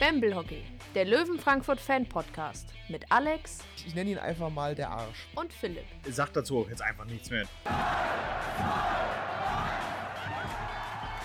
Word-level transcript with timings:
Bamble 0.00 0.34
Hockey, 0.34 0.62
der 0.94 1.04
Löwen 1.04 1.38
Frankfurt 1.38 1.80
Fan 1.80 2.06
Podcast 2.06 2.68
mit 2.88 3.04
Alex 3.10 3.58
Ich 3.86 3.94
nenne 3.94 4.10
ihn 4.10 4.18
einfach 4.18 4.48
mal 4.50 4.74
der 4.74 4.90
Arsch. 4.90 5.26
und 5.34 5.52
Philipp. 5.52 5.84
Sag 6.08 6.32
dazu 6.34 6.66
jetzt 6.70 6.82
einfach 6.82 7.04
nichts 7.04 7.30
mehr. 7.30 7.44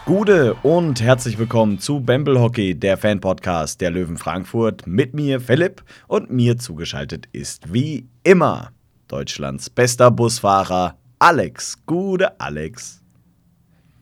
Gute 0.05 0.55
und 0.63 1.01
herzlich 1.01 1.37
willkommen 1.37 1.77
zu 1.79 1.99
Bamble 1.99 2.39
Hockey, 2.39 2.73
der 2.73 2.97
Fan-Podcast 2.97 3.79
der 3.79 3.91
Löwen 3.91 4.17
Frankfurt. 4.17 4.87
Mit 4.87 5.13
mir 5.13 5.39
Philipp 5.39 5.83
und 6.07 6.31
mir 6.31 6.57
zugeschaltet 6.57 7.27
ist 7.31 7.71
wie 7.73 8.07
immer 8.23 8.71
Deutschlands 9.07 9.69
bester 9.69 10.09
Busfahrer 10.11 10.97
Alex. 11.19 11.77
Gute 11.85 12.39
Alex. 12.39 13.01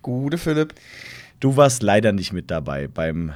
Gute 0.01 0.37
Philipp. 0.37 0.73
Du 1.39 1.57
warst 1.57 1.83
leider 1.83 2.13
nicht 2.13 2.33
mit 2.33 2.49
dabei 2.49 2.87
beim 2.87 3.33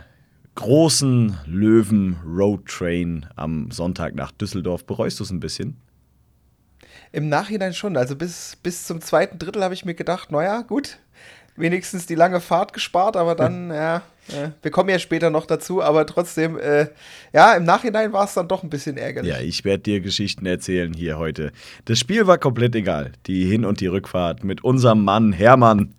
großen 0.55 1.37
Löwen 1.45 2.17
Road 2.25 2.65
Train 2.65 3.25
am 3.35 3.71
Sonntag 3.71 4.15
nach 4.15 4.31
Düsseldorf. 4.31 4.85
Bereust 4.85 5.19
du 5.19 5.23
es 5.23 5.31
ein 5.31 5.39
bisschen? 5.39 5.77
Im 7.11 7.29
Nachhinein 7.29 7.73
schon. 7.73 7.95
Also 7.97 8.15
bis, 8.15 8.57
bis 8.61 8.85
zum 8.85 9.01
zweiten 9.01 9.37
Drittel 9.37 9.63
habe 9.63 9.73
ich 9.73 9.85
mir 9.85 9.93
gedacht, 9.93 10.31
naja, 10.31 10.61
gut. 10.61 10.97
Wenigstens 11.57 12.05
die 12.05 12.15
lange 12.15 12.41
Fahrt 12.41 12.73
gespart, 12.73 13.15
aber 13.15 13.35
dann, 13.35 13.69
ja, 13.73 13.97
äh, 14.27 14.49
wir 14.61 14.71
kommen 14.71 14.89
ja 14.89 14.99
später 14.99 15.29
noch 15.29 15.45
dazu, 15.45 15.81
aber 15.81 16.05
trotzdem, 16.05 16.57
äh, 16.57 16.87
ja, 17.31 17.53
im 17.53 17.63
Nachhinein 17.63 18.11
war 18.11 18.25
es 18.25 18.33
dann 18.33 18.49
doch 18.49 18.63
ein 18.63 18.69
bisschen 18.69 18.97
ärgerlich. 18.97 19.31
Ja, 19.31 19.39
ich 19.39 19.63
werde 19.63 19.83
dir 19.83 20.01
Geschichten 20.01 20.45
erzählen 20.45 20.93
hier 20.93 21.17
heute. 21.17 21.51
Das 21.85 21.99
Spiel 21.99 22.27
war 22.27 22.37
komplett 22.37 22.75
egal. 22.75 23.13
Die 23.27 23.45
Hin- 23.45 23.63
und 23.65 23.79
die 23.79 23.87
Rückfahrt 23.87 24.43
mit 24.43 24.63
unserem 24.63 25.03
Mann 25.03 25.31
Hermann. 25.31 25.93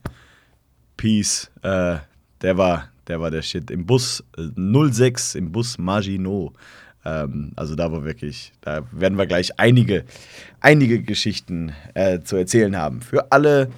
Peace. 0.97 1.50
Äh, 1.62 1.97
der 2.42 2.59
war, 2.59 2.91
der 3.09 3.21
war 3.21 3.31
der 3.31 3.43
Shit. 3.43 3.71
Im 3.71 3.87
Bus 3.87 4.25
äh, 4.37 4.91
06, 4.91 5.35
im 5.35 5.53
Bus 5.53 5.79
Maginot. 5.79 6.55
Ähm, 7.05 7.53
also 7.57 7.75
da 7.75 7.93
war 7.93 8.05
wirklich, 8.05 8.53
da 8.61 8.83
werden 8.93 9.17
wir 9.17 9.27
gleich 9.27 9.59
einige, 9.59 10.05
einige 10.61 11.03
Geschichten 11.03 11.73
äh, 11.95 12.21
zu 12.21 12.37
erzählen 12.37 12.77
haben. 12.77 13.01
Für 13.01 13.31
alle, 13.33 13.71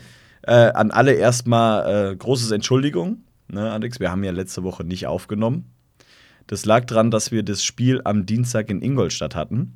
äh, 0.42 0.52
an 0.52 0.90
alle 0.90 1.12
erstmal 1.12 2.12
äh, 2.12 2.16
großes 2.16 2.50
Entschuldigung, 2.50 3.18
ne, 3.48 3.70
Alex. 3.70 4.00
Wir 4.00 4.10
haben 4.10 4.24
ja 4.24 4.32
letzte 4.32 4.62
Woche 4.62 4.84
nicht 4.84 5.06
aufgenommen. 5.06 5.66
Das 6.46 6.64
lag 6.64 6.86
daran, 6.86 7.10
dass 7.10 7.30
wir 7.30 7.42
das 7.42 7.62
Spiel 7.62 8.00
am 8.04 8.24
Dienstag 8.24 8.70
in 8.70 8.80
Ingolstadt 8.80 9.34
hatten. 9.34 9.74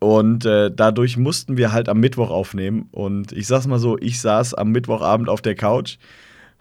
Und 0.00 0.44
äh, 0.44 0.68
dadurch 0.74 1.16
mussten 1.16 1.56
wir 1.56 1.70
halt 1.70 1.88
am 1.88 2.00
Mittwoch 2.00 2.30
aufnehmen. 2.30 2.88
Und 2.90 3.30
ich 3.30 3.46
sag's 3.46 3.68
mal 3.68 3.78
so, 3.78 3.96
ich 3.98 4.20
saß 4.20 4.54
am 4.54 4.72
Mittwochabend 4.72 5.28
auf 5.28 5.42
der 5.42 5.54
Couch, 5.54 5.98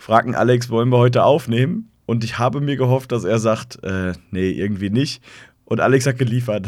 fragten 0.01 0.33
Alex, 0.33 0.69
wollen 0.71 0.89
wir 0.89 0.97
heute 0.97 1.23
aufnehmen? 1.23 1.91
Und 2.07 2.23
ich 2.23 2.39
habe 2.39 2.59
mir 2.59 2.75
gehofft, 2.75 3.11
dass 3.11 3.23
er 3.23 3.37
sagt, 3.37 3.83
äh, 3.83 4.13
nee, 4.31 4.49
irgendwie 4.49 4.89
nicht. 4.89 5.23
Und 5.63 5.79
Alex 5.79 6.07
hat 6.07 6.17
geliefert. 6.17 6.67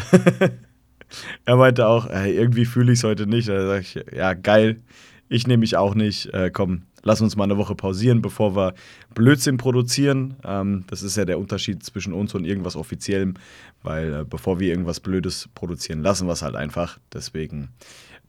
er 1.45 1.55
meinte 1.55 1.87
auch, 1.87 2.07
äh, 2.09 2.31
irgendwie 2.31 2.65
fühle 2.65 2.93
ich 2.93 2.99
es 2.99 3.03
heute 3.03 3.25
nicht. 3.25 3.49
Da 3.49 3.65
sag 3.65 3.81
ich, 3.81 3.99
ja, 4.15 4.35
geil, 4.35 4.81
ich 5.29 5.47
nehme 5.47 5.61
mich 5.61 5.75
auch 5.75 5.95
nicht. 5.95 6.31
Äh, 6.31 6.51
komm, 6.51 6.83
lass 7.01 7.21
uns 7.21 7.35
mal 7.35 7.45
eine 7.45 7.57
Woche 7.57 7.73
pausieren, 7.73 8.21
bevor 8.21 8.55
wir 8.55 8.75
Blödsinn 9.15 9.57
produzieren. 9.57 10.35
Ähm, 10.45 10.85
das 10.87 11.01
ist 11.01 11.17
ja 11.17 11.25
der 11.25 11.39
Unterschied 11.39 11.83
zwischen 11.83 12.13
uns 12.13 12.35
und 12.35 12.45
irgendwas 12.45 12.75
Offiziellem, 12.75 13.33
weil 13.81 14.13
äh, 14.13 14.25
bevor 14.29 14.59
wir 14.59 14.69
irgendwas 14.69 14.99
Blödes 14.99 15.49
produzieren, 15.55 16.03
lassen 16.03 16.27
wir 16.27 16.33
es 16.33 16.43
halt 16.43 16.55
einfach. 16.55 16.99
Deswegen 17.11 17.69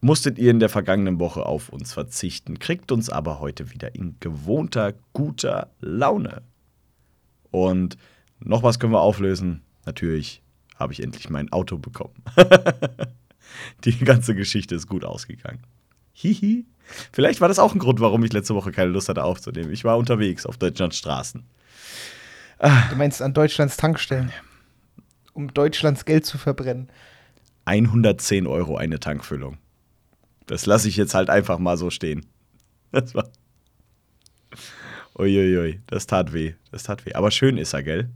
musstet 0.04 0.38
ihr 0.38 0.50
in 0.50 0.60
der 0.60 0.68
vergangenen 0.68 1.18
Woche 1.18 1.46
auf 1.46 1.70
uns 1.70 1.94
verzichten, 1.94 2.58
kriegt 2.58 2.92
uns 2.92 3.08
aber 3.08 3.40
heute 3.40 3.70
wieder 3.70 3.94
in 3.94 4.16
gewohnter, 4.20 4.92
guter 5.14 5.70
Laune. 5.80 6.42
Und 7.50 7.96
noch 8.38 8.62
was 8.62 8.78
können 8.78 8.92
wir 8.92 9.00
auflösen. 9.00 9.62
Natürlich 9.86 10.42
habe 10.76 10.92
ich 10.92 11.02
endlich 11.02 11.30
mein 11.30 11.50
Auto 11.52 11.78
bekommen. 11.78 12.22
Die 13.84 13.96
ganze 13.96 14.34
Geschichte 14.34 14.74
ist 14.74 14.88
gut 14.88 15.06
ausgegangen. 15.06 15.62
Hihi. 16.12 16.66
Vielleicht 17.10 17.40
war 17.40 17.48
das 17.48 17.58
auch 17.58 17.72
ein 17.72 17.78
Grund, 17.78 17.98
warum 18.00 18.22
ich 18.24 18.32
letzte 18.34 18.54
Woche 18.54 18.72
keine 18.72 18.90
Lust 18.90 19.08
hatte 19.08 19.24
aufzunehmen. 19.24 19.72
Ich 19.72 19.84
war 19.84 19.96
unterwegs 19.96 20.44
auf 20.44 20.58
Deutschlands 20.58 20.98
Straßen. 20.98 21.44
Du 22.58 22.96
meinst 22.96 23.22
an 23.22 23.32
Deutschlands 23.32 23.78
Tankstellen, 23.78 24.32
um 25.32 25.54
Deutschlands 25.54 26.04
Geld 26.04 26.26
zu 26.26 26.36
verbrennen. 26.36 26.90
110 27.64 28.46
Euro 28.46 28.76
eine 28.76 29.00
Tankfüllung. 29.00 29.56
Das 30.46 30.66
lasse 30.66 30.88
ich 30.88 30.96
jetzt 30.96 31.14
halt 31.14 31.30
einfach 31.30 31.58
mal 31.58 31.76
so 31.76 31.90
stehen. 31.90 32.26
Das 32.92 33.14
war. 33.14 33.28
Uiuiui, 35.18 35.80
das 35.86 36.06
tat 36.06 36.32
weh. 36.32 36.54
Das 36.70 36.82
tat 36.82 37.06
weh. 37.06 37.14
Aber 37.14 37.30
schön 37.30 37.56
ist 37.56 37.72
er, 37.72 37.82
gell? 37.82 38.10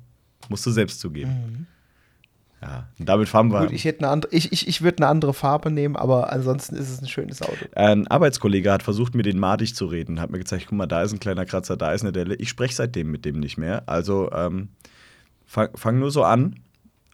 Musst 0.48 0.66
du 0.66 0.70
selbst 0.70 1.00
zugeben. 1.00 1.66
Ja, 2.60 2.88
und 2.98 3.08
damit 3.08 3.28
fahren 3.28 3.52
wir. 3.52 3.60
Gut, 3.60 3.72
ich, 3.72 3.84
hätte 3.84 4.00
eine 4.00 4.08
andere, 4.08 4.32
ich, 4.32 4.52
ich, 4.52 4.66
ich 4.66 4.82
würde 4.82 4.98
eine 4.98 5.06
andere 5.06 5.32
Farbe 5.32 5.70
nehmen, 5.70 5.96
aber 5.96 6.32
ansonsten 6.32 6.74
ist 6.74 6.90
es 6.90 7.00
ein 7.00 7.06
schönes 7.06 7.40
Auto. 7.40 7.66
Ein 7.76 8.08
Arbeitskollege 8.08 8.72
hat 8.72 8.82
versucht, 8.82 9.14
mir 9.14 9.22
den 9.22 9.38
madig 9.38 9.76
zu 9.76 9.86
reden, 9.86 10.20
hat 10.20 10.30
mir 10.30 10.38
gezeigt, 10.38 10.66
guck 10.68 10.76
mal, 10.76 10.86
da 10.86 11.02
ist 11.02 11.12
ein 11.12 11.20
kleiner 11.20 11.46
Kratzer, 11.46 11.76
da 11.76 11.92
ist 11.92 12.02
eine 12.02 12.10
Delle. 12.10 12.34
Ich 12.34 12.48
spreche 12.48 12.74
seitdem 12.74 13.12
mit 13.12 13.24
dem 13.24 13.38
nicht 13.38 13.58
mehr. 13.58 13.84
Also 13.86 14.32
ähm, 14.32 14.70
fang, 15.46 15.68
fang 15.76 16.00
nur 16.00 16.10
so 16.10 16.24
an 16.24 16.56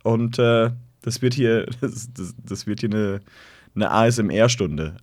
und 0.03 0.39
äh, 0.39 0.71
das 1.03 1.21
wird 1.21 1.35
hier, 1.35 1.67
das, 1.81 2.09
das, 2.15 2.35
das 2.43 2.67
wird 2.67 2.81
hier 2.81 2.91
eine, 2.91 3.21
eine 3.75 3.91
ASMR-Stunde. 3.91 4.97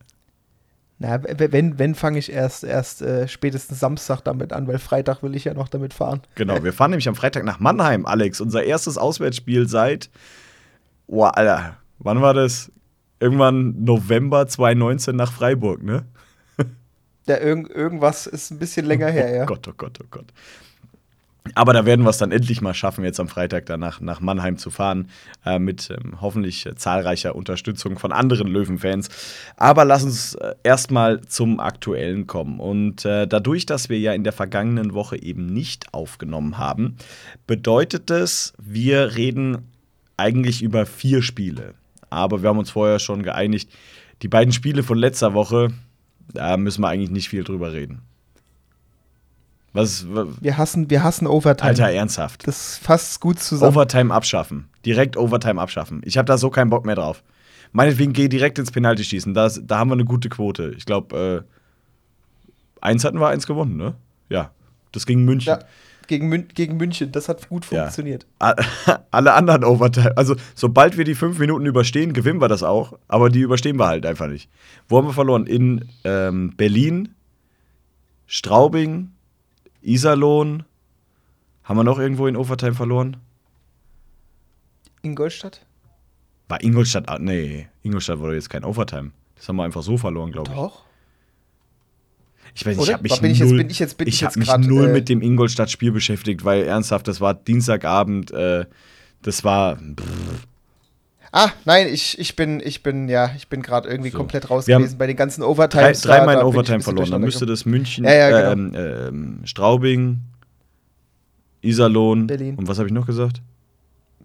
Na, 1.00 1.20
wenn, 1.24 1.80
wenn 1.80 1.96
fange 1.96 2.20
ich 2.20 2.32
erst, 2.32 2.64
erst 2.64 3.02
äh, 3.02 3.28
spätestens 3.28 3.80
Samstag 3.80 4.22
damit 4.22 4.54
an, 4.54 4.68
weil 4.68 4.78
Freitag 4.78 5.24
will 5.24 5.36
ich 5.36 5.46
ja 5.46 5.56
noch 5.56 5.68
damit 5.68 5.96
fahren. 5.96 6.22
Genau, 6.36 6.64
wir 6.64 6.74
fahren 6.74 6.92
nämlich 6.92 7.10
am 7.10 7.16
Freitag 7.16 7.44
nach 7.44 7.60
Mannheim, 7.60 8.06
Alex. 8.06 8.40
Unser 8.40 8.64
erstes 8.64 9.00
Auswärtsspiel 9.00 9.68
seit, 9.68 10.12
oh, 11.08 11.24
Alter, 11.24 11.78
wann 11.98 12.22
war 12.22 12.36
das? 12.36 12.72
Irgendwann 13.20 13.84
November 13.84 14.48
2019 14.48 15.16
nach 15.16 15.32
Freiburg, 15.32 15.84
ne? 15.84 16.06
Ja, 17.28 17.38
irgend, 17.38 17.70
irgendwas 17.70 18.28
ist 18.28 18.52
ein 18.52 18.60
bisschen 18.60 18.86
länger 18.86 19.10
her, 19.10 19.30
ja. 19.36 19.44
Oh 19.44 19.48
Gott, 19.48 19.68
oh 19.68 19.74
Gott, 19.76 20.00
oh 20.04 20.08
Gott. 20.10 20.34
Aber 21.56 21.74
da 21.74 21.86
werden 21.86 22.06
wir 22.06 22.12
es 22.12 22.20
dann 22.20 22.32
endlich 22.32 22.62
mal 22.62 22.74
schaffen, 22.74 23.04
jetzt 23.04 23.20
am 23.20 23.28
Freitag 23.28 23.66
danach 23.66 24.00
nach 24.00 24.22
Mannheim 24.22 24.58
zu 24.58 24.70
fahren, 24.70 25.10
äh, 25.44 25.58
mit 25.58 25.90
ähm, 25.90 26.22
hoffentlich 26.22 26.70
zahlreicher 26.76 27.36
Unterstützung 27.36 27.98
von 27.98 28.12
anderen 28.12 28.48
Löwenfans. 28.48 29.10
Aber 29.58 29.84
lass 29.84 30.04
uns 30.04 30.36
äh, 30.36 30.54
erstmal 30.64 31.22
zum 31.22 31.60
Aktuellen 31.60 32.28
kommen. 32.28 32.60
Und 32.60 33.06
äh, 33.06 33.28
dadurch, 33.28 33.66
dass 33.66 33.90
wir 33.90 34.00
ja 34.00 34.14
in 34.14 34.24
der 34.24 34.34
vergangenen 34.34 34.94
Woche 34.94 35.22
eben 35.22 35.48
nicht 35.48 35.94
aufgenommen 35.94 36.60
haben, 36.60 36.96
bedeutet 37.48 38.12
es, 38.12 38.54
wir 38.60 39.16
reden 39.16 39.70
eigentlich 40.18 40.62
über 40.62 40.86
vier 40.86 41.24
Spiele. 41.24 41.74
Aber 42.12 42.44
wir 42.44 42.50
haben 42.50 42.60
uns 42.60 42.72
vorher 42.72 43.00
schon 43.00 43.24
geeinigt, 43.24 43.72
die 44.22 44.28
beiden 44.28 44.54
Spiele 44.54 44.84
von 44.84 44.98
letzter 44.98 45.34
Woche, 45.34 45.70
da 46.34 46.56
müssen 46.58 46.82
wir 46.82 46.90
eigentlich 46.90 47.10
nicht 47.10 47.30
viel 47.30 47.44
drüber 47.44 47.74
reden. 47.74 48.04
Was, 49.74 50.06
wa- 50.14 50.28
Wir 50.42 50.58
hassen, 50.58 50.90
wir 50.90 51.04
hassen 51.04 51.28
Overtime. 51.28 51.70
Alter, 51.70 51.90
ernsthaft. 51.92 52.46
Das 52.48 52.78
fasst 52.78 53.20
gut 53.22 53.40
zusammen. 53.40 53.72
Overtime 53.76 54.14
abschaffen. 54.14 54.68
Direkt 54.86 55.16
Overtime 55.18 55.62
abschaffen. 55.62 56.02
Ich 56.06 56.18
habe 56.18 56.26
da 56.26 56.38
so 56.38 56.50
keinen 56.50 56.70
Bock 56.70 56.86
mehr 56.86 56.96
drauf. 56.96 57.24
Meinetwegen 57.72 58.12
geh 58.12 58.28
direkt 58.28 58.60
ins 58.60 58.72
Penalty-Schießen. 58.72 59.34
Da, 59.34 59.48
da 59.50 59.78
haben 59.80 59.90
wir 59.90 59.94
eine 59.94 60.04
gute 60.06 60.28
Quote. 60.28 60.74
Ich 60.78 60.86
glaube, 60.86 61.46
äh, 62.82 62.86
eins 62.86 63.06
hatten 63.06 63.20
wir, 63.20 63.28
eins 63.30 63.48
gewonnen, 63.48 63.78
ne? 63.78 63.94
Ja. 64.30 64.52
Das 64.92 65.06
ging 65.06 65.24
München. 65.24 65.48
ja, 65.54 65.60
gegen, 66.08 66.28
Mün 66.28 66.50
gegen 66.54 66.76
München, 66.76 67.14
das 67.14 67.30
hat 67.30 67.48
gut 67.48 67.66
Ja. 67.72 67.84
funktioniert. 67.84 68.26
A- 68.40 68.56
Alle 69.12 69.32
anderen 69.34 69.64
Overtime. 69.64 70.18
Also, 70.18 70.36
sobald 70.54 70.98
wir 70.98 71.06
die 71.06 71.16
fünf 71.16 71.40
Minuten 71.40 71.66
überstehen, 71.66 72.12
gewinnen 72.12 72.42
wir 72.42 72.50
das 72.50 72.62
auch. 72.64 73.00
Aber 73.08 73.30
die 73.30 73.40
überstehen 73.40 73.78
wir 73.80 73.88
halt 73.88 74.06
einfach 74.06 74.28
nicht. 74.28 74.50
Wo 74.90 74.98
haben 74.98 75.08
wir 75.08 75.14
verloren? 75.14 75.48
In 75.48 75.88
ähm, 76.04 76.54
Berlin, 76.58 77.16
Straubing, 78.28 79.12
Iserlohn. 79.82 80.64
Haben 81.64 81.78
wir 81.78 81.84
noch 81.84 82.00
irgendwo 82.00 82.28
in 82.28 82.36
Overtime 82.36 82.74
verloren? 82.74 83.18
Ingolstadt? 85.02 85.66
War 86.48 86.62
Ingolstadt. 86.64 87.08
ah, 87.10 87.18
Nee, 87.20 87.68
Ingolstadt 87.84 88.20
wurde 88.20 88.36
jetzt 88.36 88.50
kein 88.50 88.64
Overtime. 88.64 89.12
Das 89.36 89.48
haben 89.48 89.56
wir 89.56 89.64
einfach 89.64 89.82
so 89.84 89.98
verloren, 89.98 90.32
glaube 90.32 90.52
ich. 90.52 90.58
Doch. 90.58 90.84
Ich 92.54 92.66
weiß 92.66 92.76
nicht, 92.78 92.88
ich 92.88 92.94
habe 92.94 93.04
mich 93.04 93.22
bin 93.22 93.38
null, 93.48 93.58
bin 93.58 93.70
ich 93.70 93.80
jetzt- 93.80 93.98
bin 93.98 94.08
ich 94.08 94.16
ich 94.16 94.24
hab 94.24 94.32
jetzt 94.32 94.38
mich 94.38 94.48
grad, 94.50 94.62
null 94.62 94.88
äh, 94.90 94.94
mit 94.94 95.08
dem 95.08 95.22
Ingolstadt-Spiel 95.22 95.92
beschäftigt, 95.94 96.44
weil 96.44 96.64
ernsthaft, 96.64 97.08
das 97.08 97.22
war 97.22 97.34
Dienstagabend. 97.34 98.32
Äh, 98.32 98.66
das 99.22 99.44
war. 99.46 99.80
Ah, 101.34 101.50
nein, 101.66 101.88
ich, 101.88 102.20
ich 102.20 102.36
bin, 102.36 102.60
ich 102.64 102.84
bin, 102.84 103.08
ja, 103.08 103.32
ich 103.38 103.48
bin 103.48 103.62
gerade 103.62 103.88
irgendwie 103.88 104.10
So. 104.10 104.18
komplett 104.18 104.50
raus 104.50 104.68
Wir 104.68 104.78
gewesen 104.78 104.98
bei 104.98 105.08
den 105.08 105.16
ganzen 105.16 105.42
Drei, 105.42 105.48
Overtimes. 105.48 106.02
da- 106.02 106.10
dreimal 106.18 106.36
in 106.36 106.42
Overtime 106.42 106.82
verloren. 106.82 107.10
Dann 107.12 107.22
müsste 107.22 107.46
das 107.46 107.66
München, 107.66 108.04
Ja, 108.04 108.14
ja, 108.14 108.52
genau. 108.52 108.52
ähm, 108.52 108.74
ähm, 108.76 109.42
Straubing, 109.46 110.20
Iserlohn 111.62 112.28
Berlin. 112.28 112.56
und 112.56 112.68
was 112.68 112.78
habe 112.80 112.88
ich 112.88 112.94
noch 112.94 113.06
gesagt? 113.06 113.42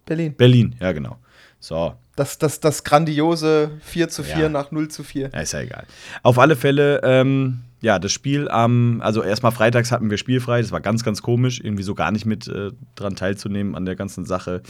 Berlin. 0.04 0.34
Berlin, 0.34 0.74
ja 0.80 0.92
genau. 0.92 1.16
So, 1.60 1.94
das, 2.16 2.38
das, 2.38 2.60
das 2.60 2.82
grandiose 2.84 3.70
4 3.82 4.08
zu 4.08 4.22
4 4.22 4.38
Ja. 4.44 4.48
nach 4.48 4.70
0 4.70 4.88
zu 4.88 5.02
4. 5.04 5.30
Ja, 5.32 5.40
ist 5.40 5.52
ja 5.52 5.60
egal. 5.60 5.84
Auf 6.22 6.38
alle 6.38 6.56
Fälle, 6.56 7.00
ähm, 7.04 7.60
ja, 7.80 7.98
das 7.98 8.12
Spiel 8.12 8.48
am, 8.48 9.00
also 9.02 9.22
erstmal 9.22 9.52
freitags 9.52 9.92
hatten 9.92 10.10
wir 10.10 10.18
spielfrei, 10.18 10.60
das 10.62 10.72
war 10.72 10.80
ganz, 10.80 11.04
ganz 11.04 11.22
komisch, 11.22 11.60
irgendwie 11.62 11.82
so 11.82 11.94
gar 11.94 12.10
nicht 12.10 12.24
mit 12.26 12.48
äh, 12.48 12.70
dran 12.94 13.16
teilzunehmen 13.16 13.74
an 13.74 13.84
der 13.84 13.96
ganzen 13.96 14.24
Sache. 14.24 14.62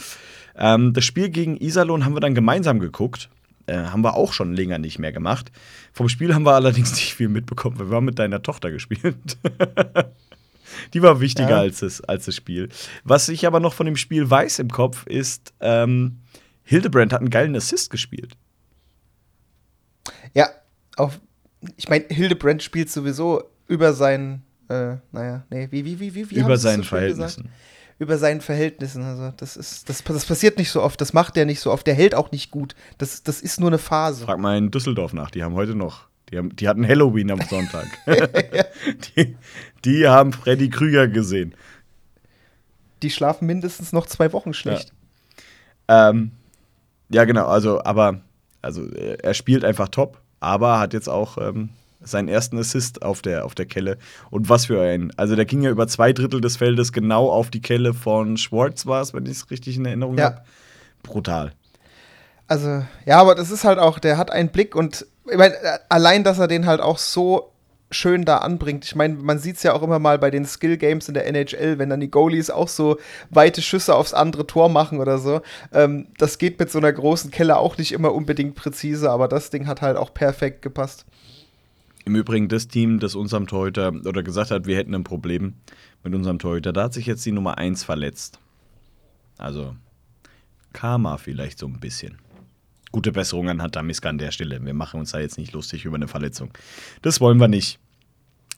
Ähm, 0.55 0.93
das 0.93 1.05
Spiel 1.05 1.29
gegen 1.29 1.57
Iserlohn 1.57 2.05
haben 2.05 2.15
wir 2.15 2.19
dann 2.19 2.35
gemeinsam 2.35 2.79
geguckt. 2.79 3.29
Äh, 3.65 3.77
haben 3.77 4.01
wir 4.03 4.15
auch 4.15 4.31
schon 4.31 4.53
länger 4.53 4.77
nicht 4.77 4.97
mehr 4.97 5.11
gemacht. 5.11 5.51
Vom 5.91 6.07
Spiel 6.09 6.33
haben 6.33 6.45
wir 6.45 6.53
allerdings 6.53 6.91
nicht 6.95 7.13
viel 7.15 7.29
mitbekommen, 7.29 7.79
weil 7.79 7.89
wir 7.89 7.95
haben 7.97 8.05
mit 8.05 8.19
deiner 8.19 8.41
Tochter 8.41 8.71
gespielt. 8.71 9.15
Die 10.93 11.01
war 11.01 11.19
wichtiger 11.19 11.49
Ja. 11.49 11.59
als, 11.59 11.79
das, 11.79 12.01
als 12.01 12.25
das 12.25 12.35
Spiel. 12.35 12.69
Was 13.03 13.29
ich 13.29 13.47
aber 13.47 13.59
noch 13.59 13.73
von 13.73 13.85
dem 13.85 13.95
Spiel 13.95 14.29
weiß 14.29 14.59
im 14.59 14.69
Kopf 14.69 15.05
ist, 15.07 15.53
ähm, 15.59 16.19
Hildebrand 16.63 17.13
hat 17.13 17.21
einen 17.21 17.29
geilen 17.29 17.55
Assist 17.55 17.89
gespielt. 17.89 18.35
Ja, 20.33 20.49
auf, 20.97 21.19
ich 21.75 21.89
meine, 21.89 22.05
Hildebrand 22.09 22.63
spielt 22.63 22.89
sowieso 22.89 23.43
über 23.67 23.93
sein, 23.93 24.43
äh, 24.69 24.95
naja, 25.11 25.43
nee, 25.49 25.67
wie, 25.71 25.85
wie, 25.85 25.99
wie, 25.99 26.15
wie, 26.15 26.31
wie 26.31 26.39
über 26.39 26.57
seinen 26.57 26.83
so 26.83 26.89
schön 26.89 27.07
gesagt? 27.07 27.33
Verhältnissen. 27.33 27.49
Über 27.99 28.17
seinen 28.17 28.41
Verhältnissen. 28.41 29.03
Also, 29.03 29.33
das 29.37 29.57
ist, 29.57 29.89
das, 29.89 30.03
das 30.03 30.25
passiert 30.25 30.57
nicht 30.57 30.69
so 30.69 30.83
oft, 30.83 31.01
das 31.01 31.13
macht 31.13 31.35
der 31.35 31.45
nicht 31.45 31.59
so 31.59 31.71
oft, 31.71 31.87
der 31.87 31.95
hält 31.95 32.13
auch 32.13 32.31
nicht 32.31 32.51
gut. 32.51 32.75
Das, 32.97 33.23
das 33.23 33.41
ist 33.41 33.59
nur 33.59 33.69
eine 33.69 33.79
Phase. 33.79 34.25
Frag 34.25 34.39
mal 34.39 34.57
in 34.57 34.71
Düsseldorf 34.71 35.13
nach, 35.13 35.31
die 35.31 35.43
haben 35.43 35.55
heute 35.55 35.75
noch. 35.75 36.07
Die, 36.29 36.37
haben, 36.37 36.55
die 36.55 36.67
hatten 36.67 36.85
Halloween 36.85 37.31
am 37.31 37.41
Sonntag. 37.41 37.87
die, 39.15 39.37
die 39.85 40.07
haben 40.07 40.33
Freddy 40.33 40.69
Krüger 40.69 41.07
gesehen. 41.07 41.55
Die 43.01 43.09
schlafen 43.09 43.45
mindestens 43.45 43.93
noch 43.93 44.07
zwei 44.07 44.33
Wochen 44.33 44.53
schlecht. 44.53 44.91
Ähm, 45.87 46.31
ja, 47.09 47.23
genau, 47.23 47.47
also, 47.47 47.81
aber, 47.83 48.21
also, 48.61 48.85
er 48.89 49.33
spielt 49.33 49.63
einfach 49.63 49.87
top, 49.87 50.21
aber 50.39 50.79
hat 50.79 50.93
jetzt 50.93 51.09
auch 51.09 51.37
ähm, 51.37 51.69
seinen 52.01 52.27
ersten 52.27 52.57
Assist 52.57 53.01
auf 53.01 53.21
der, 53.21 53.45
auf 53.45 53.55
der 53.55 53.65
Kelle. 53.65 53.97
Und 54.29 54.49
was 54.49 54.67
für 54.67 54.81
ein. 54.81 55.11
Also, 55.17 55.35
der 55.35 55.45
ging 55.45 55.61
ja 55.61 55.69
über 55.69 55.87
zwei 55.87 56.13
Drittel 56.13 56.41
des 56.41 56.57
Feldes 56.57 56.91
genau 56.93 57.29
auf 57.29 57.49
die 57.49 57.61
Kelle 57.61 57.93
von 57.93 58.37
Schwartz, 58.37 58.85
war 58.85 59.01
es, 59.01 59.13
wenn 59.13 59.25
ich 59.25 59.31
es 59.33 59.51
richtig 59.51 59.77
in 59.77 59.85
Erinnerung 59.85 60.17
Ja. 60.17 60.25
habe. 60.25 60.41
Brutal. 61.03 61.51
Also, 62.47 62.83
ja, 63.05 63.19
aber 63.19 63.35
das 63.35 63.51
ist 63.51 63.63
halt 63.65 63.79
auch, 63.79 63.99
der 63.99 64.17
hat 64.17 64.31
einen 64.31 64.49
Blick 64.49 64.75
und 64.75 65.05
ich 65.29 65.37
meine, 65.37 65.55
allein, 65.89 66.23
dass 66.23 66.39
er 66.39 66.47
den 66.47 66.65
halt 66.65 66.79
auch 66.79 66.97
so 66.97 67.51
schön 67.89 68.25
da 68.25 68.39
anbringt. 68.39 68.85
Ich 68.85 68.95
meine, 68.95 69.15
man 69.15 69.39
sieht 69.39 69.57
es 69.57 69.63
ja 69.63 69.73
auch 69.73 69.81
immer 69.81 69.99
mal 69.99 70.19
bei 70.19 70.29
den 70.29 70.45
Skill 70.45 70.77
Games 70.77 71.07
in 71.07 71.13
der 71.13 71.25
NHL, 71.25 71.79
wenn 71.79 71.89
dann 71.89 71.99
die 71.99 72.11
Goalies 72.11 72.49
auch 72.49 72.67
so 72.67 72.97
weite 73.29 73.61
Schüsse 73.61 73.95
aufs 73.95 74.13
andere 74.13 74.45
Tor 74.45 74.69
machen 74.69 74.99
oder 74.99 75.17
so. 75.17 75.41
Ähm, 75.71 76.07
das 76.17 76.37
geht 76.37 76.59
mit 76.59 76.69
so 76.69 76.79
einer 76.79 76.91
großen 76.91 77.31
Kelle 77.31 77.57
auch 77.57 77.77
nicht 77.77 77.93
immer 77.93 78.13
unbedingt 78.13 78.55
präzise, 78.55 79.09
aber 79.09 79.27
das 79.27 79.49
Ding 79.49 79.67
hat 79.67 79.81
halt 79.81 79.97
auch 79.97 80.13
perfekt 80.13 80.61
gepasst. 80.61 81.05
Im 82.05 82.15
Übrigen, 82.15 82.47
das 82.47 82.67
Team, 82.67 82.99
das 82.99 83.15
unserem 83.15 83.47
Torhüter 83.47 83.91
oder 84.05 84.23
gesagt 84.23 84.51
hat, 84.51 84.65
wir 84.65 84.77
hätten 84.77 84.95
ein 84.95 85.03
Problem 85.03 85.55
mit 86.03 86.13
unserem 86.13 86.39
Torhüter, 86.39 86.71
da 86.73 86.83
hat 86.83 86.93
sich 86.93 87.05
jetzt 87.05 87.25
die 87.25 87.33
Nummer 87.33 87.57
1 87.57 87.83
verletzt. 87.83 88.39
Also 89.37 89.75
Karma 90.73 91.17
vielleicht 91.17 91.59
so 91.59 91.67
ein 91.67 91.79
bisschen. 91.79 92.17
Gute 92.91 93.11
Besserung 93.11 93.49
an 93.49 93.61
Hatamiska 93.61 94.09
an 94.09 94.17
der 94.17 94.31
Stelle. 94.31 94.63
Wir 94.63 94.73
machen 94.73 94.99
uns 94.99 95.11
da 95.11 95.19
jetzt 95.19 95.37
nicht 95.37 95.53
lustig 95.53 95.85
über 95.85 95.95
eine 95.95 96.07
Verletzung. 96.07 96.51
Das 97.01 97.19
wollen 97.19 97.39
wir 97.39 97.47
nicht. 97.47 97.79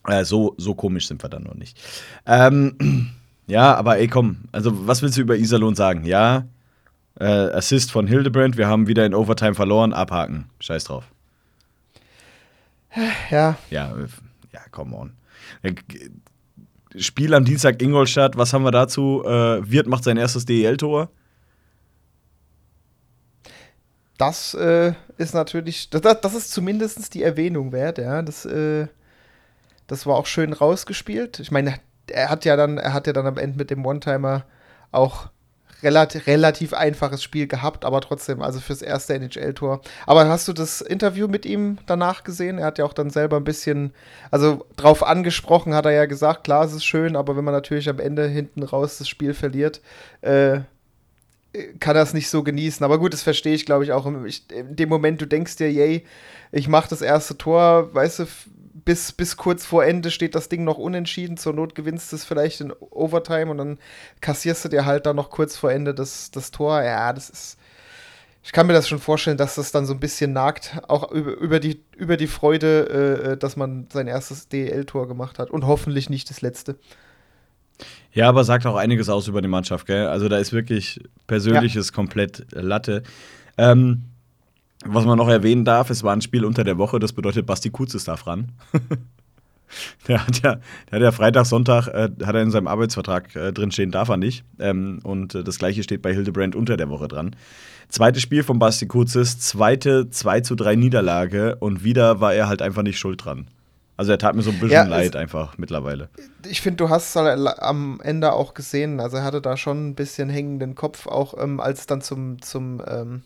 Äh, 0.07 0.23
so, 0.23 0.55
so 0.57 0.75
komisch 0.75 1.07
sind 1.07 1.23
wir 1.23 1.29
dann 1.29 1.43
noch 1.43 1.55
nicht. 1.55 1.79
Ähm, 2.25 3.09
ja, 3.47 3.75
aber 3.75 3.97
ey, 3.97 4.07
komm. 4.07 4.45
Also, 4.51 4.87
was 4.87 5.01
willst 5.01 5.17
du 5.17 5.21
über 5.21 5.35
Iserlohn 5.35 5.75
sagen? 5.75 6.05
Ja, 6.05 6.45
äh, 7.19 7.25
Assist 7.25 7.91
von 7.91 8.07
Hildebrand. 8.07 8.57
Wir 8.57 8.67
haben 8.67 8.87
wieder 8.87 9.05
in 9.05 9.13
Overtime 9.13 9.55
verloren. 9.55 9.93
Abhaken. 9.93 10.49
Scheiß 10.59 10.85
drauf. 10.85 11.05
Ja, 13.29 13.57
Ja, 13.69 13.91
äh, 13.95 14.07
ja, 14.53 14.61
come 14.71 14.95
on. 14.95 15.13
Äh, 15.61 15.73
Spiel 16.97 17.35
am 17.35 17.45
Dienstag 17.45 17.81
Ingolstadt, 17.81 18.35
was 18.35 18.51
haben 18.51 18.63
wir 18.63 18.71
dazu? 18.71 19.23
Äh, 19.23 19.69
Wirt 19.69 19.87
macht 19.87 20.03
sein 20.03 20.17
erstes 20.17 20.45
DEL-Tor. 20.45 21.09
Das 24.19 24.53
äh, 24.53 24.93
ist 25.17 25.33
natürlich, 25.33 25.89
das, 25.89 26.01
das 26.01 26.33
ist 26.35 26.51
zumindest 26.51 27.13
die 27.13 27.23
Erwähnung 27.23 27.71
wert, 27.71 27.97
ja. 27.97 28.21
Das, 28.21 28.45
äh, 28.45 28.87
das 29.87 30.05
war 30.05 30.15
auch 30.15 30.25
schön 30.25 30.53
rausgespielt. 30.53 31.39
Ich 31.39 31.51
meine, 31.51 31.75
er 32.07 32.29
hat 32.29 32.45
ja 32.45 32.55
dann, 32.55 32.77
er 32.77 32.93
hat 32.93 33.07
ja 33.07 33.13
dann 33.13 33.25
am 33.25 33.37
Ende 33.37 33.57
mit 33.57 33.71
dem 33.71 33.85
One-Timer 33.85 34.43
auch 34.91 35.29
relativ, 35.81 36.27
relativ 36.27 36.73
einfaches 36.73 37.23
Spiel 37.23 37.47
gehabt, 37.47 37.85
aber 37.85 38.01
trotzdem, 38.01 38.41
also 38.41 38.59
fürs 38.59 38.81
erste 38.81 39.13
NHL-Tor. 39.13 39.79
Aber 40.05 40.27
hast 40.27 40.49
du 40.49 40.53
das 40.53 40.81
Interview 40.81 41.29
mit 41.29 41.45
ihm 41.45 41.77
danach 41.85 42.25
gesehen? 42.25 42.57
Er 42.57 42.65
hat 42.65 42.77
ja 42.77 42.83
auch 42.83 42.93
dann 42.93 43.09
selber 43.11 43.37
ein 43.37 43.45
bisschen, 43.45 43.93
also 44.31 44.65
drauf 44.75 45.01
angesprochen, 45.01 45.73
hat 45.73 45.85
er 45.85 45.93
ja 45.93 46.05
gesagt, 46.05 46.43
klar, 46.43 46.65
es 46.65 46.73
ist 46.73 46.83
schön, 46.83 47.15
aber 47.15 47.37
wenn 47.37 47.45
man 47.45 47.53
natürlich 47.53 47.87
am 47.87 47.99
Ende 47.99 48.27
hinten 48.27 48.63
raus 48.63 48.97
das 48.97 49.07
Spiel 49.07 49.33
verliert, 49.33 49.79
äh, 50.19 50.59
kann 51.79 51.95
das 51.95 52.13
nicht 52.13 52.29
so 52.29 52.43
genießen. 52.43 52.83
Aber 52.83 52.99
gut, 52.99 53.13
das 53.13 53.23
verstehe 53.23 53.55
ich, 53.55 53.65
glaube 53.65 53.83
ich, 53.83 53.91
auch. 53.91 54.11
Ich, 54.25 54.49
in 54.51 54.75
dem 54.75 54.89
Moment, 54.89 55.21
du 55.21 55.25
denkst 55.25 55.55
dir, 55.55 55.71
yay, 55.71 56.05
ich 56.51 56.67
mache 56.67 56.89
das 56.89 57.01
erste 57.01 57.37
Tor, 57.37 57.93
weißt 57.93 58.19
du, 58.19 58.25
bis, 58.85 59.11
bis 59.11 59.37
kurz 59.37 59.65
vor 59.65 59.83
Ende 59.83 60.11
steht 60.11 60.35
das 60.35 60.49
Ding 60.49 60.63
noch 60.63 60.77
unentschieden. 60.77 61.37
Zur 61.37 61.53
Not 61.53 61.75
gewinnst 61.75 62.11
du 62.11 62.15
es 62.15 62.25
vielleicht 62.25 62.61
in 62.61 62.71
Overtime 62.71 63.51
und 63.51 63.57
dann 63.57 63.79
kassierst 64.21 64.65
du 64.65 64.69
dir 64.69 64.85
halt 64.85 65.05
dann 65.05 65.15
noch 65.15 65.29
kurz 65.29 65.57
vor 65.57 65.71
Ende 65.71 65.93
das, 65.93 66.31
das 66.31 66.51
Tor. 66.51 66.81
Ja, 66.83 67.13
das 67.13 67.29
ist. 67.29 67.57
Ich 68.41 68.53
kann 68.53 68.67
mir 68.67 68.73
das 68.73 68.87
schon 68.87 68.99
vorstellen, 68.99 69.37
dass 69.37 69.55
das 69.55 69.73
dann 69.73 69.85
so 69.85 69.93
ein 69.93 69.99
bisschen 69.99 70.31
nagt, 70.31 70.79
auch 70.87 71.11
über, 71.11 71.33
über, 71.33 71.59
die, 71.59 71.83
über 71.97 72.15
die 72.15 72.27
Freude, 72.27 72.87
äh, 72.89 73.31
äh, 73.31 73.37
dass 73.37 73.57
man 73.57 73.87
sein 73.91 74.07
erstes 74.07 74.47
DL-Tor 74.47 75.09
gemacht 75.09 75.39
hat 75.39 75.51
und 75.51 75.67
hoffentlich 75.67 76.09
nicht 76.09 76.29
das 76.29 76.41
letzte. 76.41 76.77
Ja, 78.11 78.27
aber 78.27 78.43
sagt 78.43 78.65
auch 78.65 78.75
einiges 78.75 79.09
aus 79.09 79.27
über 79.27 79.41
die 79.41 79.47
Mannschaft, 79.47 79.85
gell? 79.85 80.07
Also 80.07 80.29
da 80.29 80.37
ist 80.37 80.51
wirklich 80.51 80.99
Persönliches 81.27 81.93
komplett 81.93 82.45
Latte. 82.51 83.03
Ähm, 83.57 84.03
was 84.85 85.05
man 85.05 85.17
noch 85.17 85.27
erwähnen 85.27 85.65
darf, 85.65 85.89
es 85.89 86.03
war 86.03 86.13
ein 86.13 86.21
Spiel 86.21 86.45
unter 86.45 86.63
der 86.63 86.77
Woche, 86.77 86.99
das 86.99 87.13
bedeutet, 87.13 87.45
Basti 87.45 87.69
Kutz 87.69 87.93
ist 87.93 88.07
da 88.07 88.15
dran. 88.15 88.51
der 90.07 90.25
hat 90.25 90.41
ja, 90.41 90.55
der 90.89 90.95
hat 90.95 91.01
ja 91.01 91.11
Freitag, 91.11 91.45
Sonntag, 91.45 91.87
äh, 91.87 92.09
hat 92.25 92.35
er 92.35 92.41
in 92.41 92.51
seinem 92.51 92.67
Arbeitsvertrag 92.67 93.35
äh, 93.35 93.51
drinstehen, 93.51 93.91
darf 93.91 94.09
er 94.09 94.17
nicht. 94.17 94.43
Ähm, 94.57 94.99
und 95.03 95.35
äh, 95.35 95.43
das 95.43 95.59
gleiche 95.59 95.83
steht 95.83 96.01
bei 96.01 96.13
Hildebrand 96.13 96.55
unter 96.55 96.77
der 96.77 96.89
Woche 96.89 97.07
dran. 97.07 97.35
Zweites 97.89 98.21
Spiel 98.21 98.43
von 98.43 98.59
Basti 98.59 98.87
Kutzes, 98.87 99.39
zweite 99.39 100.09
2 100.09 100.41
zu 100.41 100.55
3 100.55 100.75
Niederlage 100.75 101.55
und 101.57 101.83
wieder 101.83 102.21
war 102.21 102.33
er 102.33 102.47
halt 102.47 102.61
einfach 102.61 102.83
nicht 102.83 102.99
schuld 102.99 103.25
dran. 103.25 103.47
Also 103.99 104.13
er 104.13 104.17
tat 104.17 104.33
mir 104.33 104.43
so 104.43 104.51
ein 104.51 104.59
bisschen 104.59 104.71
Ja, 104.71 104.83
leid 104.83 105.17
einfach 105.17 105.57
mittlerweile. 105.57 106.07
ich 106.47 106.61
finde, 106.61 106.77
du 106.77 106.89
hast 106.89 107.09
es 107.09 107.15
halt 107.17 107.59
am 107.59 107.99
Ende 108.01 108.31
auch 108.31 108.53
gesehen. 108.53 109.01
Also 109.01 109.17
er 109.17 109.25
hatte 109.25 109.41
da 109.41 109.57
schon 109.57 109.89
ein 109.89 109.95
bisschen 109.95 110.29
hängenden 110.29 110.73
Kopf, 110.73 111.05
auch 111.05 111.37
ähm, 111.37 111.59
als 111.59 111.81
es 111.81 111.85
dann 111.85 111.99
zum, 111.99 112.41
zum 112.41 112.81
ähm, 112.87 113.23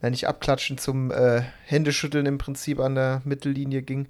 na, 0.00 0.08
nicht 0.08 0.26
abklatschen, 0.26 0.78
zum 0.78 1.10
äh, 1.10 1.42
Händeschütteln 1.66 2.24
im 2.24 2.38
Prinzip 2.38 2.80
an 2.80 2.94
der 2.94 3.20
Mittellinie 3.26 3.82
ging. 3.82 4.06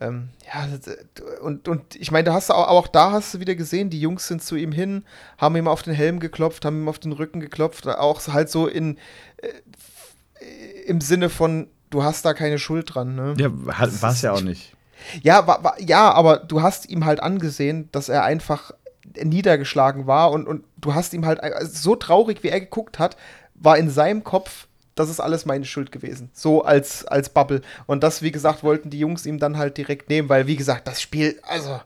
Ähm, 0.00 0.30
ja, 0.46 0.64
äh, 0.64 1.40
und, 1.42 1.68
und 1.68 1.94
ich 1.94 2.10
meine, 2.10 2.24
da 2.24 2.32
hast 2.32 2.48
du 2.48 2.54
auch, 2.54 2.68
auch 2.68 2.86
da 2.86 3.12
hast 3.12 3.34
du 3.34 3.40
wieder 3.40 3.56
gesehen, 3.56 3.90
die 3.90 4.00
Jungs 4.00 4.26
sind 4.26 4.42
zu 4.42 4.56
ihm 4.56 4.72
hin, 4.72 5.04
haben 5.36 5.54
ihm 5.56 5.68
auf 5.68 5.82
den 5.82 5.92
Helm 5.92 6.18
geklopft, 6.18 6.64
haben 6.64 6.84
ihm 6.84 6.88
auf 6.88 6.98
den 6.98 7.12
Rücken 7.12 7.40
geklopft, 7.40 7.86
auch 7.86 8.26
halt 8.28 8.48
so 8.48 8.66
in 8.66 8.96
äh, 9.36 9.48
im 10.86 11.02
Sinne 11.02 11.28
von, 11.28 11.68
du 11.90 12.04
hast 12.04 12.24
da 12.24 12.32
keine 12.32 12.58
Schuld 12.58 12.94
dran, 12.94 13.14
ne? 13.16 13.34
Ja, 13.36 13.50
war 13.52 14.12
es 14.12 14.22
ja 14.22 14.32
auch 14.32 14.40
nicht. 14.40 14.72
Ja, 15.22 15.46
war, 15.46 15.64
war, 15.64 15.80
ja, 15.80 16.10
aber 16.12 16.38
du 16.38 16.62
hast 16.62 16.88
ihm 16.88 17.04
halt 17.04 17.20
angesehen, 17.20 17.88
dass 17.92 18.08
er 18.08 18.24
einfach 18.24 18.72
niedergeschlagen 19.22 20.06
war 20.06 20.30
und, 20.32 20.46
und 20.46 20.64
du 20.76 20.94
hast 20.94 21.14
ihm 21.14 21.26
halt 21.26 21.40
also 21.42 21.70
so 21.72 21.96
traurig, 21.96 22.42
wie 22.42 22.48
er 22.48 22.60
geguckt 22.60 22.98
hat, 22.98 23.16
war 23.54 23.78
in 23.78 23.90
seinem 23.90 24.24
Kopf, 24.24 24.68
das 24.94 25.08
ist 25.08 25.20
alles 25.20 25.46
meine 25.46 25.64
Schuld 25.64 25.92
gewesen. 25.92 26.30
So 26.32 26.62
als, 26.62 27.04
als 27.04 27.28
Bubble. 27.28 27.62
Und 27.86 28.02
das, 28.02 28.22
wie 28.22 28.32
gesagt, 28.32 28.62
wollten 28.62 28.90
die 28.90 28.98
Jungs 28.98 29.26
ihm 29.26 29.38
dann 29.38 29.56
halt 29.56 29.76
direkt 29.76 30.10
nehmen, 30.10 30.28
weil, 30.28 30.46
wie 30.46 30.56
gesagt, 30.56 30.88
das 30.88 31.00
Spiel, 31.00 31.38
also, 31.42 31.80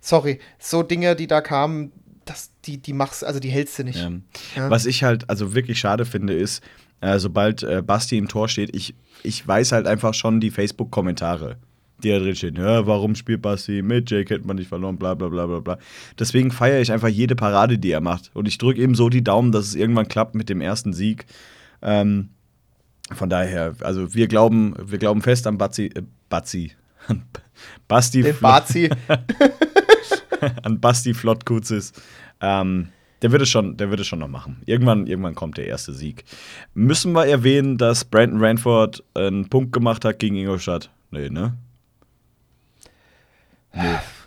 sorry, 0.00 0.38
so 0.58 0.82
Dinge, 0.82 1.16
die 1.16 1.26
da 1.26 1.40
kamen, 1.40 1.92
das, 2.24 2.50
die, 2.64 2.78
die 2.78 2.92
machst, 2.92 3.24
also 3.24 3.40
die 3.40 3.48
hältst 3.48 3.78
du 3.78 3.84
nicht. 3.84 3.98
Ja. 3.98 4.10
Ja. 4.56 4.70
Was 4.70 4.86
ich 4.86 5.02
halt 5.02 5.28
also 5.28 5.54
wirklich 5.54 5.80
schade 5.80 6.04
finde, 6.04 6.34
ist, 6.34 6.62
äh, 7.00 7.18
sobald 7.18 7.64
äh, 7.64 7.82
Basti 7.82 8.16
im 8.16 8.28
Tor 8.28 8.48
steht, 8.48 8.74
ich, 8.74 8.94
ich 9.24 9.46
weiß 9.46 9.72
halt 9.72 9.86
einfach 9.88 10.14
schon 10.14 10.40
die 10.40 10.50
Facebook-Kommentare, 10.50 11.56
die 12.04 12.10
da 12.10 12.18
drin 12.18 12.34
stehen. 12.36 12.56
Ja, 12.56 12.86
warum 12.86 13.14
spielt 13.14 13.42
Basti 13.42 13.82
mit? 13.82 14.10
Jake 14.10 14.34
hätte 14.34 14.46
man 14.46 14.56
nicht 14.56 14.68
verloren, 14.68 14.96
bla 14.96 15.14
bla 15.14 15.28
bla 15.28 15.46
bla 15.46 15.60
bla. 15.60 15.78
Deswegen 16.18 16.50
feiere 16.50 16.80
ich 16.80 16.92
einfach 16.92 17.08
jede 17.08 17.34
Parade, 17.36 17.78
die 17.78 17.90
er 17.90 18.00
macht. 18.00 18.30
Und 18.34 18.48
ich 18.48 18.58
drücke 18.58 18.82
ihm 18.82 18.94
so 18.94 19.08
die 19.08 19.24
Daumen, 19.24 19.52
dass 19.52 19.66
es 19.66 19.74
irgendwann 19.74 20.08
klappt 20.08 20.34
mit 20.34 20.48
dem 20.48 20.60
ersten 20.60 20.92
Sieg. 20.92 21.26
Ähm, 21.82 22.30
von 23.12 23.28
daher, 23.28 23.74
also 23.80 24.14
wir 24.14 24.26
glauben, 24.28 24.74
wir 24.82 24.98
glauben 24.98 25.22
fest 25.22 25.46
an 25.46 25.58
Batzi, 25.58 25.86
äh, 25.94 26.02
Batzi. 26.28 26.72
An 27.08 27.22
Basti 27.88 28.22
Den 28.22 28.36
Bazi, 28.40 28.88
an 30.62 30.80
Basti 30.80 31.14
Flottkuzis. 31.14 31.92
Ähm, 32.40 32.88
Der 33.22 33.32
wird, 33.32 33.42
es 33.42 33.50
schon, 33.50 33.76
der 33.76 33.90
wird 33.90 34.00
es 34.00 34.06
schon 34.06 34.18
noch 34.20 34.28
machen. 34.28 34.62
Irgendwann, 34.66 35.06
irgendwann 35.06 35.34
kommt 35.34 35.56
der 35.56 35.66
erste 35.66 35.92
Sieg. 35.92 36.24
Müssen 36.74 37.12
wir 37.12 37.26
erwähnen, 37.26 37.78
dass 37.78 38.04
Brandon 38.04 38.40
Ranford 38.42 39.02
einen 39.14 39.48
Punkt 39.48 39.72
gemacht 39.72 40.04
hat 40.04 40.18
gegen 40.18 40.36
Ingolstadt? 40.36 40.90
Nee, 41.10 41.28
ne? 41.28 41.54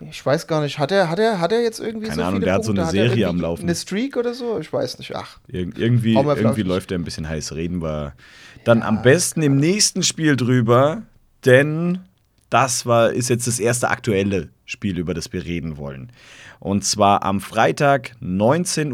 Ich 0.10 0.26
weiß 0.26 0.48
gar 0.48 0.62
nicht, 0.62 0.80
hat 0.80 0.92
er, 0.92 1.10
hat 1.10 1.20
er, 1.20 1.40
hat 1.40 1.52
er 1.52 1.62
jetzt 1.62 1.80
irgendwie 1.80 2.08
Keine 2.08 2.22
so 2.22 2.28
Ahnung, 2.28 2.42
der 2.42 2.54
hat 2.54 2.64
so 2.64 2.74
Punkte? 2.74 2.90
eine 2.90 3.00
er 3.00 3.10
Serie 3.10 3.28
am 3.28 3.40
Laufen. 3.40 3.64
Eine 3.64 3.76
Streak 3.76 4.18
oder 4.18 4.34
so? 4.34 4.60
Ich 4.60 4.72
weiß 4.72 4.98
nicht. 4.98 5.16
Ach, 5.16 5.38
Ir 5.48 5.78
irgendwie 5.78 6.14
irgendwie 6.14 6.64
läuft 6.64 6.92
er 6.92 6.98
ein 6.98 7.04
bisschen 7.04 7.30
heiß. 7.30 7.54
Reden 7.54 7.82
wir 7.82 8.14
dann 8.64 8.82
am 8.82 9.02
besten 9.02 9.42
im 9.42 9.58
nächsten 9.58 10.04
Spiel 10.04 10.36
drüber, 10.36 11.04
denn 11.46 12.00
das 12.50 12.86
war, 12.86 13.12
ist 13.12 13.30
jetzt 13.30 13.48
das 13.48 13.60
erste 13.60 13.90
aktuelle 13.90 14.50
Spiel, 14.66 14.98
über 14.98 15.14
das 15.14 15.32
wir 15.32 15.46
reden 15.46 15.78
wollen. 15.78 16.12
Und 16.60 16.84
zwar 16.84 17.24
am 17.24 17.40
Freitag 17.42 18.16
19.30 18.24 18.94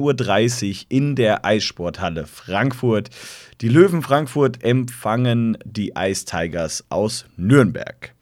Uhr 0.69 0.85
in 0.89 1.15
der 1.15 1.45
Eissporthalle 1.45 2.25
Frankfurt. 2.25 3.09
Die 3.61 3.69
Löwen 3.69 4.01
Frankfurt 4.01 4.63
empfangen 4.63 5.57
die 5.63 5.93
Ice 5.97 6.25
Tigers 6.25 6.83
aus 6.89 7.25
Nürnberg. 7.37 8.13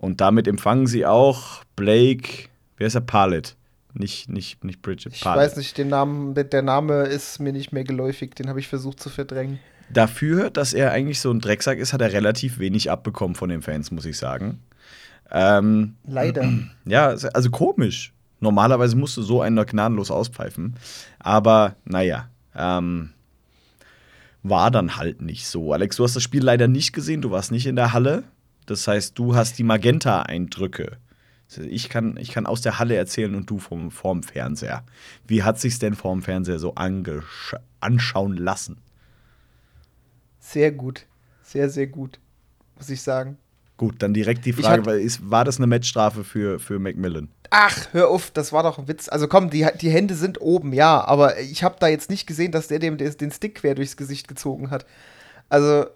Und 0.00 0.22
damit 0.22 0.48
empfangen 0.48 0.86
sie 0.86 1.04
auch 1.04 1.62
Blake, 1.76 2.48
wer 2.78 2.86
ist 2.86 2.94
er? 2.94 3.02
Palit. 3.02 3.54
Nicht, 3.92 4.30
nicht, 4.30 4.64
nicht 4.64 4.80
Bridget, 4.80 5.12
ich 5.14 5.20
Palit. 5.20 5.42
weiß 5.44 5.56
nicht, 5.56 5.76
den 5.76 5.88
Namen, 5.88 6.32
der- 6.34 6.62
Name 6.62 7.02
ist 7.02 7.38
mir 7.38 7.52
nicht 7.52 7.72
mehr 7.72 7.84
geläufig, 7.84 8.34
den 8.34 8.48
habe 8.48 8.60
ich 8.60 8.66
versucht 8.68 8.98
zu 8.98 9.10
verdrängen. 9.10 9.58
Dafür, 9.92 10.48
dass 10.48 10.72
er 10.72 10.92
eigentlich 10.92 11.20
so 11.20 11.30
ein 11.30 11.40
Drecksack 11.40 11.78
ist, 11.78 11.92
hat 11.92 12.00
er 12.00 12.12
relativ 12.14 12.58
wenig 12.58 12.90
abbekommen 12.90 13.34
von 13.34 13.50
den 13.50 13.60
Fans, 13.60 13.90
muss 13.90 14.06
ich 14.06 14.16
sagen. 14.16 14.60
Ähm, 15.30 15.96
Leider. 16.06 16.48
ja, 16.86 17.08
also 17.08 17.50
komisch. 17.50 18.14
Normalerweise 18.38 18.96
musst 18.96 19.18
du 19.18 19.22
so 19.22 19.42
einen 19.42 19.56
noch 19.56 19.66
gnadenlos 19.66 20.10
auspfeifen. 20.10 20.76
Aber 21.18 21.76
naja, 21.84 22.30
ähm, 22.56 23.10
war 24.42 24.70
dann 24.70 24.96
halt 24.96 25.20
nicht 25.20 25.46
so. 25.46 25.74
Alex, 25.74 25.96
du 25.96 26.04
hast 26.04 26.16
das 26.16 26.22
Spiel 26.22 26.42
leider 26.42 26.68
nicht 26.68 26.94
gesehen, 26.94 27.20
du 27.20 27.30
warst 27.30 27.50
nicht 27.52 27.66
in 27.66 27.76
der 27.76 27.92
Halle. 27.92 28.24
Das 28.70 28.86
heißt, 28.86 29.18
du 29.18 29.34
hast 29.34 29.58
die 29.58 29.64
Magenta-Eindrücke. 29.64 30.98
Ich 31.58 31.88
kann, 31.88 32.16
ich 32.16 32.30
kann 32.30 32.46
aus 32.46 32.60
der 32.60 32.78
Halle 32.78 32.94
erzählen 32.94 33.34
und 33.34 33.50
du 33.50 33.58
vom, 33.58 33.90
vorm 33.90 34.22
Fernseher. 34.22 34.84
Wie 35.26 35.42
hat 35.42 35.58
sich's 35.58 35.80
denn 35.80 35.96
vorm 35.96 36.22
Fernseher 36.22 36.60
so 36.60 36.76
anschauen 36.76 38.36
lassen? 38.36 38.80
Sehr 40.38 40.70
gut. 40.70 41.06
Sehr, 41.42 41.68
sehr 41.68 41.88
gut. 41.88 42.20
Muss 42.76 42.88
ich 42.90 43.02
sagen. 43.02 43.38
Gut, 43.76 43.96
dann 43.98 44.14
direkt 44.14 44.44
die 44.46 44.52
Frage, 44.52 44.86
weil 44.86 45.00
ist, 45.00 45.28
war 45.28 45.44
das 45.44 45.56
eine 45.56 45.66
Matchstrafe 45.66 46.22
für, 46.22 46.60
für 46.60 46.78
Macmillan? 46.78 47.28
Ach, 47.50 47.88
hör 47.90 48.08
auf, 48.08 48.30
das 48.30 48.52
war 48.52 48.62
doch 48.62 48.78
ein 48.78 48.86
Witz. 48.86 49.08
Also 49.08 49.26
komm, 49.26 49.50
die, 49.50 49.66
die 49.80 49.90
Hände 49.90 50.14
sind 50.14 50.40
oben, 50.40 50.72
ja, 50.72 51.02
aber 51.04 51.40
ich 51.40 51.64
habe 51.64 51.74
da 51.80 51.88
jetzt 51.88 52.08
nicht 52.08 52.28
gesehen, 52.28 52.52
dass 52.52 52.68
der 52.68 52.78
dem 52.78 52.98
den 52.98 53.32
Stick 53.32 53.56
quer 53.56 53.74
durchs 53.74 53.96
Gesicht 53.96 54.28
gezogen 54.28 54.70
hat. 54.70 54.86
Also, 55.48 55.86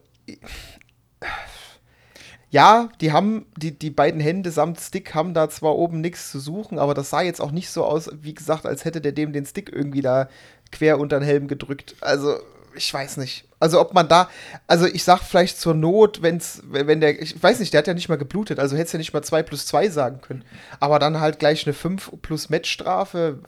ja, 2.55 2.89
die 3.01 3.11
haben, 3.11 3.47
die, 3.57 3.77
die 3.77 3.91
beiden 3.91 4.21
Hände 4.21 4.53
samt 4.53 4.79
Stick 4.79 5.13
haben 5.13 5.35
da 5.35 5.51
zwar 5.51 5.75
oben 5.75 6.01
nichts 6.01 6.31
zu 6.31 6.39
suchen, 6.39 6.79
aber 6.79 6.95
das 6.95 7.11
sah 7.11 7.21
jetzt 7.21 7.41
auch 7.41 7.51
nicht 7.51 7.69
so 7.69 7.85
aus, 7.85 8.09
wie 8.23 8.33
gesagt, 8.33 8.65
als 8.65 8.85
hätte 8.85 9.01
der 9.01 9.11
dem 9.11 9.33
den 9.33 9.45
Stick 9.45 9.73
irgendwie 9.73 10.03
da 10.03 10.29
quer 10.71 11.01
unter 11.01 11.19
den 11.19 11.25
Helm 11.25 11.49
gedrückt. 11.49 11.97
Also, 12.01 12.37
ich 12.77 12.95
weiß 12.95 13.17
nicht. 13.17 13.49
Also, 13.59 13.81
ob 13.81 13.93
man 13.93 14.07
da, 14.07 14.29
also 14.69 14.87
ich 14.87 15.03
sag 15.03 15.23
vielleicht 15.23 15.59
zur 15.59 15.75
Not, 15.75 16.23
wenn's, 16.23 16.63
wenn 16.69 17.01
der, 17.01 17.21
ich 17.21 17.43
weiß 17.43 17.59
nicht, 17.59 17.73
der 17.73 17.79
hat 17.79 17.89
ja 17.89 17.95
nicht 17.95 18.09
mal 18.09 18.19
geblutet, 18.19 18.61
also 18.61 18.77
hättest 18.77 18.93
ja 18.93 18.99
nicht 18.99 19.13
mal 19.13 19.23
2 19.23 19.43
plus 19.43 19.67
2 19.67 19.89
sagen 19.89 20.21
können. 20.21 20.45
Aber 20.79 21.01
dann 21.01 21.19
halt 21.19 21.41
gleich 21.41 21.67
eine 21.67 21.75
5 21.75 22.23
plus 22.23 22.51
Matchstrafe, 22.51 23.41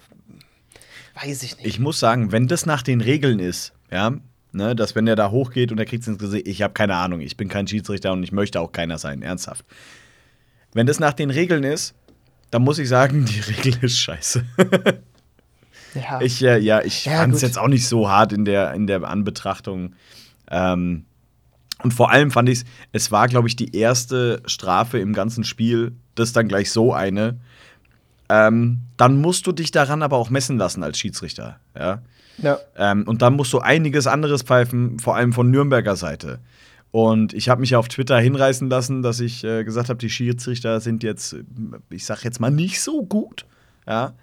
weiß 1.22 1.44
ich 1.44 1.58
nicht. 1.58 1.66
Ich 1.66 1.78
muss 1.78 2.00
sagen, 2.00 2.32
wenn 2.32 2.48
das 2.48 2.66
nach 2.66 2.82
den 2.82 3.00
Regeln 3.00 3.38
ist, 3.38 3.72
ja, 3.88 4.14
ne, 4.56 4.74
dass 4.74 4.94
wenn 4.94 5.06
der 5.06 5.16
da 5.16 5.30
hochgeht 5.30 5.70
und 5.70 5.78
er 5.78 5.84
kriegt 5.84 6.06
ins 6.06 6.18
Gesicht, 6.18 6.48
ich 6.48 6.62
habe 6.62 6.74
keine 6.74 6.96
Ahnung, 6.96 7.20
ich 7.20 7.36
bin 7.36 7.48
kein 7.48 7.66
Schiedsrichter 7.66 8.12
und 8.12 8.22
ich 8.22 8.32
möchte 8.32 8.60
auch 8.60 8.72
keiner 8.72 8.98
sein, 8.98 9.22
ernsthaft. 9.22 9.64
Wenn 10.72 10.86
das 10.86 10.98
nach 10.98 11.12
den 11.12 11.30
Regeln 11.30 11.64
ist, 11.64 11.94
dann 12.50 12.62
muss 12.62 12.78
ich 12.78 12.88
sagen, 12.88 13.24
die 13.28 13.40
Regel 13.40 13.76
ist 13.82 13.98
scheiße. 13.98 14.44
ja. 15.94 16.20
Ich, 16.20 16.42
äh, 16.42 16.58
ja, 16.58 16.82
ich 16.82 17.04
Ja, 17.04 17.18
fand 17.18 17.34
es 17.34 17.42
jetzt 17.42 17.58
auch 17.58 17.68
nicht 17.68 17.86
so 17.86 18.08
hart 18.10 18.32
in 18.32 18.44
der, 18.44 18.72
in 18.74 18.86
der 18.86 19.04
Anbetrachtung. 19.04 19.94
Ähm, 20.50 21.04
und 21.82 21.92
vor 21.92 22.10
allem 22.10 22.30
fand 22.30 22.48
ich 22.48 22.60
es, 22.60 22.64
es 22.92 23.12
war, 23.12 23.28
glaube 23.28 23.48
ich, 23.48 23.56
die 23.56 23.76
erste 23.76 24.42
Strafe 24.46 24.98
im 24.98 25.12
ganzen 25.12 25.44
Spiel, 25.44 25.92
das 26.14 26.32
dann 26.32 26.48
gleich 26.48 26.70
so 26.70 26.94
eine. 26.94 27.38
Ähm, 28.28 28.80
dann 28.96 29.20
musst 29.20 29.46
du 29.46 29.52
dich 29.52 29.70
daran 29.70 30.02
aber 30.02 30.16
auch 30.16 30.30
messen 30.30 30.56
lassen 30.56 30.82
als 30.82 30.98
Schiedsrichter. 30.98 31.60
Ja? 31.78 32.02
Ja. 32.38 32.58
Ähm, 32.76 33.04
und 33.06 33.22
dann 33.22 33.34
musst 33.34 33.52
du 33.52 33.60
einiges 33.60 34.06
anderes 34.06 34.42
pfeifen, 34.42 34.98
vor 34.98 35.16
allem 35.16 35.32
von 35.32 35.50
Nürnberger 35.50 35.96
Seite. 35.96 36.40
Und 36.90 37.34
ich 37.34 37.48
habe 37.48 37.60
mich 37.60 37.76
auf 37.76 37.88
Twitter 37.88 38.18
hinreißen 38.18 38.70
lassen, 38.70 39.02
dass 39.02 39.20
ich 39.20 39.44
äh, 39.44 39.64
gesagt 39.64 39.88
habe, 39.88 39.98
die 39.98 40.10
Schiedsrichter 40.10 40.80
sind 40.80 41.02
jetzt, 41.02 41.36
ich 41.90 42.06
sag 42.06 42.24
jetzt 42.24 42.40
mal, 42.40 42.50
nicht 42.50 42.80
so 42.80 43.04
gut. 43.04 43.44
Ja. 43.86 44.14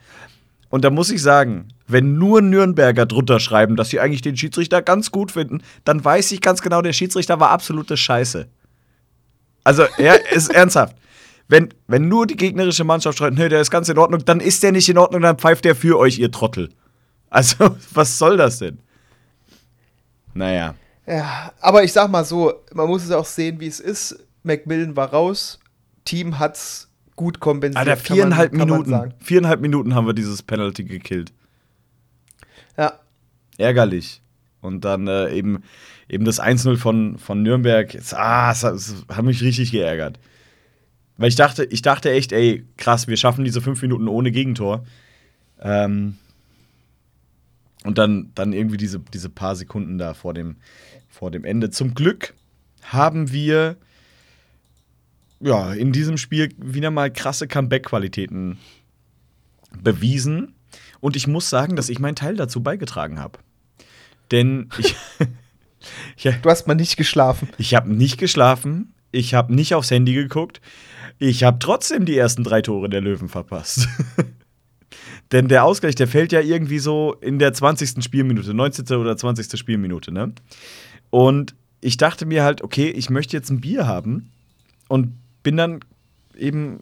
Und 0.69 0.83
da 0.83 0.89
muss 0.89 1.11
ich 1.11 1.21
sagen, 1.21 1.67
wenn 1.87 2.17
nur 2.17 2.41
Nürnberger 2.41 3.05
drunter 3.05 3.39
schreiben, 3.39 3.75
dass 3.75 3.89
sie 3.89 3.99
eigentlich 3.99 4.23
den 4.23 4.35
Schiedsrichter 4.35 4.81
ganz 4.81 5.11
gut 5.11 5.31
finden, 5.31 5.61
dann 5.83 6.03
weiß 6.03 6.31
ich 6.31 6.41
ganz 6.41 6.61
genau, 6.61 6.81
der 6.81 6.93
Schiedsrichter 6.93 7.39
war 7.39 7.51
absolute 7.51 7.95
Scheiße. 7.95 8.47
Also, 9.63 9.83
er 9.97 10.31
ist 10.31 10.51
ernsthaft. 10.51 10.95
Wenn, 11.47 11.69
wenn 11.87 12.07
nur 12.07 12.25
die 12.25 12.37
gegnerische 12.37 12.85
Mannschaft 12.85 13.19
schreibt, 13.19 13.37
nee, 13.37 13.49
der 13.49 13.61
ist 13.61 13.69
ganz 13.69 13.89
in 13.89 13.97
Ordnung, 13.97 14.25
dann 14.25 14.39
ist 14.39 14.63
der 14.63 14.71
nicht 14.71 14.89
in 14.89 14.97
Ordnung, 14.97 15.21
dann 15.21 15.37
pfeift 15.37 15.65
der 15.65 15.75
für 15.75 15.99
euch, 15.99 16.17
ihr 16.17 16.31
Trottel. 16.31 16.69
Also, 17.33 17.75
was 17.93 18.17
soll 18.17 18.37
das 18.37 18.59
denn? 18.59 18.77
Naja. 20.33 20.75
Ja, 21.07 21.51
aber 21.59 21.83
ich 21.83 21.91
sag 21.91 22.09
mal 22.09 22.23
so, 22.23 22.53
man 22.73 22.87
muss 22.87 23.03
es 23.03 23.11
auch 23.11 23.25
sehen, 23.25 23.59
wie 23.59 23.67
es 23.67 23.79
ist. 23.79 24.15
Macmillan 24.43 24.95
war 24.95 25.09
raus, 25.09 25.59
Team 26.05 26.37
hat's 26.39 26.89
gut 27.15 27.39
kompensiert. 27.39 27.87
Alter, 27.87 27.97
viereinhalb 27.97 28.53
man 28.53 28.67
Minuten. 28.67 29.13
Viereinhalb 29.19 29.61
Minuten 29.61 29.95
haben 29.95 30.05
wir 30.07 30.13
dieses 30.13 30.43
Penalty 30.43 30.83
gekillt. 30.83 31.33
Ja, 32.77 32.99
Ärgerlich. 33.57 34.21
Und 34.61 34.85
dann 34.85 35.07
äh, 35.07 35.31
eben, 35.33 35.63
eben 36.09 36.25
das 36.25 36.41
1-0 36.41 36.77
von, 36.77 37.17
von 37.19 37.41
Nürnberg. 37.43 37.93
Jetzt, 37.93 38.13
ah, 38.15 38.51
es, 38.51 38.63
hat- 38.63 38.75
es 38.75 38.95
hat 39.09 39.23
mich 39.25 39.41
richtig 39.41 39.71
geärgert. 39.71 40.19
Weil 41.17 41.27
ich 41.29 41.35
dachte, 41.35 41.65
ich 41.65 41.81
dachte 41.81 42.11
echt, 42.11 42.31
ey, 42.31 42.65
krass, 42.77 43.07
wir 43.07 43.17
schaffen 43.17 43.43
diese 43.45 43.61
fünf 43.61 43.81
Minuten 43.81 44.07
ohne 44.07 44.31
Gegentor. 44.31 44.85
Ähm, 45.61 46.17
und 47.83 47.97
dann, 47.97 48.31
dann 48.35 48.53
irgendwie 48.53 48.77
diese, 48.77 48.99
diese 48.99 49.29
paar 49.29 49.55
Sekunden 49.55 49.97
da 49.97 50.13
vor 50.13 50.33
dem, 50.33 50.57
vor 51.09 51.31
dem 51.31 51.45
Ende. 51.45 51.69
Zum 51.69 51.93
Glück 51.93 52.33
haben 52.81 53.31
wir 53.31 53.77
ja, 55.43 55.73
in 55.73 55.91
diesem 55.91 56.17
Spiel 56.17 56.49
wieder 56.57 56.89
mal 56.89 57.11
krasse 57.11 57.47
Comeback-Qualitäten 57.47 58.57
bewiesen. 59.81 60.55
Und 61.01 61.17
ich 61.17 61.27
muss 61.27 61.49
sagen, 61.49 61.75
dass 61.75 61.89
ich 61.89 61.99
meinen 61.99 62.15
Teil 62.15 62.35
dazu 62.35 62.63
beigetragen 62.63 63.19
habe. 63.19 63.39
Denn 64.31 64.69
ich, 64.77 64.95
ich, 66.15 66.23
du 66.23 66.49
hast 66.49 66.67
mal 66.67 66.75
nicht 66.75 66.95
geschlafen. 66.95 67.49
ich 67.57 67.75
habe 67.75 67.93
nicht 67.93 68.17
geschlafen, 68.17 68.93
ich 69.11 69.33
habe 69.33 69.53
nicht 69.53 69.75
aufs 69.75 69.91
Handy 69.91 70.13
geguckt, 70.13 70.61
ich 71.19 71.43
habe 71.43 71.59
trotzdem 71.59 72.05
die 72.05 72.17
ersten 72.17 72.43
drei 72.43 72.61
Tore 72.61 72.89
der 72.89 73.01
Löwen 73.01 73.27
verpasst. 73.27 73.87
Denn 75.33 75.47
der 75.47 75.63
Ausgleich, 75.63 75.95
der 75.95 76.07
fällt 76.07 76.31
ja 76.31 76.41
irgendwie 76.41 76.77
so 76.77 77.15
in 77.19 77.39
der 77.39 77.53
20. 77.53 78.03
Spielminute, 78.03 78.53
19. 78.53 78.85
oder 78.97 79.17
20. 79.17 79.59
Spielminute, 79.59 80.11
ne? 80.11 80.31
Und 81.09 81.55
ich 81.81 81.97
dachte 81.97 82.27
mir 82.27 82.43
halt, 82.43 82.61
okay, 82.61 82.89
ich 82.89 83.09
möchte 83.09 83.35
jetzt 83.35 83.49
ein 83.49 83.59
Bier 83.59 83.87
haben 83.87 84.31
und 84.87 85.17
bin 85.41 85.57
dann 85.57 85.79
eben 86.37 86.81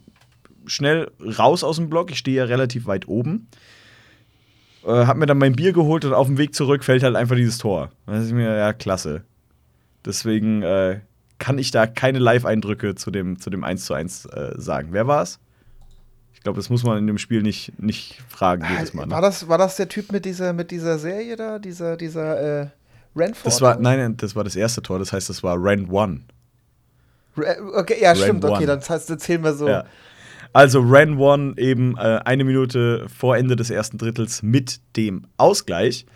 schnell 0.66 1.10
raus 1.38 1.64
aus 1.64 1.76
dem 1.76 1.88
Block. 1.88 2.10
Ich 2.10 2.18
stehe 2.18 2.36
ja 2.36 2.44
relativ 2.44 2.86
weit 2.86 3.08
oben. 3.08 3.48
Äh, 4.84 5.06
hab 5.06 5.16
mir 5.16 5.26
dann 5.26 5.38
mein 5.38 5.54
Bier 5.54 5.72
geholt 5.72 6.04
und 6.04 6.12
auf 6.12 6.26
dem 6.26 6.36
Weg 6.36 6.54
zurück 6.54 6.84
fällt 6.84 7.02
halt 7.02 7.16
einfach 7.16 7.36
dieses 7.36 7.56
Tor. 7.56 7.90
Da 8.04 8.12
dachte 8.12 8.26
ich 8.26 8.34
mir, 8.34 8.54
ja, 8.54 8.74
klasse. 8.74 9.24
Deswegen 10.04 10.62
äh, 10.62 11.00
kann 11.38 11.56
ich 11.56 11.70
da 11.70 11.86
keine 11.86 12.18
Live-Eindrücke 12.18 12.96
zu 12.96 13.10
dem, 13.10 13.38
zu 13.38 13.48
dem 13.48 13.64
1 13.64 13.86
zu 13.86 13.94
1 13.94 14.26
äh, 14.26 14.52
sagen. 14.56 14.88
Wer 14.92 15.06
war 15.06 15.22
es? 15.22 15.40
Ich 16.42 16.44
glaube, 16.44 16.56
das 16.58 16.70
muss 16.70 16.82
man 16.82 16.98
in 16.98 17.06
dem 17.06 17.18
Spiel 17.18 17.40
nicht, 17.40 17.80
nicht 17.80 18.20
fragen 18.28 18.64
jedes 18.68 18.94
Mal. 18.94 19.08
War, 19.08 19.20
Ne? 19.20 19.26
das, 19.28 19.46
war 19.46 19.58
das 19.58 19.76
der 19.76 19.88
Typ 19.88 20.10
mit 20.10 20.24
dieser, 20.24 20.52
mit 20.52 20.72
dieser 20.72 20.98
Serie 20.98 21.36
da? 21.36 21.60
Dieser, 21.60 21.96
dieser 21.96 22.62
äh, 22.62 22.66
Renford? 23.14 23.46
Das 23.46 23.60
war, 23.60 23.78
nein, 23.78 24.16
das 24.16 24.34
war 24.34 24.42
das 24.42 24.56
erste 24.56 24.82
Tor. 24.82 24.98
Das 24.98 25.12
heißt, 25.12 25.28
das 25.28 25.44
war 25.44 25.54
Rand 25.56 25.88
One. 25.92 26.22
Re- 27.36 27.58
Okay, 27.74 27.94
ja, 28.00 28.16
stimmt, 28.16 28.44
One. 28.44 28.54
okay, 28.54 28.66
dann 28.66 28.80
das 28.84 29.08
erzählen 29.08 29.44
wir 29.44 29.54
so. 29.54 29.68
Ja. 29.68 29.84
Also 30.52 30.82
Ran 30.84 31.16
One 31.18 31.54
eben 31.58 31.96
äh, 31.96 32.18
eine 32.24 32.42
Minute 32.42 33.06
vor 33.08 33.36
Ende 33.36 33.54
des 33.54 33.70
ersten 33.70 33.98
Drittels 33.98 34.42
mit 34.42 34.80
dem 34.96 35.28
Ausgleich. 35.36 36.06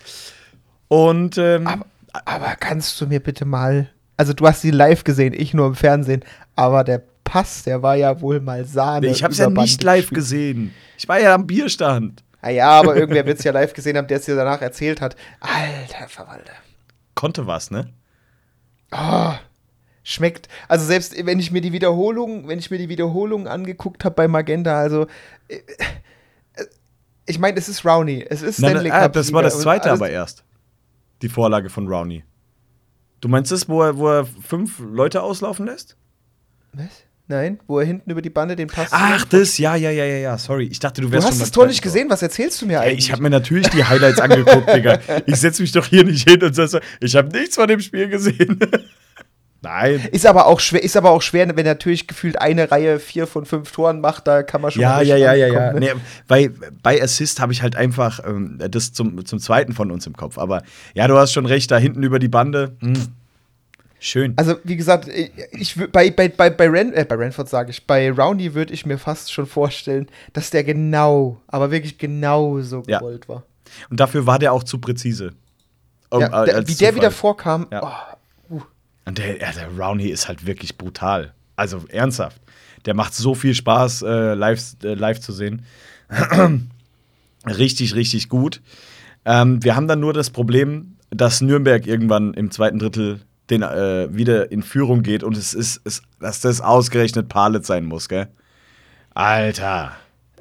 Und 0.89 1.39
ähm, 1.39 1.69
Aber, 1.69 1.87
aber 2.25 2.57
kannst 2.59 3.01
du 3.01 3.07
mir 3.07 3.21
bitte 3.21 3.45
mal. 3.45 3.91
Also, 4.17 4.33
du 4.33 4.45
hast 4.45 4.63
sie 4.63 4.73
live 4.73 5.05
gesehen, 5.05 5.35
ich 5.37 5.55
nur 5.55 5.69
im 5.69 5.77
Fernsehen, 5.77 6.25
aber 6.57 6.83
der 6.83 7.05
Pass, 7.27 7.65
der 7.65 7.83
war 7.83 7.97
ja 7.97 8.21
wohl 8.21 8.41
mal 8.41 8.65
Sahne. 8.65 9.09
ich 9.09 9.23
habe 9.23 9.33
es 9.33 9.39
ja 9.39 9.51
nicht 9.51 9.83
live 9.83 10.11
gesehen. 10.11 10.73
Ich 10.97 11.09
war 11.09 11.21
ja 11.21 11.35
am 11.35 11.47
Bierstand. 11.47 12.23
Ah 12.41 12.51
ja, 12.51 12.69
aber 12.71 12.97
irgendwer 12.97 13.27
wird 13.27 13.39
es 13.39 13.45
ja 13.45 13.51
live 13.53 13.75
gesehen 13.75 13.97
haben, 13.97 14.07
der 14.07 14.19
es 14.19 14.25
dir 14.25 14.37
danach 14.37 14.63
erzählt 14.63 15.01
hat. 15.01 15.17
Alter 15.41 16.09
Verwalter. 16.09 16.53
Konnte 17.17 17.47
was, 17.49 17.73
ne? 17.73 17.93
Oh, 18.93 19.33
schmeckt. 20.05 20.49
Also 20.69 20.87
selbst 20.87 21.15
wenn 21.27 21.41
ich 21.41 21.51
mir 21.51 21.61
die 21.61 21.73
Wiederholung, 21.73 22.47
wenn 22.47 22.61
ich 22.61 22.71
mir 22.71 22.79
die 22.79 22.89
Wiederholung 22.89 23.49
angeguckt 23.49 24.05
habe 24.05 24.15
bei 24.15 24.29
Magenta, 24.29 24.79
also 24.79 25.09
äh, 25.49 25.57
äh, 25.57 26.65
ich 27.27 27.41
meine, 27.41 27.59
es 27.59 27.69
ist 27.69 27.85
Rowney, 27.85 28.25
es 28.31 28.43
ist 28.43 28.61
Nein, 28.61 28.71
Stanley 28.71 28.91
nein, 28.91 28.99
ah, 29.01 29.03
Cup 29.03 29.15
das 29.15 29.33
war 29.33 29.43
das 29.43 29.61
zweite 29.61 29.91
aber 29.91 30.09
erst. 30.09 30.45
Die 31.23 31.29
Vorlage 31.29 31.71
von 31.71 31.89
Rowney. 31.89 32.23
Du 33.21 33.29
meinst 33.29 33.51
das, 33.51 33.69
wo 33.69 33.83
er, 33.83 33.97
wo 33.97 34.09
er 34.09 34.25
fünf 34.25 34.79
Leute 34.79 35.23
auslaufen 35.23 35.67
lässt? 35.67 35.97
Was? 36.73 37.06
Nein, 37.29 37.59
wo 37.67 37.81
er 37.81 37.87
hinten 37.87 38.09
über 38.11 38.23
die 38.23 38.31
Bande 38.31 38.55
den 38.55 38.69
Pass. 38.69 38.89
Ach, 38.93 39.25
das, 39.25 39.59
ja, 39.59 39.75
ja, 39.75 39.91
ja, 39.91 40.05
ja, 40.05 40.17
ja, 40.17 40.39
sorry. 40.39 40.69
Ich 40.71 40.79
dachte, 40.79 41.01
du 41.01 41.09
du 41.09 41.13
wärst 41.13 41.27
hast 41.27 41.35
schon 41.35 41.41
das 41.41 41.51
Tor 41.51 41.67
nicht 41.67 41.83
gesehen. 41.83 42.09
Was 42.09 42.23
erzählst 42.23 42.63
du 42.63 42.67
mir 42.67 42.75
Ja, 42.75 42.81
eigentlich? 42.83 42.99
ich 43.07 43.13
habe 43.13 43.23
mir 43.23 43.31
natürlich 43.31 43.69
die 43.71 43.83
Highlights 43.83 44.21
angeguckt, 44.21 44.73
Digga. 44.73 45.01
Ich 45.27 45.37
setze 45.37 45.63
mich 45.63 45.73
doch 45.73 45.87
hier 45.87 46.05
nicht 46.05 46.29
hin 46.29 46.43
und 46.45 46.55
sage 46.55 46.69
so, 46.69 46.79
ich 47.01 47.17
habe 47.17 47.37
nichts 47.37 47.57
von 47.57 47.67
dem 47.67 47.81
Spiel 47.81 48.09
gesehen. 48.09 48.61
Nein. 49.63 50.01
Ist 50.13 50.27
aber 50.27 50.47
auch 50.47 50.61
schwer, 50.61 50.85
ist 50.85 50.97
aber 50.97 51.11
auch 51.11 51.23
schwer, 51.23 51.49
wenn 51.49 51.67
er 51.67 51.75
natürlich 51.75 52.07
gefühlt 52.07 52.41
eine 52.41 52.71
Reihe 52.71 53.01
vier 53.01 53.27
von 53.27 53.45
fünf 53.45 53.73
Toren 53.73 54.01
macht, 54.01 54.29
da 54.29 54.45
kann 54.45 54.61
man 54.61 54.71
schon 54.71 54.83
Ja, 54.83 55.01
ja, 55.01 55.17
ja, 55.17 55.35
ja, 55.35 55.49
ja. 55.49 55.73
ne? 55.73 55.81
Nee, 55.81 55.93
bei, 56.29 56.51
bei 56.83 57.03
Assist 57.03 57.41
habe 57.41 57.53
ich 57.53 57.63
halt 57.63 57.75
einfach 57.75 58.21
ähm, 58.25 58.59
das 58.71 58.93
zum, 58.93 59.25
zum 59.25 59.41
zweiten 59.41 59.73
von 59.73 59.91
uns 59.91 60.07
im 60.07 60.13
Kopf. 60.13 60.39
Aber 60.39 60.63
ja, 60.95 61.09
du 61.09 61.17
hast 61.17 61.33
schon 61.33 61.47
recht, 61.47 61.73
da 61.73 61.79
hinten 61.79 62.05
über 62.05 62.21
die 62.21 62.29
Bande. 62.29 62.77
Hm. 62.81 62.95
Schön. 64.07 64.35
Also, 64.37 64.55
wie 64.63 64.77
gesagt, 64.77 65.09
ich, 65.09 65.75
bei, 65.91 66.13
bei, 66.13 66.29
bei, 66.29 66.49
bei, 66.49 66.69
Ran, 66.69 66.93
äh, 66.93 67.05
bei 67.05 67.17
Ranford 67.17 67.49
sage 67.49 67.71
ich, 67.73 67.89
bei 67.89 68.09
Rowney 68.13 68.55
würde 68.55 68.73
ich 68.73 68.87
mir 68.87 68.99
fast 68.99 69.33
schon 69.33 69.47
vorstellen, 69.47 70.07
dass 70.33 70.51
der 70.51 70.63
genau, 70.63 71.41
aber 71.49 71.73
wirklich 71.73 71.99
genau 71.99 72.61
so 72.61 72.85
Ja. 72.87 73.01
gewollt 73.01 73.29
war. 73.29 73.43
Und 73.91 73.99
dafür 73.99 74.25
war 74.25 74.39
der 74.39 74.53
auch 74.53 74.63
zu 74.63 74.79
präzise. 74.79 75.33
Um, 76.11 76.21
ja, 76.21 76.45
äh, 76.45 76.47
der, 76.47 76.69
wie 76.69 76.75
der 76.77 76.91
Zufall. 76.91 76.95
wieder 76.95 77.11
vorkam, 77.11 77.67
Ja. 77.73 78.17
oh, 78.49 78.55
uh, 78.55 78.63
Und 79.07 79.19
der, 79.19 79.41
ja, 79.41 79.51
der 79.51 79.71
Rowney 79.77 80.07
ist 80.07 80.29
halt 80.29 80.47
wirklich 80.47 80.79
brutal. 80.79 81.35
Also 81.57 81.83
ernsthaft. 81.89 82.41
Der 82.85 82.95
macht 82.95 83.13
so 83.13 83.35
viel 83.35 83.55
Spaß, 83.57 84.03
äh, 84.03 84.35
live, 84.35 84.63
äh, 84.85 84.95
live 84.95 85.19
zu 85.19 85.33
sehen. 85.33 85.65
richtig, 87.45 87.97
richtig 87.97 88.29
gut. 88.29 88.63
Ähm, 89.25 89.65
wir 89.65 89.75
haben 89.75 89.89
dann 89.89 89.99
nur 89.99 90.13
das 90.13 90.31
Problem, 90.31 90.97
dass 91.11 91.41
Nürnberg 91.41 91.89
irgendwann 91.89 92.35
im 92.35 92.53
zweiten 92.53 92.79
Drittel 92.79 93.21
den, 93.51 93.63
äh, 93.63 94.09
wieder 94.15 94.51
in 94.51 94.63
Führung 94.63 95.03
geht 95.03 95.23
und 95.23 95.37
es 95.37 95.55
ist, 95.55 95.81
es, 95.85 96.03
dass 96.21 96.41
das 96.41 96.61
ausgerechnet 96.61 97.29
Palet 97.29 97.65
sein 97.65 97.85
muss, 97.85 98.09
gell? 98.09 98.29
Alter. 99.15 99.93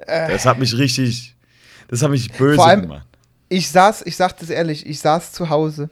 Das 0.05 0.45
hat 0.45 0.59
mich 0.59 0.77
richtig, 0.77 1.35
das 1.87 2.01
hat 2.01 2.11
mich 2.11 2.31
böse 2.33 2.61
allem- 2.61 2.81
gemacht. 2.81 3.07
ich 3.49 3.69
saß, 3.69 4.03
ich 4.05 4.15
sag 4.17 4.37
das 4.39 4.49
ehrlich, 4.49 4.85
ich 4.85 4.99
saß 4.99 5.31
zu 5.31 5.49
Hause. 5.49 5.89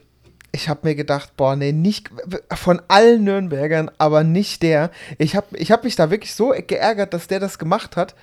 Ich 0.52 0.68
habe 0.68 0.80
mir 0.84 0.94
gedacht, 0.94 1.36
boah, 1.36 1.56
nee, 1.56 1.72
nicht 1.72 2.10
von 2.52 2.80
allen 2.86 3.24
Nürnbergern, 3.24 3.90
aber 3.98 4.22
nicht 4.22 4.62
der. 4.62 4.90
Ich 5.18 5.34
habe 5.34 5.56
ich 5.56 5.72
hab 5.72 5.82
mich 5.82 5.96
da 5.96 6.10
wirklich 6.10 6.34
so 6.34 6.54
geärgert, 6.66 7.12
dass 7.12 7.26
der 7.26 7.40
das 7.40 7.58
gemacht 7.58 7.96
hat, 7.96 8.14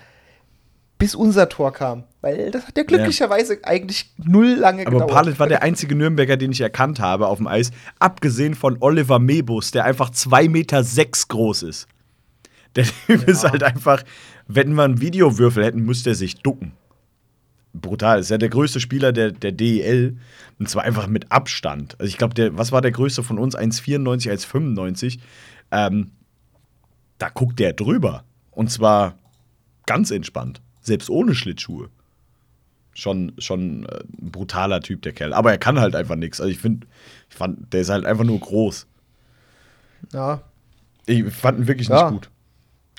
bis 1.01 1.15
unser 1.15 1.50
Tor 1.50 1.74
kam. 1.74 2.03
Weil 2.22 2.51
das 2.51 2.67
hat 2.67 2.77
ja 2.77 2.84
glücklicherweise 2.84 3.58
eigentlich 3.63 4.13
null 4.24 4.53
lange 4.53 4.84
Aber 4.86 4.91
gedauert. 4.91 5.12
Palet 5.12 5.39
war 5.39 5.48
der 5.48 5.63
einzige 5.63 5.96
Nürnberger, 5.96 6.38
den 6.38 6.51
ich 6.51 6.62
erkannt 6.62 7.00
habe 7.00 7.27
auf 7.27 7.39
dem 7.39 7.48
Eis, 7.48 7.72
abgesehen 7.98 8.53
von 8.53 8.77
Oliver 8.81 9.17
Mebus, 9.17 9.72
der 9.72 9.86
einfach 9.86 10.12
2,6 10.12 10.50
Meter 10.50 10.84
sechs 10.84 11.27
groß 11.27 11.63
ist. 11.63 11.88
Der 12.75 12.86
Typ 12.86 13.27
ist 13.27 13.43
halt 13.43 13.63
einfach, 13.63 14.03
wenn 14.48 14.74
wir 14.74 14.84
einen 14.84 15.01
Videowürfel 15.01 15.65
hätten, 15.65 15.81
müsste 15.81 16.12
er 16.12 16.15
sich 16.15 16.36
ducken. 16.36 16.74
Brutal. 17.74 18.20
Ist 18.20 18.29
ja 18.29 18.38
der 18.38 18.50
größte 18.50 18.79
Spieler 18.79 19.12
der, 19.12 19.31
der 19.31 19.51
DEL. 19.51 20.17
Und 20.60 20.70
zwar 20.70 20.84
einfach 20.84 21.08
mit 21.08 21.31
Abstand. 21.31 21.96
Also 22.00 22.10
ich 22.10 22.17
glaube, 22.20 22.55
was 22.55 22.72
war 22.72 22.81
der 22.81 22.91
größte 22.91 23.24
von 23.24 23.39
uns? 23.39 23.58
1,94, 23.58 24.29
1,95. 24.29 25.17
Ähm, 25.72 26.12
da 27.17 27.29
guckt 27.29 27.60
der 27.60 27.74
drüber. 27.74 28.24
Und 28.51 28.70
zwar 28.70 29.17
ganz 29.88 30.12
entspannt. 30.12 30.62
Selbst 30.81 31.09
ohne 31.09 31.35
Schlittschuhe 31.35 31.89
schon, 32.94 33.33
schon 33.37 33.85
äh, 33.85 34.00
ein 34.22 34.31
brutaler 34.31 34.81
Typ, 34.81 35.01
der 35.03 35.13
Kerl. 35.13 35.33
Aber 35.33 35.51
er 35.51 35.57
kann 35.57 35.79
halt 35.79 35.96
einfach 35.96 36.15
nichts. 36.15 36.41
Also 36.41 36.51
ich 36.51 36.59
finde, 36.59 36.87
ich 37.29 37.35
fand, 37.35 37.72
der 37.74 37.81
ist 37.81 37.89
halt 37.89 38.05
einfach 38.05 38.24
nur 38.25 38.39
groß. 38.39 38.85
Ja, 40.13 40.41
Ich 41.05 41.24
fand 41.33 41.59
ihn 41.59 41.67
wirklich 41.67 41.87
Ja. 41.87 42.03
nicht 42.11 42.22
gut. 42.22 42.29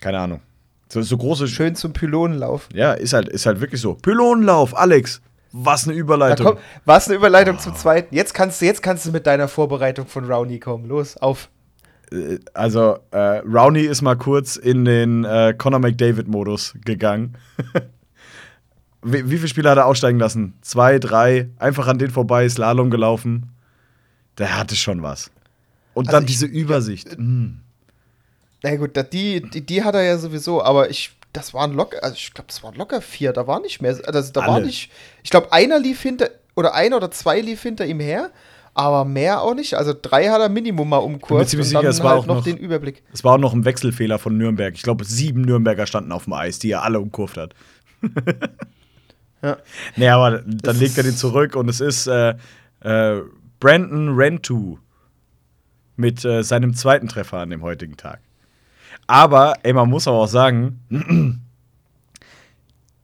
Keine 0.00 0.18
Ahnung. 0.18 0.40
So, 0.88 1.00
so 1.02 1.16
große. 1.16 1.48
schön 1.48 1.74
zum 1.74 1.92
Pylonenlauf. 1.92 2.68
Ja, 2.74 2.92
ist 2.92 3.12
halt, 3.12 3.28
ist 3.28 3.46
halt 3.46 3.60
wirklich 3.60 3.80
so. 3.80 3.94
Pylonenlauf, 3.94 4.76
Alex. 4.76 5.20
Was 5.52 5.86
eine 5.86 5.96
Überleitung. 5.96 6.46
komm, 6.46 6.58
was 6.86 7.08
eine 7.08 7.16
Überleitung 7.16 7.58
zum 7.58 7.74
zweiten. 7.76 8.14
Jetzt 8.14 8.32
kannst, 8.32 8.60
du, 8.62 8.64
jetzt 8.66 8.82
kannst 8.82 9.04
du 9.06 9.12
mit 9.12 9.26
deiner 9.26 9.48
Vorbereitung 9.48 10.06
von 10.06 10.24
Rowney 10.24 10.58
kommen. 10.58 10.86
Los, 10.86 11.16
auf. 11.18 11.50
Äh, 12.12 12.38
also, 12.54 12.98
äh, 13.10 13.38
Rowney 13.38 13.82
ist 13.82 14.02
mal 14.02 14.16
kurz 14.16 14.56
in 14.56 14.84
den 14.84 15.24
äh, 15.24 15.54
Conor 15.56 15.80
McDavid-Modus 15.80 16.74
gegangen. 16.84 17.36
wie, 19.02 19.28
wie 19.30 19.36
viele 19.36 19.48
Spieler 19.48 19.70
hat 19.70 19.78
er 19.78 19.86
aussteigen 19.86 20.18
lassen? 20.18 20.54
Zwei, 20.60 20.98
drei, 20.98 21.48
einfach 21.58 21.88
an 21.88 21.98
den 21.98 22.10
vorbei, 22.10 22.48
Slalom 22.48 22.90
gelaufen. 22.90 23.50
Der 24.38 24.56
hatte 24.58 24.76
schon 24.76 25.02
was. 25.02 25.30
Und 25.94 26.08
Also 26.08 26.16
dann 26.16 26.24
ich- 26.24 26.30
diese 26.30 26.46
Übersicht. 26.46 27.18
Mm. 27.18 27.58
Na 28.64 28.76
gut, 28.76 28.96
die, 29.12 29.42
die, 29.42 29.60
die 29.66 29.82
hat 29.82 29.94
er 29.96 30.02
ja 30.02 30.18
sowieso, 30.18 30.62
aber 30.62 30.88
ich, 30.88 31.10
das 31.32 31.52
waren 31.52 31.72
locker, 31.72 32.02
also 32.04 32.14
ich 32.14 32.32
glaube, 32.32 32.46
das 32.46 32.62
waren 32.62 32.76
locker 32.76 33.02
vier, 33.02 33.32
da 33.32 33.48
war 33.48 33.60
nicht 33.60 33.82
mehr, 33.82 33.98
also 34.06 34.32
da 34.32 34.40
war 34.42 34.54
Alle. 34.54 34.66
nicht, 34.66 34.92
ich 35.24 35.30
glaube, 35.30 35.52
einer 35.52 35.80
lief 35.80 36.00
hinter, 36.00 36.30
oder 36.54 36.72
einer 36.72 36.96
oder 36.96 37.10
zwei 37.10 37.40
lief 37.40 37.60
hinter 37.60 37.86
ihm 37.86 37.98
her, 37.98 38.30
aber 38.74 39.04
mehr 39.04 39.42
auch 39.42 39.54
nicht, 39.54 39.74
also 39.74 39.92
drei 40.00 40.28
hat 40.28 40.40
er 40.40 40.48
Minimum 40.48 40.88
mal 40.88 40.96
umkurvt 40.98 41.54
und 41.54 41.72
dann 41.74 41.84
es 41.86 42.02
war 42.02 42.10
halt 42.12 42.20
auch 42.22 42.26
noch 42.26 42.36
noch- 42.36 42.44
den 42.44 42.56
Überblick. 42.56 43.02
Es 43.12 43.22
war 43.22 43.34
auch 43.34 43.38
noch 43.38 43.52
ein 43.52 43.64
Wechselfehler 43.64 44.18
von 44.18 44.36
Nürnberg. 44.38 44.74
Ich 44.74 44.82
glaube, 44.82 45.04
sieben 45.04 45.42
Nürnberger 45.42 45.86
standen 45.86 46.12
auf 46.12 46.24
dem 46.24 46.32
Eis, 46.32 46.58
die 46.58 46.70
er 46.70 46.82
alle 46.82 47.00
umkurvt 47.00 47.36
hat. 47.36 47.54
Ja. 49.42 49.56
Nee, 49.96 50.08
aber 50.08 50.38
dann 50.38 50.58
Das 50.62 50.78
legt 50.78 50.96
er 50.96 51.02
den 51.02 51.16
zurück 51.16 51.56
und 51.56 51.68
es 51.68 51.80
ist 51.80 52.06
äh, 52.06 52.34
äh, 52.80 53.20
Brandon 53.58 54.14
Rentu 54.14 54.78
mit 55.96 56.24
äh, 56.24 56.44
seinem 56.44 56.74
zweiten 56.74 57.08
Treffer 57.08 57.38
an 57.38 57.50
dem 57.50 57.62
heutigen 57.62 57.96
Tag. 57.96 58.20
Aber, 59.08 59.54
ey, 59.64 59.72
man 59.72 59.90
muss 59.90 60.06
aber 60.06 60.18
auch 60.18 60.28
sagen, 60.28 60.78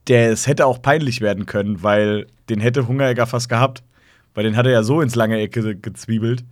der, 0.08 0.30
es 0.30 0.46
hätte 0.46 0.66
auch 0.66 0.80
peinlich 0.80 1.20
werden 1.20 1.44
können, 1.46 1.82
weil 1.82 2.26
den 2.48 2.60
hätte 2.60 2.86
Hungeregger 2.86 3.26
fast 3.26 3.48
gehabt. 3.48 3.82
Weil 4.34 4.44
den 4.44 4.56
hat 4.56 4.66
er 4.66 4.72
ja 4.72 4.82
so 4.82 5.00
ins 5.00 5.14
lange 5.14 5.38
Ecke 5.38 5.76
gezwiebelt. 5.76 6.44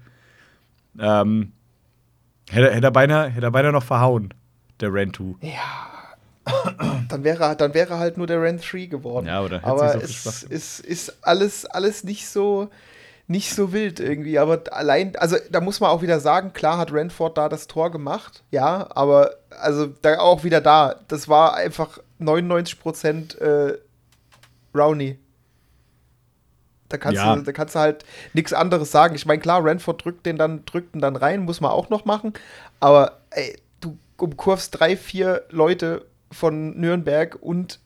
Ähm, 0.99 1.53
hätte, 2.51 2.73
hätte, 2.73 2.87
er 2.87 2.91
beinahe, 2.91 3.29
hätte 3.29 3.47
er 3.47 3.51
beinahe 3.51 3.73
noch 3.73 3.85
verhauen, 3.85 4.35
der 4.81 4.93
Rentu. 4.93 5.37
Dann 7.09 7.25
wäre, 7.25 7.57
dann 7.57 7.75
wäre 7.75 7.99
halt 7.99 8.19
nur 8.19 8.29
der 8.29 8.41
Rent 8.41 8.63
3 8.73 8.87
geworden. 8.87 9.27
Ja, 9.27 9.43
oder 9.43 9.65
aber 9.65 9.95
so 9.95 9.99
es 9.99 10.43
ist, 10.45 10.81
ist 10.81 11.25
alles, 11.27 11.67
alles 11.67 12.05
nicht 12.05 12.29
so 12.29 12.71
nicht 13.29 13.53
so 13.53 13.73
wild 13.73 13.99
irgendwie, 13.99 14.39
aber 14.39 14.63
allein, 14.71 15.17
also 15.17 15.37
da 15.51 15.61
muss 15.61 15.81
man 15.81 15.91
auch 15.91 16.03
wieder 16.03 16.21
sagen, 16.21 16.53
klar 16.53 16.79
hat 16.79 16.93
Renford 16.93 17.37
da 17.37 17.49
das 17.49 17.67
Tor 17.67 17.91
gemacht, 17.91 18.45
ja, 18.51 18.87
aber 18.91 19.33
also 19.51 19.87
da 19.87 20.21
auch 20.21 20.45
wieder 20.45 20.61
da, 20.61 20.95
das 21.09 21.29
war 21.29 21.55
einfach 21.55 21.99
99% 22.21 23.39
äh, 23.39 23.79
Rowney. 24.75 25.19
Da 26.89 26.97
kannst, 26.99 27.17
Ja. 27.17 27.35
du, 27.37 27.43
da 27.43 27.53
kannst 27.53 27.75
du 27.75 27.79
halt 27.81 28.05
nichts 28.33 28.53
anderes 28.53 28.91
sagen. 28.93 29.15
Ich 29.15 29.27
meine, 29.27 29.41
klar, 29.41 29.65
Renford 29.65 30.05
drückt 30.05 30.27
den 30.27 30.37
dann, 30.39 30.65
drückt 30.67 30.95
den 30.95 31.01
dann 31.01 31.17
rein, 31.17 31.41
muss 31.45 31.61
man 31.61 31.71
auch 31.71 31.89
noch 31.91 32.05
machen. 32.05 32.33
Aber 32.81 33.21
ey, 33.31 33.57
du 33.81 33.99
umkurvst 34.19 34.79
drei, 34.79 34.97
vier 34.97 35.43
Leute 35.51 36.07
von 36.33 36.79
Nürnberg 36.79 37.37
und 37.41 37.81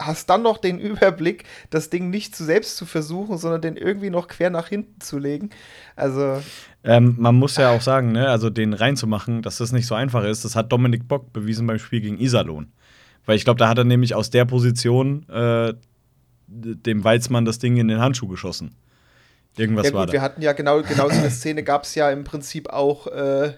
hast 0.00 0.30
dann 0.30 0.42
noch 0.42 0.58
den 0.58 0.78
Überblick, 0.78 1.44
das 1.70 1.90
Ding 1.90 2.10
nicht 2.10 2.36
zu 2.36 2.44
selbst 2.44 2.76
zu 2.76 2.86
versuchen, 2.86 3.36
sondern 3.36 3.60
den 3.60 3.76
irgendwie 3.76 4.10
noch 4.10 4.28
quer 4.28 4.48
nach 4.50 4.68
hinten 4.68 5.00
zu 5.00 5.18
legen. 5.18 5.50
Also, 5.96 6.40
Ähm, 6.84 7.16
man 7.18 7.34
muss 7.34 7.56
ja 7.56 7.70
auch 7.70 7.80
sagen, 7.82 8.12
ne, 8.12 8.28
also 8.28 8.48
den 8.50 8.72
reinzumachen, 8.74 9.42
dass 9.42 9.58
das 9.58 9.72
nicht 9.72 9.86
so 9.86 9.94
einfach 9.96 10.22
ist, 10.24 10.44
das 10.44 10.54
hat 10.54 10.70
Dominik 10.72 11.08
Bock 11.08 11.32
bewiesen 11.32 11.66
beim 11.66 11.78
Spiel 11.80 12.00
gegen 12.00 12.18
Iserlohn. 12.20 12.72
Weil 13.26 13.36
ich 13.36 13.44
glaube, 13.44 13.58
da 13.58 13.68
hat 13.68 13.76
er 13.78 13.84
nämlich 13.84 14.14
aus 14.14 14.30
der 14.30 14.44
Position 14.44 15.28
äh, 15.28 15.74
dem 16.48 17.04
Weizmann 17.04 17.44
das 17.44 17.58
Ding 17.58 17.76
in 17.76 17.88
den 17.88 18.00
Handschuh 18.00 18.26
geschossen. 18.26 18.74
Irgendwas 19.56 19.88
ja 19.88 19.92
war 19.92 20.06
gut, 20.06 20.12
wir 20.12 20.20
da. 20.20 20.24
hatten 20.24 20.42
ja 20.42 20.52
genau, 20.52 20.82
genau 20.82 21.08
so 21.08 21.18
eine 21.18 21.30
Szene 21.30 21.62
gab 21.62 21.84
es 21.84 21.94
ja 21.94 22.10
im 22.10 22.24
Prinzip 22.24 22.70
auch 22.70 23.06
äh, 23.08 23.52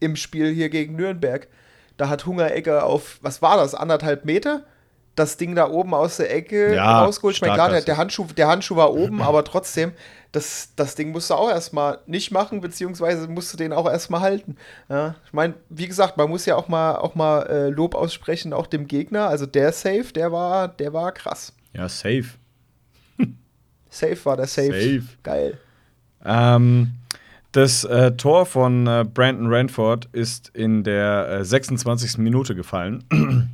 im 0.00 0.16
Spiel 0.16 0.52
hier 0.52 0.68
gegen 0.68 0.96
Nürnberg. 0.96 1.48
Da 1.96 2.08
hat 2.08 2.26
Hungeregger 2.26 2.84
auf, 2.84 3.18
was 3.22 3.40
war 3.42 3.56
das, 3.56 3.74
anderthalb 3.74 4.24
Meter? 4.24 4.64
Das 5.14 5.36
Ding 5.36 5.54
da 5.54 5.70
oben 5.70 5.94
aus 5.94 6.16
der 6.16 6.34
Ecke 6.34 6.74
Ja, 6.74 7.04
rausgeholt. 7.04 7.36
Ich 7.36 7.40
meine, 7.40 7.54
klar, 7.54 7.80
der, 7.80 7.96
Handschuh, 7.96 8.26
der 8.36 8.48
Handschuh 8.48 8.74
war 8.74 8.92
oben, 8.92 9.22
aber 9.22 9.44
trotzdem, 9.44 9.92
das, 10.32 10.70
das 10.74 10.96
Ding 10.96 11.12
musst 11.12 11.30
du 11.30 11.34
auch 11.34 11.48
erstmal 11.48 12.00
nicht 12.06 12.32
machen, 12.32 12.60
beziehungsweise 12.60 13.28
musst 13.28 13.52
du 13.52 13.56
den 13.56 13.72
auch 13.72 13.88
erstmal 13.88 14.22
halten. 14.22 14.56
Ja, 14.88 15.14
ich 15.24 15.32
meine, 15.32 15.54
wie 15.68 15.86
gesagt, 15.86 16.16
man 16.16 16.28
muss 16.28 16.46
ja 16.46 16.56
auch 16.56 16.66
mal, 16.66 16.96
auch 16.96 17.14
mal 17.14 17.42
äh, 17.46 17.68
Lob 17.68 17.94
aussprechen, 17.94 18.52
auch 18.52 18.66
dem 18.66 18.88
Gegner. 18.88 19.28
Also 19.28 19.46
der 19.46 19.70
Safe, 19.70 20.06
der 20.12 20.32
war, 20.32 20.66
der 20.66 20.92
war 20.92 21.12
krass. 21.12 21.52
Ja, 21.74 21.88
safe. 21.88 22.24
Safe 23.90 24.24
war 24.24 24.36
der 24.36 24.46
Safe. 24.46 24.72
Safe. 24.72 25.04
Geil. 25.22 25.58
Ähm, 26.24 26.92
das 27.52 27.84
äh, 27.84 28.12
Tor 28.16 28.46
von 28.46 28.86
äh, 28.86 29.04
Brandon 29.04 29.46
Ranford 29.46 30.08
ist 30.12 30.50
in 30.54 30.82
der 30.82 31.28
äh, 31.40 31.44
26. 31.44 32.18
Minute 32.18 32.56
gefallen. 32.56 33.04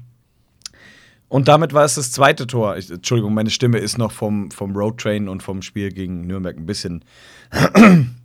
Und 1.28 1.46
damit 1.46 1.74
war 1.74 1.84
es 1.84 1.94
das 1.94 2.10
zweite 2.10 2.46
Tor. 2.46 2.76
Ich, 2.76 2.90
Entschuldigung, 2.90 3.34
meine 3.34 3.50
Stimme 3.50 3.78
ist 3.78 3.98
noch 3.98 4.10
vom, 4.10 4.50
vom 4.50 4.74
Roadtrain 4.74 5.28
und 5.28 5.44
vom 5.44 5.62
Spiel 5.62 5.92
gegen 5.92 6.26
Nürnberg 6.26 6.56
ein 6.56 6.66
bisschen, 6.66 7.04
ein 7.52 8.16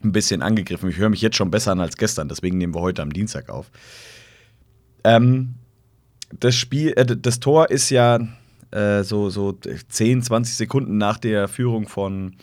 bisschen 0.00 0.40
angegriffen. 0.40 0.88
Ich 0.88 0.96
höre 0.96 1.10
mich 1.10 1.20
jetzt 1.20 1.36
schon 1.36 1.50
besser 1.50 1.72
an 1.72 1.80
als 1.80 1.98
gestern, 1.98 2.30
deswegen 2.30 2.56
nehmen 2.56 2.74
wir 2.74 2.80
heute 2.80 3.02
am 3.02 3.12
Dienstag 3.12 3.50
auf. 3.50 3.70
Ähm, 5.04 5.56
das 6.38 6.54
Spiel, 6.54 6.94
äh, 6.96 7.04
das 7.04 7.40
Tor 7.40 7.70
ist 7.70 7.90
ja 7.90 8.20
äh, 8.70 9.02
so, 9.02 9.30
so 9.30 9.52
10, 9.52 10.22
20 10.22 10.56
Sekunden 10.56 10.98
nach 10.98 11.18
der 11.18 11.48
Führung 11.48 11.88
von, 11.88 12.36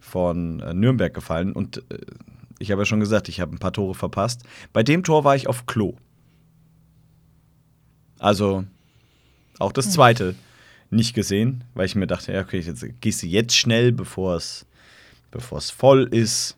von 0.00 0.60
äh, 0.60 0.74
Nürnberg 0.74 1.14
gefallen. 1.14 1.52
Und 1.52 1.78
äh, 1.90 1.98
ich 2.58 2.70
habe 2.70 2.82
ja 2.82 2.86
schon 2.86 3.00
gesagt, 3.00 3.28
ich 3.28 3.40
habe 3.40 3.54
ein 3.54 3.58
paar 3.58 3.72
Tore 3.72 3.94
verpasst. 3.94 4.42
Bei 4.72 4.82
dem 4.82 5.02
Tor 5.02 5.24
war 5.24 5.36
ich 5.36 5.48
auf 5.48 5.66
Klo. 5.66 5.94
Also 8.18 8.64
auch 9.58 9.72
das 9.72 9.90
zweite 9.92 10.34
nicht 10.90 11.14
gesehen, 11.14 11.64
weil 11.74 11.86
ich 11.86 11.94
mir 11.94 12.06
dachte, 12.06 12.32
ja, 12.32 12.40
okay, 12.40 12.58
jetzt 12.58 12.84
gehst 13.00 13.22
du 13.22 13.26
jetzt 13.26 13.56
schnell, 13.56 13.92
bevor 13.92 14.36
es, 14.36 14.66
bevor 15.30 15.58
es 15.58 15.70
voll 15.70 16.08
ist. 16.12 16.56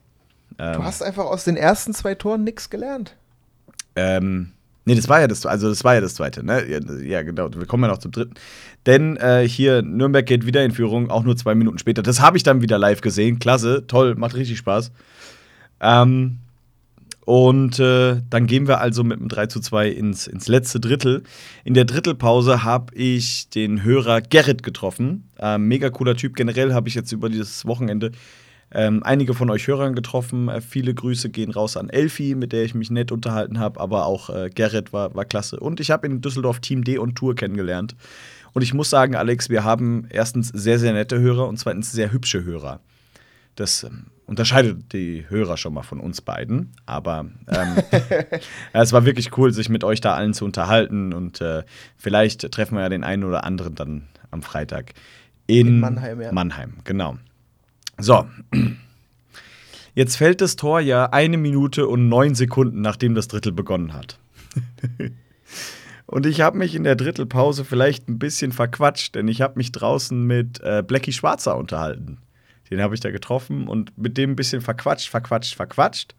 Ähm, 0.59 0.75
Du 0.75 0.85
hast 0.85 1.03
einfach 1.03 1.27
aus 1.27 1.45
den 1.45 1.57
ersten 1.57 1.93
zwei 1.93 2.15
Toren 2.15 2.43
nichts 2.43 2.71
gelernt. 2.71 3.17
Ähm, 3.95 4.53
nee, 4.85 4.95
das 4.95 5.09
war 5.09 5.21
ja 5.21 5.29
das, 5.29 5.47
also 5.47 5.69
das 5.69 5.85
war 5.85 5.95
ja 5.95 6.01
das 6.01 6.15
zweite, 6.15 6.45
ne? 6.45 6.65
Ja, 7.05 7.23
genau. 7.23 7.49
Wir 7.55 7.67
kommen 7.67 7.85
ja 7.85 7.91
noch 7.91 7.99
zum 7.99 8.13
dritten. 8.13 8.35
Denn 8.87 9.17
äh, 9.17 9.47
hier 9.47 9.83
Nürnberg 9.83 10.27
geht 10.27 10.47
wieder 10.47 10.65
in 10.65 10.73
Führung, 10.73 11.11
auch 11.11 11.23
nur 11.23 11.37
zwei 11.37 11.55
Minuten 11.55 11.79
später. 11.79 12.03
Das 12.03 12.21
habe 12.21 12.37
ich 12.37 12.43
dann 12.43 12.63
wieder 12.63 12.79
live 12.79 13.01
gesehen. 13.01 13.39
Klasse, 13.39 13.85
toll, 13.87 14.15
macht 14.17 14.35
richtig 14.35 14.59
Spaß. 14.59 14.91
Ähm, 15.81 16.39
und 17.25 17.79
äh, 17.79 18.21
dann 18.31 18.47
gehen 18.47 18.67
wir 18.67 18.81
also 18.81 19.05
mit 19.05 19.21
einem 19.21 19.29
3 19.29 19.47
zu 19.47 19.61
2 19.61 19.89
ins, 19.89 20.27
ins 20.27 20.49
letzte 20.49 20.81
Drittel. 20.81 21.23
In 21.65 21.75
der 21.75 21.85
Drittelpause 21.85 22.65
habe 22.65 22.95
ich 22.97 23.49
den 23.49 23.85
Hörer 23.85 24.21
Gerrit 24.21 24.65
getroffen. 24.65 25.29
Ähm, 25.39 25.69
mega 25.69 25.91
cooler 25.91 26.17
Typ. 26.17 26.35
Generell 26.35 26.75
habe 26.75 26.89
ich 26.89 26.97
jetzt 26.97 27.13
über 27.13 27.29
dieses 27.29 27.65
Wochenende 27.65 28.11
ähm, 28.75 29.03
einige 29.03 29.35
von 29.35 29.51
euch 29.51 29.67
Hörern 29.67 29.95
getroffen. 29.95 30.49
Äh, 30.49 30.61
viele 30.61 30.95
Grüße 30.95 31.31
gehen 31.31 31.51
raus 31.51 31.77
an 31.77 31.91
Elfi, 31.91 32.35
mit 32.35 32.53
der 32.53 32.65
ich 32.65 32.75
mich 32.75 32.91
nett 32.91 33.13
unterhalten 33.13 33.59
habe, 33.59 33.81
aber 33.81 34.07
auch 34.07 34.31
äh, 34.31 34.51
Gerrit 34.51 34.93
war, 34.93 35.15
war 35.15 35.25
klasse. 35.25 35.61
Und 35.61 35.81
ich 35.81 35.91
habe 35.91 36.07
in 36.07 36.21
Düsseldorf 36.21 36.61
Team 36.61 36.85
D 36.85 36.99
und 36.99 37.17
Tour 37.17 37.35
kennengelernt. 37.35 37.95
Und 38.53 38.63
ich 38.63 38.75
muss 38.75 38.91
sagen, 38.91 39.15
Alex, 39.15 39.49
wir 39.49 39.65
haben 39.65 40.07
erstens 40.11 40.49
sehr, 40.49 40.79
sehr 40.79 40.93
nette 40.93 41.19
Hörer 41.19 41.49
und 41.49 41.59
zweitens 41.59 41.93
sehr 41.93 42.13
hübsche 42.13 42.45
Hörer. 42.45 42.81
Das 43.57 43.85
ähm, 43.85 44.07
unterscheidet 44.27 44.93
die 44.93 45.27
Hörer 45.29 45.57
schon 45.59 45.75
mal 45.75 45.83
von 45.83 46.01
uns 46.01 46.23
beiden. 46.23 46.73
Aber 46.87 47.27
ähm, 47.49 47.77
es 48.73 48.93
war 48.93 49.05
wirklich 49.05 49.37
cool, 49.37 49.53
sich 49.53 49.69
mit 49.69 49.85
euch 49.85 50.01
da 50.01 50.15
allen 50.15 50.33
zu 50.33 50.45
unterhalten. 50.45 51.13
Und 51.13 51.41
äh, 51.41 51.63
vielleicht 51.97 52.51
treffen 52.53 52.77
wir 52.77 52.83
ja 52.83 52.89
den 52.89 53.05
einen 53.05 53.25
oder 53.25 53.45
anderen 53.45 53.75
dann 53.75 54.09
am 54.31 54.43
Freitag 54.43 54.95
in, 55.47 55.67
In 55.67 55.81
Mannheim, 55.81 56.21
ja. 56.23 56.33
Mannheim, 56.33 56.75
genau. 56.85 57.19
So. 57.99 58.27
Jetzt 59.95 60.17
fällt 60.17 60.41
das 60.41 60.57
Tor 60.57 60.81
ja 60.81 61.07
eine 61.07 61.37
Minute 61.37 61.87
und 61.87 62.09
neun 62.09 62.35
Sekunden, 62.35 62.81
nachdem 62.81 63.15
das 63.15 63.29
Drittel 63.29 63.53
begonnen 63.53 63.93
hat. 63.93 64.19
Und 66.07 66.27
ich 66.27 66.43
habe 66.43 66.59
mich 66.59 66.75
in 66.75 66.85
der 66.85 66.95
Drittelpause 66.95 67.65
vielleicht 67.65 68.09
ein 68.09 68.19
bisschen 68.19 68.53
verquatscht, 68.53 69.15
denn 69.15 69.29
ich 69.29 69.41
habe 69.41 69.55
mich 69.57 69.73
draußen 69.73 70.27
mit 70.27 70.61
äh, 70.61 70.83
Blackie 70.87 71.13
Schwarzer 71.13 71.57
unterhalten. 71.57 72.19
Den 72.71 72.83
habe 72.83 72.95
ich 72.95 73.01
da 73.01 73.11
getroffen 73.11 73.67
und 73.67 73.97
mit 73.97 74.19
dem 74.19 74.33
ein 74.33 74.37
bisschen 74.37 74.61
verquatscht, 74.61 75.09
verquatscht, 75.09 75.55
verquatscht. 75.55 76.15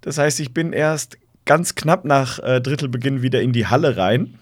Das 0.00 0.18
heißt, 0.18 0.40
ich 0.40 0.52
bin 0.52 0.72
erst 0.72 1.18
ganz 1.44 1.74
knapp 1.74 2.04
nach 2.04 2.38
äh, 2.40 2.60
Drittelbeginn 2.60 3.22
wieder 3.22 3.42
in 3.42 3.52
die 3.52 3.66
Halle 3.66 3.96
rein 3.96 4.38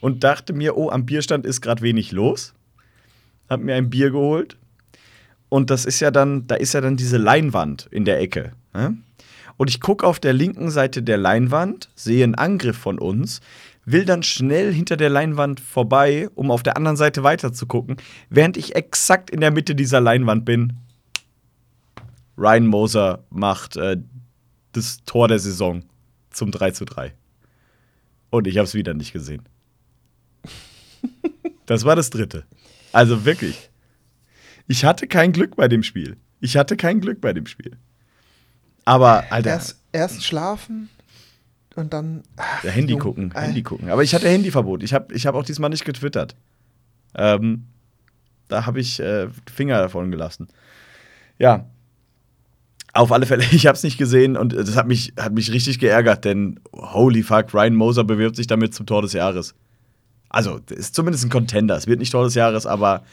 und 0.00 0.24
dachte 0.24 0.52
mir, 0.52 0.76
oh, 0.76 0.90
am 0.90 1.06
Bierstand 1.06 1.46
ist 1.46 1.60
gerade 1.60 1.82
wenig 1.82 2.12
los. 2.12 2.54
Hab 3.48 3.60
mir 3.60 3.74
ein 3.76 3.90
Bier 3.90 4.10
geholt. 4.10 4.56
Und 5.54 5.70
das 5.70 5.84
ist 5.84 6.00
ja 6.00 6.10
dann, 6.10 6.48
da 6.48 6.56
ist 6.56 6.74
ja 6.74 6.80
dann 6.80 6.96
diese 6.96 7.16
Leinwand 7.16 7.86
in 7.92 8.04
der 8.04 8.18
Ecke. 8.18 8.54
Ne? 8.72 8.98
Und 9.56 9.70
ich 9.70 9.80
gucke 9.80 10.04
auf 10.04 10.18
der 10.18 10.32
linken 10.32 10.68
Seite 10.68 11.00
der 11.00 11.16
Leinwand, 11.16 11.90
sehe 11.94 12.24
einen 12.24 12.34
Angriff 12.34 12.76
von 12.76 12.98
uns, 12.98 13.40
will 13.84 14.04
dann 14.04 14.24
schnell 14.24 14.74
hinter 14.74 14.96
der 14.96 15.10
Leinwand 15.10 15.60
vorbei, 15.60 16.28
um 16.34 16.50
auf 16.50 16.64
der 16.64 16.76
anderen 16.76 16.96
Seite 16.96 17.22
weiter 17.22 17.52
zu 17.52 17.66
gucken, 17.66 17.98
während 18.30 18.56
ich 18.56 18.74
exakt 18.74 19.30
in 19.30 19.40
der 19.40 19.52
Mitte 19.52 19.76
dieser 19.76 20.00
Leinwand 20.00 20.44
bin. 20.44 20.72
Ryan 22.36 22.66
Moser 22.66 23.22
macht 23.30 23.76
äh, 23.76 23.98
das 24.72 25.04
Tor 25.06 25.28
der 25.28 25.38
Saison 25.38 25.84
zum 26.30 26.50
3 26.50 26.72
zu 26.72 26.84
3. 26.84 27.14
Und 28.30 28.48
ich 28.48 28.56
habe 28.58 28.64
es 28.64 28.74
wieder 28.74 28.92
nicht 28.92 29.12
gesehen. 29.12 29.44
Das 31.66 31.84
war 31.84 31.94
das 31.94 32.10
dritte. 32.10 32.44
Also 32.90 33.24
wirklich. 33.24 33.70
Ich 34.66 34.84
hatte 34.84 35.06
kein 35.06 35.32
Glück 35.32 35.56
bei 35.56 35.68
dem 35.68 35.82
Spiel. 35.82 36.16
Ich 36.40 36.56
hatte 36.56 36.76
kein 36.76 37.00
Glück 37.00 37.20
bei 37.20 37.32
dem 37.32 37.46
Spiel. 37.46 37.76
Aber, 38.84 39.24
Alter, 39.30 39.50
Erst, 39.50 39.80
erst 39.92 40.24
schlafen 40.24 40.88
und 41.74 41.92
dann. 41.92 42.22
ach, 42.36 42.64
ja, 42.64 42.70
Handy 42.70 42.92
Jung, 42.92 43.00
gucken, 43.00 43.32
äh, 43.34 43.40
Handy 43.40 43.62
gucken. 43.62 43.90
Aber 43.90 44.02
ich 44.02 44.14
hatte 44.14 44.28
Handyverbot. 44.28 44.82
Ich 44.82 44.94
habe 44.94 45.14
ich 45.14 45.26
hab 45.26 45.34
auch 45.34 45.44
diesmal 45.44 45.70
nicht 45.70 45.84
getwittert. 45.84 46.36
Ähm, 47.14 47.66
da 48.48 48.66
habe 48.66 48.80
ich 48.80 49.00
äh, 49.00 49.28
Finger 49.52 49.78
davon 49.78 50.10
gelassen. 50.10 50.48
Ja. 51.38 51.66
Auf 52.92 53.10
alle 53.10 53.26
Fälle, 53.26 53.44
ich 53.50 53.66
habe 53.66 53.76
es 53.76 53.82
nicht 53.82 53.98
gesehen 53.98 54.36
und 54.36 54.52
das 54.52 54.76
hat 54.76 54.86
mich, 54.86 55.14
hat 55.18 55.32
mich 55.32 55.50
richtig 55.50 55.78
geärgert, 55.78 56.24
denn 56.24 56.60
holy 56.72 57.22
fuck, 57.22 57.52
Ryan 57.54 57.74
Moser 57.74 58.04
bewirbt 58.04 58.36
sich 58.36 58.46
damit 58.46 58.74
zum 58.74 58.86
Tor 58.86 59.02
des 59.02 59.14
Jahres. 59.14 59.54
Also, 60.28 60.60
ist 60.70 60.94
zumindest 60.94 61.24
ein 61.24 61.30
Contender. 61.30 61.76
Es 61.76 61.86
wird 61.86 62.00
nicht 62.00 62.10
Tor 62.12 62.24
des 62.24 62.34
Jahres, 62.34 62.66
aber 62.66 63.04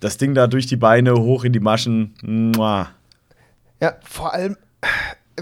das 0.00 0.16
Ding 0.16 0.34
da 0.34 0.46
durch 0.46 0.66
die 0.66 0.76
Beine, 0.76 1.14
hoch 1.14 1.44
in 1.44 1.52
die 1.52 1.60
Maschen. 1.60 2.14
Muah. 2.22 2.88
Ja, 3.80 3.96
vor 4.02 4.34
allem, 4.34 4.56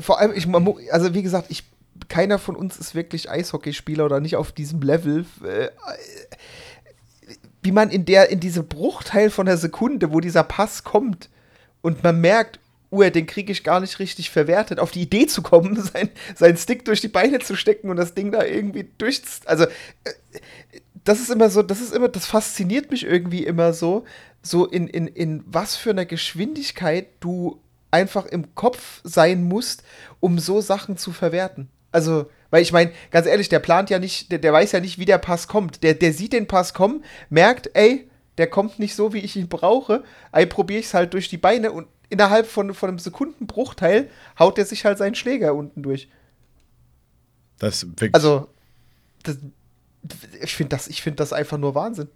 vor 0.00 0.20
allem, 0.20 0.32
ich, 0.34 0.46
also 0.92 1.14
wie 1.14 1.22
gesagt, 1.22 1.46
ich, 1.50 1.64
keiner 2.08 2.38
von 2.38 2.56
uns 2.56 2.76
ist 2.76 2.94
wirklich 2.94 3.30
Eishockeyspieler 3.30 4.04
oder 4.04 4.20
nicht 4.20 4.36
auf 4.36 4.52
diesem 4.52 4.80
Level. 4.82 5.24
Äh, 5.44 5.68
wie 7.62 7.72
man 7.72 7.90
in 7.90 8.04
der, 8.04 8.30
in 8.30 8.40
diesem 8.40 8.66
Bruchteil 8.66 9.30
von 9.30 9.46
der 9.46 9.56
Sekunde, 9.56 10.12
wo 10.12 10.20
dieser 10.20 10.44
Pass 10.44 10.84
kommt 10.84 11.28
und 11.80 12.02
man 12.02 12.20
merkt, 12.20 12.60
uh, 12.90 13.02
den 13.10 13.26
kriege 13.26 13.52
ich 13.52 13.64
gar 13.64 13.80
nicht 13.80 13.98
richtig 13.98 14.30
verwertet, 14.30 14.78
auf 14.78 14.90
die 14.90 15.02
Idee 15.02 15.26
zu 15.26 15.42
kommen, 15.42 15.76
sein, 15.92 16.10
seinen 16.34 16.56
Stick 16.56 16.84
durch 16.84 17.00
die 17.00 17.08
Beine 17.08 17.40
zu 17.40 17.56
stecken 17.56 17.90
und 17.90 17.96
das 17.96 18.14
Ding 18.14 18.32
da 18.32 18.44
irgendwie 18.44 18.88
durch. 18.98 19.22
Also, 19.44 19.64
äh, 19.64 20.40
das 21.04 21.20
ist 21.20 21.30
immer 21.30 21.50
so, 21.50 21.62
das 21.62 21.80
ist 21.80 21.94
immer, 21.94 22.08
das 22.08 22.26
fasziniert 22.26 22.90
mich 22.90 23.04
irgendwie 23.04 23.44
immer 23.44 23.72
so, 23.72 24.04
so 24.42 24.66
in, 24.66 24.88
in, 24.88 25.06
in 25.06 25.44
was 25.46 25.76
für 25.76 25.90
einer 25.90 26.06
Geschwindigkeit 26.06 27.08
du 27.20 27.60
einfach 27.90 28.26
im 28.26 28.54
Kopf 28.54 29.00
sein 29.04 29.44
musst, 29.44 29.82
um 30.20 30.38
so 30.38 30.60
Sachen 30.60 30.96
zu 30.96 31.12
verwerten. 31.12 31.68
Also, 31.90 32.30
weil 32.50 32.62
ich 32.62 32.72
meine, 32.72 32.92
ganz 33.10 33.26
ehrlich, 33.26 33.48
der 33.48 33.60
plant 33.60 33.90
ja 33.90 33.98
nicht, 33.98 34.30
der, 34.30 34.38
der 34.38 34.52
weiß 34.52 34.72
ja 34.72 34.80
nicht, 34.80 34.98
wie 34.98 35.04
der 35.04 35.18
Pass 35.18 35.48
kommt. 35.48 35.82
Der, 35.82 35.94
der 35.94 36.12
sieht 36.12 36.32
den 36.32 36.46
Pass 36.46 36.74
kommen, 36.74 37.04
merkt, 37.30 37.70
ey, 37.74 38.08
der 38.36 38.46
kommt 38.46 38.78
nicht 38.78 38.94
so, 38.94 39.12
wie 39.12 39.18
ich 39.18 39.36
ihn 39.36 39.48
brauche. 39.48 40.04
Ey, 40.32 40.46
probiere 40.46 40.80
ich 40.80 40.86
es 40.86 40.94
halt 40.94 41.14
durch 41.14 41.28
die 41.28 41.38
Beine 41.38 41.72
und 41.72 41.88
innerhalb 42.10 42.46
von, 42.46 42.72
von 42.74 42.90
einem 42.90 42.98
Sekundenbruchteil 42.98 44.08
haut 44.38 44.58
er 44.58 44.64
sich 44.64 44.84
halt 44.84 44.98
seinen 44.98 45.14
Schläger 45.14 45.54
unten 45.54 45.82
durch. 45.82 46.08
Das 47.58 47.86
wirklich. 47.86 48.14
Also, 48.14 48.48
das, 49.22 49.38
ich 50.40 50.54
finde 50.54 50.76
das, 50.76 50.88
ich 50.88 51.02
find 51.02 51.18
das 51.20 51.32
einfach 51.32 51.58
nur 51.58 51.74
Wahnsinn. 51.74 52.08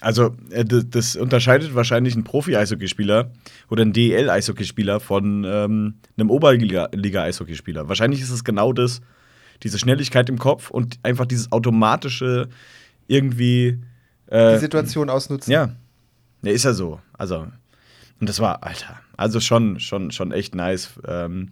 Also, 0.00 0.36
äh, 0.50 0.64
das, 0.64 0.88
das 0.90 1.16
unterscheidet 1.16 1.74
wahrscheinlich 1.74 2.14
einen 2.14 2.24
Profi-Eishockeyspieler 2.24 3.30
oder 3.68 3.82
einen 3.82 3.92
DEL-Eishockeyspieler 3.92 5.00
von 5.00 5.44
ähm, 5.44 5.94
einem 6.16 6.30
Oberliga-Eishockeyspieler. 6.30 7.88
Wahrscheinlich 7.88 8.20
ist 8.20 8.30
es 8.30 8.44
genau 8.44 8.72
das, 8.72 9.00
diese 9.62 9.78
Schnelligkeit 9.78 10.28
im 10.28 10.38
Kopf 10.38 10.70
und 10.70 10.98
einfach 11.02 11.26
dieses 11.26 11.50
automatische 11.50 12.48
irgendwie. 13.08 13.80
Äh, 14.26 14.54
Die 14.54 14.60
Situation 14.60 15.10
ausnutzen. 15.10 15.52
Ja. 15.52 15.70
Ja, 16.42 16.52
ist 16.52 16.64
ja 16.64 16.72
so. 16.72 17.00
Also, 17.14 17.48
und 18.20 18.28
das 18.28 18.38
war, 18.38 18.62
Alter, 18.62 19.00
also 19.16 19.40
schon, 19.40 19.80
schon, 19.80 20.12
schon 20.12 20.30
echt 20.32 20.54
nice 20.54 20.90
ähm, 21.06 21.50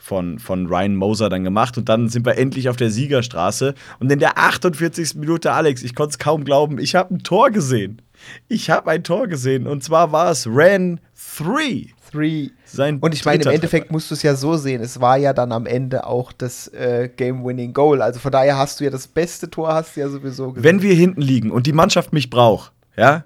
von, 0.00 0.38
von 0.38 0.66
Ryan 0.66 0.96
Moser 0.96 1.28
dann 1.28 1.44
gemacht. 1.44 1.78
Und 1.78 1.88
dann 1.88 2.08
sind 2.08 2.26
wir 2.26 2.36
endlich 2.36 2.68
auf 2.68 2.76
der 2.76 2.90
Siegerstraße. 2.90 3.74
Und 4.00 4.10
in 4.10 4.18
der 4.18 4.38
48. 4.38 5.14
Minute, 5.14 5.52
Alex, 5.52 5.82
ich 5.82 5.94
konnte 5.94 6.12
es 6.12 6.18
kaum 6.18 6.44
glauben, 6.44 6.78
ich 6.78 6.94
habe 6.94 7.14
ein 7.14 7.22
Tor 7.22 7.50
gesehen. 7.50 8.02
Ich 8.48 8.70
habe 8.70 8.90
ein 8.90 9.04
Tor 9.04 9.28
gesehen. 9.28 9.66
Und 9.66 9.84
zwar 9.84 10.10
war 10.12 10.30
es 10.30 10.46
Ran 10.50 11.00
3. 11.38 11.94
Three. 12.10 12.48
Sein 12.64 12.98
Und 12.98 13.14
ich 13.14 13.24
meine, 13.24 13.42
im 13.42 13.50
Endeffekt 13.50 13.84
Treffer. 13.84 13.92
musst 13.92 14.10
du 14.10 14.14
es 14.14 14.22
ja 14.22 14.34
so 14.34 14.56
sehen. 14.56 14.82
Es 14.82 15.00
war 15.00 15.16
ja 15.16 15.32
dann 15.32 15.52
am 15.52 15.66
Ende 15.66 16.06
auch 16.06 16.32
das 16.32 16.68
äh, 16.68 17.08
Game-Winning-Goal. 17.14 18.02
Also 18.02 18.20
von 18.20 18.32
daher 18.32 18.58
hast 18.58 18.80
du 18.80 18.84
ja 18.84 18.90
das 18.90 19.06
beste 19.06 19.50
Tor, 19.50 19.72
hast 19.74 19.96
du 19.96 20.00
ja 20.00 20.08
sowieso 20.08 20.52
gesehen. 20.52 20.64
Wenn 20.64 20.82
wir 20.82 20.94
hinten 20.94 21.20
liegen 21.20 21.50
und 21.50 21.66
die 21.66 21.72
Mannschaft 21.72 22.12
mich 22.12 22.30
braucht, 22.30 22.72
ja, 22.96 23.24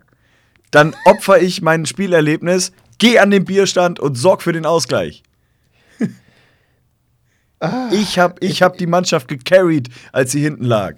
dann 0.70 0.94
opfer 1.06 1.40
ich 1.40 1.62
mein 1.62 1.86
Spielerlebnis, 1.86 2.72
geh 2.98 3.18
an 3.18 3.30
den 3.30 3.44
Bierstand 3.44 4.00
und 4.00 4.16
sorg 4.16 4.42
für 4.42 4.52
den 4.52 4.66
Ausgleich. 4.66 5.22
Ich 7.92 8.18
habe 8.18 8.34
ich 8.40 8.62
hab 8.62 8.78
die 8.78 8.86
Mannschaft 8.86 9.28
gecarried, 9.28 9.88
als 10.12 10.32
sie 10.32 10.40
hinten 10.40 10.64
lag. 10.64 10.96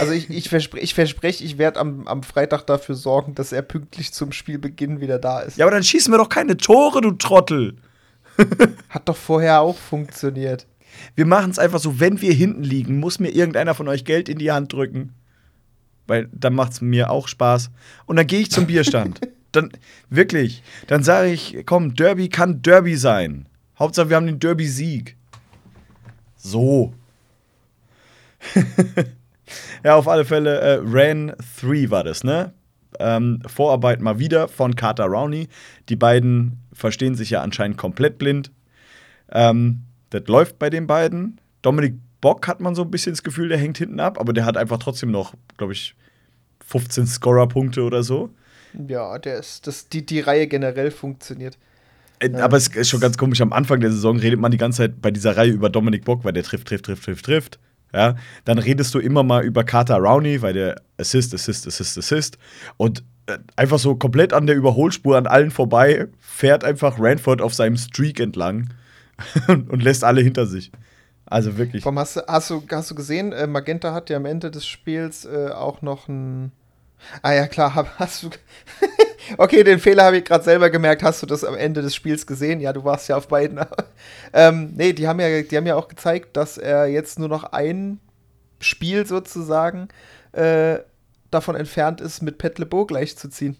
Also 0.00 0.12
ich, 0.12 0.28
ich 0.28 0.48
verspreche, 0.48 0.84
ich, 0.84 0.94
versprech, 0.94 1.42
ich 1.42 1.58
werde 1.58 1.80
am, 1.80 2.06
am 2.06 2.22
Freitag 2.22 2.66
dafür 2.66 2.94
sorgen, 2.94 3.34
dass 3.34 3.52
er 3.52 3.62
pünktlich 3.62 4.12
zum 4.12 4.32
Spielbeginn 4.32 5.00
wieder 5.00 5.18
da 5.18 5.40
ist. 5.40 5.56
Ja, 5.56 5.64
aber 5.64 5.72
dann 5.72 5.82
schießen 5.82 6.12
wir 6.12 6.18
doch 6.18 6.28
keine 6.28 6.56
Tore, 6.56 7.00
du 7.00 7.12
Trottel. 7.12 7.76
Hat 8.88 9.08
doch 9.08 9.16
vorher 9.16 9.60
auch 9.60 9.76
funktioniert. 9.76 10.66
Wir 11.14 11.26
machen 11.26 11.50
es 11.50 11.58
einfach 11.58 11.78
so, 11.78 12.00
wenn 12.00 12.20
wir 12.20 12.32
hinten 12.32 12.62
liegen, 12.62 12.98
muss 12.98 13.18
mir 13.18 13.30
irgendeiner 13.30 13.74
von 13.74 13.88
euch 13.88 14.04
Geld 14.04 14.28
in 14.28 14.38
die 14.38 14.52
Hand 14.52 14.72
drücken. 14.72 15.14
Weil 16.06 16.28
dann 16.32 16.54
macht 16.54 16.72
es 16.72 16.80
mir 16.80 17.10
auch 17.10 17.28
Spaß. 17.28 17.70
Und 18.06 18.16
dann 18.16 18.26
gehe 18.26 18.40
ich 18.40 18.50
zum 18.50 18.66
Bierstand. 18.66 19.20
dann, 19.52 19.70
wirklich, 20.08 20.62
dann 20.86 21.02
sage 21.02 21.30
ich, 21.30 21.58
komm, 21.66 21.94
Derby 21.94 22.28
kann 22.28 22.62
Derby 22.62 22.96
sein. 22.96 23.46
Hauptsache, 23.78 24.08
wir 24.08 24.16
haben 24.16 24.26
den 24.26 24.40
Derby-Sieg. 24.40 25.16
So. 26.48 26.94
ja, 29.84 29.96
auf 29.96 30.08
alle 30.08 30.24
Fälle, 30.24 30.60
äh, 30.60 30.80
Ran 30.82 31.34
3 31.60 31.90
war 31.90 32.04
das, 32.04 32.24
ne? 32.24 32.52
Ähm, 32.98 33.42
Vorarbeit 33.46 34.00
mal 34.00 34.18
wieder 34.18 34.48
von 34.48 34.74
Carter 34.74 35.04
Rowney. 35.04 35.48
Die 35.88 35.96
beiden 35.96 36.58
verstehen 36.72 37.14
sich 37.14 37.30
ja 37.30 37.42
anscheinend 37.42 37.76
komplett 37.76 38.18
blind. 38.18 38.50
Ähm, 39.30 39.82
das 40.10 40.26
läuft 40.26 40.58
bei 40.58 40.70
den 40.70 40.86
beiden. 40.86 41.40
Dominik 41.60 41.96
Bock 42.20 42.48
hat 42.48 42.60
man 42.60 42.74
so 42.74 42.82
ein 42.82 42.90
bisschen 42.90 43.12
das 43.12 43.22
Gefühl, 43.22 43.48
der 43.48 43.58
hängt 43.58 43.78
hinten 43.78 44.00
ab, 44.00 44.18
aber 44.18 44.32
der 44.32 44.44
hat 44.46 44.56
einfach 44.56 44.78
trotzdem 44.78 45.10
noch, 45.10 45.34
glaube 45.58 45.74
ich, 45.74 45.94
15 46.66 47.06
Scorer-Punkte 47.06 47.82
oder 47.82 48.02
so. 48.02 48.30
Ja, 48.88 49.18
der 49.18 49.38
ist, 49.38 49.66
das, 49.66 49.88
die, 49.88 50.04
die 50.04 50.20
Reihe 50.20 50.46
generell 50.46 50.90
funktioniert. 50.90 51.58
Äh, 52.20 52.34
aber 52.36 52.56
es 52.56 52.68
ist 52.68 52.88
schon 52.88 53.00
ganz 53.00 53.16
komisch, 53.18 53.40
am 53.40 53.52
Anfang 53.52 53.80
der 53.80 53.90
Saison 53.90 54.18
redet 54.18 54.40
man 54.40 54.50
die 54.50 54.58
ganze 54.58 54.78
Zeit 54.78 55.00
bei 55.00 55.10
dieser 55.10 55.36
Reihe 55.36 55.50
über 55.50 55.70
Dominik 55.70 56.04
Bock, 56.04 56.24
weil 56.24 56.32
der 56.32 56.42
trifft, 56.42 56.68
trifft, 56.68 56.86
trifft, 56.86 57.04
trifft, 57.04 57.24
trifft. 57.24 57.58
Ja, 57.92 58.16
dann 58.44 58.58
redest 58.58 58.94
du 58.94 58.98
immer 58.98 59.22
mal 59.22 59.44
über 59.44 59.64
Carter 59.64 59.96
Rowney, 59.96 60.42
weil 60.42 60.52
der 60.52 60.82
Assist, 60.98 61.32
Assist, 61.32 61.66
Assist, 61.66 61.96
Assist. 61.96 62.38
Und 62.76 63.02
äh, 63.26 63.38
einfach 63.56 63.78
so 63.78 63.94
komplett 63.94 64.34
an 64.34 64.46
der 64.46 64.56
Überholspur 64.56 65.16
an 65.16 65.26
allen 65.26 65.50
vorbei, 65.50 66.08
fährt 66.18 66.64
einfach 66.64 66.98
Ranford 66.98 67.40
auf 67.40 67.54
seinem 67.54 67.76
Streak 67.76 68.20
entlang 68.20 68.74
und 69.48 69.82
lässt 69.82 70.04
alle 70.04 70.20
hinter 70.20 70.46
sich. 70.46 70.70
Also 71.24 71.58
wirklich. 71.58 71.84
Warum 71.84 71.98
hast, 71.98 72.16
du, 72.16 72.20
hast, 72.26 72.50
du, 72.50 72.62
hast 72.70 72.90
du 72.90 72.94
gesehen, 72.94 73.32
äh, 73.32 73.46
Magenta 73.46 73.92
hat 73.92 74.10
ja 74.10 74.16
am 74.16 74.24
Ende 74.24 74.50
des 74.50 74.66
Spiels 74.66 75.24
äh, 75.24 75.50
auch 75.50 75.82
noch 75.82 76.08
ein. 76.08 76.52
Ah 77.22 77.32
ja, 77.32 77.46
klar, 77.46 77.74
hast 77.98 78.22
du. 78.22 78.30
Okay, 79.36 79.62
den 79.64 79.78
Fehler 79.78 80.04
habe 80.04 80.18
ich 80.18 80.24
gerade 80.24 80.44
selber 80.44 80.70
gemerkt. 80.70 81.02
Hast 81.02 81.22
du 81.22 81.26
das 81.26 81.44
am 81.44 81.54
Ende 81.54 81.82
des 81.82 81.94
Spiels 81.94 82.26
gesehen? 82.26 82.60
Ja, 82.60 82.72
du 82.72 82.84
warst 82.84 83.08
ja 83.08 83.16
auf 83.16 83.28
beiden. 83.28 83.60
ähm, 84.32 84.72
nee, 84.74 84.92
die 84.92 85.06
haben, 85.06 85.20
ja, 85.20 85.42
die 85.42 85.56
haben 85.56 85.66
ja 85.66 85.76
auch 85.76 85.88
gezeigt, 85.88 86.36
dass 86.36 86.58
er 86.58 86.86
jetzt 86.86 87.18
nur 87.18 87.28
noch 87.28 87.44
ein 87.44 88.00
Spiel 88.60 89.06
sozusagen 89.06 89.88
äh, 90.32 90.78
davon 91.30 91.56
entfernt 91.56 92.00
ist, 92.00 92.22
mit 92.22 92.38
Pet 92.38 92.58
Lebo 92.58 92.86
gleichzuziehen. 92.86 93.56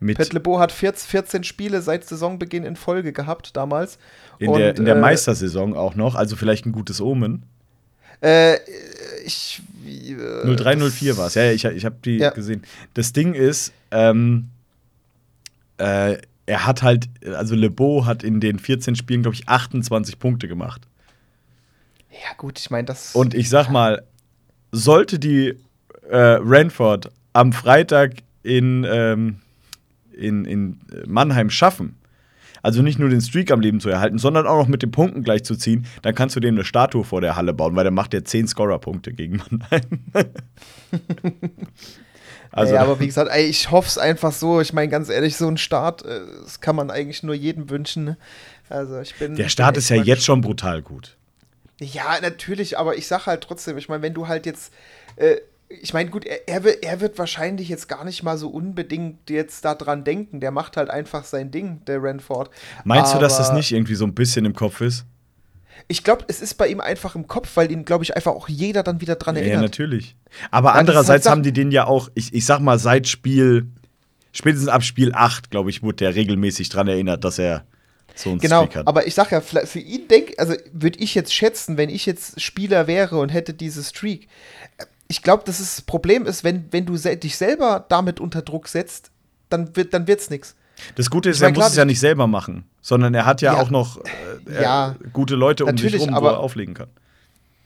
Mit 0.00 0.16
Pet 0.16 0.32
Lebo 0.32 0.60
hat 0.60 0.72
14 0.72 1.44
Spiele 1.44 1.82
seit 1.82 2.04
Saisonbeginn 2.04 2.64
in 2.64 2.76
Folge 2.76 3.12
gehabt 3.12 3.56
damals. 3.56 3.98
In 4.38 4.48
und, 4.48 4.58
der, 4.58 4.76
in 4.76 4.84
der 4.84 4.96
äh, 4.96 5.00
Meistersaison 5.00 5.76
auch 5.76 5.94
noch, 5.94 6.14
also 6.14 6.36
vielleicht 6.36 6.66
ein 6.66 6.72
gutes 6.72 7.00
Omen. 7.00 7.44
Äh, 8.20 8.56
ich. 9.28 9.62
Äh, 9.86 10.56
0304 10.56 11.16
war 11.16 11.26
es, 11.28 11.34
ja, 11.34 11.50
ich, 11.50 11.64
ich 11.64 11.84
habe 11.84 11.96
die 12.04 12.18
ja. 12.18 12.30
gesehen. 12.30 12.62
Das 12.94 13.12
Ding 13.12 13.34
ist, 13.34 13.72
ähm, 13.90 14.48
äh, 15.78 16.18
er 16.46 16.66
hat 16.66 16.82
halt, 16.82 17.08
also 17.26 17.54
Lebeau 17.54 18.06
hat 18.06 18.22
in 18.22 18.40
den 18.40 18.58
14 18.58 18.96
Spielen, 18.96 19.22
glaube 19.22 19.34
ich, 19.34 19.48
28 19.48 20.18
Punkte 20.18 20.48
gemacht. 20.48 20.82
Ja, 22.10 22.34
gut, 22.36 22.58
ich 22.58 22.70
meine, 22.70 22.86
das. 22.86 23.14
Und 23.14 23.34
ich 23.34 23.48
sag 23.48 23.68
mal, 23.68 24.02
sollte 24.72 25.18
die 25.18 25.54
äh, 26.08 26.38
Ranford 26.40 27.10
am 27.34 27.52
Freitag 27.52 28.14
in, 28.42 28.84
ähm, 28.88 29.40
in, 30.12 30.46
in 30.46 30.80
Mannheim 31.06 31.50
schaffen, 31.50 31.97
also 32.62 32.82
nicht 32.82 32.98
nur 32.98 33.08
den 33.08 33.20
Streak 33.20 33.50
am 33.50 33.60
Leben 33.60 33.80
zu 33.80 33.88
erhalten, 33.88 34.18
sondern 34.18 34.46
auch 34.46 34.56
noch 34.56 34.68
mit 34.68 34.82
den 34.82 34.90
Punkten 34.90 35.22
gleich 35.22 35.44
zu 35.44 35.56
ziehen, 35.56 35.86
dann 36.02 36.14
kannst 36.14 36.36
du 36.36 36.40
dem 36.40 36.54
eine 36.54 36.64
Statue 36.64 37.04
vor 37.04 37.20
der 37.20 37.36
Halle 37.36 37.54
bauen, 37.54 37.76
weil 37.76 37.84
dann 37.84 37.94
macht 37.94 38.14
er 38.14 38.24
10 38.24 38.48
Scorer-Punkte 38.48 39.12
gegen 39.12 39.36
Mannheim. 39.36 39.82
also, 42.52 42.74
ja, 42.74 42.82
aber 42.82 43.00
wie 43.00 43.06
gesagt, 43.06 43.30
ey, 43.32 43.46
ich 43.46 43.70
hoffe 43.70 43.88
es 43.88 43.98
einfach 43.98 44.32
so. 44.32 44.60
Ich 44.60 44.72
meine, 44.72 44.90
ganz 44.90 45.08
ehrlich, 45.08 45.36
so 45.36 45.48
ein 45.48 45.58
Start, 45.58 46.04
äh, 46.04 46.20
das 46.42 46.60
kann 46.60 46.76
man 46.76 46.90
eigentlich 46.90 47.22
nur 47.22 47.34
jedem 47.34 47.70
wünschen. 47.70 48.04
Ne? 48.04 48.16
Also 48.68 49.00
ich 49.00 49.14
bin. 49.16 49.36
Der 49.36 49.48
Start 49.48 49.76
ist 49.76 49.88
ja 49.88 49.96
jetzt 49.96 50.24
schon 50.24 50.40
brutal 50.40 50.82
gut. 50.82 51.16
Ja, 51.80 52.18
natürlich, 52.20 52.76
aber 52.76 52.96
ich 52.96 53.06
sag 53.06 53.26
halt 53.26 53.42
trotzdem, 53.42 53.78
ich 53.78 53.88
meine, 53.88 54.02
wenn 54.02 54.14
du 54.14 54.28
halt 54.28 54.46
jetzt. 54.46 54.72
Äh, 55.16 55.36
ich 55.68 55.92
meine, 55.92 56.10
gut, 56.10 56.24
er, 56.24 56.48
er, 56.48 56.64
wird, 56.64 56.82
er 56.82 57.00
wird 57.00 57.18
wahrscheinlich 57.18 57.68
jetzt 57.68 57.88
gar 57.88 58.04
nicht 58.04 58.22
mal 58.22 58.38
so 58.38 58.48
unbedingt 58.48 59.28
jetzt 59.28 59.64
daran 59.64 60.04
denken. 60.04 60.40
Der 60.40 60.50
macht 60.50 60.76
halt 60.76 60.90
einfach 60.90 61.24
sein 61.24 61.50
Ding, 61.50 61.84
der 61.86 62.02
Renford. 62.02 62.50
Meinst 62.84 63.10
Aber 63.12 63.20
du, 63.20 63.24
dass 63.24 63.38
das 63.38 63.52
nicht 63.52 63.72
irgendwie 63.72 63.94
so 63.94 64.04
ein 64.06 64.14
bisschen 64.14 64.44
im 64.44 64.54
Kopf 64.54 64.80
ist? 64.80 65.04
Ich 65.86 66.04
glaube, 66.04 66.24
es 66.28 66.40
ist 66.40 66.54
bei 66.54 66.68
ihm 66.68 66.80
einfach 66.80 67.14
im 67.14 67.26
Kopf, 67.26 67.56
weil 67.56 67.70
ihn, 67.70 67.84
glaube 67.84 68.04
ich, 68.04 68.16
einfach 68.16 68.32
auch 68.32 68.48
jeder 68.48 68.82
dann 68.82 69.00
wieder 69.00 69.16
dran 69.16 69.36
erinnert. 69.36 69.54
Ja, 69.54 69.62
natürlich. 69.62 70.16
Aber 70.50 70.70
Weil 70.70 70.80
andererseits 70.80 71.26
halt 71.26 71.32
haben 71.32 71.42
die 71.42 71.52
den 71.52 71.70
ja 71.70 71.86
auch, 71.86 72.10
ich, 72.14 72.34
ich 72.34 72.44
sag 72.44 72.60
mal, 72.60 72.78
seit 72.78 73.06
Spiel, 73.06 73.68
spätestens 74.32 74.68
ab 74.68 74.82
Spiel 74.82 75.12
8, 75.14 75.50
glaube 75.50 75.70
ich, 75.70 75.82
wurde 75.82 75.96
der 75.96 76.14
regelmäßig 76.14 76.68
dran 76.68 76.88
erinnert, 76.88 77.24
dass 77.24 77.38
er 77.38 77.64
so 78.14 78.30
einen 78.30 78.40
genau, 78.40 78.64
Streak 78.64 78.76
hat. 78.76 78.88
aber 78.88 79.06
ich 79.06 79.14
sag 79.14 79.30
ja, 79.30 79.40
für 79.40 79.78
ihn 79.78 80.08
denk, 80.08 80.34
also 80.38 80.54
würde 80.72 80.98
ich 80.98 81.14
jetzt 81.14 81.32
schätzen, 81.32 81.76
wenn 81.76 81.88
ich 81.88 82.04
jetzt 82.04 82.40
Spieler 82.40 82.86
wäre 82.86 83.18
und 83.18 83.28
hätte 83.28 83.54
diese 83.54 83.84
Streak, 83.84 84.28
ich 85.08 85.22
glaube, 85.22 85.42
dass 85.44 85.58
das 85.58 85.82
Problem 85.82 86.26
ist, 86.26 86.44
wenn, 86.44 86.66
wenn 86.70 86.86
du 86.86 86.96
se 86.96 87.16
dich 87.16 87.36
selber 87.36 87.84
damit 87.88 88.20
unter 88.20 88.42
Druck 88.42 88.68
setzt, 88.68 89.10
dann 89.48 89.74
wird 89.74 89.94
dann 89.94 90.06
wird's 90.06 90.30
nichts. 90.30 90.54
Das 90.94 91.10
Gute 91.10 91.30
ist, 91.30 91.40
er 91.40 91.50
muss 91.50 91.68
es 91.68 91.76
ja 91.76 91.84
nicht 91.84 91.98
selber 91.98 92.26
machen, 92.26 92.64
sondern 92.80 93.14
er 93.14 93.26
hat 93.26 93.40
ja, 93.40 93.54
ja 93.54 93.60
auch 93.60 93.70
noch 93.70 93.98
äh, 94.46 94.62
ja, 94.62 94.94
gute 95.12 95.34
Leute 95.34 95.64
um 95.64 95.76
sich 95.76 95.98
rum, 95.98 96.14
aber, 96.14 96.30
wo 96.30 96.34
er 96.34 96.38
auflegen 96.38 96.74
kann. 96.74 96.88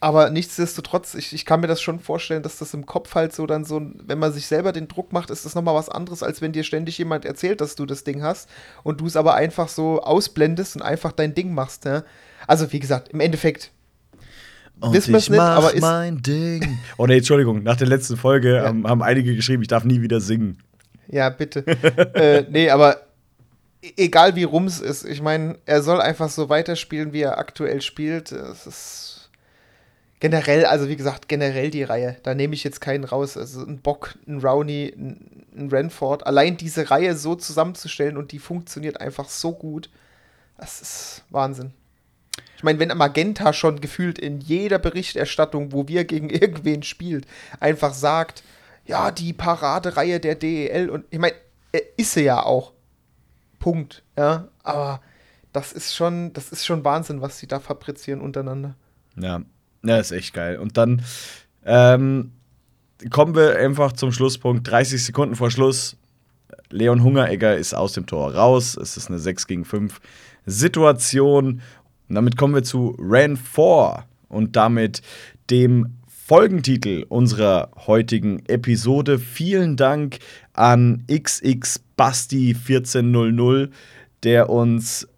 Aber 0.00 0.30
nichtsdestotrotz, 0.30 1.14
ich, 1.14 1.32
ich 1.32 1.44
kann 1.44 1.60
mir 1.60 1.66
das 1.66 1.80
schon 1.80 2.00
vorstellen, 2.00 2.42
dass 2.42 2.58
das 2.58 2.74
im 2.74 2.86
Kopf 2.86 3.14
halt 3.14 3.32
so 3.34 3.46
dann 3.46 3.64
so, 3.64 3.80
wenn 4.04 4.18
man 4.18 4.32
sich 4.32 4.46
selber 4.46 4.72
den 4.72 4.88
Druck 4.88 5.12
macht, 5.12 5.30
ist 5.30 5.44
das 5.44 5.54
nochmal 5.54 5.74
was 5.74 5.88
anderes, 5.88 6.22
als 6.22 6.40
wenn 6.40 6.52
dir 6.52 6.64
ständig 6.64 6.98
jemand 6.98 7.24
erzählt, 7.24 7.60
dass 7.60 7.76
du 7.76 7.86
das 7.86 8.02
Ding 8.02 8.22
hast 8.22 8.48
und 8.82 9.00
du 9.00 9.06
es 9.06 9.14
aber 9.14 9.34
einfach 9.34 9.68
so 9.68 10.02
ausblendest 10.02 10.74
und 10.74 10.82
einfach 10.82 11.12
dein 11.12 11.34
Ding 11.34 11.54
machst. 11.54 11.84
Ja? 11.84 12.02
Also, 12.46 12.72
wie 12.72 12.80
gesagt, 12.80 13.10
im 13.10 13.20
Endeffekt, 13.20 13.70
und 14.82 14.92
Wissen 14.92 15.14
ich 15.14 15.30
nicht, 15.30 15.36
mach 15.36 15.56
aber 15.56 15.74
ist 15.74 15.80
mein 15.80 16.20
Ding. 16.22 16.78
Oh 16.96 17.06
ne, 17.06 17.16
Entschuldigung, 17.16 17.62
nach 17.62 17.76
der 17.76 17.86
letzten 17.86 18.16
Folge 18.16 18.56
ja. 18.56 18.64
haben, 18.64 18.86
haben, 18.86 19.02
einige 19.02 19.34
geschrieben, 19.36 19.62
ich 19.62 19.68
darf 19.68 19.84
nie 19.84 20.02
wieder 20.02 20.20
singen. 20.20 20.58
Ja, 21.08 21.30
bitte. 21.30 21.66
äh, 22.14 22.44
nee, 22.50 22.68
aber 22.68 23.02
e-, 23.82 23.92
egal 23.96 24.34
wie 24.34 24.44
rums 24.44 24.80
ist, 24.80 25.04
ich 25.04 25.22
meine, 25.22 25.58
er 25.66 25.82
soll 25.82 26.00
einfach 26.00 26.28
so 26.28 26.48
weiterspielen, 26.48 27.12
wie 27.12 27.22
er 27.22 27.38
aktuell 27.38 27.80
spielt. 27.80 28.32
Es 28.32 28.66
ist 28.66 29.30
generell, 30.18 30.64
also 30.64 30.88
wie 30.88 30.96
gesagt, 30.96 31.28
generell 31.28 31.70
die 31.70 31.82
Reihe. 31.82 32.16
Da 32.22 32.34
nehme 32.34 32.54
ich 32.54 32.64
jetzt 32.64 32.80
keinen 32.80 33.04
raus. 33.04 33.36
Also 33.36 33.64
ein 33.64 33.80
Bock, 33.80 34.14
ein 34.26 34.40
Rowney, 34.40 34.92
ein, 34.96 35.46
ein 35.56 35.68
Renford. 35.68 36.26
Allein 36.26 36.56
diese 36.56 36.90
Reihe 36.90 37.16
so 37.16 37.34
zusammenzustellen 37.34 38.16
und 38.16 38.32
die 38.32 38.38
funktioniert 38.38 39.00
einfach 39.00 39.28
so 39.28 39.52
gut. 39.52 39.90
Das 40.58 40.80
ist 40.80 41.24
Wahnsinn. 41.30 41.72
Ich 42.56 42.62
meine, 42.62 42.78
wenn 42.78 42.96
Magenta 42.96 43.52
schon 43.52 43.80
gefühlt 43.80 44.18
in 44.18 44.40
jeder 44.40 44.78
Berichterstattung, 44.78 45.72
wo 45.72 45.88
wir 45.88 46.04
gegen 46.04 46.30
irgendwen 46.30 46.82
spielt, 46.82 47.26
einfach 47.60 47.94
sagt, 47.94 48.42
ja, 48.86 49.10
die 49.10 49.32
Paradereihe 49.32 50.20
der 50.20 50.34
DEL 50.34 50.90
und 50.90 51.04
ich 51.10 51.18
meine, 51.18 51.34
ist 51.96 52.12
sie 52.12 52.24
ja 52.24 52.42
auch. 52.42 52.72
Punkt, 53.58 54.02
ja, 54.16 54.48
aber 54.64 55.00
das 55.52 55.72
ist 55.72 55.94
schon, 55.94 56.32
das 56.32 56.50
ist 56.50 56.66
schon 56.66 56.84
Wahnsinn, 56.84 57.20
was 57.20 57.38
sie 57.38 57.46
da 57.46 57.60
fabrizieren 57.60 58.20
untereinander. 58.20 58.74
Ja, 59.16 59.42
ja, 59.84 59.98
ist 59.98 60.10
echt 60.10 60.34
geil. 60.34 60.58
Und 60.58 60.76
dann 60.76 61.02
ähm, 61.64 62.32
kommen 63.10 63.34
wir 63.34 63.56
einfach 63.56 63.92
zum 63.92 64.12
Schlusspunkt. 64.12 64.68
30 64.68 65.04
Sekunden 65.04 65.36
vor 65.36 65.50
Schluss. 65.50 65.96
Leon 66.70 67.02
Hungeregger 67.02 67.56
ist 67.56 67.74
aus 67.74 67.92
dem 67.92 68.06
Tor 68.06 68.34
raus. 68.34 68.76
Es 68.76 68.96
ist 68.96 69.08
eine 69.08 69.18
6 69.18 69.46
gegen 69.46 69.64
5 69.64 70.00
Situation 70.46 71.60
und 72.12 72.16
damit 72.16 72.36
kommen 72.36 72.54
wir 72.54 72.62
zu 72.62 72.94
Ran 72.98 73.38
4 73.38 74.04
und 74.28 74.54
damit 74.54 75.00
dem 75.48 75.96
Folgentitel 76.06 77.06
unserer 77.08 77.70
heutigen 77.86 78.44
Episode. 78.48 79.18
Vielen 79.18 79.78
Dank 79.78 80.18
an 80.52 81.04
XX 81.10 81.80
Basti 81.96 82.54
1400, 82.54 83.72
der 84.24 84.50
uns, 84.50 85.08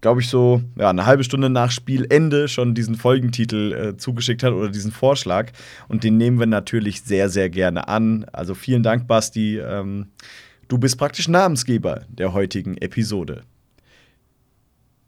glaube 0.00 0.20
ich, 0.20 0.28
so 0.28 0.62
ja, 0.78 0.90
eine 0.90 1.06
halbe 1.06 1.24
Stunde 1.24 1.50
nach 1.50 1.72
Spielende 1.72 2.46
schon 2.46 2.76
diesen 2.76 2.94
Folgentitel 2.94 3.72
äh, 3.72 3.96
zugeschickt 3.96 4.44
hat 4.44 4.52
oder 4.52 4.68
diesen 4.68 4.92
Vorschlag. 4.92 5.50
Und 5.88 6.04
den 6.04 6.18
nehmen 6.18 6.38
wir 6.38 6.46
natürlich 6.46 7.02
sehr, 7.02 7.30
sehr 7.30 7.50
gerne 7.50 7.88
an. 7.88 8.26
Also 8.32 8.54
vielen 8.54 8.84
Dank, 8.84 9.08
Basti. 9.08 9.58
Ähm, 9.58 10.12
du 10.68 10.78
bist 10.78 10.98
praktisch 10.98 11.26
Namensgeber 11.26 12.02
der 12.08 12.32
heutigen 12.32 12.76
Episode. 12.76 13.42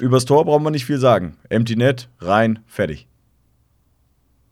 Übers 0.00 0.24
Tor 0.24 0.44
brauchen 0.44 0.62
wir 0.62 0.70
nicht 0.70 0.85
viel 0.85 0.98
sagen. 0.98 1.37
Empty 1.48 1.76
Net, 1.76 2.09
rein, 2.20 2.61
fertig. 2.66 3.06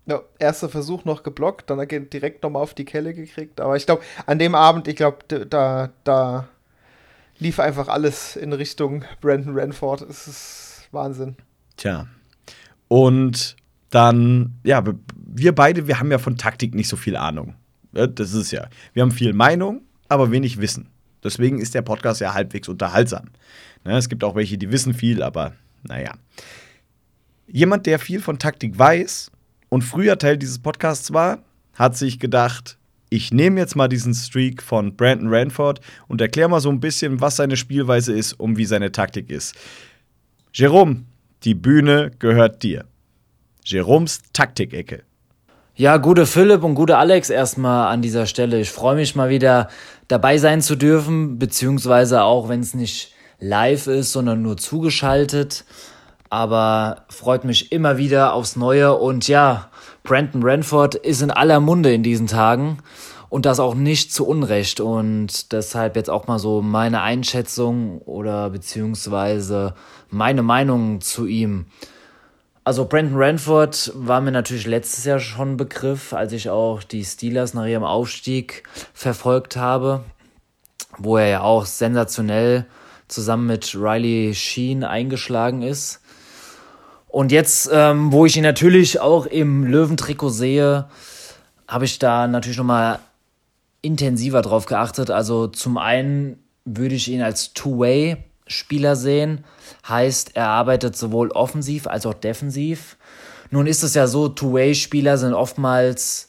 Ja, 0.06 0.20
erster 0.38 0.68
Versuch 0.68 1.04
noch 1.04 1.22
geblockt, 1.22 1.70
dann 1.70 1.86
direkt 1.88 2.42
nochmal 2.42 2.62
auf 2.62 2.74
die 2.74 2.84
Kelle 2.84 3.14
gekriegt. 3.14 3.60
Aber 3.60 3.76
ich 3.76 3.86
glaube, 3.86 4.02
an 4.26 4.38
dem 4.38 4.54
Abend, 4.54 4.86
ich 4.86 4.96
glaube, 4.96 5.18
da, 5.48 5.90
da 6.04 6.48
lief 7.38 7.58
einfach 7.58 7.88
alles 7.88 8.36
in 8.36 8.52
Richtung 8.52 9.04
Brandon 9.20 9.58
Ranford. 9.58 10.02
Es 10.02 10.28
ist 10.28 10.88
Wahnsinn. 10.92 11.36
Tja. 11.76 12.06
Und 12.88 13.56
dann, 13.90 14.54
ja, 14.62 14.82
wir 15.16 15.54
beide, 15.54 15.86
wir 15.86 15.98
haben 15.98 16.10
ja 16.10 16.18
von 16.18 16.36
Taktik 16.36 16.74
nicht 16.74 16.88
so 16.88 16.96
viel 16.96 17.16
Ahnung. 17.16 17.54
Das 17.92 18.34
ist 18.34 18.50
ja. 18.50 18.68
Wir 18.92 19.02
haben 19.02 19.10
viel 19.10 19.32
Meinung, 19.32 19.82
aber 20.08 20.30
wenig 20.30 20.60
Wissen. 20.60 20.88
Deswegen 21.22 21.58
ist 21.58 21.74
der 21.74 21.82
Podcast 21.82 22.20
ja 22.20 22.34
halbwegs 22.34 22.68
unterhaltsam. 22.68 23.30
Ne, 23.84 23.96
es 23.96 24.08
gibt 24.08 24.24
auch 24.24 24.34
welche, 24.34 24.58
die 24.58 24.72
wissen 24.72 24.94
viel, 24.94 25.22
aber 25.22 25.52
naja. 25.82 26.12
Jemand, 27.46 27.86
der 27.86 27.98
viel 27.98 28.20
von 28.20 28.38
Taktik 28.38 28.78
weiß 28.78 29.30
und 29.68 29.82
früher 29.82 30.18
Teil 30.18 30.38
dieses 30.38 30.58
Podcasts 30.58 31.12
war, 31.12 31.42
hat 31.74 31.96
sich 31.96 32.18
gedacht, 32.18 32.78
ich 33.10 33.32
nehme 33.32 33.60
jetzt 33.60 33.76
mal 33.76 33.88
diesen 33.88 34.14
Streak 34.14 34.62
von 34.62 34.96
Brandon 34.96 35.32
Ranford 35.32 35.80
und 36.08 36.20
erkläre 36.20 36.48
mal 36.48 36.60
so 36.60 36.70
ein 36.70 36.80
bisschen, 36.80 37.20
was 37.20 37.36
seine 37.36 37.56
Spielweise 37.56 38.12
ist 38.12 38.32
und 38.32 38.56
wie 38.56 38.64
seine 38.64 38.90
Taktik 38.90 39.30
ist. 39.30 39.54
Jerome, 40.52 41.04
die 41.44 41.54
Bühne 41.54 42.10
gehört 42.18 42.62
dir. 42.62 42.86
Jeroms 43.64 44.22
Taktikecke. 44.32 45.02
Ja, 45.76 45.96
gute 45.96 46.26
Philipp 46.26 46.62
und 46.62 46.74
gute 46.74 46.96
Alex 46.96 47.30
erstmal 47.30 47.92
an 47.92 48.02
dieser 48.02 48.26
Stelle. 48.26 48.60
Ich 48.60 48.70
freue 48.70 48.96
mich 48.96 49.16
mal 49.16 49.28
wieder 49.28 49.68
dabei 50.08 50.38
sein 50.38 50.62
zu 50.62 50.76
dürfen, 50.76 51.38
beziehungsweise 51.38 52.22
auch 52.22 52.48
wenn 52.48 52.60
es 52.60 52.74
nicht 52.74 53.13
live 53.44 53.86
ist, 53.86 54.12
sondern 54.12 54.42
nur 54.42 54.56
zugeschaltet. 54.56 55.64
Aber 56.30 57.04
freut 57.08 57.44
mich 57.44 57.70
immer 57.70 57.96
wieder 57.96 58.32
aufs 58.32 58.56
Neue. 58.56 58.96
Und 58.96 59.28
ja, 59.28 59.70
Brandon 60.02 60.42
Ranford 60.42 60.94
ist 60.94 61.22
in 61.22 61.30
aller 61.30 61.60
Munde 61.60 61.92
in 61.92 62.02
diesen 62.02 62.26
Tagen. 62.26 62.78
Und 63.28 63.46
das 63.46 63.60
auch 63.60 63.74
nicht 63.74 64.12
zu 64.12 64.26
Unrecht. 64.26 64.80
Und 64.80 65.52
deshalb 65.52 65.96
jetzt 65.96 66.10
auch 66.10 66.26
mal 66.26 66.38
so 66.38 66.62
meine 66.62 67.02
Einschätzung 67.02 67.98
oder 67.98 68.50
beziehungsweise 68.50 69.74
meine 70.10 70.42
Meinung 70.42 71.00
zu 71.00 71.26
ihm. 71.26 71.66
Also 72.66 72.86
Brandon 72.86 73.16
Ranford 73.16 73.92
war 73.94 74.22
mir 74.22 74.30
natürlich 74.30 74.66
letztes 74.66 75.04
Jahr 75.04 75.18
schon 75.18 75.58
Begriff, 75.58 76.14
als 76.14 76.32
ich 76.32 76.48
auch 76.48 76.82
die 76.82 77.04
Steelers 77.04 77.52
nach 77.52 77.66
ihrem 77.66 77.84
Aufstieg 77.84 78.62
verfolgt 78.94 79.56
habe, 79.58 80.02
wo 80.96 81.18
er 81.18 81.28
ja 81.28 81.40
auch 81.42 81.66
sensationell 81.66 82.64
zusammen 83.14 83.46
mit 83.46 83.74
Riley 83.74 84.34
Sheen 84.34 84.84
eingeschlagen 84.84 85.62
ist. 85.62 86.00
Und 87.08 87.30
jetzt, 87.30 87.70
ähm, 87.72 88.10
wo 88.12 88.26
ich 88.26 88.36
ihn 88.36 88.42
natürlich 88.42 89.00
auch 89.00 89.26
im 89.26 89.64
Löwentrikot 89.64 90.30
sehe, 90.30 90.86
habe 91.68 91.84
ich 91.84 91.98
da 92.00 92.26
natürlich 92.26 92.58
nochmal 92.58 92.98
intensiver 93.82 94.42
drauf 94.42 94.66
geachtet. 94.66 95.10
Also 95.10 95.46
zum 95.46 95.78
einen 95.78 96.42
würde 96.64 96.96
ich 96.96 97.08
ihn 97.08 97.22
als 97.22 97.52
Two-Way-Spieler 97.52 98.96
sehen. 98.96 99.44
Heißt, 99.88 100.32
er 100.34 100.48
arbeitet 100.48 100.96
sowohl 100.96 101.30
offensiv 101.30 101.86
als 101.86 102.04
auch 102.04 102.14
defensiv. 102.14 102.96
Nun 103.50 103.66
ist 103.66 103.84
es 103.84 103.94
ja 103.94 104.06
so, 104.08 104.28
Two-Way-Spieler 104.28 105.16
sind 105.16 105.34
oftmals 105.34 106.26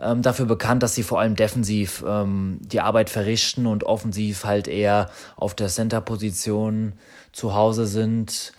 ähm, 0.00 0.22
dafür 0.22 0.46
bekannt, 0.46 0.82
dass 0.82 0.94
sie 0.94 1.02
vor 1.02 1.20
allem 1.20 1.36
defensiv 1.36 2.04
ähm, 2.06 2.58
die 2.60 2.80
Arbeit 2.80 3.10
verrichten 3.10 3.66
und 3.66 3.84
offensiv 3.84 4.44
halt 4.44 4.68
eher 4.68 5.10
auf 5.36 5.54
der 5.54 5.68
Center-Position 5.68 6.92
zu 7.32 7.54
Hause 7.54 7.86
sind 7.86 8.52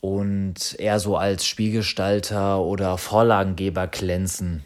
und 0.00 0.76
eher 0.78 1.00
so 1.00 1.16
als 1.16 1.44
Spielgestalter 1.44 2.60
oder 2.60 2.98
Vorlagengeber 2.98 3.86
glänzen. 3.86 4.64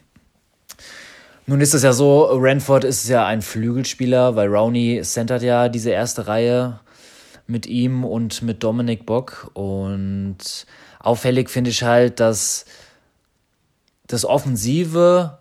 Nun 1.46 1.60
ist 1.60 1.74
es 1.74 1.82
ja 1.82 1.92
so, 1.92 2.28
Ranford 2.30 2.84
ist 2.84 3.08
ja 3.08 3.26
ein 3.26 3.42
Flügelspieler, 3.42 4.36
weil 4.36 4.48
Rowney 4.48 5.00
centert 5.02 5.42
ja 5.42 5.68
diese 5.68 5.90
erste 5.90 6.28
Reihe 6.28 6.78
mit 7.48 7.66
ihm 7.66 8.04
und 8.04 8.42
mit 8.42 8.62
Dominic 8.62 9.06
Bock. 9.06 9.50
Und 9.54 10.66
auffällig 11.00 11.50
finde 11.50 11.70
ich 11.70 11.82
halt, 11.82 12.20
dass 12.20 12.64
das 14.06 14.24
Offensive 14.24 15.38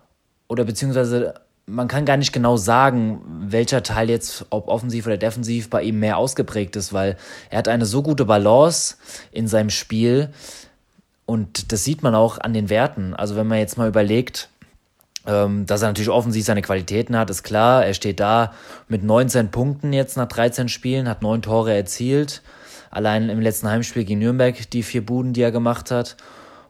oder 0.51 0.65
beziehungsweise 0.65 1.35
man 1.65 1.87
kann 1.87 2.03
gar 2.03 2.17
nicht 2.17 2.33
genau 2.33 2.57
sagen, 2.57 3.21
welcher 3.47 3.83
Teil 3.83 4.09
jetzt, 4.09 4.45
ob 4.49 4.67
offensiv 4.67 5.05
oder 5.05 5.15
defensiv, 5.15 5.69
bei 5.69 5.81
ihm 5.81 5.99
mehr 5.99 6.17
ausgeprägt 6.17 6.75
ist, 6.75 6.91
weil 6.91 7.15
er 7.49 7.59
hat 7.59 7.69
eine 7.69 7.85
so 7.85 8.03
gute 8.03 8.25
Balance 8.25 8.97
in 9.31 9.47
seinem 9.47 9.69
Spiel 9.69 10.27
und 11.25 11.71
das 11.71 11.85
sieht 11.85 12.03
man 12.03 12.15
auch 12.15 12.37
an 12.37 12.53
den 12.53 12.69
Werten. 12.69 13.13
Also 13.13 13.37
wenn 13.37 13.47
man 13.47 13.59
jetzt 13.59 13.77
mal 13.77 13.87
überlegt, 13.87 14.49
ähm, 15.25 15.65
dass 15.67 15.83
er 15.83 15.87
natürlich 15.87 16.09
offensiv 16.09 16.43
seine 16.43 16.61
Qualitäten 16.61 17.15
hat, 17.15 17.29
ist 17.29 17.43
klar. 17.43 17.85
Er 17.85 17.93
steht 17.93 18.19
da 18.19 18.53
mit 18.89 19.03
19 19.03 19.51
Punkten 19.51 19.93
jetzt 19.93 20.17
nach 20.17 20.27
13 20.27 20.67
Spielen, 20.67 21.07
hat 21.07 21.21
neun 21.21 21.41
Tore 21.41 21.73
erzielt. 21.73 22.41
Allein 22.89 23.29
im 23.29 23.39
letzten 23.39 23.69
Heimspiel 23.69 24.03
gegen 24.03 24.19
Nürnberg 24.19 24.69
die 24.71 24.83
vier 24.83 25.05
Buden, 25.05 25.31
die 25.31 25.43
er 25.43 25.53
gemacht 25.53 25.91
hat 25.91 26.17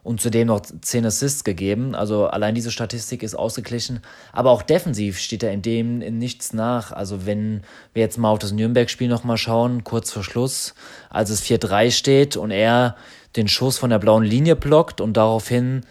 und 0.02 0.20
zudem 0.20 0.48
noch 0.48 0.60
10 0.60 1.06
Assists 1.06 1.44
gegeben. 1.44 1.94
Also 1.94 2.26
allein 2.26 2.54
diese 2.54 2.72
Statistik 2.72 3.22
ist 3.22 3.34
ausgeglichen. 3.34 4.00
Aber 4.32 4.50
auch 4.50 4.62
defensiv 4.62 5.18
steht 5.18 5.42
er 5.42 5.52
in 5.52 5.62
dem 5.62 6.02
in 6.02 6.18
nichts 6.18 6.52
nach. 6.52 6.92
Also 6.92 7.24
wenn 7.24 7.62
wir 7.94 8.02
jetzt 8.02 8.18
mal 8.18 8.30
auf 8.30 8.40
das 8.40 8.52
Nürnberg-Spiel 8.52 9.08
nochmal 9.08 9.36
schauen, 9.36 9.84
kurz 9.84 10.10
vor 10.10 10.24
Schluss, 10.24 10.74
als 11.08 11.30
es 11.30 11.42
4-3 11.42 11.92
steht 11.92 12.36
und 12.36 12.50
er 12.50 12.96
den 13.36 13.48
Schuss 13.48 13.78
von 13.78 13.90
der 13.90 13.98
blauen 13.98 14.24
Linie 14.24 14.56
blockt 14.56 15.00
und 15.00 15.16
daraufhin 15.16 15.82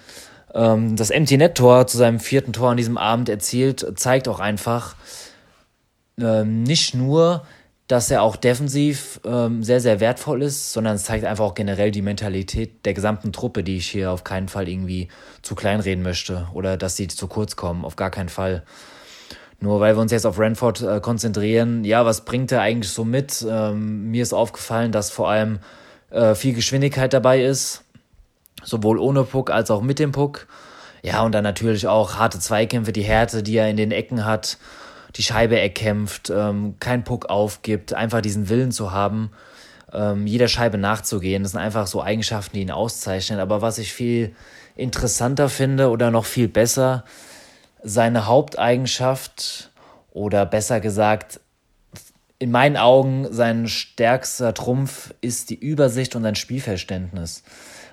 ähm, 0.53 0.95
das 0.97 1.09
Empty 1.09 1.37
Net 1.37 1.55
Tor 1.55 1.87
zu 1.87 1.97
seinem 1.97 2.19
vierten 2.19 2.51
Tor 2.53 2.71
an 2.71 2.77
diesem 2.77 2.97
Abend 2.97 3.29
erzielt, 3.29 3.85
zeigt 3.95 4.27
auch 4.27 4.39
einfach 4.39 4.95
ähm, 6.19 6.63
nicht 6.63 6.93
nur, 6.93 7.43
dass 7.91 8.09
er 8.09 8.21
auch 8.21 8.37
defensiv 8.37 9.19
ähm, 9.25 9.63
sehr, 9.63 9.81
sehr 9.81 9.99
wertvoll 9.99 10.43
ist, 10.43 10.71
sondern 10.71 10.95
es 10.95 11.03
zeigt 11.03 11.25
einfach 11.25 11.43
auch 11.43 11.55
generell 11.55 11.91
die 11.91 12.01
Mentalität 12.01 12.85
der 12.85 12.93
gesamten 12.93 13.33
Truppe, 13.33 13.65
die 13.65 13.75
ich 13.75 13.89
hier 13.89 14.11
auf 14.11 14.23
keinen 14.23 14.47
Fall 14.47 14.69
irgendwie 14.69 15.09
zu 15.41 15.55
klein 15.55 15.81
reden 15.81 16.01
möchte 16.01 16.47
oder 16.53 16.77
dass 16.77 16.95
sie 16.95 17.09
zu 17.09 17.27
kurz 17.27 17.57
kommen, 17.57 17.83
auf 17.83 17.97
gar 17.97 18.09
keinen 18.09 18.29
Fall. 18.29 18.63
Nur 19.59 19.81
weil 19.81 19.97
wir 19.97 20.01
uns 20.01 20.13
jetzt 20.13 20.25
auf 20.25 20.39
Ranford 20.39 20.81
äh, 20.81 21.01
konzentrieren, 21.01 21.83
ja, 21.83 22.05
was 22.05 22.23
bringt 22.23 22.53
er 22.53 22.61
eigentlich 22.61 22.93
so 22.93 23.03
mit? 23.03 23.45
Ähm, 23.47 24.09
mir 24.09 24.23
ist 24.23 24.31
aufgefallen, 24.31 24.93
dass 24.93 25.11
vor 25.11 25.29
allem 25.29 25.59
äh, 26.11 26.33
viel 26.33 26.53
Geschwindigkeit 26.53 27.11
dabei 27.11 27.43
ist, 27.43 27.83
sowohl 28.63 28.99
ohne 28.99 29.25
Puck 29.25 29.51
als 29.51 29.69
auch 29.69 29.81
mit 29.81 29.99
dem 29.99 30.13
Puck. 30.13 30.47
Ja, 31.03 31.23
und 31.23 31.33
dann 31.33 31.43
natürlich 31.43 31.87
auch 31.87 32.15
harte 32.15 32.39
Zweikämpfe, 32.39 32.93
die 32.93 33.03
Härte, 33.03 33.43
die 33.43 33.57
er 33.57 33.69
in 33.69 33.75
den 33.75 33.91
Ecken 33.91 34.23
hat 34.23 34.57
die 35.15 35.23
Scheibe 35.23 35.59
erkämpft, 35.59 36.29
ähm, 36.29 36.75
kein 36.79 37.03
Puck 37.03 37.29
aufgibt, 37.29 37.93
einfach 37.93 38.21
diesen 38.21 38.49
Willen 38.49 38.71
zu 38.71 38.91
haben, 38.91 39.31
ähm, 39.93 40.27
jeder 40.27 40.47
Scheibe 40.47 40.77
nachzugehen. 40.77 41.43
Das 41.43 41.53
sind 41.53 41.61
einfach 41.61 41.87
so 41.87 42.01
Eigenschaften, 42.01 42.55
die 42.55 42.61
ihn 42.61 42.71
auszeichnen. 42.71 43.39
Aber 43.39 43.61
was 43.61 43.77
ich 43.77 43.93
viel 43.93 44.35
interessanter 44.75 45.49
finde 45.49 45.89
oder 45.89 46.11
noch 46.11 46.25
viel 46.25 46.47
besser, 46.47 47.03
seine 47.83 48.27
Haupteigenschaft 48.27 49.71
oder 50.11 50.45
besser 50.45 50.79
gesagt, 50.79 51.39
in 52.39 52.51
meinen 52.51 52.77
Augen 52.77 53.27
sein 53.31 53.67
stärkster 53.67 54.53
Trumpf 54.53 55.13
ist 55.21 55.51
die 55.51 55.59
Übersicht 55.59 56.15
und 56.15 56.23
sein 56.23 56.35
Spielverständnis. 56.35 57.43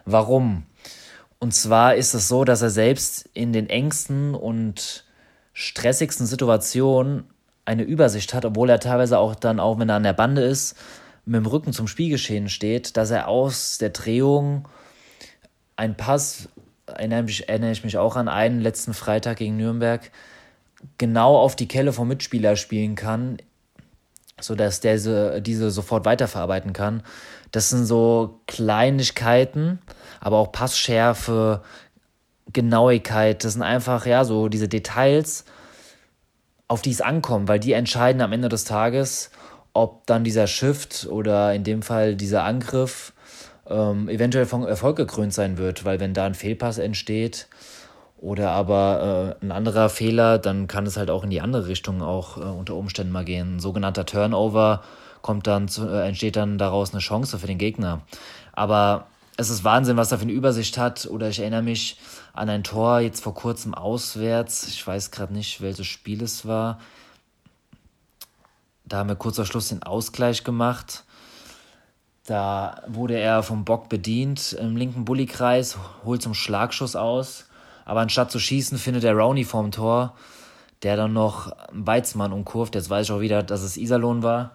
Warum? 0.06 0.64
Und 1.38 1.54
zwar 1.54 1.94
ist 1.94 2.14
es 2.14 2.28
so, 2.28 2.44
dass 2.44 2.62
er 2.62 2.70
selbst 2.70 3.28
in 3.34 3.52
den 3.52 3.68
engsten 3.68 4.34
und 4.34 5.04
stressigsten 5.58 6.24
Situationen 6.24 7.24
eine 7.64 7.82
Übersicht 7.82 8.32
hat, 8.32 8.44
obwohl 8.44 8.70
er 8.70 8.78
teilweise 8.78 9.18
auch 9.18 9.34
dann, 9.34 9.58
auch 9.58 9.76
wenn 9.80 9.88
er 9.88 9.96
an 9.96 10.04
der 10.04 10.12
Bande 10.12 10.42
ist, 10.42 10.76
mit 11.24 11.34
dem 11.34 11.46
Rücken 11.46 11.72
zum 11.72 11.88
Spielgeschehen 11.88 12.48
steht, 12.48 12.96
dass 12.96 13.10
er 13.10 13.26
aus 13.26 13.76
der 13.76 13.90
Drehung 13.90 14.68
ein 15.74 15.96
Pass, 15.96 16.48
erinnere, 16.86 17.24
mich, 17.24 17.48
erinnere 17.48 17.72
ich 17.72 17.82
mich 17.82 17.98
auch 17.98 18.14
an 18.14 18.28
einen 18.28 18.60
letzten 18.60 18.94
Freitag 18.94 19.38
gegen 19.38 19.56
Nürnberg, 19.56 20.12
genau 20.96 21.36
auf 21.36 21.56
die 21.56 21.66
Kelle 21.66 21.92
vom 21.92 22.06
Mitspieler 22.06 22.54
spielen 22.54 22.94
kann, 22.94 23.38
sodass 24.40 24.78
der 24.78 24.92
diese, 24.94 25.42
diese 25.42 25.72
sofort 25.72 26.04
weiterverarbeiten 26.04 26.72
kann. 26.72 27.02
Das 27.50 27.70
sind 27.70 27.84
so 27.84 28.42
Kleinigkeiten, 28.46 29.80
aber 30.20 30.36
auch 30.38 30.52
Passschärfe, 30.52 31.62
Genauigkeit, 32.52 33.44
das 33.44 33.54
sind 33.54 33.62
einfach, 33.62 34.06
ja, 34.06 34.24
so 34.24 34.48
diese 34.48 34.68
Details, 34.68 35.44
auf 36.68 36.82
die 36.82 36.90
es 36.90 37.00
ankommt, 37.00 37.48
weil 37.48 37.58
die 37.58 37.72
entscheiden 37.72 38.22
am 38.22 38.32
Ende 38.32 38.48
des 38.48 38.64
Tages, 38.64 39.30
ob 39.72 40.06
dann 40.06 40.24
dieser 40.24 40.46
Shift 40.46 41.06
oder 41.10 41.54
in 41.54 41.64
dem 41.64 41.82
Fall 41.82 42.14
dieser 42.14 42.44
Angriff 42.44 43.12
ähm, 43.68 44.08
eventuell 44.08 44.46
von 44.46 44.64
Erfolg 44.64 44.96
gekrönt 44.96 45.32
sein 45.34 45.58
wird, 45.58 45.84
weil 45.84 46.00
wenn 46.00 46.14
da 46.14 46.26
ein 46.26 46.34
Fehlpass 46.34 46.78
entsteht 46.78 47.48
Oder 48.20 48.50
aber 48.50 49.36
äh, 49.40 49.44
ein 49.44 49.52
anderer 49.52 49.88
Fehler, 49.88 50.38
dann 50.38 50.66
kann 50.66 50.86
es 50.86 50.96
halt 50.96 51.10
auch 51.10 51.22
in 51.22 51.30
die 51.30 51.40
andere 51.40 51.68
Richtung 51.68 52.02
auch 52.02 52.36
äh, 52.36 52.40
unter 52.40 52.74
Umständen 52.74 53.12
mal 53.12 53.24
gehen. 53.24 53.56
Ein 53.56 53.60
sogenannter 53.60 54.06
Turnover 54.06 54.82
kommt 55.22 55.46
dann 55.46 55.68
zu, 55.68 55.88
äh, 55.88 56.06
entsteht 56.08 56.34
dann 56.36 56.58
daraus 56.58 56.92
eine 56.92 57.00
Chance 57.00 57.38
für 57.38 57.46
den 57.46 57.58
Gegner. 57.58 58.02
Aber 58.52 59.06
es 59.36 59.50
ist 59.50 59.62
Wahnsinn, 59.62 59.96
was 59.96 60.10
er 60.10 60.18
für 60.18 60.24
eine 60.24 60.32
Übersicht 60.32 60.78
hat. 60.78 61.06
Oder 61.06 61.28
ich 61.28 61.38
erinnere 61.38 61.62
mich 61.62 61.98
an 62.38 62.48
ein 62.48 62.62
Tor 62.62 63.00
jetzt 63.00 63.22
vor 63.22 63.34
kurzem 63.34 63.74
auswärts. 63.74 64.68
Ich 64.68 64.86
weiß 64.86 65.10
gerade 65.10 65.32
nicht, 65.32 65.60
welches 65.60 65.86
Spiel 65.86 66.22
es 66.22 66.46
war. 66.46 66.78
Da 68.84 68.98
haben 68.98 69.08
wir 69.08 69.16
kurz 69.16 69.36
vor 69.36 69.44
Schluss 69.44 69.68
den 69.68 69.82
Ausgleich 69.82 70.44
gemacht. 70.44 71.04
Da 72.26 72.82
wurde 72.86 73.18
er 73.18 73.42
vom 73.42 73.64
Bock 73.64 73.88
bedient 73.88 74.52
im 74.52 74.76
linken 74.76 75.04
Bullykreis, 75.04 75.78
holt 76.04 76.22
zum 76.22 76.34
Schlagschuss 76.34 76.94
aus. 76.94 77.46
Aber 77.84 78.00
anstatt 78.00 78.30
zu 78.30 78.38
schießen, 78.38 78.78
findet 78.78 79.02
der 79.02 79.14
Rowney 79.14 79.44
vorm 79.44 79.72
Tor, 79.72 80.14
der 80.84 80.96
dann 80.96 81.12
noch 81.12 81.50
Weizmann 81.72 82.32
umkurvt. 82.32 82.76
Jetzt 82.76 82.88
weiß 82.88 83.06
ich 83.06 83.12
auch 83.12 83.20
wieder, 83.20 83.42
dass 83.42 83.62
es 83.62 83.76
Iserlohn 83.76 84.22
war. 84.22 84.52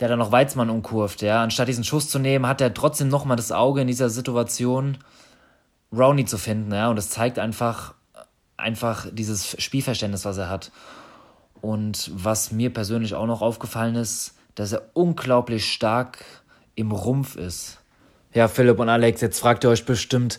Der 0.00 0.08
dann 0.08 0.18
noch 0.18 0.32
Weizmann 0.32 0.70
umkurvt, 0.70 1.20
ja. 1.20 1.42
Anstatt 1.42 1.68
diesen 1.68 1.84
Schuss 1.84 2.08
zu 2.08 2.18
nehmen, 2.18 2.46
hat 2.46 2.62
er 2.62 2.72
trotzdem 2.72 3.08
nochmal 3.08 3.36
das 3.36 3.52
Auge 3.52 3.82
in 3.82 3.86
dieser 3.86 4.08
Situation, 4.08 4.96
Rowney 5.92 6.24
zu 6.24 6.38
finden, 6.38 6.72
ja. 6.72 6.88
Und 6.88 6.96
das 6.96 7.10
zeigt 7.10 7.38
einfach, 7.38 7.94
einfach 8.56 9.06
dieses 9.12 9.60
Spielverständnis, 9.62 10.24
was 10.24 10.38
er 10.38 10.48
hat. 10.48 10.72
Und 11.60 12.10
was 12.14 12.50
mir 12.50 12.72
persönlich 12.72 13.14
auch 13.14 13.26
noch 13.26 13.42
aufgefallen 13.42 13.94
ist, 13.94 14.34
dass 14.54 14.72
er 14.72 14.90
unglaublich 14.94 15.72
stark 15.72 16.24
im 16.74 16.92
Rumpf 16.92 17.36
ist. 17.36 17.78
Ja, 18.34 18.48
Philipp 18.48 18.78
und 18.78 18.88
Alex, 18.88 19.20
jetzt 19.20 19.40
fragt 19.40 19.64
ihr 19.64 19.70
euch 19.70 19.84
bestimmt, 19.84 20.38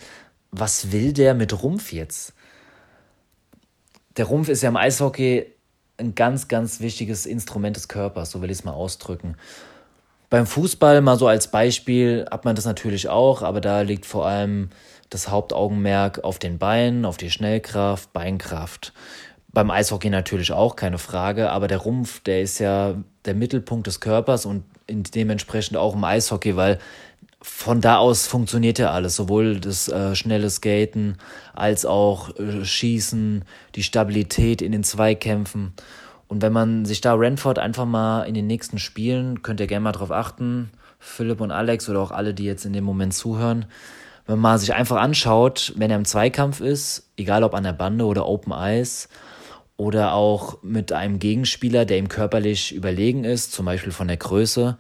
was 0.51 0.91
will 0.91 1.14
der 1.14 1.34
mit 1.34 1.64
Rumpf 1.64 1.93
jetzt? 1.93 2.34
Der 4.18 4.26
Rumpf 4.26 4.49
ist 4.49 4.62
ja 4.62 4.70
im 4.70 4.78
Eishockey 4.78 5.45
ein 5.97 6.16
ganz, 6.16 6.47
ganz 6.47 6.80
wichtiges 6.80 7.26
Instrument 7.26 7.76
des 7.76 7.88
Körpers, 7.88 8.32
so 8.32 8.41
will 8.41 8.51
ich 8.51 8.60
es 8.60 8.64
mal 8.64 8.72
ausdrücken. 8.72 9.36
Beim 10.30 10.47
Fußball, 10.47 11.01
mal 11.01 11.18
so 11.18 11.28
als 11.28 11.49
Beispiel, 11.49 12.26
hat 12.30 12.45
man 12.45 12.56
das 12.56 12.66
natürlich 12.66 13.10
auch, 13.10 13.43
aber 13.43 13.62
da 13.62 13.82
liegt 13.82 14.06
vor 14.06 14.26
allem 14.26 14.70
das 15.14 15.30
Hauptaugenmerk 15.30 16.24
auf 16.24 16.39
den 16.39 16.57
Beinen, 16.57 17.05
auf 17.05 17.18
die 17.18 17.32
Schnellkraft, 17.32 18.11
Beinkraft. 18.14 18.93
Beim 19.51 19.70
Eishockey 19.70 20.09
natürlich 20.09 20.51
auch, 20.51 20.76
keine 20.76 20.97
Frage, 20.97 21.51
aber 21.51 21.68
der 21.68 21.78
Rumpf, 21.78 22.22
der 22.22 22.41
ist 22.41 22.59
ja 22.59 22.95
der 23.26 23.36
Mittelpunkt 23.36 23.88
des 23.88 23.99
Körpers 23.99 24.45
und 24.45 24.64
dementsprechend 24.89 25.78
auch 25.78 25.95
im 25.95 26.03
Eishockey, 26.03 26.55
weil 26.55 26.80
von 27.41 27.82
da 27.82 27.97
aus 27.97 28.26
funktioniert 28.26 28.80
ja 28.80 28.91
alles, 28.91 29.16
sowohl 29.16 29.59
das 29.59 29.89
äh, 29.89 30.16
schnelle 30.16 30.49
Skaten 30.49 31.18
als 31.53 31.86
auch 31.86 32.36
äh, 32.38 32.64
Schießen, 32.64 33.43
die 33.76 33.84
Stabilität 33.84 34.61
in 34.61 34.72
den 34.72 34.84
Zweikämpfen. 34.84 35.74
Und 36.28 36.41
wenn 36.41 36.53
man 36.53 36.86
sich 36.86 37.01
da 37.01 37.14
Renford 37.14 37.59
einfach 37.59 37.86
mal 37.86 38.24
in 38.24 38.34
den 38.34 38.47
nächsten 38.47 38.80
Spielen, 38.80 39.43
könnt 39.43 39.59
ihr 39.59 39.68
gerne 39.68 39.84
mal 39.84 39.91
drauf 39.91 40.11
achten, 40.11 40.72
Philipp 40.99 41.41
und 41.41 41.51
Alex 41.51 41.89
oder 41.89 41.99
auch 41.99 42.11
alle, 42.11 42.34
die 42.34 42.45
jetzt 42.45 42.66
in 42.66 42.74
dem 42.74 42.86
Moment 42.86 43.14
zuhören, 43.14 43.66
wenn 44.26 44.39
man 44.39 44.57
sich 44.57 44.74
einfach 44.74 44.97
anschaut, 44.97 45.74
wenn 45.76 45.91
er 45.91 45.97
im 45.97 46.05
Zweikampf 46.05 46.61
ist, 46.61 47.09
egal 47.17 47.43
ob 47.43 47.53
an 47.53 47.63
der 47.63 47.74
Bande 47.74 48.05
oder 48.05 48.28
Open 48.28 48.53
Ice, 48.55 49.07
oder 49.76 50.13
auch 50.13 50.61
mit 50.61 50.91
einem 50.91 51.19
Gegenspieler, 51.19 51.86
der 51.86 51.97
ihm 51.97 52.07
körperlich 52.07 52.74
überlegen 52.74 53.24
ist, 53.24 53.51
zum 53.51 53.65
Beispiel 53.65 53.91
von 53.91 54.07
der 54.07 54.17
Größe, 54.17 54.78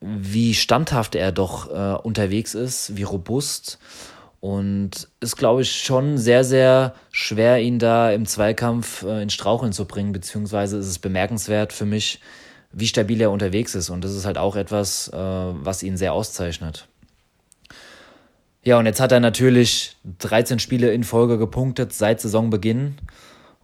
wie 0.00 0.54
standhaft 0.54 1.14
er 1.14 1.32
doch 1.32 1.70
äh, 1.70 1.98
unterwegs 2.02 2.54
ist, 2.54 2.96
wie 2.96 3.02
robust. 3.02 3.78
Und 4.40 5.08
ist, 5.20 5.36
glaube 5.36 5.62
ich, 5.62 5.82
schon 5.82 6.16
sehr, 6.16 6.44
sehr 6.44 6.94
schwer, 7.12 7.60
ihn 7.60 7.78
da 7.78 8.10
im 8.10 8.24
Zweikampf 8.24 9.02
äh, 9.02 9.22
in 9.22 9.30
Straucheln 9.30 9.72
zu 9.72 9.84
bringen, 9.84 10.12
beziehungsweise 10.12 10.78
ist 10.78 10.86
es 10.86 10.98
bemerkenswert 10.98 11.74
für 11.74 11.84
mich, 11.84 12.20
wie 12.72 12.86
stabil 12.86 13.20
er 13.20 13.30
unterwegs 13.30 13.74
ist. 13.74 13.90
Und 13.90 14.02
das 14.02 14.14
ist 14.14 14.24
halt 14.24 14.38
auch 14.38 14.56
etwas, 14.56 15.08
äh, 15.08 15.16
was 15.16 15.82
ihn 15.82 15.98
sehr 15.98 16.14
auszeichnet. 16.14 16.88
Ja, 18.62 18.78
und 18.78 18.86
jetzt 18.86 19.00
hat 19.00 19.12
er 19.12 19.20
natürlich 19.20 19.96
13 20.18 20.58
Spiele 20.58 20.92
in 20.92 21.04
Folge 21.04 21.38
gepunktet 21.38 21.92
seit 21.92 22.20
Saisonbeginn. 22.20 22.96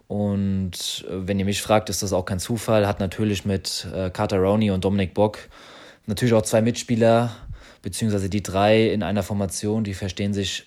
Und 0.07 1.05
äh, 1.09 1.27
wenn 1.27 1.39
ihr 1.39 1.45
mich 1.45 1.61
fragt, 1.61 1.89
ist 1.89 2.01
das 2.01 2.13
auch 2.13 2.25
kein 2.25 2.39
Zufall. 2.39 2.87
Hat 2.87 2.99
natürlich 2.99 3.45
mit 3.45 3.87
äh, 3.93 4.09
Carter 4.09 4.39
Roney 4.39 4.71
und 4.71 4.83
Dominic 4.83 5.13
Bock 5.13 5.49
Natürlich 6.07 6.33
auch 6.33 6.41
zwei 6.41 6.61
Mitspieler, 6.61 7.35
beziehungsweise 7.81 8.29
die 8.29 8.41
drei 8.41 8.87
in 8.87 9.03
einer 9.03 9.23
Formation, 9.23 9.83
die 9.83 9.93
verstehen 9.93 10.33
sich 10.33 10.65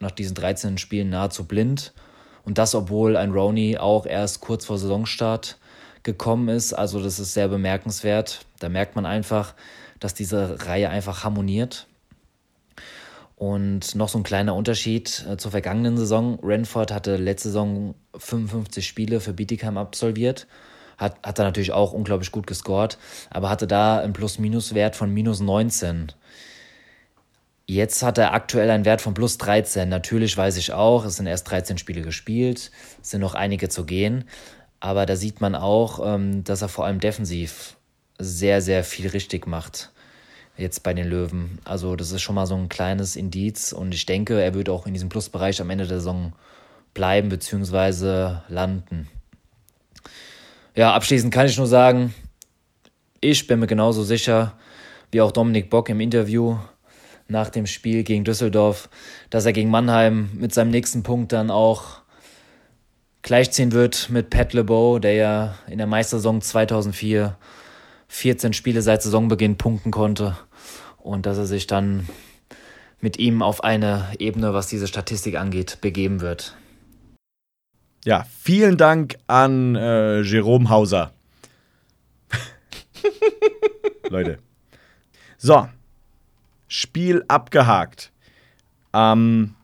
nach 0.00 0.10
diesen 0.10 0.34
13 0.34 0.76
Spielen 0.76 1.08
nahezu 1.08 1.44
blind. 1.44 1.92
Und 2.44 2.58
das, 2.58 2.74
obwohl 2.74 3.16
ein 3.16 3.30
Roney 3.30 3.78
auch 3.78 4.06
erst 4.06 4.40
kurz 4.40 4.66
vor 4.66 4.78
Saisonstart 4.78 5.56
gekommen 6.02 6.48
ist. 6.48 6.72
Also 6.72 7.00
das 7.00 7.20
ist 7.20 7.32
sehr 7.32 7.46
bemerkenswert. 7.46 8.44
Da 8.58 8.68
merkt 8.68 8.96
man 8.96 9.06
einfach, 9.06 9.54
dass 10.00 10.14
diese 10.14 10.66
Reihe 10.66 10.90
einfach 10.90 11.22
harmoniert. 11.22 11.86
Und 13.42 13.96
noch 13.96 14.08
so 14.08 14.18
ein 14.18 14.22
kleiner 14.22 14.54
Unterschied 14.54 15.26
äh, 15.28 15.36
zur 15.36 15.50
vergangenen 15.50 15.96
Saison. 15.96 16.38
Renford 16.44 16.92
hatte 16.92 17.16
letzte 17.16 17.48
Saison 17.48 17.96
55 18.16 18.86
Spiele 18.86 19.18
für 19.18 19.32
Bietigheim 19.32 19.78
absolviert 19.78 20.46
hat, 20.96 21.16
hat 21.24 21.40
er 21.40 21.46
natürlich 21.46 21.72
auch 21.72 21.92
unglaublich 21.92 22.30
gut 22.30 22.46
gescored, 22.46 22.98
aber 23.30 23.50
hatte 23.50 23.66
da 23.66 23.98
einen 23.98 24.12
Plus-Minus-Wert 24.12 24.94
von 24.94 25.12
minus 25.12 25.40
19. 25.40 26.12
Jetzt 27.66 28.04
hat 28.04 28.16
er 28.16 28.32
aktuell 28.32 28.70
einen 28.70 28.84
Wert 28.84 29.00
von 29.00 29.12
plus 29.12 29.38
13. 29.38 29.88
Natürlich 29.88 30.36
weiß 30.36 30.56
ich 30.56 30.72
auch, 30.72 31.04
es 31.04 31.16
sind 31.16 31.26
erst 31.26 31.50
13 31.50 31.78
Spiele 31.78 32.02
gespielt, 32.02 32.70
es 33.02 33.10
sind 33.10 33.22
noch 33.22 33.34
einige 33.34 33.68
zu 33.68 33.84
gehen, 33.84 34.22
aber 34.78 35.04
da 35.04 35.16
sieht 35.16 35.40
man 35.40 35.56
auch, 35.56 36.14
ähm, 36.14 36.44
dass 36.44 36.62
er 36.62 36.68
vor 36.68 36.86
allem 36.86 37.00
defensiv 37.00 37.76
sehr, 38.20 38.62
sehr 38.62 38.84
viel 38.84 39.08
richtig 39.08 39.48
macht. 39.48 39.90
Jetzt 40.56 40.82
bei 40.82 40.92
den 40.92 41.08
Löwen. 41.08 41.58
Also, 41.64 41.96
das 41.96 42.12
ist 42.12 42.22
schon 42.22 42.34
mal 42.34 42.46
so 42.46 42.54
ein 42.54 42.68
kleines 42.68 43.16
Indiz 43.16 43.72
und 43.72 43.94
ich 43.94 44.06
denke, 44.06 44.40
er 44.40 44.54
wird 44.54 44.68
auch 44.68 44.86
in 44.86 44.92
diesem 44.92 45.08
Plusbereich 45.08 45.60
am 45.60 45.70
Ende 45.70 45.86
der 45.86 45.98
Saison 45.98 46.32
bleiben 46.94 47.28
bzw. 47.28 48.36
landen. 48.48 49.08
Ja, 50.74 50.94
abschließend 50.94 51.32
kann 51.32 51.46
ich 51.46 51.56
nur 51.56 51.66
sagen, 51.66 52.14
ich 53.20 53.46
bin 53.46 53.60
mir 53.60 53.66
genauso 53.66 54.02
sicher 54.02 54.58
wie 55.10 55.20
auch 55.20 55.32
Dominik 55.32 55.70
Bock 55.70 55.88
im 55.88 56.00
Interview 56.00 56.56
nach 57.28 57.50
dem 57.50 57.66
Spiel 57.66 58.02
gegen 58.02 58.24
Düsseldorf, 58.24 58.88
dass 59.30 59.46
er 59.46 59.52
gegen 59.52 59.70
Mannheim 59.70 60.30
mit 60.34 60.52
seinem 60.52 60.70
nächsten 60.70 61.02
Punkt 61.02 61.32
dann 61.32 61.50
auch 61.50 62.00
gleichziehen 63.22 63.72
wird 63.72 64.10
mit 64.10 64.30
Pat 64.30 64.52
LeBeau, 64.52 64.98
der 64.98 65.14
ja 65.14 65.54
in 65.68 65.78
der 65.78 65.86
Meistersaison 65.86 66.40
2004 66.40 67.36
14 68.12 68.52
Spiele 68.52 68.82
seit 68.82 69.02
Saisonbeginn 69.02 69.56
punkten 69.56 69.90
konnte 69.90 70.36
und 70.98 71.24
dass 71.24 71.38
er 71.38 71.46
sich 71.46 71.66
dann 71.66 72.06
mit 73.00 73.18
ihm 73.18 73.40
auf 73.42 73.64
eine 73.64 74.06
Ebene, 74.18 74.52
was 74.52 74.66
diese 74.66 74.86
Statistik 74.86 75.36
angeht, 75.36 75.78
begeben 75.80 76.20
wird. 76.20 76.54
Ja, 78.04 78.26
vielen 78.38 78.76
Dank 78.76 79.16
an 79.28 79.76
äh, 79.76 80.20
Jerome 80.20 80.68
Hauser. 80.68 81.12
Leute. 84.10 84.38
So. 85.38 85.68
Spiel 86.68 87.24
abgehakt. 87.28 88.12
Am 88.92 89.56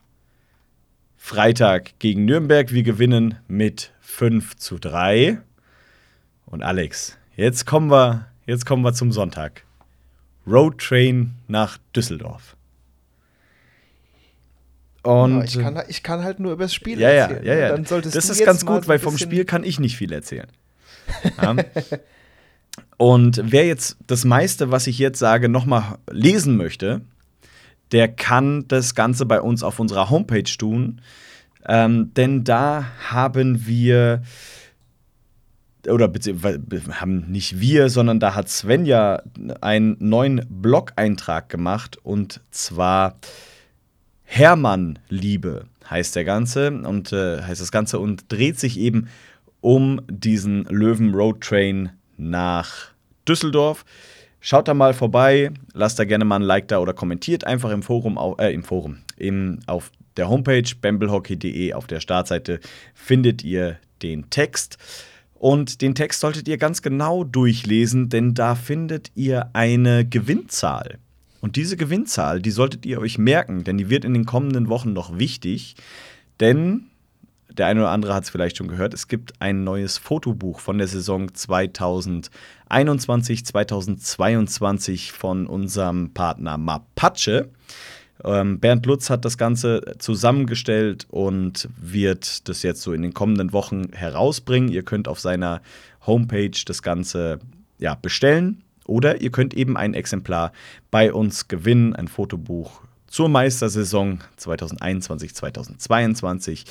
Freitag 1.17 1.99
gegen 1.99 2.25
Nürnberg. 2.25 2.73
Wir 2.73 2.83
gewinnen 2.83 3.39
mit 3.47 3.93
5 4.01 4.57
zu 4.57 4.79
3. 4.79 5.39
Und 6.47 6.63
Alex, 6.63 7.19
jetzt 7.37 7.67
kommen 7.67 7.91
wir, 7.91 8.28
jetzt 8.49 8.67
kommen 8.67 8.83
wir 8.83 8.93
zum 8.93 9.13
Sonntag. 9.13 9.63
Road 10.47 10.79
Train 10.79 11.35
nach 11.47 11.79
Düsseldorf. 11.95 12.57
Und 15.03 15.39
ja, 15.39 15.45
ich, 15.45 15.59
kann, 15.59 15.83
ich 15.89 16.03
kann 16.03 16.25
halt 16.25 16.41
nur 16.41 16.53
über 16.53 16.65
das 16.65 16.75
Spiel 16.75 16.99
ja, 16.99 17.09
erzählen. 17.11 17.45
Ja, 17.45 17.55
ja, 17.55 17.77
ja. 17.77 17.85
Solltest 17.85 18.17
das 18.17 18.29
ist 18.29 18.45
ganz 18.45 18.67
gut, 18.67 18.89
weil 18.89 18.99
vom 18.99 19.17
Spiel 19.17 19.45
kann 19.45 19.63
ich 19.63 19.79
nicht 19.79 19.97
viel 19.97 20.13
erzählen. 20.13 20.49
Ja. 21.41 21.55
Und 22.97 23.41
wer 23.45 23.67
jetzt 23.67 23.97
das 24.07 24.25
meiste, 24.25 24.71
was 24.71 24.87
ich 24.87 24.99
jetzt 24.99 25.19
sage, 25.19 25.49
nochmal 25.49 25.99
lesen 26.11 26.57
möchte, 26.57 27.03
der 27.93 28.09
kann 28.09 28.67
das 28.69 28.95
Ganze 28.95 29.25
bei 29.27 29.41
uns 29.41 29.63
auf 29.63 29.79
unserer 29.79 30.11
Homepage 30.11 30.43
tun. 30.43 31.01
Ähm, 31.67 32.13
denn 32.15 32.45
da 32.45 32.87
haben 33.09 33.67
wir, 33.67 34.23
oder 35.91 36.13
haben 36.93 37.31
nicht 37.31 37.61
wir, 37.61 37.89
sondern 37.89 38.21
da 38.21 38.35
hat 38.35 38.49
Svenja 38.49 39.23
einen 39.61 39.97
neuen 40.01 40.47
Blog-Eintrag 40.49 41.49
gemacht. 41.49 41.99
Und 42.03 42.41
zwar 42.51 43.19
Hermann-Liebe 44.25 45.67
heißt 45.89 46.17
der 46.17 46.25
Ganze 46.25 46.71
und 46.71 47.13
äh, 47.13 47.43
heißt 47.43 47.61
das 47.61 47.73
Ganze 47.73 47.99
und 47.99 48.31
dreht 48.31 48.59
sich 48.59 48.79
eben 48.79 49.09
um 49.61 50.01
diesen 50.09 50.65
Löwen 50.65 51.15
Road 51.15 51.41
Train 51.41 51.91
nach 52.17 52.89
Düsseldorf. 53.27 53.85
Schaut 54.41 54.69
da 54.69 54.75
mal 54.75 54.95
vorbei, 54.95 55.51
lasst 55.73 55.99
da 55.99 56.05
gerne 56.05 56.25
mal 56.25 56.37
ein 56.37 56.43
Like 56.43 56.69
da 56.69 56.79
oder 56.79 56.93
kommentiert 56.93 57.45
einfach 57.45 57.71
im 57.71 57.83
Forum, 57.83 58.19
äh, 58.39 58.53
im 58.53 58.63
Forum, 58.63 58.99
im, 59.17 59.61
auf 59.67 59.91
der 60.17 60.29
Homepage 60.29 60.65
bamblehockey.de 60.81 61.73
auf 61.73 61.87
der 61.87 62.01
Startseite 62.01 62.61
findet 62.95 63.43
ihr 63.43 63.79
den 64.03 64.31
Text. 64.31 64.79
Und 65.39 65.83
den 65.83 65.95
Text 65.95 66.21
solltet 66.21 66.49
ihr 66.49 66.59
ganz 66.59 66.83
genau 66.83 67.25
durchlesen, 67.25 68.09
denn 68.09 68.35
da 68.35 68.55
findet 68.55 69.13
ihr 69.15 69.51
eine 69.53 70.05
Gewinnzahl. 70.05 70.99
Und 71.41 71.57
diese 71.57 71.77
Gewinnzahl, 71.77 72.43
die 72.43 72.51
solltet 72.51 72.85
ihr 72.85 73.01
euch 73.01 73.19
merken, 73.19 73.63
denn 73.63 73.79
die 73.79 73.89
wird 73.89 74.05
in 74.05 74.15
den 74.15 74.25
kommenden 74.25 74.69
Wochen 74.69 74.93
noch 74.93 75.19
wichtig. 75.19 75.77
Denn 76.41 76.89
der 77.59 77.67
eine 77.67 77.81
oder 77.81 77.91
andere 77.91 78.15
hat 78.15 78.25
es 78.25 78.31
vielleicht 78.31 78.57
schon 78.57 78.69
gehört, 78.69 78.95
es 78.95 79.09
gibt 79.09 79.35
ein 79.41 79.65
neues 79.65 79.99
Fotobuch 79.99 80.61
von 80.61 80.79
der 80.79 80.89
Saison 80.89 81.33
2021, 81.33 83.45
2022 83.45 85.13
von 85.13 85.47
unserem 85.47 86.15
Partner 86.15 86.59
Mapache. 86.59 87.51
Ähm, 88.25 88.61
Bernd 88.61 88.87
Lutz 88.87 89.11
hat 89.11 89.25
das 89.25 89.37
Ganze 89.39 89.97
zusammengestellt 89.99 91.07
und 91.11 91.69
wird 91.77 92.49
das 92.49 92.63
jetzt 92.63 92.83
so 92.83 92.93
in 92.93 93.03
den 93.03 93.15
kommenden 93.15 93.53
Wochen 93.53 93.89
herausbringen. 93.93 94.71
Ihr 94.71 94.83
könnt 94.83 95.09
auf 95.09 95.21
seiner 95.21 95.63
Homepage 96.07 96.51
das 96.67 96.83
Ganze 96.83 97.39
ja, 97.79 97.95
bestellen 97.95 98.63
oder 98.85 99.21
ihr 99.21 99.31
könnt 99.31 99.55
eben 99.55 99.77
ein 99.77 99.95
Exemplar 99.95 100.53
bei 100.91 101.13
uns 101.13 101.47
gewinnen, 101.49 101.95
ein 101.95 102.09
Fotobuch 102.09 102.81
zur 103.07 103.29
Meistersaison 103.29 104.19
2021-2022. 104.39 106.65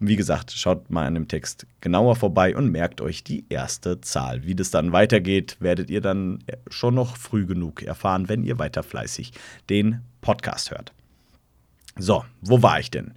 Wie 0.00 0.16
gesagt, 0.16 0.52
schaut 0.52 0.90
mal 0.90 1.06
an 1.06 1.14
dem 1.14 1.26
Text 1.26 1.66
genauer 1.80 2.14
vorbei 2.14 2.54
und 2.54 2.70
merkt 2.70 3.00
euch 3.00 3.24
die 3.24 3.44
erste 3.48 4.00
Zahl. 4.00 4.44
Wie 4.44 4.54
das 4.54 4.70
dann 4.70 4.92
weitergeht, 4.92 5.56
werdet 5.58 5.90
ihr 5.90 6.00
dann 6.00 6.44
schon 6.68 6.94
noch 6.94 7.16
früh 7.16 7.46
genug 7.46 7.82
erfahren, 7.82 8.28
wenn 8.28 8.44
ihr 8.44 8.58
weiter 8.60 8.84
fleißig 8.84 9.32
den 9.68 10.02
Podcast 10.20 10.70
hört. 10.70 10.92
So, 11.96 12.24
wo 12.40 12.62
war 12.62 12.78
ich 12.78 12.92
denn? 12.92 13.14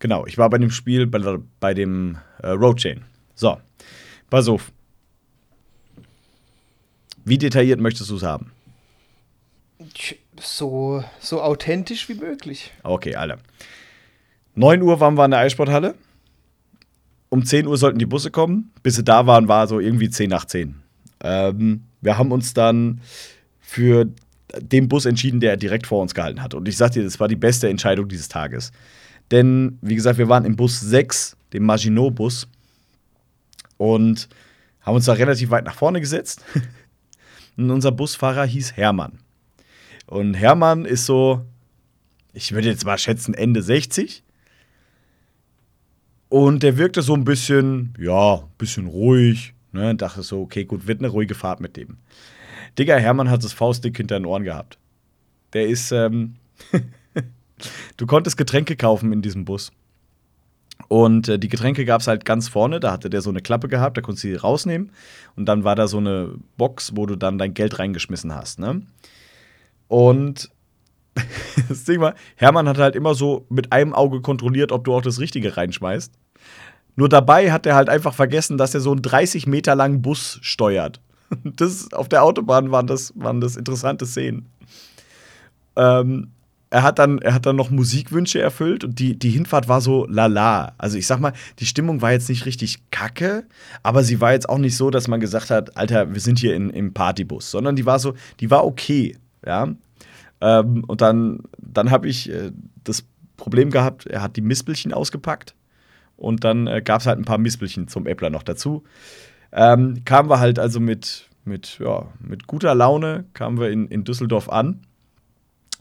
Genau, 0.00 0.26
ich 0.26 0.36
war 0.36 0.50
bei 0.50 0.58
dem 0.58 0.70
Spiel, 0.70 1.06
bei, 1.06 1.38
bei 1.60 1.72
dem 1.72 2.18
äh, 2.42 2.48
Roadchain. 2.48 3.04
So, 3.34 3.58
pass 4.28 4.48
auf. 4.48 4.70
Wie 7.24 7.38
detailliert 7.38 7.80
möchtest 7.80 8.10
du 8.10 8.16
es 8.16 8.22
haben? 8.22 8.52
So, 10.40 11.04
so 11.20 11.40
authentisch 11.40 12.08
wie 12.08 12.14
möglich. 12.14 12.72
Okay, 12.82 13.14
alle. 13.14 13.38
9 14.54 14.82
Uhr 14.82 15.00
waren 15.00 15.16
wir 15.16 15.24
in 15.24 15.30
der 15.30 15.40
Eissporthalle. 15.40 15.94
Um 17.30 17.44
10 17.44 17.66
Uhr 17.66 17.76
sollten 17.78 17.98
die 17.98 18.06
Busse 18.06 18.30
kommen. 18.30 18.72
Bis 18.82 18.96
sie 18.96 19.04
da 19.04 19.26
waren, 19.26 19.48
war 19.48 19.66
so 19.66 19.80
irgendwie 19.80 20.10
10 20.10 20.28
nach 20.28 20.44
10. 20.44 20.74
Ähm, 21.20 21.82
wir 22.00 22.18
haben 22.18 22.32
uns 22.32 22.52
dann 22.52 23.00
für 23.60 24.06
den 24.60 24.88
Bus 24.88 25.06
entschieden, 25.06 25.40
der 25.40 25.56
direkt 25.56 25.86
vor 25.86 26.02
uns 26.02 26.14
gehalten 26.14 26.42
hat. 26.42 26.52
Und 26.54 26.68
ich 26.68 26.76
sag 26.76 26.90
dir, 26.90 27.02
das 27.02 27.18
war 27.20 27.28
die 27.28 27.36
beste 27.36 27.68
Entscheidung 27.68 28.08
dieses 28.08 28.28
Tages. 28.28 28.70
Denn, 29.30 29.78
wie 29.80 29.94
gesagt, 29.94 30.18
wir 30.18 30.28
waren 30.28 30.44
im 30.44 30.56
Bus 30.56 30.80
6, 30.80 31.36
dem 31.54 31.64
Maginot-Bus. 31.64 32.48
Und 33.78 34.28
haben 34.82 34.96
uns 34.96 35.06
da 35.06 35.14
relativ 35.14 35.50
weit 35.50 35.64
nach 35.64 35.74
vorne 35.74 36.00
gesetzt. 36.00 36.44
Und 37.56 37.70
unser 37.70 37.92
Busfahrer 37.92 38.44
hieß 38.44 38.76
Hermann. 38.76 39.18
Und 40.06 40.34
Hermann 40.34 40.84
ist 40.84 41.06
so, 41.06 41.44
ich 42.32 42.52
würde 42.52 42.68
jetzt 42.68 42.84
mal 42.84 42.98
schätzen, 42.98 43.34
Ende 43.34 43.62
60. 43.62 44.22
Und 46.32 46.62
der 46.62 46.78
wirkte 46.78 47.02
so 47.02 47.12
ein 47.12 47.24
bisschen, 47.24 47.92
ja, 47.98 48.36
ein 48.36 48.48
bisschen 48.56 48.86
ruhig. 48.86 49.52
Ne? 49.72 49.94
Dachte 49.94 50.22
so, 50.22 50.40
okay, 50.40 50.64
gut, 50.64 50.86
wird 50.86 51.00
eine 51.00 51.08
ruhige 51.08 51.34
Fahrt 51.34 51.60
mit 51.60 51.76
dem. 51.76 51.98
Digga, 52.78 52.96
Hermann 52.96 53.28
hat 53.28 53.44
das 53.44 53.52
Faustdick 53.52 53.98
hinter 53.98 54.18
den 54.18 54.24
Ohren 54.24 54.42
gehabt. 54.42 54.78
Der 55.52 55.68
ist, 55.68 55.92
ähm, 55.92 56.36
du 57.98 58.06
konntest 58.06 58.38
Getränke 58.38 58.76
kaufen 58.76 59.12
in 59.12 59.20
diesem 59.20 59.44
Bus. 59.44 59.72
Und 60.88 61.28
äh, 61.28 61.38
die 61.38 61.50
Getränke 61.50 61.84
gab 61.84 62.00
es 62.00 62.06
halt 62.06 62.24
ganz 62.24 62.48
vorne, 62.48 62.80
da 62.80 62.92
hatte 62.92 63.10
der 63.10 63.20
so 63.20 63.28
eine 63.28 63.42
Klappe 63.42 63.68
gehabt, 63.68 63.98
da 63.98 64.00
konntest 64.00 64.24
du 64.24 64.28
sie 64.28 64.36
rausnehmen. 64.36 64.90
Und 65.36 65.44
dann 65.44 65.64
war 65.64 65.76
da 65.76 65.86
so 65.86 65.98
eine 65.98 66.36
Box, 66.56 66.92
wo 66.96 67.04
du 67.04 67.14
dann 67.14 67.36
dein 67.36 67.52
Geld 67.52 67.78
reingeschmissen 67.78 68.34
hast. 68.34 68.58
Ne? 68.58 68.80
Und 69.86 70.50
das 71.68 71.84
Ding 71.84 72.00
war, 72.00 72.14
Hermann 72.36 72.70
hat 72.70 72.78
halt 72.78 72.96
immer 72.96 73.14
so 73.14 73.44
mit 73.50 73.70
einem 73.70 73.92
Auge 73.92 74.22
kontrolliert, 74.22 74.72
ob 74.72 74.84
du 74.84 74.94
auch 74.94 75.02
das 75.02 75.20
Richtige 75.20 75.58
reinschmeißt. 75.58 76.14
Nur 76.96 77.08
dabei 77.08 77.52
hat 77.52 77.66
er 77.66 77.74
halt 77.74 77.88
einfach 77.88 78.14
vergessen, 78.14 78.58
dass 78.58 78.74
er 78.74 78.80
so 78.80 78.92
einen 78.92 79.02
30 79.02 79.46
Meter 79.46 79.74
langen 79.74 80.02
Bus 80.02 80.38
steuert. 80.42 81.00
Das, 81.44 81.90
auf 81.94 82.10
der 82.10 82.24
Autobahn 82.24 82.72
waren 82.72 82.86
das, 82.86 83.14
waren 83.16 83.40
das 83.40 83.56
interessante 83.56 84.04
Szenen. 84.04 84.50
Ähm, 85.76 86.28
er 86.68 86.82
hat, 86.82 86.98
dann, 86.98 87.20
er 87.20 87.32
hat 87.32 87.46
dann 87.46 87.56
noch 87.56 87.70
Musikwünsche 87.70 88.38
erfüllt 88.38 88.84
und 88.84 88.98
die, 88.98 89.18
die 89.18 89.30
Hinfahrt 89.30 89.66
war 89.66 89.80
so 89.80 90.06
lala. 90.06 90.74
Also 90.76 90.98
ich 90.98 91.06
sag 91.06 91.20
mal, 91.20 91.32
die 91.58 91.64
Stimmung 91.64 92.02
war 92.02 92.12
jetzt 92.12 92.28
nicht 92.28 92.44
richtig 92.44 92.82
kacke, 92.90 93.44
aber 93.82 94.04
sie 94.04 94.20
war 94.20 94.32
jetzt 94.32 94.46
auch 94.46 94.58
nicht 94.58 94.76
so, 94.76 94.90
dass 94.90 95.08
man 95.08 95.20
gesagt 95.20 95.48
hat, 95.48 95.74
Alter, 95.74 96.12
wir 96.12 96.20
sind 96.20 96.38
hier 96.38 96.54
in, 96.54 96.68
im 96.68 96.92
Partybus, 96.92 97.50
sondern 97.50 97.76
die 97.76 97.86
war 97.86 97.98
so, 97.98 98.12
die 98.40 98.50
war 98.50 98.66
okay, 98.66 99.16
ja. 99.46 99.68
Ähm, 100.42 100.84
und 100.86 101.00
dann, 101.00 101.40
dann 101.58 101.90
habe 101.90 102.08
ich 102.08 102.30
äh, 102.30 102.52
das 102.84 103.04
Problem 103.38 103.70
gehabt, 103.70 104.06
er 104.06 104.20
hat 104.20 104.36
die 104.36 104.42
Mispelchen 104.42 104.92
ausgepackt 104.92 105.54
und 106.22 106.44
dann 106.44 106.68
äh, 106.68 106.82
gab 106.82 107.00
es 107.00 107.06
halt 107.06 107.18
ein 107.18 107.24
paar 107.24 107.38
Mispelchen 107.38 107.88
zum 107.88 108.06
Äppler 108.06 108.30
noch 108.30 108.44
dazu. 108.44 108.84
Ähm, 109.50 110.04
kamen 110.04 110.30
wir 110.30 110.38
halt 110.38 110.58
also 110.58 110.78
mit, 110.78 111.28
mit, 111.44 111.78
ja, 111.80 112.06
mit 112.20 112.46
guter 112.46 112.74
Laune, 112.74 113.24
kamen 113.34 113.58
wir 113.58 113.70
in, 113.70 113.88
in 113.88 114.04
Düsseldorf 114.04 114.48
an. 114.48 114.82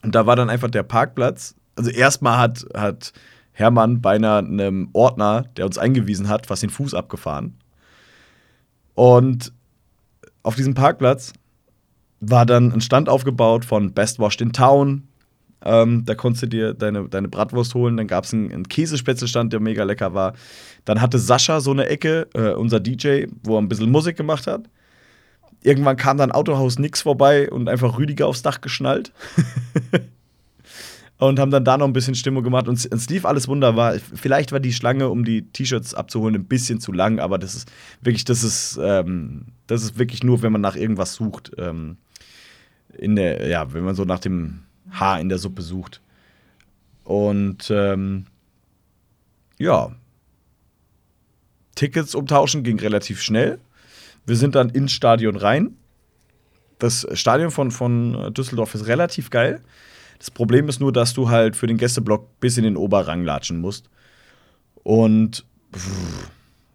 Und 0.01 0.15
da 0.15 0.25
war 0.25 0.35
dann 0.35 0.49
einfach 0.49 0.71
der 0.71 0.83
Parkplatz. 0.83 1.55
Also 1.75 1.91
erstmal 1.91 2.39
hat, 2.39 2.65
hat 2.75 3.13
Hermann 3.51 4.01
beinahe 4.01 4.39
einem 4.39 4.89
Ordner, 4.93 5.45
der 5.57 5.67
uns 5.67 5.77
eingewiesen 5.77 6.27
hat, 6.27 6.47
fast 6.47 6.63
den 6.63 6.71
Fuß 6.71 6.95
abgefahren. 6.95 7.55
Und 8.95 9.53
auf 10.41 10.55
diesem 10.55 10.73
Parkplatz 10.73 11.33
war 12.19 12.47
dann 12.47 12.71
ein 12.71 12.81
Stand 12.81 13.09
aufgebaut 13.09 13.63
von 13.63 13.93
Best 13.93 14.17
Washed 14.17 14.41
in 14.41 14.53
Town. 14.53 15.07
Ähm, 15.63 16.03
da 16.05 16.15
konntest 16.15 16.43
du 16.43 16.47
dir 16.47 16.73
deine, 16.73 17.07
deine 17.07 17.27
Bratwurst 17.27 17.75
holen. 17.75 17.97
Dann 17.97 18.07
gab 18.07 18.23
es 18.23 18.33
einen, 18.33 18.51
einen 18.51 18.67
Käsespätzlestand, 18.67 19.53
der 19.53 19.59
mega 19.59 19.83
lecker 19.83 20.13
war. 20.13 20.33
Dann 20.85 21.01
hatte 21.01 21.19
Sascha 21.19 21.59
so 21.59 21.71
eine 21.71 21.85
Ecke, 21.87 22.27
äh, 22.33 22.53
unser 22.53 22.79
DJ, 22.79 23.25
wo 23.43 23.55
er 23.57 23.61
ein 23.61 23.69
bisschen 23.69 23.91
Musik 23.91 24.17
gemacht 24.17 24.47
hat. 24.47 24.69
Irgendwann 25.61 25.97
kam 25.97 26.17
dann 26.17 26.31
Autohaus 26.31 26.79
Nix 26.79 27.03
vorbei 27.03 27.51
und 27.51 27.69
einfach 27.69 27.97
Rüdiger 27.97 28.27
aufs 28.27 28.41
Dach 28.41 28.61
geschnallt. 28.61 29.13
und 31.19 31.37
haben 31.37 31.51
dann 31.51 31.63
da 31.63 31.77
noch 31.77 31.85
ein 31.85 31.93
bisschen 31.93 32.15
Stimmung 32.15 32.43
gemacht 32.43 32.67
und 32.67 32.83
es 32.83 33.09
lief 33.09 33.25
alles 33.25 33.47
wunderbar. 33.47 33.99
Vielleicht 33.99 34.51
war 34.51 34.59
die 34.59 34.73
Schlange, 34.73 35.09
um 35.09 35.23
die 35.23 35.43
T-Shirts 35.43 35.93
abzuholen, 35.93 36.33
ein 36.33 36.45
bisschen 36.45 36.79
zu 36.79 36.91
lang, 36.91 37.19
aber 37.19 37.37
das 37.37 37.53
ist 37.53 37.71
wirklich, 38.01 38.25
das 38.25 38.43
ist, 38.43 38.79
ähm, 38.81 39.45
das 39.67 39.83
ist 39.83 39.99
wirklich 39.99 40.23
nur, 40.23 40.41
wenn 40.41 40.51
man 40.51 40.61
nach 40.61 40.75
irgendwas 40.75 41.13
sucht. 41.13 41.51
Ähm, 41.59 41.97
in 42.97 43.15
der, 43.15 43.47
ja, 43.47 43.71
wenn 43.71 43.83
man 43.83 43.93
so 43.93 44.03
nach 44.03 44.17
dem 44.17 44.61
Haar 44.91 45.19
in 45.19 45.29
der 45.29 45.37
Suppe 45.37 45.61
sucht. 45.61 46.01
Und 47.03 47.71
ähm, 47.71 48.25
ja, 49.57 49.91
Tickets 51.75 52.15
umtauschen 52.15 52.63
ging 52.63 52.79
relativ 52.79 53.21
schnell. 53.21 53.59
Wir 54.25 54.35
sind 54.35 54.55
dann 54.55 54.69
ins 54.69 54.91
Stadion 54.91 55.35
rein. 55.35 55.75
Das 56.79 57.07
Stadion 57.13 57.51
von, 57.51 57.71
von 57.71 58.33
Düsseldorf 58.33 58.75
ist 58.75 58.87
relativ 58.87 59.29
geil. 59.29 59.61
Das 60.19 60.29
Problem 60.29 60.69
ist 60.69 60.79
nur, 60.79 60.91
dass 60.91 61.13
du 61.13 61.29
halt 61.29 61.55
für 61.55 61.67
den 61.67 61.77
Gästeblock 61.77 62.39
bis 62.39 62.57
in 62.57 62.63
den 62.63 62.77
Oberrang 62.77 63.23
latschen 63.23 63.59
musst. 63.59 63.89
Und 64.83 65.45
pff, 65.75 66.29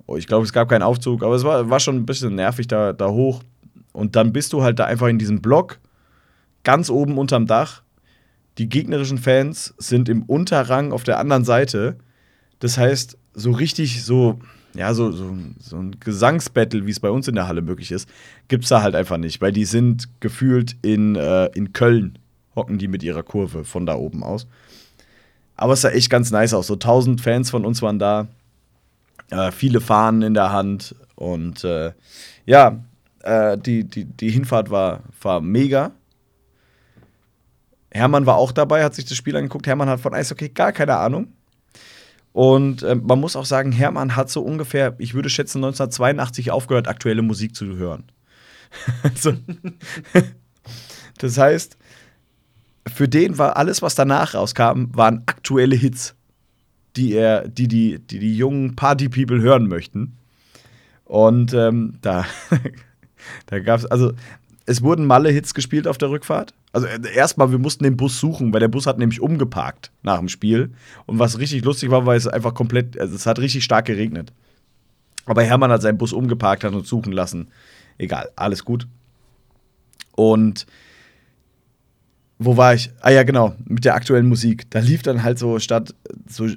oh, 0.07 0.17
ich 0.17 0.27
glaube, 0.27 0.45
es 0.45 0.53
gab 0.53 0.69
keinen 0.69 0.83
Aufzug, 0.83 1.23
aber 1.23 1.35
es 1.35 1.45
war, 1.45 1.71
war 1.71 1.81
schon 1.81 1.97
ein 1.97 2.07
bisschen 2.07 2.35
nervig 2.35 2.67
da, 2.67 2.93
da 2.93 3.09
hoch. 3.09 3.43
Und 3.93 4.17
dann 4.17 4.33
bist 4.33 4.53
du 4.53 4.63
halt 4.63 4.79
da 4.79 4.85
einfach 4.85 5.07
in 5.07 5.19
diesem 5.19 5.41
Block, 5.41 5.79
ganz 6.65 6.91
oben 6.91 7.19
unterm 7.19 7.47
Dach. 7.47 7.83
Die 8.59 8.69
gegnerischen 8.69 9.19
Fans 9.19 9.75
sind 9.79 10.09
im 10.09 10.23
Unterrang 10.23 10.93
auf 10.93 11.05
der 11.05 11.19
anderen 11.19 11.45
Seite. 11.45 11.97
Das 12.59 12.79
heißt, 12.79 13.19
so 13.35 13.51
richtig 13.51 14.03
so 14.03 14.39
ja, 14.77 14.93
so, 14.95 15.11
so, 15.11 15.35
so 15.59 15.77
ein 15.77 15.97
Gesangsbattle, 16.01 16.87
wie 16.87 16.91
es 16.91 17.01
bei 17.01 17.11
uns 17.11 17.27
in 17.29 17.35
der 17.35 17.49
Halle 17.49 17.63
möglich 17.63 17.91
ist, 17.91 18.09
gibt 18.49 18.65
es 18.65 18.71
da 18.71 18.83
halt 18.83 18.95
einfach 18.95 19.17
nicht, 19.17 19.41
weil 19.41 19.53
die 19.53 19.65
sind 19.65 20.09
gefühlt 20.21 20.77
in, 20.83 21.17
äh, 21.17 21.47
in 21.55 21.73
Köln, 21.73 22.19
hocken 22.55 22.79
die 22.79 22.89
mit 22.89 23.03
ihrer 23.03 23.23
Kurve 23.23 23.65
von 23.65 23.87
da 23.87 23.95
oben 23.95 24.23
aus. 24.23 24.47
Aber 25.57 25.73
es 25.73 25.81
sah 25.81 25.89
echt 25.91 26.11
ganz 26.11 26.31
nice 26.31 26.53
aus. 26.53 26.67
So 26.67 26.75
1000 26.75 27.21
Fans 27.21 27.51
von 27.51 27.65
uns 27.65 27.81
waren 27.81 27.99
da, 27.99 28.29
äh, 29.31 29.51
viele 29.51 29.81
Fahnen 29.81 30.23
in 30.23 30.35
der 30.35 30.53
Hand 30.53 30.95
und 31.15 31.65
äh, 31.65 31.93
ja, 32.45 32.79
äh, 33.23 33.57
die, 33.57 33.85
die, 33.85 34.05
die 34.05 34.31
Hinfahrt 34.31 34.71
war, 34.71 35.01
war 35.23 35.41
mega. 35.41 35.93
Hermann 37.97 38.27
war 38.27 38.37
auch 38.37 38.53
dabei, 38.53 38.85
hat 38.85 38.95
sich 38.95 39.05
das 39.05 39.17
Spiel 39.17 39.37
angeguckt. 39.37 39.67
Hermann 39.67 39.89
hat 39.89 40.01
von 40.01 40.15
Eishockey 40.15 40.51
gar 40.51 40.73
keine 40.73 40.97
Ahnung. 40.97 41.33
Und 42.33 42.83
äh, 42.83 42.95
man 42.95 43.19
muss 43.19 43.35
auch 43.35 43.47
sagen, 43.47 43.73
Hermann 43.73 44.15
hat 44.15 44.29
so 44.31 44.43
ungefähr, 44.43 44.95
ich 44.99 45.15
würde 45.15 45.31
schätzen, 45.31 45.59
1982 45.65 46.51
aufgehört, 46.51 46.87
aktuelle 46.87 47.23
Musik 47.23 47.57
zu 47.57 47.77
hören. 47.77 48.05
also, 49.03 49.33
das 51.19 51.39
heißt, 51.39 51.79
für 52.87 53.09
den 53.09 53.39
war 53.39 53.57
alles, 53.57 53.83
was 53.83 53.95
danach 53.95 54.35
rauskam, 54.35 54.87
waren 54.93 55.23
aktuelle 55.27 55.77
Hits. 55.77 56.15
die 56.97 57.15
er, 57.15 57.49
die, 57.49 57.69
die, 57.69 57.99
die, 57.99 58.19
die 58.19 58.37
jungen 58.37 58.77
Party-People 58.77 59.41
hören 59.41 59.67
möchten. 59.67 60.17
Und 61.05 61.55
ähm, 61.55 61.95
da, 62.03 62.27
da 63.47 63.61
gab 63.61 63.81
es, 63.81 63.87
also 63.87 64.13
es 64.67 64.83
wurden 64.83 65.07
Malle-Hits 65.07 65.55
gespielt 65.55 65.87
auf 65.87 65.97
der 65.97 66.11
Rückfahrt. 66.11 66.53
Also 66.73 66.87
äh, 66.89 66.99
erstmal, 67.15 67.51
wir 67.53 67.59
mussten 67.59 67.85
den 67.85 67.97
Bus 67.97 68.19
suchen, 68.19 68.53
weil 68.53 68.61
der 68.61 68.69
Bus 68.69 68.87
hat 68.87 68.99
nämlich 68.99 69.21
umgeparkt 69.21 69.93
nach 70.03 70.19
dem 70.19 70.29
Spiel. 70.29 70.73
Und 71.07 71.19
was 71.19 71.39
richtig 71.39 71.65
lustig 71.65 71.91
war, 71.91 72.05
weil 72.05 72.19
es 72.19 72.27
einfach 72.27 72.53
komplett, 72.53 72.99
also 72.99 73.15
es 73.15 73.27
hat 73.27 73.39
richtig 73.39 73.65
stark 73.65 73.87
geregnet. 73.87 74.33
Aber 75.25 75.43
Hermann 75.43 75.71
hat 75.71 75.83
seinen 75.83 75.99
Bus 75.99 76.13
umgeparkt, 76.13 76.65
hat 76.65 76.75
uns 76.75 76.89
suchen 76.89 77.13
lassen. 77.13 77.49
Egal, 77.99 78.31
alles 78.37 78.65
gut. 78.65 78.87
Und 80.15 80.67
wo 82.39 82.57
war 82.57 82.75
ich? 82.75 82.91
Ah 83.01 83.11
ja, 83.11 83.23
genau, 83.23 83.55
mit 83.65 83.85
der 83.85 83.95
aktuellen 83.95 84.27
Musik. 84.27 84.71
Da 84.71 84.81
lief 84.81 85.03
dann 85.03 85.23
halt 85.23 85.39
so 85.39 85.59
statt 85.59 85.95
so, 86.29 86.49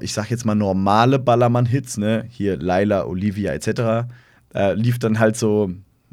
ich 0.00 0.12
sag 0.12 0.30
jetzt 0.30 0.44
mal 0.44 0.54
normale 0.54 1.18
Ballermann-Hits, 1.18 1.98
ne, 1.98 2.26
hier 2.28 2.56
Laila, 2.56 3.06
Olivia 3.06 3.52
etc., 3.52 4.08
äh, 4.54 4.74
lief 4.74 4.98
dann 4.98 5.18
halt 5.18 5.36
so, 5.36 5.70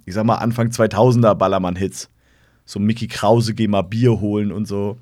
ich 0.10 0.16
sag 0.16 0.26
mal 0.26 0.38
Anfang 0.38 0.70
2000er 0.70 1.36
Ballermann-Hits. 1.36 2.10
So 2.66 2.80
Mickey 2.80 3.08
Krause, 3.08 3.54
geh 3.54 3.68
mal 3.68 3.84
Bier 3.84 4.20
holen 4.20 4.52
und 4.52 4.68
so. 4.68 4.98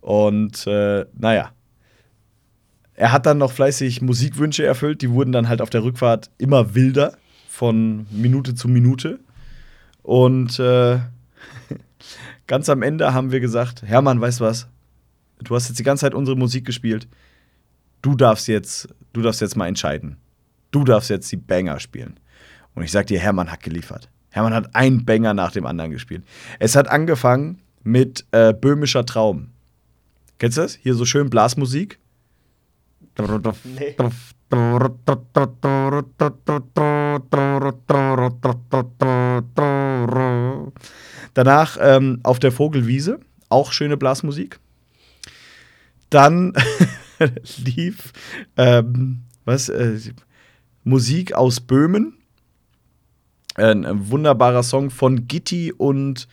Und 0.00 0.66
äh, 0.66 1.06
naja, 1.16 1.52
er 2.94 3.12
hat 3.12 3.26
dann 3.26 3.38
noch 3.38 3.52
fleißig 3.52 4.02
Musikwünsche 4.02 4.66
erfüllt, 4.66 5.02
die 5.02 5.10
wurden 5.12 5.30
dann 5.30 5.48
halt 5.48 5.62
auf 5.62 5.70
der 5.70 5.84
Rückfahrt 5.84 6.32
immer 6.36 6.74
wilder 6.74 7.16
von 7.48 8.08
Minute 8.10 8.56
zu 8.56 8.66
Minute. 8.66 9.20
Und 10.02 10.58
äh, 10.58 10.98
ganz 12.48 12.68
am 12.68 12.82
Ende 12.82 13.14
haben 13.14 13.30
wir 13.30 13.38
gesagt, 13.38 13.82
Hermann, 13.82 14.20
weißt 14.20 14.40
du 14.40 14.44
was? 14.44 14.66
Du 15.38 15.54
hast 15.54 15.68
jetzt 15.68 15.78
die 15.78 15.84
ganze 15.84 16.06
Zeit 16.06 16.14
unsere 16.14 16.36
Musik 16.36 16.64
gespielt. 16.64 17.06
Du 18.02 18.16
darfst 18.16 18.48
jetzt, 18.48 18.88
du 19.12 19.22
darfst 19.22 19.40
jetzt 19.40 19.56
mal 19.56 19.68
entscheiden. 19.68 20.16
Du 20.72 20.82
darfst 20.82 21.08
jetzt 21.08 21.30
die 21.30 21.36
Banger 21.36 21.78
spielen. 21.78 22.18
Und 22.74 22.82
ich 22.82 22.92
sag 22.92 23.06
dir, 23.06 23.18
Hermann 23.18 23.50
hat 23.50 23.62
geliefert. 23.62 24.08
Hermann 24.30 24.54
hat 24.54 24.74
einen 24.74 25.04
Banger 25.04 25.34
nach 25.34 25.52
dem 25.52 25.66
anderen 25.66 25.90
gespielt. 25.90 26.22
Es 26.58 26.76
hat 26.76 26.88
angefangen 26.88 27.60
mit 27.82 28.26
äh, 28.30 28.52
Böhmischer 28.52 29.04
Traum. 29.04 29.50
Kennst 30.38 30.58
du 30.58 30.62
das? 30.62 30.74
Hier 30.74 30.94
so 30.94 31.04
schön 31.04 31.30
Blasmusik. 31.30 31.98
Nee. 33.64 33.96
Danach 41.34 41.76
ähm, 41.80 42.20
auf 42.22 42.38
der 42.38 42.52
Vogelwiese, 42.52 43.20
auch 43.48 43.72
schöne 43.72 43.96
Blasmusik. 43.96 44.60
Dann 46.10 46.54
lief 47.64 48.12
ähm, 48.56 49.22
was, 49.44 49.68
äh, 49.68 49.98
Musik 50.84 51.32
aus 51.32 51.60
Böhmen. 51.60 52.17
Ein, 53.58 54.10
wunderbarer 54.10 54.62
Song 54.62 54.90
von 54.90 55.26
Gitti 55.26 55.72
und 55.72 56.28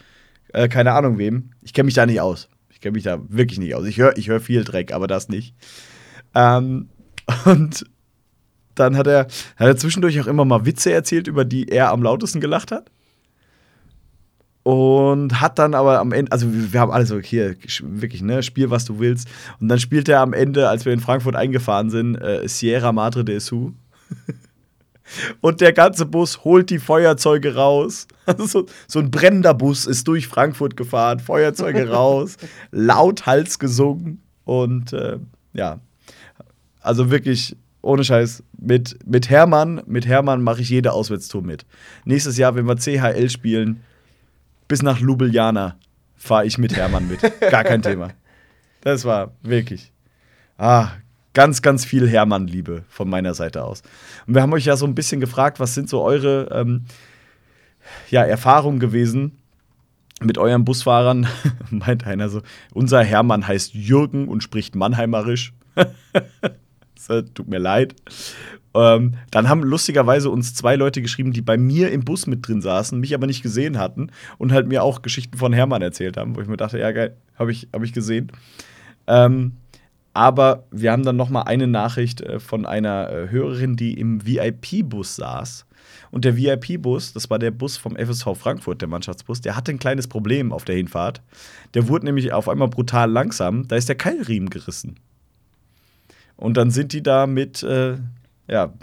äh, 0.53 0.67
keine 0.67 0.93
Ahnung 0.93 1.17
wem. 1.17 1.51
Ich 1.61 1.73
kenne 1.73 1.85
mich 1.85 1.95
da 1.95 2.05
nicht 2.05 2.21
aus. 2.21 2.49
Ich 2.69 2.81
kenne 2.81 2.93
mich 2.93 3.03
da 3.03 3.19
wirklich 3.29 3.59
nicht 3.59 3.75
aus. 3.75 3.85
Ich 3.85 3.97
höre 3.97 4.17
ich 4.17 4.27
hör 4.27 4.39
viel 4.39 4.63
Dreck, 4.63 4.93
aber 4.93 5.07
das 5.07 5.29
nicht. 5.29 5.55
Ähm, 6.33 6.89
und 7.45 7.85
dann 8.75 8.97
hat 8.97 9.07
er, 9.07 9.27
hat 9.55 9.67
er 9.67 9.77
zwischendurch 9.77 10.19
auch 10.19 10.27
immer 10.27 10.45
mal 10.45 10.65
Witze 10.65 10.91
erzählt, 10.91 11.27
über 11.27 11.45
die 11.45 11.69
er 11.69 11.91
am 11.91 12.03
lautesten 12.03 12.41
gelacht 12.41 12.71
hat. 12.71 12.91
Und 14.63 15.41
hat 15.41 15.59
dann 15.59 15.75
aber 15.75 15.99
am 15.99 16.11
Ende, 16.11 16.31
also 16.31 16.47
wir 16.51 16.79
haben 16.79 16.91
alle 16.91 17.05
so, 17.05 17.19
hier, 17.19 17.55
wirklich, 17.83 18.23
ne, 18.23 18.41
spiel, 18.41 18.71
was 18.71 18.83
du 18.85 18.99
willst. 18.99 19.29
Und 19.59 19.69
dann 19.69 19.79
spielt 19.79 20.09
er 20.09 20.21
am 20.21 20.33
Ende, 20.33 20.69
als 20.69 20.85
wir 20.85 20.93
in 20.93 20.99
Frankfurt 20.99 21.35
eingefahren 21.35 21.91
sind, 21.91 22.15
äh, 22.15 22.47
Sierra 22.47 22.91
Madre 22.91 23.23
de 23.23 23.37
Jesús. 23.37 23.73
Und 25.41 25.61
der 25.61 25.73
ganze 25.73 26.05
Bus 26.05 26.43
holt 26.43 26.69
die 26.69 26.79
Feuerzeuge 26.79 27.55
raus. 27.55 28.07
Also 28.25 28.45
so, 28.47 28.65
so, 28.87 28.99
ein 28.99 29.11
brennender 29.11 29.53
Bus 29.53 29.85
ist 29.85 30.07
durch 30.07 30.27
Frankfurt 30.27 30.75
gefahren, 30.75 31.19
Feuerzeuge 31.19 31.89
raus, 31.91 32.37
laut 32.71 33.25
Hals 33.25 33.59
gesungen. 33.59 34.21
Und 34.45 34.93
äh, 34.93 35.19
ja, 35.53 35.79
also 36.81 37.11
wirklich 37.11 37.55
ohne 37.85 38.03
Scheiß, 38.03 38.43
mit, 38.57 38.97
mit 39.05 39.29
Hermann, 39.29 39.83
mit 39.85 40.07
Hermann 40.07 40.41
mache 40.41 40.61
ich 40.61 40.69
jede 40.69 40.91
Auswärtstour 40.91 41.43
mit. 41.43 41.65
Nächstes 42.03 42.35
Jahr, 42.37 42.55
wenn 42.55 42.65
wir 42.65 42.77
CHL 42.77 43.29
spielen, 43.29 43.83
bis 44.67 44.81
nach 44.81 44.99
Ljubljana 44.99 45.77
fahre 46.15 46.47
ich 46.47 46.57
mit 46.57 46.75
Hermann 46.75 47.07
mit. 47.07 47.19
Gar 47.51 47.63
kein 47.63 47.83
Thema. 47.83 48.09
Das 48.81 49.05
war 49.05 49.33
wirklich. 49.43 49.91
Ah, 50.57 50.89
ganz, 51.35 51.61
ganz 51.61 51.85
viel 51.85 52.09
Hermann-Liebe 52.09 52.83
von 52.89 53.07
meiner 53.07 53.35
Seite 53.35 53.63
aus. 53.63 53.83
Und 54.25 54.33
wir 54.33 54.41
haben 54.41 54.53
euch 54.53 54.65
ja 54.65 54.75
so 54.75 54.87
ein 54.87 54.95
bisschen 54.95 55.21
gefragt, 55.21 55.59
was 55.59 55.75
sind 55.75 55.87
so 55.87 56.01
eure 56.01 56.49
ähm, 56.51 56.85
ja, 58.09 58.23
Erfahrungen 58.23 58.79
gewesen 58.79 59.33
mit 60.23 60.39
euren 60.39 60.65
Busfahrern? 60.65 61.27
Meint 61.69 62.07
einer 62.07 62.29
so, 62.29 62.41
unser 62.73 63.03
Hermann 63.03 63.47
heißt 63.47 63.75
Jürgen 63.75 64.27
und 64.27 64.41
spricht 64.41 64.73
Mannheimerisch. 64.73 65.53
tut 67.35 67.47
mir 67.47 67.59
leid. 67.59 67.93
Ähm, 68.73 69.15
dann 69.29 69.47
haben 69.47 69.61
lustigerweise 69.61 70.29
uns 70.29 70.55
zwei 70.55 70.75
Leute 70.75 71.01
geschrieben, 71.01 71.33
die 71.33 71.41
bei 71.41 71.57
mir 71.57 71.91
im 71.91 72.03
Bus 72.03 72.27
mit 72.27 72.47
drin 72.47 72.61
saßen, 72.61 72.99
mich 72.99 73.13
aber 73.13 73.27
nicht 73.27 73.43
gesehen 73.43 73.77
hatten 73.77 74.09
und 74.37 74.51
halt 74.51 74.67
mir 74.67 74.83
auch 74.83 75.01
Geschichten 75.01 75.37
von 75.37 75.53
Hermann 75.53 75.81
erzählt 75.81 76.17
haben, 76.17 76.35
wo 76.35 76.41
ich 76.41 76.47
mir 76.47 76.57
dachte, 76.57 76.79
ja 76.79 76.91
geil, 76.91 77.15
habe 77.37 77.51
ich, 77.51 77.67
hab 77.73 77.83
ich 77.83 77.93
gesehen. 77.93 78.31
Ähm, 79.07 79.53
aber 80.15 80.63
wir 80.71 80.93
haben 80.93 81.03
dann 81.03 81.17
noch 81.17 81.29
mal 81.29 81.41
eine 81.41 81.67
Nachricht 81.67 82.21
äh, 82.21 82.39
von 82.39 82.65
einer 82.65 83.11
äh, 83.11 83.29
Hörerin, 83.29 83.75
die 83.75 83.99
im 83.99 84.25
VIP-Bus 84.25 85.17
saß. 85.17 85.65
Und 86.09 86.23
der 86.23 86.37
VIP-Bus, 86.37 87.11
das 87.11 87.29
war 87.29 87.37
der 87.37 87.51
Bus 87.51 87.75
vom 87.75 87.97
FSV 87.97 88.29
Frankfurt, 88.35 88.81
der 88.81 88.87
Mannschaftsbus, 88.87 89.41
der 89.41 89.57
hatte 89.57 89.71
ein 89.71 89.79
kleines 89.79 90.07
Problem 90.07 90.53
auf 90.53 90.63
der 90.63 90.77
Hinfahrt. 90.77 91.21
Der 91.73 91.89
wurde 91.89 92.05
nämlich 92.05 92.31
auf 92.31 92.47
einmal 92.47 92.69
brutal 92.69 93.11
langsam. 93.11 93.67
Da 93.67 93.75
ist 93.75 93.89
der 93.89 93.97
Keilriemen 93.97 94.49
gerissen. 94.49 94.95
Und 96.37 96.55
dann 96.55 96.71
sind 96.71 96.93
die 96.93 97.03
da 97.03 97.27
mit 97.27 97.61
äh, 97.63 97.97
ja, 98.47 98.73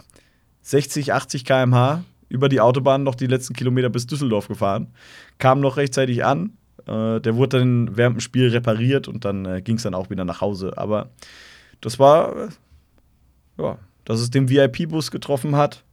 60, 0.61 1.13
80 1.13 1.45
km/h 1.45 2.03
über 2.29 2.47
die 2.47 2.61
Autobahn 2.61 3.01
noch 3.01 3.15
die 3.15 3.27
letzten 3.27 3.55
Kilometer 3.55 3.89
bis 3.89 4.05
Düsseldorf 4.05 4.47
gefahren. 4.47 4.93
Kam 5.39 5.61
noch 5.61 5.77
rechtzeitig 5.77 6.23
an. 6.23 6.51
Äh, 6.87 7.21
der 7.21 7.35
wurde 7.35 7.59
dann 7.59 7.95
während 7.95 8.17
dem 8.17 8.21
Spiel 8.21 8.49
repariert 8.49 9.07
und 9.07 9.25
dann 9.25 9.45
äh, 9.45 9.61
ging 9.61 9.77
es 9.77 9.83
dann 9.83 9.95
auch 9.95 10.09
wieder 10.09 10.25
nach 10.25 10.41
Hause. 10.41 10.77
Aber 10.77 11.09
das 11.81 11.99
war, 11.99 12.35
äh, 12.35 12.49
ja, 13.57 13.77
dass 14.05 14.19
es 14.19 14.29
den 14.29 14.49
VIP-Bus 14.49 15.11
getroffen 15.11 15.55
hat, 15.55 15.83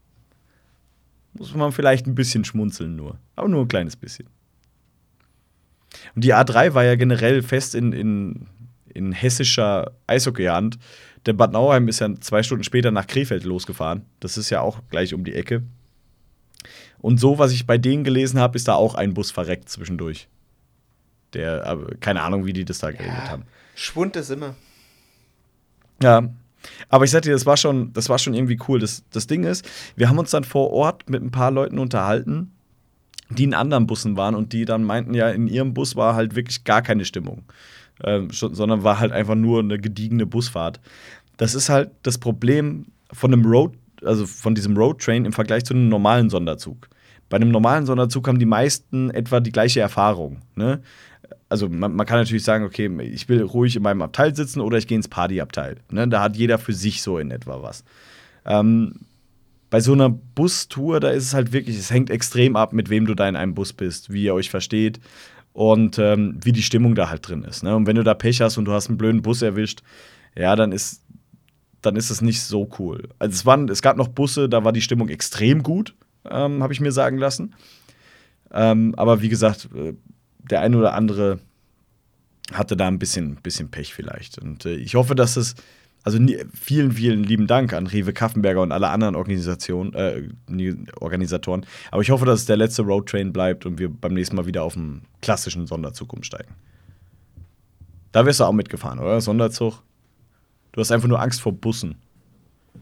muss 1.34 1.54
man 1.54 1.72
vielleicht 1.72 2.06
ein 2.06 2.14
bisschen 2.14 2.44
schmunzeln 2.44 2.96
nur. 2.96 3.18
Aber 3.36 3.48
nur 3.48 3.62
ein 3.62 3.68
kleines 3.68 3.96
bisschen. 3.96 4.26
Und 6.14 6.24
die 6.24 6.34
A3 6.34 6.74
war 6.74 6.84
ja 6.84 6.96
generell 6.96 7.42
fest 7.42 7.74
in, 7.74 7.92
in, 7.92 8.46
in 8.92 9.12
hessischer 9.12 9.92
Eishockeyhand. 10.06 10.78
Der 11.26 11.34
Bad 11.34 11.52
Nauheim 11.52 11.88
ist 11.88 12.00
ja 12.00 12.12
zwei 12.20 12.42
Stunden 12.42 12.64
später 12.64 12.90
nach 12.90 13.06
Krefeld 13.06 13.44
losgefahren. 13.44 14.02
Das 14.20 14.38
ist 14.38 14.50
ja 14.50 14.60
auch 14.60 14.80
gleich 14.88 15.14
um 15.14 15.24
die 15.24 15.34
Ecke. 15.34 15.62
Und 16.98 17.18
so, 17.18 17.38
was 17.38 17.52
ich 17.52 17.66
bei 17.66 17.78
denen 17.78 18.04
gelesen 18.04 18.40
habe, 18.40 18.56
ist 18.56 18.68
da 18.68 18.74
auch 18.74 18.94
ein 18.94 19.14
Bus 19.14 19.30
verreckt 19.30 19.68
zwischendurch. 19.68 20.28
Der, 21.34 21.66
aber 21.66 21.94
keine 22.00 22.22
Ahnung, 22.22 22.46
wie 22.46 22.52
die 22.52 22.64
das 22.64 22.78
da 22.78 22.90
geregelt 22.90 23.14
ja, 23.24 23.30
haben. 23.30 23.44
Schwund 23.74 24.16
ist 24.16 24.30
immer. 24.30 24.54
Ja. 26.02 26.28
Aber 26.88 27.04
ich 27.04 27.10
sagte 27.10 27.28
dir, 27.28 27.34
das 27.34 27.46
war 27.46 27.56
schon, 27.56 27.92
das 27.92 28.08
war 28.08 28.18
schon 28.18 28.34
irgendwie 28.34 28.58
cool. 28.68 28.80
Das, 28.80 29.04
das 29.10 29.26
Ding 29.26 29.44
ist, 29.44 29.66
wir 29.96 30.08
haben 30.08 30.18
uns 30.18 30.30
dann 30.30 30.44
vor 30.44 30.70
Ort 30.72 31.08
mit 31.08 31.22
ein 31.22 31.30
paar 31.30 31.50
Leuten 31.50 31.78
unterhalten, 31.78 32.52
die 33.30 33.44
in 33.44 33.54
anderen 33.54 33.86
Bussen 33.86 34.16
waren 34.16 34.34
und 34.34 34.52
die 34.52 34.64
dann 34.64 34.84
meinten, 34.84 35.14
ja, 35.14 35.30
in 35.30 35.46
ihrem 35.46 35.72
Bus 35.72 35.96
war 35.96 36.14
halt 36.14 36.34
wirklich 36.34 36.64
gar 36.64 36.82
keine 36.82 37.04
Stimmung 37.04 37.44
ähm, 38.04 38.30
sondern 38.30 38.84
war 38.84 39.00
halt 39.00 39.12
einfach 39.12 39.34
nur 39.34 39.60
eine 39.60 39.78
gediegene 39.78 40.26
Busfahrt. 40.26 40.80
Das 41.36 41.54
ist 41.54 41.68
halt 41.68 41.90
das 42.02 42.18
Problem 42.18 42.86
von 43.12 43.32
einem 43.32 43.44
Road, 43.44 43.74
also 44.02 44.26
von 44.26 44.54
diesem 44.54 44.76
Roadtrain 44.76 45.24
im 45.24 45.32
Vergleich 45.32 45.64
zu 45.64 45.74
einem 45.74 45.88
normalen 45.88 46.30
Sonderzug. 46.30 46.88
Bei 47.28 47.36
einem 47.36 47.50
normalen 47.50 47.86
Sonderzug 47.86 48.26
haben 48.26 48.38
die 48.38 48.46
meisten 48.46 49.10
etwa 49.10 49.40
die 49.40 49.52
gleiche 49.52 49.80
Erfahrung. 49.80 50.38
Ne? 50.56 50.80
Also 51.48 51.68
man, 51.68 51.94
man, 51.94 52.06
kann 52.06 52.18
natürlich 52.18 52.44
sagen, 52.44 52.64
okay, 52.64 52.90
ich 53.02 53.28
will 53.28 53.42
ruhig 53.42 53.76
in 53.76 53.82
meinem 53.82 54.02
Abteil 54.02 54.34
sitzen 54.34 54.60
oder 54.60 54.78
ich 54.78 54.86
gehe 54.86 54.96
ins 54.96 55.08
Partyabteil. 55.08 55.76
Ne? 55.90 56.08
Da 56.08 56.22
hat 56.22 56.36
jeder 56.36 56.58
für 56.58 56.72
sich 56.72 57.02
so 57.02 57.18
in 57.18 57.30
etwa 57.30 57.62
was. 57.62 57.84
Ähm, 58.44 58.94
bei 59.70 59.80
so 59.80 59.92
einer 59.92 60.10
Bustour, 60.10 61.00
da 61.00 61.10
ist 61.10 61.24
es 61.24 61.34
halt 61.34 61.52
wirklich, 61.52 61.78
es 61.78 61.90
hängt 61.90 62.10
extrem 62.10 62.56
ab, 62.56 62.72
mit 62.72 62.90
wem 62.90 63.06
du 63.06 63.14
da 63.14 63.28
in 63.28 63.36
einem 63.36 63.54
Bus 63.54 63.72
bist, 63.72 64.12
wie 64.12 64.24
ihr 64.24 64.34
euch 64.34 64.50
versteht 64.50 65.00
und 65.52 65.98
ähm, 65.98 66.38
wie 66.42 66.52
die 66.52 66.62
Stimmung 66.62 66.94
da 66.94 67.08
halt 67.08 67.28
drin 67.28 67.44
ist. 67.44 67.62
Ne? 67.62 67.74
Und 67.74 67.86
wenn 67.86 67.96
du 67.96 68.02
da 68.02 68.14
Pech 68.14 68.40
hast 68.40 68.58
und 68.58 68.64
du 68.64 68.72
hast 68.72 68.88
einen 68.88 68.98
blöden 68.98 69.22
Bus 69.22 69.42
erwischt, 69.42 69.82
ja, 70.36 70.56
dann 70.56 70.72
ist, 70.72 71.02
dann 71.82 71.96
ist 71.96 72.10
es 72.10 72.20
nicht 72.20 72.42
so 72.42 72.68
cool. 72.78 73.08
Also 73.18 73.32
es, 73.32 73.46
waren, 73.46 73.68
es 73.68 73.82
gab 73.82 73.96
noch 73.96 74.08
Busse, 74.08 74.48
da 74.48 74.64
war 74.64 74.72
die 74.72 74.82
Stimmung 74.82 75.08
extrem 75.08 75.62
gut, 75.62 75.94
ähm, 76.28 76.62
habe 76.62 76.72
ich 76.72 76.80
mir 76.80 76.92
sagen 76.92 77.18
lassen. 77.18 77.54
Ähm, 78.52 78.94
aber 78.96 79.22
wie 79.22 79.28
gesagt, 79.28 79.68
äh, 79.74 79.94
der 80.42 80.60
eine 80.60 80.76
oder 80.76 80.94
andere 80.94 81.38
hatte 82.52 82.76
da 82.76 82.88
ein 82.88 82.98
bisschen, 82.98 83.36
bisschen 83.36 83.70
Pech 83.70 83.94
vielleicht. 83.94 84.38
Und 84.38 84.66
äh, 84.66 84.74
ich 84.74 84.94
hoffe, 84.94 85.14
dass 85.14 85.36
es 85.36 85.54
also 86.02 86.18
vielen, 86.54 86.92
vielen 86.92 87.24
lieben 87.24 87.46
Dank 87.46 87.74
an 87.74 87.86
Rewe 87.86 88.12
Kaffenberger 88.12 88.62
und 88.62 88.72
alle 88.72 88.88
anderen 88.88 89.14
Organisationen, 89.14 89.92
äh, 89.94 90.22
Organisatoren. 90.98 91.66
Aber 91.90 92.00
ich 92.00 92.10
hoffe, 92.10 92.24
dass 92.24 92.40
es 92.40 92.46
der 92.46 92.56
letzte 92.56 92.82
Roadtrain 92.82 93.32
bleibt 93.32 93.66
und 93.66 93.78
wir 93.78 93.90
beim 93.90 94.14
nächsten 94.14 94.36
Mal 94.36 94.46
wieder 94.46 94.62
auf 94.62 94.76
einen 94.76 95.02
klassischen 95.20 95.66
Sonderzug 95.66 96.12
umsteigen. 96.12 96.54
Da 98.12 98.24
wirst 98.24 98.40
du 98.40 98.44
auch 98.44 98.52
mitgefahren, 98.52 98.98
oder? 98.98 99.20
Sonderzug? 99.20 99.82
Du 100.72 100.80
hast 100.80 100.90
einfach 100.90 101.08
nur 101.08 101.20
Angst 101.20 101.40
vor 101.40 101.52
Bussen. 101.52 101.96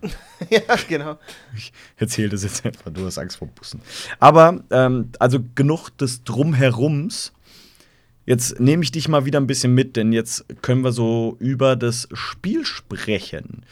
ja, 0.50 0.60
genau. 0.88 1.18
Ich 1.56 1.72
erzähle 1.96 2.28
das 2.28 2.44
jetzt 2.44 2.64
einfach, 2.64 2.92
du 2.92 3.04
hast 3.04 3.18
Angst 3.18 3.36
vor 3.38 3.48
Bussen. 3.48 3.80
Aber, 4.20 4.62
ähm, 4.70 5.10
also 5.18 5.40
genug 5.54 5.90
des 5.90 6.22
Drumherums. 6.22 7.32
Jetzt 8.28 8.60
nehme 8.60 8.82
ich 8.82 8.92
dich 8.92 9.08
mal 9.08 9.24
wieder 9.24 9.40
ein 9.40 9.46
bisschen 9.46 9.72
mit, 9.74 9.96
denn 9.96 10.12
jetzt 10.12 10.44
können 10.60 10.82
wir 10.82 10.92
so 10.92 11.38
über 11.38 11.76
das 11.76 12.10
Spiel 12.12 12.66
sprechen. 12.66 13.64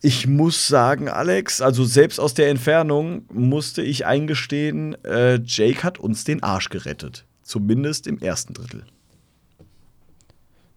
Ich 0.00 0.26
muss 0.26 0.68
sagen, 0.68 1.10
Alex, 1.10 1.60
also 1.60 1.84
selbst 1.84 2.18
aus 2.18 2.32
der 2.32 2.48
Entfernung 2.48 3.26
musste 3.30 3.82
ich 3.82 4.06
eingestehen, 4.06 4.96
äh, 5.04 5.38
Jake 5.44 5.82
hat 5.82 5.98
uns 5.98 6.24
den 6.24 6.42
Arsch 6.42 6.70
gerettet. 6.70 7.26
Zumindest 7.42 8.06
im 8.06 8.20
ersten 8.20 8.54
Drittel. 8.54 8.84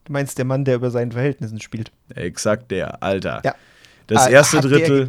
Du 0.03 0.11
meinst 0.11 0.37
der 0.37 0.43
Mann, 0.43 0.65
der 0.65 0.75
über 0.75 0.91
seinen 0.91 1.13
Verhältnissen 1.13 1.61
spielt. 1.61 1.93
Exakt 2.13 2.71
der, 2.71 3.01
Alter. 3.01 3.41
Ja. 3.45 3.55
Das 4.07 4.25
Ah, 4.25 4.29
erste 4.31 4.59
Drittel, 4.59 5.07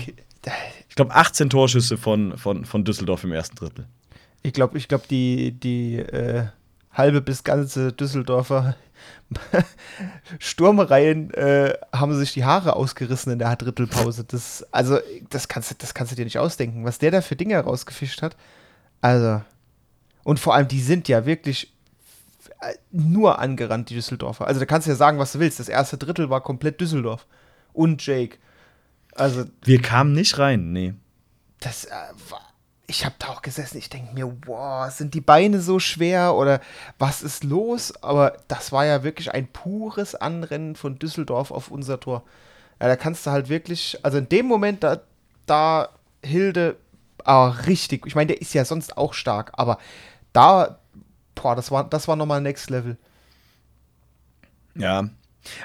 ich 0.89 0.95
glaube 0.95 1.17
18 1.17 1.51
Torschüsse 1.51 1.97
von, 1.97 2.39
von, 2.39 2.65
von 2.65 2.85
Düsseldorf 2.85 3.25
im 3.25 3.33
ersten 3.33 3.57
Drittel. 3.57 3.87
Ich 4.45 4.53
glaube, 4.53 4.79
ich 4.79 4.87
glaub, 4.87 5.09
die, 5.09 5.51
die 5.51 5.97
äh, 5.97 6.47
halbe 6.99 7.21
bis 7.23 7.45
ganze 7.45 7.93
Düsseldorfer 7.93 8.75
Sturmreihen 10.39 11.33
äh, 11.35 11.75
haben 11.93 12.15
sich 12.17 12.33
die 12.33 12.45
Haare 12.45 12.77
ausgerissen 12.77 13.33
in 13.33 13.39
der 13.39 13.55
Drittelpause. 13.57 14.25
Das, 14.25 14.67
also, 14.73 14.99
das 15.31 15.49
kannst, 15.49 15.71
du- 15.71 15.75
das 15.79 15.95
kannst 15.95 16.13
du 16.13 16.17
dir 16.17 16.25
nicht 16.25 16.39
ausdenken, 16.39 16.85
was 16.85 16.99
der 16.99 17.11
da 17.11 17.21
für 17.21 17.37
Dinge 17.37 17.59
rausgefischt 17.61 18.23
hat. 18.23 18.37
Also, 19.01 19.43
und 20.25 20.41
vor 20.41 20.55
allem, 20.55 20.69
die 20.69 20.81
sind 20.81 21.09
ja 21.09 21.25
wirklich 21.27 21.73
äh, 22.61 22.75
nur 22.91 23.39
angerannt, 23.39 23.91
die 23.91 23.95
Düsseldorfer. 23.95 24.47
Also, 24.47 24.61
da 24.61 24.67
kannst 24.67 24.87
du 24.87 24.91
ja 24.91 24.97
sagen, 24.97 25.19
was 25.19 25.33
du 25.33 25.39
willst. 25.41 25.61
Das 25.61 25.69
erste 25.69 25.99
Drittel 25.99 26.31
war 26.31 26.41
komplett 26.43 26.81
Düsseldorf. 26.81 27.27
Und 27.73 28.05
Jake. 28.05 28.39
Also, 29.15 29.45
Wir 29.65 29.81
kamen 29.83 30.13
nicht 30.13 30.39
rein, 30.39 30.73
nee. 30.73 30.95
das 31.61 31.85
äh, 31.87 31.91
war, 32.31 32.41
ich 32.91 33.05
habe 33.05 33.15
da 33.19 33.29
auch 33.29 33.43
gesessen, 33.43 33.77
ich 33.77 33.91
denke 33.91 34.15
mir, 34.15 34.35
wow, 34.47 34.91
sind 34.91 35.13
die 35.13 35.21
Beine 35.21 35.61
so 35.61 35.79
schwer 35.79 36.35
oder 36.35 36.61
was 36.99 37.23
ist 37.23 37.45
los? 37.45 37.95
Aber 38.03 38.39
das 38.49 38.73
war 38.73 38.87
ja 38.87 39.05
wirklich 39.05 39.31
ein 39.33 39.47
pures 39.47 40.15
Anrennen 40.15 40.75
von 40.75 40.99
Düsseldorf 40.99 41.51
auf 41.51 41.71
unser 41.71 42.01
Tor. 42.01 42.25
Ja, 42.81 42.89
da 42.89 42.97
kannst 42.97 43.27
du 43.27 43.31
halt 43.31 43.51
wirklich, 43.51 43.99
also 44.03 44.17
in 44.17 44.31
dem 44.31 44.47
Moment, 44.47 44.83
da, 44.83 45.03
da 45.45 45.91
Hilde, 46.25 46.77
ah, 47.25 47.49
richtig, 47.49 48.07
ich 48.07 48.15
meine, 48.15 48.29
der 48.29 48.41
ist 48.41 48.55
ja 48.55 48.65
sonst 48.65 48.97
auch 48.97 49.13
stark, 49.13 49.53
aber 49.53 49.77
da, 50.33 50.79
boah, 51.35 51.55
das 51.55 51.71
war, 51.71 51.85
das 51.85 52.09
war 52.09 52.17
nochmal 52.17 52.41
Next 52.41 52.71
Level. 52.71 52.97
Ja. 54.75 55.11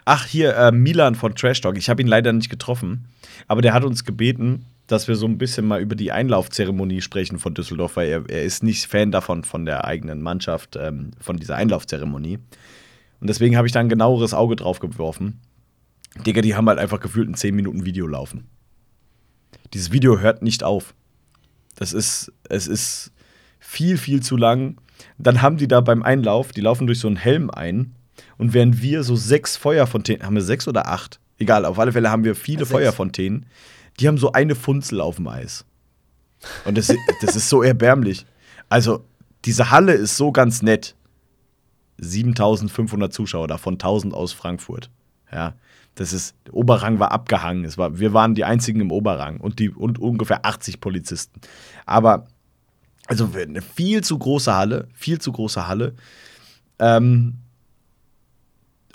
Ach, 0.04 0.26
hier, 0.26 0.58
äh, 0.58 0.72
Milan 0.74 1.16
von 1.16 1.36
Trash 1.36 1.62
Talk. 1.62 1.78
Ich 1.78 1.90
habe 1.90 2.02
ihn 2.02 2.08
leider 2.08 2.34
nicht 2.34 2.50
getroffen, 2.50 3.08
aber 3.48 3.62
der 3.62 3.74
hat 3.74 3.86
uns 3.86 4.04
gebeten, 4.04 4.66
dass 4.88 5.08
wir 5.08 5.16
so 5.16 5.26
ein 5.26 5.38
bisschen 5.38 5.66
mal 5.66 5.82
über 5.82 5.96
die 5.96 6.12
Einlaufzeremonie 6.12 7.02
sprechen 7.02 7.40
von 7.40 7.54
Düsseldorf, 7.54 7.96
weil 7.96 8.10
er, 8.10 8.30
er 8.30 8.44
ist 8.44 8.64
nicht 8.64 8.86
Fan 8.86 9.12
davon, 9.12 9.44
von 9.44 9.66
der 9.66 9.86
eigenen 9.86 10.22
Mannschaft, 10.22 10.76
ähm, 10.76 11.12
von 11.20 11.38
dieser 11.38 11.56
Einlaufzeremonie. 11.56 12.40
Und 13.20 13.30
deswegen 13.30 13.56
habe 13.56 13.68
ich 13.68 13.74
da 13.74 13.80
ein 13.80 13.90
genaueres 13.90 14.34
Auge 14.34 14.56
drauf 14.56 14.80
geworfen. 14.80 15.40
Digga, 16.26 16.42
die 16.42 16.56
haben 16.56 16.68
halt 16.68 16.80
einfach 16.80 17.00
gefühlt 17.00 17.30
ein 17.30 17.36
10 17.36 17.56
Minuten 17.56 17.86
Video 17.86 18.06
laufen. 18.06 18.48
Dieses 19.74 19.92
Video 19.92 20.20
hört 20.20 20.42
nicht 20.42 20.64
auf. 20.64 20.94
Das 21.76 21.94
ist, 21.94 22.32
es 22.50 22.68
ist 22.68 23.12
viel, 23.60 23.98
viel 23.98 24.22
zu 24.22 24.38
lang. 24.38 24.78
Dann 25.18 25.42
haben 25.42 25.58
die 25.58 25.68
da 25.68 25.82
beim 25.82 26.04
Einlauf, 26.04 26.52
die 26.52 26.62
laufen 26.62 26.86
durch 26.86 27.00
so 27.00 27.08
einen 27.08 27.16
Helm 27.16 27.50
ein. 27.50 27.96
Und 28.38 28.54
während 28.54 28.82
wir 28.82 29.04
so 29.04 29.16
sechs 29.16 29.58
Feuerfontänen, 29.58 30.26
haben 30.26 30.36
wir 30.36 30.44
sechs 30.44 30.68
oder 30.68 30.88
acht? 30.88 31.20
Egal, 31.40 31.66
auf 31.66 31.80
alle 31.80 31.92
Fälle 31.92 32.12
haben 32.12 32.24
wir 32.24 32.36
viele 32.36 32.60
Sechs. 32.60 32.72
Feuerfontänen. 32.72 33.46
Die 34.00 34.08
haben 34.08 34.18
so 34.18 34.32
eine 34.32 34.56
Funzel 34.56 35.02
auf 35.02 35.18
dem 35.18 35.28
Eis. 35.28 35.66
Und 36.66 36.78
das, 36.78 36.94
das 37.22 37.36
ist 37.36 37.50
so 37.50 37.64
erbärmlich. 37.64 38.26
Also, 38.70 39.06
diese 39.46 39.72
Halle 39.72 39.94
ist 39.94 40.18
so 40.18 40.32
ganz 40.32 40.62
nett. 40.62 40.96
7500 41.98 43.14
Zuschauer, 43.14 43.48
davon 43.48 43.76
1000 43.76 44.14
aus 44.14 44.34
Frankfurt. 44.34 44.90
Ja, 45.32 45.56
das 45.96 46.12
ist, 46.12 46.36
der 46.46 46.56
Oberrang 46.56 47.00
war 47.00 47.12
abgehangen. 47.12 47.66
Es 47.66 47.78
war, 47.78 48.00
wir 48.00 48.14
waren 48.14 48.36
die 48.36 48.46
einzigen 48.46 48.82
im 48.82 48.92
Oberrang 48.92 49.40
und, 49.40 49.60
die, 49.60 49.70
und 49.70 50.00
ungefähr 50.00 50.46
80 50.46 50.80
Polizisten. 50.80 51.40
Aber, 51.86 52.28
also 53.08 53.30
eine 53.36 53.62
viel 53.62 54.04
zu 54.04 54.18
große 54.18 54.54
Halle, 54.54 54.88
viel 54.94 55.20
zu 55.20 55.32
große 55.32 55.68
Halle. 55.68 55.94
Ähm, 56.80 57.36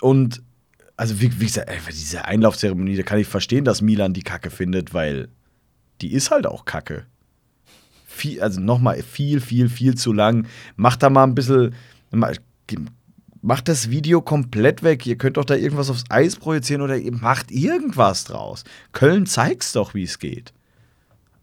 und, 0.01 0.41
also 0.99 1.21
wie, 1.21 1.39
wie 1.39 1.45
gesagt, 1.45 1.69
einfach 1.69 1.91
diese 1.91 2.25
Einlaufzeremonie, 2.25 2.97
da 2.97 3.03
kann 3.03 3.19
ich 3.19 3.27
verstehen, 3.27 3.63
dass 3.65 3.81
Milan 3.81 4.13
die 4.13 4.21
Kacke 4.23 4.49
findet, 4.49 4.93
weil 4.93 5.29
die 6.01 6.11
ist 6.13 6.29
halt 6.31 6.45
auch 6.45 6.65
Kacke. 6.65 7.05
Viel, 8.05 8.41
also 8.41 8.59
nochmal 8.59 9.01
viel, 9.01 9.39
viel, 9.39 9.69
viel 9.69 9.95
zu 9.95 10.11
lang. 10.13 10.45
Macht 10.75 11.01
da 11.03 11.09
mal 11.09 11.23
ein 11.23 11.35
bisschen, 11.35 11.73
ma- 12.11 12.31
macht 13.41 13.67
das 13.69 13.89
Video 13.89 14.21
komplett 14.21 14.83
weg. 14.83 15.05
Ihr 15.05 15.17
könnt 15.17 15.37
doch 15.37 15.45
da 15.45 15.55
irgendwas 15.55 15.89
aufs 15.89 16.03
Eis 16.09 16.35
projizieren 16.35 16.81
oder 16.81 16.97
ihr 16.97 17.13
macht 17.13 17.49
irgendwas 17.51 18.25
draus. 18.25 18.65
Köln 18.91 19.25
zeigt's 19.25 19.71
doch, 19.71 19.93
wie 19.93 20.03
es 20.03 20.19
geht. 20.19 20.53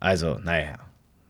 Also, 0.00 0.38
naja. 0.44 0.78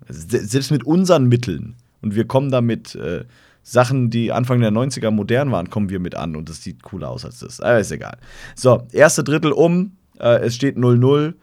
Se- 0.08 0.44
Selbst 0.44 0.70
mit 0.72 0.84
unseren 0.84 1.26
Mitteln 1.26 1.76
und 2.02 2.14
wir 2.16 2.26
kommen 2.26 2.50
da 2.50 2.60
mit 2.60 2.94
äh, 2.96 3.24
Sachen, 3.68 4.10
die 4.10 4.30
Anfang 4.30 4.60
der 4.60 4.70
90er 4.70 5.10
modern 5.10 5.50
waren, 5.50 5.70
kommen 5.70 5.90
wir 5.90 5.98
mit 5.98 6.14
an 6.14 6.36
und 6.36 6.48
das 6.48 6.62
sieht 6.62 6.84
cooler 6.84 7.10
aus 7.10 7.24
als 7.24 7.40
das. 7.40 7.60
Aber 7.60 7.80
ist 7.80 7.90
egal. 7.90 8.16
So, 8.54 8.86
erste 8.92 9.24
Drittel 9.24 9.50
um. 9.50 9.96
Äh, 10.20 10.38
es 10.46 10.54
steht 10.54 10.76
0-0. 10.76 11.34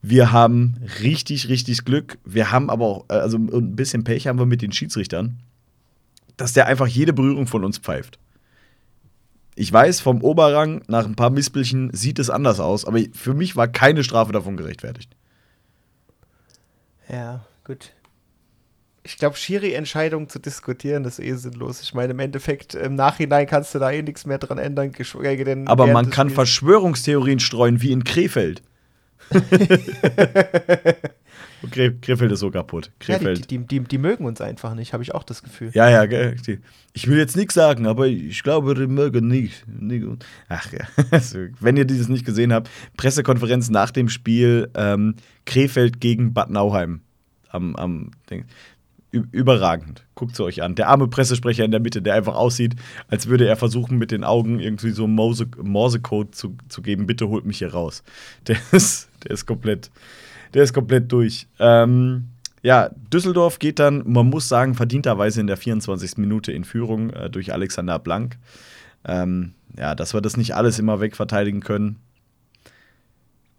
Wir 0.00 0.30
haben 0.30 0.76
richtig, 1.02 1.48
richtig 1.48 1.84
Glück. 1.84 2.18
Wir 2.24 2.52
haben 2.52 2.70
aber 2.70 2.84
auch, 2.84 3.04
äh, 3.08 3.14
also 3.14 3.38
ein 3.38 3.74
bisschen 3.74 4.04
Pech 4.04 4.28
haben 4.28 4.38
wir 4.38 4.46
mit 4.46 4.62
den 4.62 4.70
Schiedsrichtern, 4.70 5.40
dass 6.36 6.52
der 6.52 6.66
einfach 6.66 6.86
jede 6.86 7.12
Berührung 7.12 7.48
von 7.48 7.64
uns 7.64 7.78
pfeift. 7.78 8.20
Ich 9.56 9.72
weiß, 9.72 10.00
vom 10.00 10.22
Oberrang 10.22 10.82
nach 10.86 11.06
ein 11.06 11.16
paar 11.16 11.30
Mispelchen 11.30 11.92
sieht 11.92 12.20
es 12.20 12.30
anders 12.30 12.60
aus, 12.60 12.84
aber 12.84 13.00
für 13.12 13.34
mich 13.34 13.56
war 13.56 13.66
keine 13.66 14.04
Strafe 14.04 14.30
davon 14.30 14.56
gerechtfertigt. 14.56 15.10
Ja, 17.08 17.44
gut. 17.64 17.90
Ich 19.06 19.18
glaube, 19.18 19.36
Schiri-Entscheidungen 19.36 20.30
zu 20.30 20.38
diskutieren 20.38 21.04
ist 21.04 21.18
eh 21.18 21.34
sinnlos. 21.34 21.82
Ich 21.82 21.92
meine, 21.92 22.12
im 22.12 22.18
Endeffekt, 22.20 22.74
im 22.74 22.94
Nachhinein 22.94 23.46
kannst 23.46 23.74
du 23.74 23.78
da 23.78 23.90
eh 23.90 24.00
nichts 24.02 24.24
mehr 24.24 24.38
dran 24.38 24.56
ändern. 24.56 24.92
geschweige 24.92 25.44
denn 25.44 25.68
Aber 25.68 25.86
man 25.86 26.08
kann 26.08 26.28
Spiels. 26.28 26.36
Verschwörungstheorien 26.36 27.38
streuen, 27.38 27.82
wie 27.82 27.92
in 27.92 28.04
Krefeld. 28.04 28.62
Kre 31.70 31.92
Krefeld 31.94 32.32
ist 32.32 32.40
so 32.40 32.50
kaputt. 32.50 32.86
Ja, 32.86 33.18
die, 33.18 33.24
Krefeld. 33.24 33.50
die, 33.50 33.58
die, 33.58 33.80
die 33.80 33.98
mögen 33.98 34.24
uns 34.24 34.40
einfach 34.40 34.74
nicht, 34.74 34.92
habe 34.92 35.02
ich 35.02 35.14
auch 35.14 35.22
das 35.22 35.42
Gefühl. 35.42 35.70
Ja, 35.74 35.88
ja, 35.88 36.06
gell, 36.06 36.36
ich 36.92 37.06
will 37.08 37.18
jetzt 37.18 37.36
nichts 37.36 37.54
sagen, 37.54 37.86
aber 37.86 38.06
ich 38.06 38.42
glaube, 38.42 38.74
die 38.74 38.86
mögen 38.86 39.28
nicht. 39.28 39.64
nicht. 39.66 40.04
Ach 40.48 40.70
ja, 40.72 40.86
also, 41.10 41.38
wenn 41.60 41.76
ihr 41.76 41.84
dieses 41.84 42.08
nicht 42.08 42.24
gesehen 42.24 42.52
habt, 42.52 42.70
Pressekonferenz 42.96 43.70
nach 43.70 43.90
dem 43.90 44.08
Spiel 44.08 44.70
ähm, 44.74 45.14
Krefeld 45.46 46.00
gegen 46.00 46.34
Bad 46.34 46.50
Nauheim. 46.50 47.00
Am, 47.48 47.76
am 47.76 48.10
Ding. 48.28 48.46
Überragend. 49.30 50.04
Guckt 50.14 50.32
es 50.32 50.40
euch 50.40 50.62
an. 50.62 50.74
Der 50.74 50.88
arme 50.88 51.08
Pressesprecher 51.08 51.64
in 51.64 51.70
der 51.70 51.80
Mitte, 51.80 52.02
der 52.02 52.14
einfach 52.14 52.34
aussieht, 52.34 52.74
als 53.08 53.28
würde 53.28 53.46
er 53.46 53.56
versuchen, 53.56 53.98
mit 53.98 54.10
den 54.10 54.24
Augen 54.24 54.60
irgendwie 54.60 54.90
so 54.90 55.06
Morse- 55.06 55.46
Morsecode 55.62 56.34
zu, 56.34 56.56
zu 56.68 56.82
geben. 56.82 57.06
Bitte 57.06 57.28
holt 57.28 57.44
mich 57.44 57.58
hier 57.58 57.72
raus. 57.72 58.02
Der 58.46 58.56
ist, 58.72 59.08
der 59.22 59.30
ist 59.30 59.46
komplett, 59.46 59.90
der 60.52 60.64
ist 60.64 60.74
komplett 60.74 61.10
durch. 61.10 61.46
Ähm, 61.58 62.28
ja, 62.62 62.90
Düsseldorf 63.12 63.58
geht 63.58 63.78
dann, 63.78 64.02
man 64.06 64.28
muss 64.30 64.48
sagen, 64.48 64.74
verdienterweise 64.74 65.40
in 65.40 65.46
der 65.46 65.56
24. 65.56 66.16
Minute 66.18 66.52
in 66.52 66.64
Führung 66.64 67.10
äh, 67.10 67.30
durch 67.30 67.52
Alexander 67.52 67.98
Blank. 67.98 68.38
Ähm, 69.04 69.52
ja, 69.78 69.94
dass 69.94 70.14
wir 70.14 70.20
das 70.20 70.36
nicht 70.36 70.54
alles 70.54 70.78
immer 70.78 71.00
wegverteidigen 71.00 71.60
können, 71.60 71.96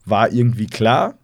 war 0.06 0.32
irgendwie 0.32 0.68
klar. 0.68 1.16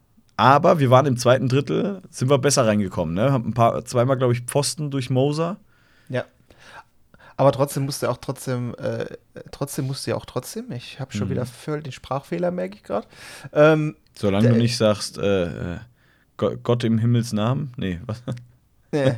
Aber 0.42 0.80
wir 0.80 0.90
waren 0.90 1.06
im 1.06 1.18
zweiten 1.18 1.48
Drittel, 1.48 2.02
sind 2.10 2.30
wir 2.30 2.40
besser 2.40 2.66
reingekommen. 2.66 3.14
Ne? 3.14 3.32
Haben 3.32 3.50
ein 3.50 3.54
paar, 3.54 3.86
zweimal, 3.86 4.18
glaube 4.18 4.34
ich, 4.34 4.42
Pfosten 4.42 4.90
durch 4.90 5.12
Moser. 5.12 5.58
Ja. 6.10 6.26
Aber 7.38 7.52
trotzdem 7.52 7.84
musste 7.86 8.10
auch 8.10 8.18
trotzdem, 8.18 8.74
äh, 8.80 9.06
trotzdem 9.52 9.86
musste 9.86 10.12
ja 10.12 10.18
auch 10.18 10.26
trotzdem, 10.26 10.72
ich 10.72 11.00
habe 11.00 11.14
schon 11.14 11.28
Mhm. 11.28 11.32
wieder 11.32 11.46
voll 11.46 11.84
den 11.84 11.92
Sprachfehler, 11.92 12.50
merke 12.50 12.76
ich 12.76 12.84
gerade. 12.84 13.06
Ähm, 13.54 13.96
Solange 14.18 14.50
du 14.50 14.56
nicht 14.56 14.78
sagst, 14.78 15.20
äh, 15.20 15.76
äh, 15.76 15.78
Go- 16.38 16.58
Gott 16.64 16.84
im 16.86 16.98
Himmels 16.98 17.34
Namen. 17.34 17.72
Nee, 17.78 18.00
was? 18.08 18.24
Nee. 18.92 19.14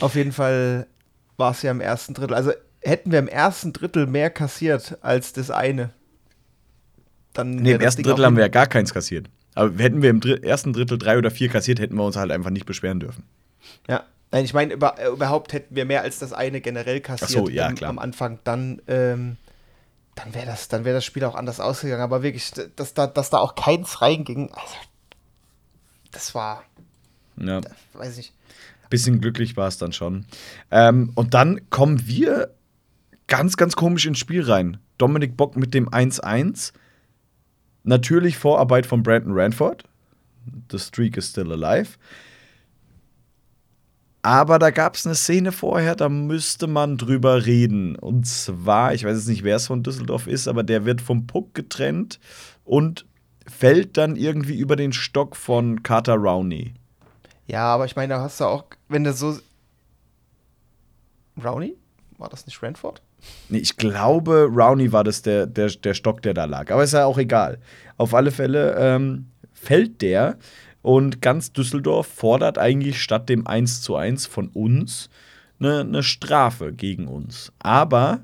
Auf 0.00 0.14
jeden 0.14 0.32
Fall 0.32 0.86
war 1.36 1.50
es 1.50 1.62
ja 1.62 1.70
im 1.70 1.80
ersten 1.80 2.14
Drittel. 2.14 2.34
Also 2.34 2.52
hätten 2.80 3.10
wir 3.12 3.18
im 3.18 3.28
ersten 3.28 3.72
Drittel 3.72 4.06
mehr 4.06 4.30
kassiert 4.30 4.96
als 5.02 5.32
das 5.32 5.50
eine, 5.50 5.90
dann. 7.38 7.56
Nee, 7.56 7.72
im 7.72 7.80
ersten 7.80 8.02
Drittel 8.02 8.24
haben 8.24 8.36
wir 8.36 8.42
ja 8.44 8.48
gar 8.48 8.66
keins 8.66 8.92
kassiert. 8.92 9.28
Aber 9.54 9.72
hätten 9.82 10.02
wir 10.02 10.10
im 10.10 10.20
Dr 10.20 10.42
ersten 10.44 10.72
Drittel 10.72 10.98
drei 10.98 11.16
oder 11.18 11.30
vier 11.30 11.48
kassiert, 11.48 11.78
hätten 11.80 11.96
wir 11.96 12.04
uns 12.04 12.16
halt 12.16 12.30
einfach 12.30 12.50
nicht 12.50 12.66
beschweren 12.66 13.00
dürfen. 13.00 13.24
Ja. 13.88 14.04
Nein, 14.32 14.44
ich 14.44 14.52
meine, 14.54 14.74
über, 14.74 14.98
äh, 14.98 15.08
überhaupt 15.08 15.52
hätten 15.52 15.74
wir 15.76 15.84
mehr 15.84 16.02
als 16.02 16.18
das 16.18 16.32
eine 16.32 16.60
generell 16.60 17.00
kassiert 17.00 17.30
Ach 17.30 17.46
so, 17.46 17.48
ja, 17.48 17.68
am, 17.68 17.74
klar. 17.76 17.90
am 17.90 17.98
Anfang, 17.98 18.38
dann, 18.44 18.82
ähm, 18.88 19.36
dann 20.16 20.34
wäre 20.34 20.46
das, 20.46 20.68
dann 20.68 20.84
wär 20.84 20.92
das 20.94 21.04
Spiel 21.04 21.24
auch 21.24 21.34
anders 21.36 21.60
ausgegangen. 21.60 22.02
Aber 22.02 22.22
wirklich, 22.22 22.50
dass 22.74 22.92
da, 22.92 23.06
dass 23.06 23.30
da 23.30 23.38
auch 23.38 23.54
keins 23.54 24.02
reinging, 24.02 24.50
also, 24.52 24.74
das 26.10 26.34
war, 26.34 26.64
Ja. 27.40 27.60
weiß 27.94 28.18
ich. 28.18 28.32
Bisschen 28.90 29.20
glücklich 29.20 29.56
war 29.56 29.68
es 29.68 29.78
dann 29.78 29.92
schon. 29.92 30.26
Ähm, 30.70 31.12
und 31.14 31.34
dann 31.34 31.70
kommen 31.70 32.06
wir 32.06 32.50
ganz, 33.26 33.56
ganz 33.56 33.74
komisch 33.74 34.06
ins 34.06 34.18
Spiel 34.18 34.42
rein. 34.42 34.78
Dominik 34.98 35.36
Bock 35.36 35.56
mit 35.56 35.74
dem 35.74 35.88
1-1. 35.88 36.72
Natürlich 37.86 38.36
Vorarbeit 38.36 38.84
von 38.84 39.04
Brandon 39.04 39.32
Ranford. 39.32 39.84
The 40.70 40.78
Streak 40.78 41.16
is 41.16 41.30
still 41.30 41.52
alive. 41.52 41.96
Aber 44.22 44.58
da 44.58 44.70
gab 44.70 44.96
es 44.96 45.06
eine 45.06 45.14
Szene 45.14 45.52
vorher, 45.52 45.94
da 45.94 46.08
müsste 46.08 46.66
man 46.66 46.98
drüber 46.98 47.46
reden. 47.46 47.94
Und 47.94 48.26
zwar, 48.26 48.92
ich 48.92 49.04
weiß 49.04 49.16
jetzt 49.16 49.28
nicht, 49.28 49.44
wer 49.44 49.54
es 49.54 49.68
von 49.68 49.84
Düsseldorf 49.84 50.26
ist, 50.26 50.48
aber 50.48 50.64
der 50.64 50.84
wird 50.84 51.00
vom 51.00 51.28
Puck 51.28 51.54
getrennt 51.54 52.18
und 52.64 53.06
fällt 53.46 53.96
dann 53.96 54.16
irgendwie 54.16 54.58
über 54.58 54.74
den 54.74 54.92
Stock 54.92 55.36
von 55.36 55.84
Carter 55.84 56.16
Rowney. 56.16 56.74
Ja, 57.46 57.72
aber 57.72 57.84
ich 57.84 57.94
meine, 57.94 58.14
da 58.14 58.20
hast 58.20 58.40
du 58.40 58.46
auch, 58.46 58.64
wenn 58.88 59.04
du 59.04 59.12
so. 59.12 59.38
Rowney? 61.42 61.76
War 62.18 62.28
das 62.28 62.46
nicht 62.46 62.60
Ranford? 62.60 63.02
Nee, 63.48 63.58
ich 63.58 63.76
glaube, 63.76 64.48
Rowney 64.52 64.92
war 64.92 65.04
das 65.04 65.22
der, 65.22 65.46
der, 65.46 65.68
der 65.68 65.94
Stock, 65.94 66.22
der 66.22 66.34
da 66.34 66.44
lag. 66.44 66.70
Aber 66.70 66.82
ist 66.84 66.92
ja 66.92 67.04
auch 67.06 67.18
egal. 67.18 67.58
Auf 67.96 68.14
alle 68.14 68.30
Fälle 68.30 68.74
ähm, 68.78 69.26
fällt 69.54 70.02
der 70.02 70.36
und 70.82 71.22
ganz 71.22 71.52
Düsseldorf 71.52 72.06
fordert 72.06 72.58
eigentlich 72.58 73.02
statt 73.02 73.28
dem 73.28 73.46
1 73.46 73.82
zu 73.82 73.96
1 73.96 74.26
von 74.26 74.48
uns 74.48 75.08
eine, 75.58 75.80
eine 75.80 76.02
Strafe 76.02 76.72
gegen 76.72 77.08
uns. 77.08 77.52
Aber 77.58 78.20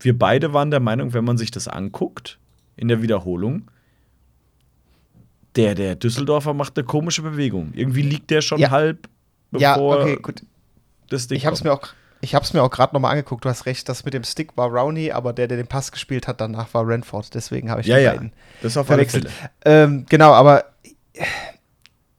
wir 0.00 0.16
beide 0.18 0.52
waren 0.52 0.70
der 0.70 0.80
Meinung, 0.80 1.14
wenn 1.14 1.24
man 1.24 1.38
sich 1.38 1.50
das 1.50 1.66
anguckt 1.68 2.38
in 2.76 2.88
der 2.88 3.02
Wiederholung, 3.02 3.70
der, 5.56 5.74
der 5.74 5.94
Düsseldorfer 5.94 6.52
macht 6.54 6.76
eine 6.76 6.84
komische 6.84 7.22
Bewegung. 7.22 7.72
Irgendwie 7.74 8.02
liegt 8.02 8.30
der 8.30 8.40
schon 8.40 8.58
Ja. 8.58 8.70
halb, 8.70 9.08
Ja, 9.56 9.74
bevor 9.74 10.00
okay, 10.00 10.16
gut. 10.20 10.42
das 11.10 11.28
Ding 11.28 11.38
Ich 11.38 11.46
habe 11.46 11.54
es 11.54 11.60
kommt. 11.62 11.70
mir 11.70 11.72
auch. 11.74 11.94
Ich 12.24 12.34
habe 12.34 12.42
es 12.42 12.54
mir 12.54 12.62
auch 12.62 12.70
gerade 12.70 12.94
nochmal 12.94 13.10
angeguckt, 13.10 13.44
du 13.44 13.50
hast 13.50 13.66
recht, 13.66 13.86
das 13.86 14.06
mit 14.06 14.14
dem 14.14 14.24
Stick 14.24 14.56
war 14.56 14.68
Rowney, 14.68 15.12
aber 15.12 15.34
der, 15.34 15.46
der 15.46 15.58
den 15.58 15.66
Pass 15.66 15.92
gespielt 15.92 16.26
hat, 16.26 16.40
danach 16.40 16.72
war 16.72 16.88
Ranford. 16.88 17.34
Deswegen 17.34 17.70
habe 17.70 17.82
ich 17.82 17.86
Ja, 17.86 17.98
die 17.98 18.02
ja. 18.02 18.12
beiden 18.12 18.32
Das 18.62 18.78
auf 18.78 18.86
verwechselt. 18.86 19.30
Ähm, 19.66 20.06
genau, 20.08 20.32
aber 20.32 20.64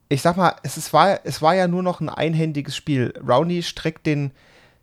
ich 0.07 0.21
sag 0.21 0.37
mal, 0.37 0.55
es, 0.61 0.77
ist, 0.77 0.93
war, 0.93 1.21
es 1.23 1.41
war 1.41 1.55
ja 1.55 1.67
nur 1.67 1.81
noch 1.81 2.01
ein 2.01 2.09
einhändiges 2.09 2.75
Spiel. 2.75 3.15
Rowney 3.27 3.63
streckt 3.63 4.05
den 4.05 4.29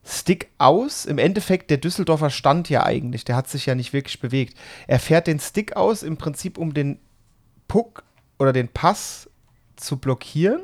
Stick 0.04 0.48
aus. 0.58 1.06
Im 1.06 1.18
Endeffekt, 1.18 1.70
der 1.70 1.78
Düsseldorfer 1.78 2.30
stand 2.30 2.68
ja 2.68 2.84
eigentlich, 2.84 3.24
der 3.24 3.36
hat 3.36 3.48
sich 3.48 3.66
ja 3.66 3.76
nicht 3.76 3.92
wirklich 3.92 4.18
bewegt. 4.18 4.58
Er 4.88 4.98
fährt 4.98 5.28
den 5.28 5.38
Stick 5.38 5.76
aus, 5.76 6.02
im 6.02 6.16
Prinzip 6.16 6.58
um 6.58 6.74
den 6.74 6.98
Puck 7.68 8.02
oder 8.40 8.52
den 8.52 8.66
Pass 8.66 9.30
zu 9.76 9.98
blockieren. 9.98 10.62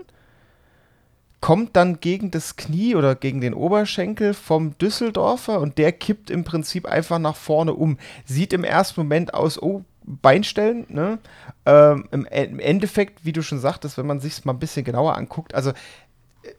Kommt 1.41 1.77
dann 1.77 2.01
gegen 2.01 2.31
das 2.33 2.57
Knie 2.57 2.97
oder 2.97 3.15
gegen 3.15 3.41
den 3.41 3.55
Oberschenkel 3.55 4.35
vom 4.35 4.77
Düsseldorfer 4.79 5.61
und 5.61 5.79
der 5.79 5.93
kippt 5.93 6.31
im 6.31 6.43
Prinzip 6.45 6.85
einfach 6.87 7.19
nach 7.21 7.37
vorne 7.37 7.75
um. 7.75 7.97
Sieht 8.25 8.53
im 8.53 8.65
ersten 8.65 9.01
Moment 9.01 9.35
aus, 9.35 9.61
oh, 9.63 9.85
Beinstellen, 10.03 10.87
ne? 10.89 11.19
Ähm, 11.67 12.09
im, 12.13 12.27
E- 12.27 12.59
Endeffekt, 12.61 13.25
wie 13.25 13.33
du 13.33 13.43
schon 13.43 13.61
sagtest, 13.61 13.99
wenn 13.99 14.07
man 14.07 14.21
sich 14.21 14.45
mal 14.45 14.55
ein 14.55 14.59
bisschen 14.59 14.85
genauer 14.85 15.17
anguckt, 15.17 15.55
also 15.55 15.71
äh, 15.71 15.75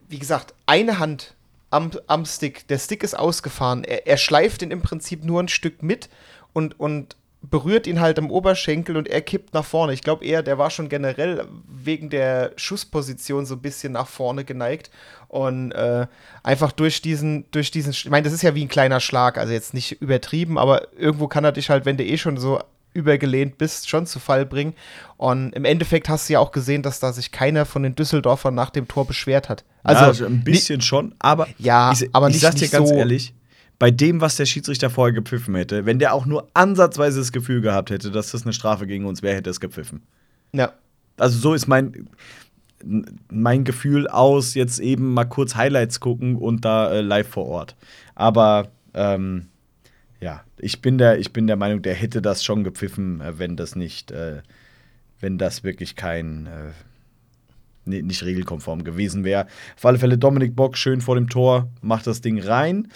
wie 0.08 0.20
gesagt, 0.20 0.54
eine 0.68 1.00
Hand 1.00 1.36
am, 1.72 1.92
am 2.08 2.26
Stick, 2.26 2.68
der 2.68 2.78
Stick 2.78 3.04
ist 3.04 3.18
ausgefahren, 3.18 3.84
er, 3.84 4.08
er 4.08 4.18
schleift 4.18 4.62
ihn 4.62 4.72
im 4.72 4.82
Prinzip 4.82 5.26
nur 5.26 5.42
ein 5.42 5.48
Stück 5.48 5.82
mit 5.82 6.10
und, 6.54 6.80
und 6.80 7.16
berührt 7.42 7.88
ihn 7.88 8.00
halt 8.02 8.20
am 8.20 8.32
Oberschenkel 8.32 8.98
und 8.98 9.08
er 9.08 9.22
kippt 9.22 9.54
nach 9.54 9.64
vorne. 9.64 9.94
Ich 9.94 10.02
glaube 10.02 10.26
eher, 10.26 10.44
der 10.44 10.58
war 10.58 10.70
schon 10.70 10.90
generell 10.90 11.46
wegen 11.68 12.10
der 12.10 12.52
Schussposition 12.58 13.46
so 13.46 13.56
ein 13.56 13.62
bisschen 13.62 13.94
nach 13.94 14.08
vorne 14.08 14.44
geneigt 14.44 14.92
und 15.30 15.72
äh, 15.72 16.08
einfach 16.44 16.72
durch 16.74 17.02
diesen, 17.02 17.46
durch 17.52 17.72
diesen, 17.72 17.92
ich 17.92 18.10
meine, 18.10 18.24
das 18.24 18.34
ist 18.34 18.42
ja 18.42 18.56
wie 18.56 18.66
ein 18.66 18.70
kleiner 18.70 19.00
Schlag, 19.00 19.38
also 19.38 19.54
jetzt 19.54 19.74
nicht 19.74 20.02
übertrieben, 20.02 20.58
aber 20.58 20.94
irgendwo 20.98 21.28
kann 21.28 21.46
er 21.46 21.54
dich 21.54 21.70
halt, 21.70 21.86
wenn 21.86 21.96
du 21.98 22.04
eh 22.04 22.18
schon 22.18 22.38
so 22.38 22.60
übergelehnt 22.94 23.58
bist, 23.60 23.88
schon 23.88 24.06
zu 24.08 24.20
Fall 24.20 24.46
bringen. 24.46 24.74
Und 25.16 25.54
im 25.56 25.64
Endeffekt 25.64 26.10
hast 26.10 26.28
du 26.28 26.34
ja 26.34 26.40
auch 26.40 26.52
gesehen, 26.52 26.82
dass 26.82 27.00
da 27.00 27.14
sich 27.14 27.32
keiner 27.32 27.66
von 27.66 27.84
den 27.84 27.96
Düsseldorfern 27.96 28.54
nach 28.56 28.72
dem 28.72 28.88
Tor 28.88 29.06
beschwert 29.06 29.48
hat. 29.48 29.64
Also 29.84 30.24
ja, 30.24 30.28
ein 30.30 30.44
bisschen 30.44 30.82
schon, 30.82 31.16
aber 31.20 31.48
Ja, 31.60 31.92
ich, 31.94 32.10
aber 32.14 32.28
ich 32.28 32.34
nicht- 32.34 32.42
sag 32.42 32.56
dir 32.56 32.62
nicht 32.62 32.72
ganz 32.72 32.90
so- 32.90 32.96
ehrlich, 32.96 33.34
bei 33.80 33.92
dem, 33.92 34.20
was 34.22 34.36
der 34.36 34.46
Schiedsrichter 34.46 34.90
vorher 34.90 35.14
gepfiffen 35.14 35.56
hätte, 35.56 35.86
wenn 35.86 36.00
der 36.00 36.14
auch 36.14 36.26
nur 36.26 36.50
ansatzweise 36.54 37.20
das 37.20 37.32
Gefühl 37.32 37.62
gehabt 37.62 37.90
hätte, 37.90 38.12
dass 38.12 38.32
das 38.32 38.44
eine 38.44 38.54
Strafe 38.54 38.86
gegen 38.86 39.06
uns 39.06 39.22
wäre, 39.24 39.36
hätte 39.38 39.50
es 39.50 39.60
gepfiffen. 39.60 40.02
Ja, 40.54 40.74
Also 41.18 41.40
so 41.40 41.54
ist 41.54 41.68
mein, 41.68 42.10
mein 43.30 43.64
Gefühl 43.64 44.08
aus, 44.08 44.54
jetzt 44.54 44.80
eben 44.80 45.14
mal 45.14 45.26
kurz 45.26 45.56
Highlights 45.56 46.00
gucken 46.00 46.36
und 46.36 46.66
da 46.66 46.92
äh, 46.92 47.02
live 47.02 47.28
vor 47.28 47.46
Ort. 47.46 47.76
Aber 48.16 48.70
ähm, 48.94 49.48
ja, 50.20 50.44
ich 50.58 50.82
bin, 50.82 50.98
der, 50.98 51.20
ich 51.20 51.32
bin 51.32 51.48
der 51.48 51.56
Meinung, 51.56 51.82
der 51.82 51.94
hätte 51.94 52.22
das 52.22 52.44
schon 52.44 52.64
gepfiffen, 52.64 53.22
äh, 53.22 53.38
wenn 53.40 53.56
das 53.56 53.76
nicht, 53.76 54.12
äh, 54.12 54.42
wenn 55.22 55.38
das 55.38 55.64
wirklich 55.64 55.96
kein, 55.96 56.48
äh, 56.48 56.72
ni- 57.86 58.02
nicht 58.02 58.24
regelkonform 58.24 58.84
gewesen 58.84 59.24
wäre. 59.24 59.48
Auf 59.78 59.86
alle 59.86 60.00
Fälle 60.00 60.18
Dominik 60.18 60.56
Bock 60.56 60.78
schön 60.78 61.00
vor 61.02 61.16
dem 61.16 61.30
Tor, 61.30 61.70
macht 61.82 62.08
das 62.08 62.22
Ding 62.22 62.42
rein. 62.42 62.88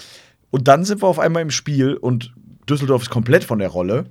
Und 0.54 0.68
dann 0.68 0.86
sind 0.86 1.02
wir 1.02 1.08
auf 1.08 1.18
einmal 1.18 1.42
im 1.42 1.50
Spiel 1.50 1.96
und 1.96 2.32
Düsseldorf 2.70 3.02
ist 3.02 3.10
komplett 3.10 3.44
von 3.44 3.58
der 3.58 3.70
Rolle. 3.70 4.06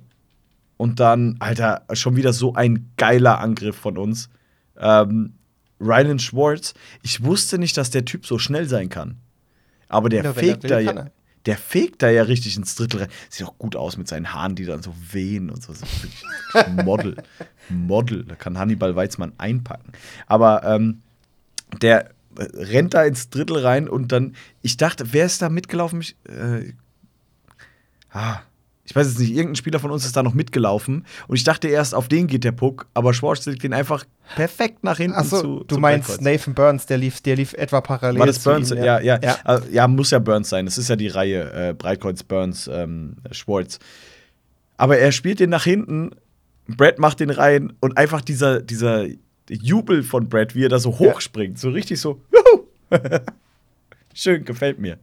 Und 0.75 0.99
dann, 0.99 1.37
Alter, 1.39 1.83
schon 1.93 2.17
wieder 2.17 2.33
so 2.33 2.53
ein 2.53 2.91
geiler 2.97 3.39
Angriff 3.39 3.77
von 3.77 3.97
uns. 3.97 4.29
Ähm, 4.77 5.35
Rylan 5.79 6.19
Schwartz, 6.19 6.73
ich 7.01 7.23
wusste 7.23 7.57
nicht, 7.57 7.77
dass 7.77 7.91
der 7.91 8.03
Typ 8.03 8.25
so 8.25 8.39
schnell 8.39 8.67
sein 8.67 8.89
kann. 8.89 9.19
Aber 9.87 10.09
der 10.09 10.25
Ja, 10.25 10.33
fegt 10.33 10.69
da 10.69 10.79
ja. 10.79 10.91
er. 10.91 11.11
Der 11.45 11.55
fegt 11.55 12.01
da 12.01 12.09
ja 12.09 12.23
richtig 12.23 12.57
ins 12.57 12.75
Drittel 12.75 12.99
rein. 12.99 13.09
Sieht 13.29 13.47
auch 13.47 13.57
gut 13.57 13.77
aus 13.77 13.95
mit 13.95 14.09
seinen 14.09 14.33
Haaren, 14.33 14.55
die 14.55 14.65
dann 14.65 14.83
so 14.83 14.93
wehen 15.13 15.49
und 15.49 15.63
so. 15.63 15.71
Model. 16.83 17.23
Model. 17.69 18.25
Da 18.25 18.35
kann 18.35 18.57
Hannibal 18.57 18.97
Weizmann 18.97 19.31
einpacken. 19.37 19.93
Aber 20.27 20.65
ähm, 20.65 21.03
der 21.81 22.09
rennt 22.37 22.93
da 22.93 23.03
ins 23.03 23.29
Drittel 23.29 23.57
rein 23.57 23.87
und 23.87 24.11
dann, 24.11 24.35
ich 24.61 24.77
dachte, 24.77 25.11
wer 25.11 25.25
ist 25.25 25.41
da 25.41 25.49
mitgelaufen? 25.49 26.01
Ich, 26.01 26.15
äh, 26.27 26.73
ah, 28.11 28.39
ich 28.85 28.95
weiß 28.95 29.07
jetzt 29.07 29.19
nicht, 29.19 29.31
irgendein 29.31 29.55
Spieler 29.55 29.79
von 29.79 29.91
uns 29.91 30.05
ist 30.05 30.15
da 30.15 30.23
noch 30.23 30.33
mitgelaufen 30.33 31.05
und 31.27 31.35
ich 31.35 31.43
dachte 31.43 31.69
erst, 31.69 31.95
auf 31.95 32.09
den 32.09 32.27
geht 32.27 32.43
der 32.43 32.51
Puck, 32.51 32.87
aber 32.93 33.13
Schwarz 33.13 33.45
legt 33.45 33.63
den 33.63 33.73
einfach 33.73 34.03
perfekt 34.35 34.83
nach 34.83 34.97
hinten 34.97 35.17
Achso, 35.17 35.41
zu. 35.41 35.63
du 35.65 35.77
meinst 35.77 36.07
Breitkreuz. 36.07 36.25
Nathan 36.25 36.53
Burns, 36.53 36.85
der 36.85 36.97
lief, 36.97 37.21
der 37.21 37.37
lief 37.37 37.53
etwa 37.53 37.79
parallel. 37.79 38.19
War 38.19 38.27
das 38.27 38.39
Burns? 38.39 38.71
ihm, 38.71 38.77
ja, 38.77 38.99
ja. 38.99 39.19
ja. 39.21 39.37
Ja. 39.45 39.61
ja, 39.71 39.87
muss 39.87 40.11
ja 40.11 40.19
Burns 40.19 40.49
sein. 40.49 40.65
Das 40.65 40.77
ist 40.77 40.89
ja 40.89 40.97
die 40.97 41.07
Reihe 41.07 41.69
äh, 41.69 41.73
Breitkreuz, 41.73 42.23
Burns, 42.23 42.69
ähm, 42.71 43.15
Schwartz. 43.31 43.79
Aber 44.75 44.97
er 44.97 45.11
spielt 45.13 45.39
den 45.39 45.49
nach 45.49 45.63
hinten, 45.63 46.11
Brad 46.67 46.99
macht 46.99 47.19
den 47.19 47.29
rein 47.29 47.73
und 47.79 47.97
einfach 47.97 48.21
dieser, 48.21 48.61
dieser 48.61 49.05
Jubel 49.49 50.03
von 50.03 50.29
Brad, 50.29 50.55
wie 50.55 50.65
er 50.65 50.69
da 50.69 50.79
so 50.79 50.97
hochspringt, 50.99 51.59
so 51.59 51.69
richtig 51.69 51.99
so, 51.99 52.21
juhu! 52.31 52.63
Schön, 54.13 54.45
gefällt 54.45 54.79
mir. 54.79 54.97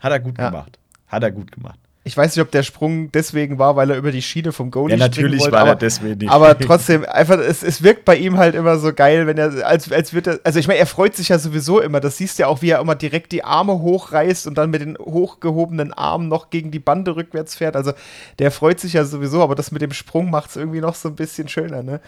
Hat 0.00 0.12
er 0.12 0.20
gut 0.20 0.38
Ja. 0.38 0.50
gemacht. 0.50 0.78
Hat 1.08 1.22
er 1.22 1.30
gut 1.32 1.50
gemacht. 1.52 1.78
Ich 2.06 2.14
weiß 2.14 2.36
nicht, 2.36 2.42
ob 2.42 2.50
der 2.50 2.62
Sprung 2.62 3.10
deswegen 3.12 3.58
war, 3.58 3.76
weil 3.76 3.90
er 3.90 3.96
über 3.96 4.12
die 4.12 4.20
Schiene 4.20 4.52
vom 4.52 4.70
Goalie 4.70 4.94
Ja, 4.94 4.98
natürlich 4.98 5.40
wollte, 5.40 5.52
war 5.52 5.60
aber, 5.62 5.70
er 5.70 5.76
deswegen 5.76 6.18
nicht. 6.18 6.30
Aber 6.30 6.58
trotzdem, 6.58 7.02
einfach, 7.06 7.38
es, 7.38 7.62
es 7.62 7.82
wirkt 7.82 8.04
bei 8.04 8.16
ihm 8.16 8.36
halt 8.36 8.54
immer 8.54 8.78
so 8.78 8.92
geil, 8.92 9.26
wenn 9.26 9.38
er, 9.38 9.66
als, 9.66 9.90
als 9.90 10.12
wird 10.12 10.26
er, 10.26 10.40
also 10.44 10.58
ich 10.58 10.68
meine, 10.68 10.80
er 10.80 10.86
freut 10.86 11.16
sich 11.16 11.30
ja 11.30 11.38
sowieso 11.38 11.80
immer. 11.80 12.00
Das 12.00 12.18
siehst 12.18 12.38
du 12.38 12.42
ja 12.42 12.48
auch, 12.48 12.60
wie 12.60 12.68
er 12.68 12.80
immer 12.80 12.94
direkt 12.94 13.32
die 13.32 13.42
Arme 13.42 13.78
hochreißt 13.80 14.46
und 14.46 14.58
dann 14.58 14.68
mit 14.68 14.82
den 14.82 14.98
hochgehobenen 14.98 15.94
Armen 15.94 16.28
noch 16.28 16.50
gegen 16.50 16.70
die 16.70 16.78
Bande 16.78 17.16
rückwärts 17.16 17.54
fährt. 17.54 17.74
Also 17.74 17.92
der 18.38 18.50
freut 18.50 18.80
sich 18.80 18.92
ja 18.92 19.06
sowieso, 19.06 19.42
aber 19.42 19.54
das 19.54 19.72
mit 19.72 19.80
dem 19.80 19.92
Sprung 19.94 20.30
macht 20.30 20.50
es 20.50 20.56
irgendwie 20.56 20.82
noch 20.82 20.94
so 20.96 21.08
ein 21.08 21.16
bisschen 21.16 21.48
schöner, 21.48 21.82
ne? 21.82 22.00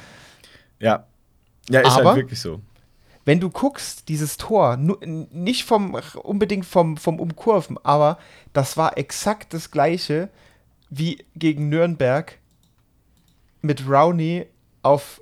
Ja. 0.78 1.06
Ja, 1.68 1.80
ist 1.80 1.96
Aber- 1.96 2.10
halt 2.10 2.16
wirklich 2.16 2.40
so. 2.40 2.60
wenn 3.24 3.40
du 3.40 3.50
guckst, 3.50 4.08
dieses 4.08 4.36
Tor, 4.36 4.76
nicht 4.76 5.64
vom, 5.64 6.00
unbedingt 6.22 6.64
vom, 6.64 6.96
vom 6.96 7.18
Umkurven, 7.18 7.76
aber 7.82 8.18
das 8.52 8.76
war 8.76 8.96
exakt 8.98 9.52
das 9.52 9.70
gleiche 9.72 10.28
wie 10.90 11.24
gegen 11.34 11.68
Nürnberg 11.68 12.38
mit 13.62 13.88
Rowney 13.88 14.46
auf 14.82 15.20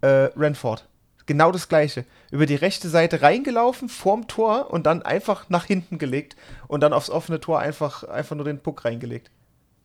äh, 0.00 0.06
Renford. 0.36 0.88
Genau 1.26 1.52
das 1.52 1.68
gleiche. 1.68 2.04
Über 2.30 2.46
die 2.46 2.54
rechte 2.56 2.88
Seite 2.88 3.22
reingelaufen, 3.22 3.88
vorm 3.88 4.26
Tor 4.26 4.70
und 4.70 4.86
dann 4.86 5.02
einfach 5.02 5.48
nach 5.50 5.66
hinten 5.66 5.98
gelegt 5.98 6.34
und 6.66 6.80
dann 6.80 6.92
aufs 6.92 7.10
offene 7.10 7.38
Tor 7.40 7.60
einfach, 7.60 8.04
einfach 8.04 8.34
nur 8.34 8.44
den 8.46 8.58
Puck 8.60 8.84
reingelegt. 8.84 9.30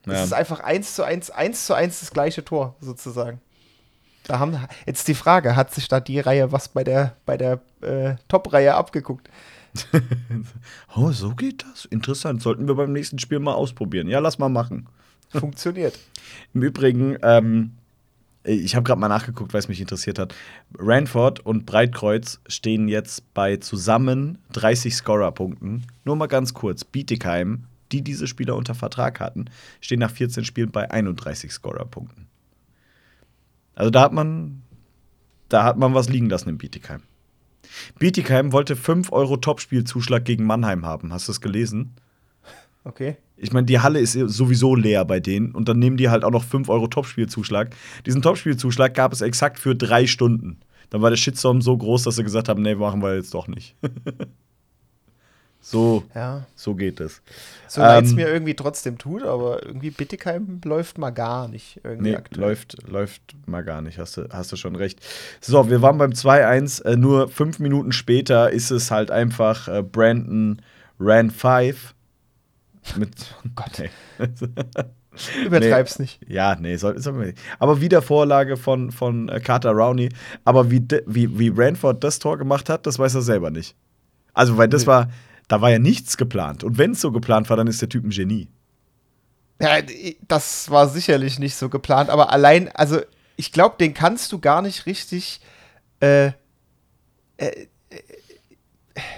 Ja. 0.05 0.13
Es 0.13 0.23
ist 0.27 0.33
einfach 0.33 0.61
eins 0.61 0.95
zu 0.95 1.03
eins, 1.03 1.29
eins 1.29 1.65
zu 1.65 1.73
eins 1.73 1.99
das 1.99 2.11
gleiche 2.11 2.43
Tor, 2.45 2.75
sozusagen. 2.79 3.41
Da 4.27 4.39
haben 4.39 4.57
jetzt 4.85 5.07
die 5.07 5.13
Frage, 5.13 5.55
hat 5.55 5.73
sich 5.73 5.87
da 5.87 5.99
die 5.99 6.19
Reihe 6.19 6.51
was 6.51 6.67
bei 6.67 6.83
der, 6.83 7.15
bei 7.25 7.37
der 7.37 7.61
äh, 7.81 8.15
Top-Reihe 8.27 8.75
abgeguckt? 8.75 9.29
Oh, 10.95 11.11
so 11.11 11.35
geht 11.35 11.63
das? 11.63 11.85
Interessant. 11.85 12.41
Sollten 12.41 12.67
wir 12.67 12.73
beim 12.73 12.91
nächsten 12.91 13.19
Spiel 13.19 13.39
mal 13.39 13.53
ausprobieren. 13.53 14.07
Ja, 14.07 14.17
lass 14.17 14.39
mal 14.39 14.49
machen. 14.49 14.87
Funktioniert. 15.29 15.99
Im 16.53 16.63
Übrigen, 16.63 17.17
ähm, 17.21 17.73
ich 18.43 18.75
habe 18.75 18.83
gerade 18.83 18.99
mal 18.99 19.07
nachgeguckt, 19.07 19.53
weil 19.53 19.59
es 19.59 19.67
mich 19.67 19.81
interessiert 19.81 20.19
hat. 20.19 20.33
Ranford 20.79 21.45
und 21.45 21.65
Breitkreuz 21.65 22.39
stehen 22.47 22.87
jetzt 22.87 23.33
bei 23.33 23.57
zusammen 23.57 24.39
30 24.53 24.95
Scorer-Punkten. 24.95 25.83
Nur 26.05 26.15
mal 26.15 26.27
ganz 26.27 26.53
kurz. 26.53 26.83
Bietigheim, 26.83 27.65
die 27.91 28.01
diese 28.01 28.25
Spieler 28.25 28.55
unter 28.55 28.73
Vertrag 28.73 29.19
hatten, 29.19 29.45
stehen 29.81 29.99
nach 29.99 30.11
14 30.11 30.45
Spielen 30.45 30.71
bei 30.71 30.89
31 30.89 31.51
Scorer-Punkten. 31.51 32.27
Also 33.77 33.91
da 33.91 34.01
hat 34.01 34.11
man, 34.11 34.63
da 35.49 35.63
hat 35.63 35.77
man 35.77 35.93
was 35.93 36.09
liegen 36.09 36.29
lassen 36.29 36.49
in 36.49 36.57
Bietigheim. 36.57 37.03
Bietigheim 37.99 38.51
wollte 38.51 38.75
5 38.75 39.11
Euro 39.11 39.37
Topspielzuschlag 39.37 40.25
gegen 40.25 40.45
Mannheim 40.45 40.83
haben. 40.83 41.13
Hast 41.13 41.27
du 41.27 41.31
es 41.31 41.41
gelesen? 41.41 41.93
Okay. 42.83 43.17
Ich 43.35 43.53
meine, 43.53 43.67
die 43.67 43.79
Halle 43.79 43.99
ist 43.99 44.13
sowieso 44.13 44.73
leer 44.73 45.05
bei 45.05 45.19
denen 45.19 45.51
und 45.51 45.69
dann 45.69 45.77
nehmen 45.77 45.97
die 45.97 46.09
halt 46.09 46.23
auch 46.23 46.31
noch 46.31 46.43
5 46.43 46.69
Euro 46.69 46.87
Topspielzuschlag. 46.87 47.75
Diesen 48.07 48.23
Topspielzuschlag 48.23 48.95
gab 48.95 49.13
es 49.13 49.21
exakt 49.21 49.59
für 49.59 49.75
drei 49.75 50.07
Stunden. 50.07 50.57
Dann 50.89 51.03
war 51.03 51.11
der 51.11 51.17
Shitstorm 51.17 51.61
so 51.61 51.77
groß, 51.77 52.01
dass 52.01 52.15
sie 52.15 52.23
gesagt 52.23 52.49
haben, 52.49 52.63
nee, 52.63 52.73
machen 52.73 53.03
wir 53.03 53.15
jetzt 53.15 53.35
doch 53.35 53.47
nicht. 53.47 53.75
so, 55.69 56.03
Ja. 56.15 56.45
so 56.55 56.75
geht 56.75 56.99
es. 57.01 57.21
So 57.67 57.81
leid 57.81 58.05
es 58.05 58.11
Ähm, 58.11 58.15
mir 58.15 58.27
irgendwie 58.29 58.53
trotzdem 58.55 58.97
tut, 58.97 59.23
aber 59.23 59.65
irgendwie 59.65 59.89
Bittigheim 59.91 60.61
läuft 60.63 60.97
mal 60.97 61.09
gar 61.09 61.47
nicht. 61.47 61.81
Irgendwie 61.83 62.11
Nee, 62.11 62.15
aktuell. 62.15 62.47
läuft, 62.47 62.87
läuft 62.87 63.21
mal 63.45 63.63
gar 63.63 63.81
nicht, 63.81 63.99
hast 63.99 64.15
du, 64.17 64.27
hast 64.31 64.51
du 64.51 64.55
schon 64.55 64.75
recht. 64.75 64.99
So, 65.41 65.69
wir 65.69 65.81
waren 65.81 65.97
beim 65.97 66.11
2-1, 66.11 66.83
äh, 66.85 66.95
nur 66.95 67.27
fünf 67.29 67.59
Minuten 67.59 67.91
später 67.91 68.49
ist 68.51 68.71
es 68.71 68.91
halt 68.91 69.11
einfach 69.11 69.67
äh, 69.67 69.83
Brandon 69.83 70.61
Ran 70.99 71.31
5 71.31 71.93
mit 72.95 73.11
oh 73.45 73.49
Gott. 73.55 73.79
Nee. 73.79 73.89
Übertreib's 75.45 75.97
nicht. 75.99 76.19
Ja, 76.27 76.55
nee, 76.55 76.75
soll, 76.77 76.99
soll 77.01 77.13
man 77.13 77.25
nicht. 77.27 77.39
Aber 77.59 77.81
wieder 77.81 78.01
Vorlage 78.01 78.55
von, 78.55 78.91
von 78.91 79.29
äh, 79.29 79.39
Carter 79.39 79.71
Rowney. 79.71 80.09
Aber 80.45 80.69
wie, 80.69 80.85
wie, 81.07 81.39
wie 81.39 81.51
Ranford 81.53 82.03
das 82.03 82.19
Tor 82.19 82.37
gemacht 82.37 82.69
hat, 82.69 82.85
das 82.85 82.99
weiß 82.99 83.15
er 83.15 83.21
selber 83.23 83.49
nicht. 83.49 83.75
Also, 84.33 84.57
weil 84.57 84.67
das 84.67 84.83
Nee. 84.83 84.87
war, 84.87 85.09
da 85.47 85.61
war 85.61 85.71
ja 85.71 85.79
nichts 85.79 86.17
geplant. 86.17 86.63
Und 86.63 86.77
wenn 86.77 86.91
es 86.91 87.01
so 87.01 87.11
geplant 87.11 87.49
war, 87.49 87.57
dann 87.57 87.67
ist 87.67 87.81
der 87.81 87.89
Typ 87.89 88.03
ein 88.03 88.09
Genie. 88.09 88.49
Ja, 89.59 89.79
das 90.27 90.69
war 90.69 90.87
sicherlich 90.87 91.39
nicht 91.39 91.55
so 91.55 91.69
geplant, 91.69 92.09
aber 92.09 92.31
allein, 92.31 92.69
also 92.75 92.99
ich 93.37 93.51
glaube, 93.51 93.75
den 93.79 93.93
kannst 93.93 94.31
du 94.31 94.39
gar 94.39 94.61
nicht 94.61 94.85
richtig, 94.85 95.41
äh, 95.99 96.27
äh, 96.27 96.31
äh, 97.37 97.67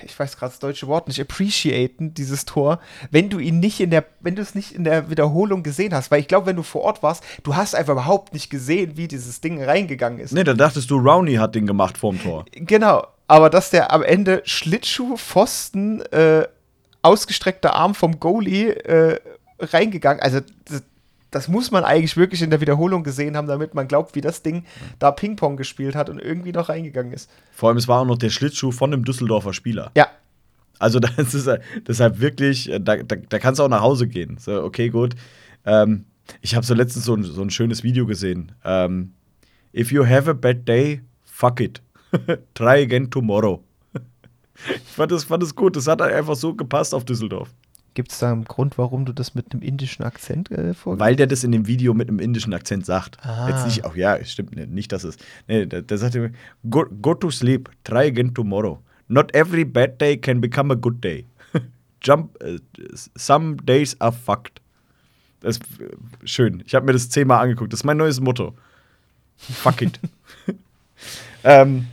ich 0.06 0.18
weiß 0.18 0.38
gerade 0.38 0.52
das 0.52 0.60
deutsche 0.60 0.88
Wort 0.88 1.10
nicht, 1.10 1.20
appreciaten, 1.20 2.14
dieses 2.14 2.46
Tor, 2.46 2.80
wenn 3.12 3.30
du 3.30 3.40
ihn 3.40 3.60
nicht 3.60 3.82
in 3.82 3.90
der, 3.90 4.06
wenn 4.22 4.36
du 4.36 4.42
es 4.42 4.56
nicht 4.56 4.72
in 4.74 4.86
der 4.86 5.10
Wiederholung 5.10 5.62
gesehen 5.62 5.94
hast. 5.94 6.10
Weil 6.10 6.22
ich 6.22 6.28
glaube, 6.30 6.48
wenn 6.48 6.56
du 6.56 6.64
vor 6.64 6.84
Ort 6.84 7.04
warst, 7.04 7.24
du 7.44 7.56
hast 7.56 7.76
einfach 7.76 7.94
überhaupt 7.94 8.34
nicht 8.34 8.50
gesehen, 8.50 8.96
wie 8.96 9.10
dieses 9.10 9.42
Ding 9.42 9.62
reingegangen 9.62 10.20
ist. 10.20 10.32
Nee, 10.32 10.46
da 10.46 10.54
dachtest 10.54 10.90
du, 10.90 10.98
Rowney 11.00 11.36
hat 11.36 11.56
den 11.56 11.68
gemacht 11.68 11.98
vorm 11.98 12.22
Tor. 12.22 12.46
Genau, 12.52 13.06
aber 13.30 13.52
dass 13.52 13.70
der 13.70 13.94
am 13.94 14.02
Ende 14.02 14.42
Schlittschuh, 14.44 15.16
Pfosten, 15.16 16.02
äh, 16.12 16.48
ausgestreckter 17.04 17.76
Arm 17.76 17.94
vom 17.94 18.20
Goalie 18.20 18.72
äh, 18.72 19.20
reingegangen, 19.60 20.22
also 20.22 20.40
das, 20.66 20.84
das 21.30 21.48
muss 21.48 21.70
man 21.70 21.84
eigentlich 21.84 22.18
wirklich 22.18 22.42
in 22.42 22.50
der 22.50 22.60
Wiederholung 22.60 23.04
gesehen 23.04 23.38
haben, 23.38 23.48
damit 23.48 23.76
man 23.76 23.88
glaubt, 23.88 24.16
wie 24.16 24.22
das 24.22 24.42
Ding 24.42 24.66
da 24.98 25.12
Ping-Pong 25.12 25.58
gespielt 25.58 25.96
hat 25.96 26.10
und 26.10 26.20
irgendwie 26.20 26.52
noch 26.52 26.70
reingegangen 26.70 27.14
ist. 27.14 27.30
Vor 27.52 27.70
allem, 27.70 27.78
es 27.78 27.88
war 27.88 28.02
auch 28.02 28.06
noch 28.06 28.18
der 28.18 28.32
Schlittschuh 28.32 28.72
von 28.72 28.92
einem 28.92 29.06
Düsseldorfer 29.06 29.54
Spieler. 29.54 29.92
Ja, 29.96 30.08
Also, 30.80 31.00
das 31.18 31.36
ist 31.36 31.48
deshalb 31.88 32.20
wirklich, 32.20 32.68
äh, 32.72 32.80
da, 32.80 32.98
da, 32.98 33.16
da 33.16 33.38
kannst 33.38 33.60
du 33.60 33.64
auch 33.64 33.70
nach 33.70 33.82
Hause 33.82 34.08
gehen. 34.08 34.38
So, 34.40 34.64
okay, 34.64 34.90
gut. 34.90 35.16
Ähm, 35.68 36.06
ich 36.42 36.56
habe 36.56 36.66
so 36.66 36.74
letztens 36.74 37.06
so 37.06 37.14
ein, 37.16 37.24
so 37.24 37.44
ein 37.44 37.52
schönes 37.52 37.84
Video 37.84 38.08
gesehen. 38.08 38.54
Ähm, 38.66 39.14
If 39.72 39.92
you 39.92 40.04
have 40.04 40.28
a 40.28 40.34
bad 40.34 40.68
day, 40.68 41.02
fuck 41.26 41.60
it. 41.60 41.80
Try 42.54 42.84
again 42.84 43.10
tomorrow. 43.10 43.64
ich 44.76 44.82
fand 44.82 45.12
das, 45.12 45.24
fand 45.24 45.44
das 45.44 45.56
gut. 45.56 45.76
Das 45.76 45.88
hat 45.88 46.02
halt 46.02 46.14
einfach 46.14 46.36
so 46.36 46.54
gepasst 46.54 46.94
auf 46.94 47.06
Düsseldorf. 47.06 47.50
gibt 47.94 48.12
es 48.12 48.20
da 48.20 48.32
einen 48.32 48.46
Grund, 48.46 48.78
warum 48.78 49.06
du 49.06 49.14
das 49.14 49.36
mit 49.36 49.52
einem 49.52 49.62
indischen 49.62 50.04
Akzent 50.04 50.52
äh, 50.52 50.74
vorgehst? 50.74 51.00
Weil 51.00 51.16
der 51.16 51.28
das 51.28 51.44
in 51.44 51.52
dem 51.52 51.68
Video 51.68 51.94
mit 51.94 52.10
einem 52.10 52.20
indischen 52.20 52.54
Akzent 52.54 52.86
sagt. 52.86 53.18
Ah. 53.26 53.50
Jetzt 53.50 53.66
nicht, 53.66 53.86
auch 53.86 53.96
ja, 53.96 54.24
stimmt 54.24 54.56
nicht, 54.56 54.70
nicht 54.70 54.92
dass 54.92 55.04
es. 55.04 55.18
Nee, 55.48 55.66
der, 55.66 55.82
der 55.82 55.98
sagte, 55.98 56.32
go, 56.70 56.86
go 57.02 57.14
to 57.14 57.30
sleep, 57.30 57.70
try 57.84 58.08
again 58.08 58.34
tomorrow. 58.34 58.80
Not 59.08 59.34
every 59.34 59.66
bad 59.66 60.00
day 60.00 60.18
can 60.18 60.40
become 60.40 60.72
a 60.72 60.76
good 60.76 61.04
day. 61.04 61.26
Jump, 62.02 62.42
äh, 62.42 62.60
some 63.18 63.58
days 63.58 64.00
are 64.00 64.12
fucked. 64.12 64.62
Das 65.42 65.58
ist 65.58 65.64
äh, 65.82 65.90
schön. 66.26 66.64
Ich 66.66 66.76
habe 66.76 66.86
mir 66.86 66.94
das 66.94 67.10
zehnmal 67.10 67.42
angeguckt. 67.42 67.74
Das 67.74 67.82
ist 67.82 67.86
mein 67.86 67.98
neues 67.98 68.20
Motto. 68.20 68.56
Fuck 69.38 69.82
it. 69.82 70.00
ähm, 71.44 71.88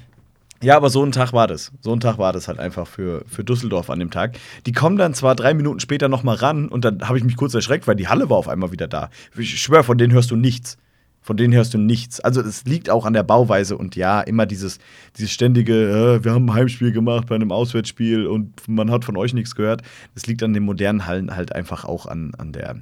ja, 0.63 0.77
aber 0.77 0.89
so 0.89 1.05
ein 1.05 1.13
Tag 1.13 1.33
war 1.33 1.47
das. 1.47 1.73
So 1.81 1.93
ein 1.93 2.01
Tag 2.01 2.19
war 2.19 2.33
das 2.33 2.49
halt 2.49 2.59
einfach 2.59 2.87
für, 2.87 3.25
für 3.27 3.45
Düsseldorf 3.45 3.91
an 3.91 3.99
dem 3.99 4.11
Tag. 4.11 4.39
Die 4.65 4.73
kommen 4.73 4.97
dann 4.97 5.13
zwar 5.13 5.35
drei 5.35 5.53
Minuten 5.55 5.81
später 5.81 6.09
noch 6.09 6.23
mal 6.23 6.37
ran 6.37 6.69
und 6.69 6.85
dann 6.85 7.07
habe 7.07 7.19
ich 7.19 7.25
mich 7.25 7.37
kurz 7.37 7.55
erschreckt, 7.55 7.87
weil 7.87 7.97
die 7.97 8.09
Halle 8.09 8.31
war 8.31 8.39
auf 8.39 8.49
einmal 8.49 8.73
wieder 8.73 8.89
da. 8.89 9.11
Ich 9.37 9.61
schwöre, 9.61 9.85
von 9.85 9.99
denen 9.99 10.13
hörst 10.13 10.31
du 10.31 10.37
nichts. 10.37 10.79
Von 11.21 11.37
denen 11.37 11.53
hörst 11.53 11.75
du 11.75 11.79
nichts. 11.79 12.21
Also 12.21 12.41
es 12.41 12.65
liegt 12.67 12.89
auch 12.89 13.05
an 13.05 13.13
der 13.13 13.25
Bauweise 13.25 13.77
und 13.77 13.97
ja, 13.97 14.21
immer 14.21 14.47
dieses, 14.47 14.79
dieses 15.19 15.33
ständige, 15.33 15.75
äh, 16.21 16.25
wir 16.25 16.33
haben 16.33 16.49
ein 16.49 16.55
Heimspiel 16.55 16.93
gemacht 16.93 17.27
bei 17.27 17.35
einem 17.35 17.51
Auswärtsspiel 17.51 18.29
und 18.29 18.69
man 18.69 18.93
hat 18.93 19.05
von 19.05 19.17
euch 19.17 19.35
nichts 19.35 19.57
gehört. 19.57 19.83
Das 20.15 20.27
liegt 20.27 20.43
an 20.45 20.55
den 20.55 20.63
modernen 20.63 21.05
Hallen 21.05 21.35
halt 21.35 21.53
einfach 21.53 21.85
auch 21.85 22.07
an, 22.07 22.33
an 22.39 22.53
der, 22.53 22.77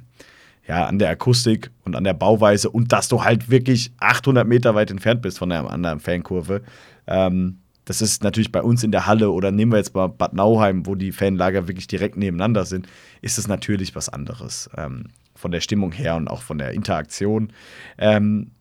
ja, 0.67 0.85
an 0.85 0.99
der 0.99 1.09
Akustik 1.09 1.71
und 1.85 1.95
an 1.95 2.03
der 2.03 2.13
Bauweise 2.13 2.69
und 2.69 2.91
dass 2.91 3.07
du 3.07 3.23
halt 3.23 3.49
wirklich 3.49 3.91
800 3.97 4.47
Meter 4.47 4.75
weit 4.75 4.91
entfernt 4.91 5.23
bist 5.23 5.39
von 5.39 5.49
der 5.49 5.67
anderen 5.67 5.99
Fankurve. 5.99 6.61
Ähm, 7.07 7.57
das 7.85 8.01
ist 8.01 8.23
natürlich 8.23 8.51
bei 8.51 8.61
uns 8.61 8.83
in 8.83 8.91
der 8.91 9.05
Halle 9.05 9.31
oder 9.31 9.51
nehmen 9.51 9.71
wir 9.71 9.77
jetzt 9.77 9.93
mal 9.93 10.07
Bad 10.07 10.33
Nauheim, 10.33 10.85
wo 10.85 10.95
die 10.95 11.11
Fanlager 11.11 11.67
wirklich 11.67 11.87
direkt 11.87 12.17
nebeneinander 12.17 12.65
sind, 12.65 12.87
ist 13.21 13.37
es 13.37 13.47
natürlich 13.47 13.95
was 13.95 14.09
anderes. 14.09 14.69
Ähm, 14.75 15.05
von 15.35 15.51
der 15.51 15.61
Stimmung 15.61 15.91
her 15.91 16.15
und 16.15 16.27
auch 16.27 16.41
von 16.41 16.57
der 16.57 16.71
Interaktion. 16.71 17.51
Ähm, 17.97 18.51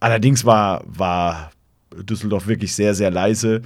allerdings 0.00 0.44
war, 0.44 0.82
war 0.86 1.50
Düsseldorf 1.94 2.46
wirklich 2.46 2.74
sehr, 2.74 2.94
sehr 2.94 3.10
leise. 3.10 3.62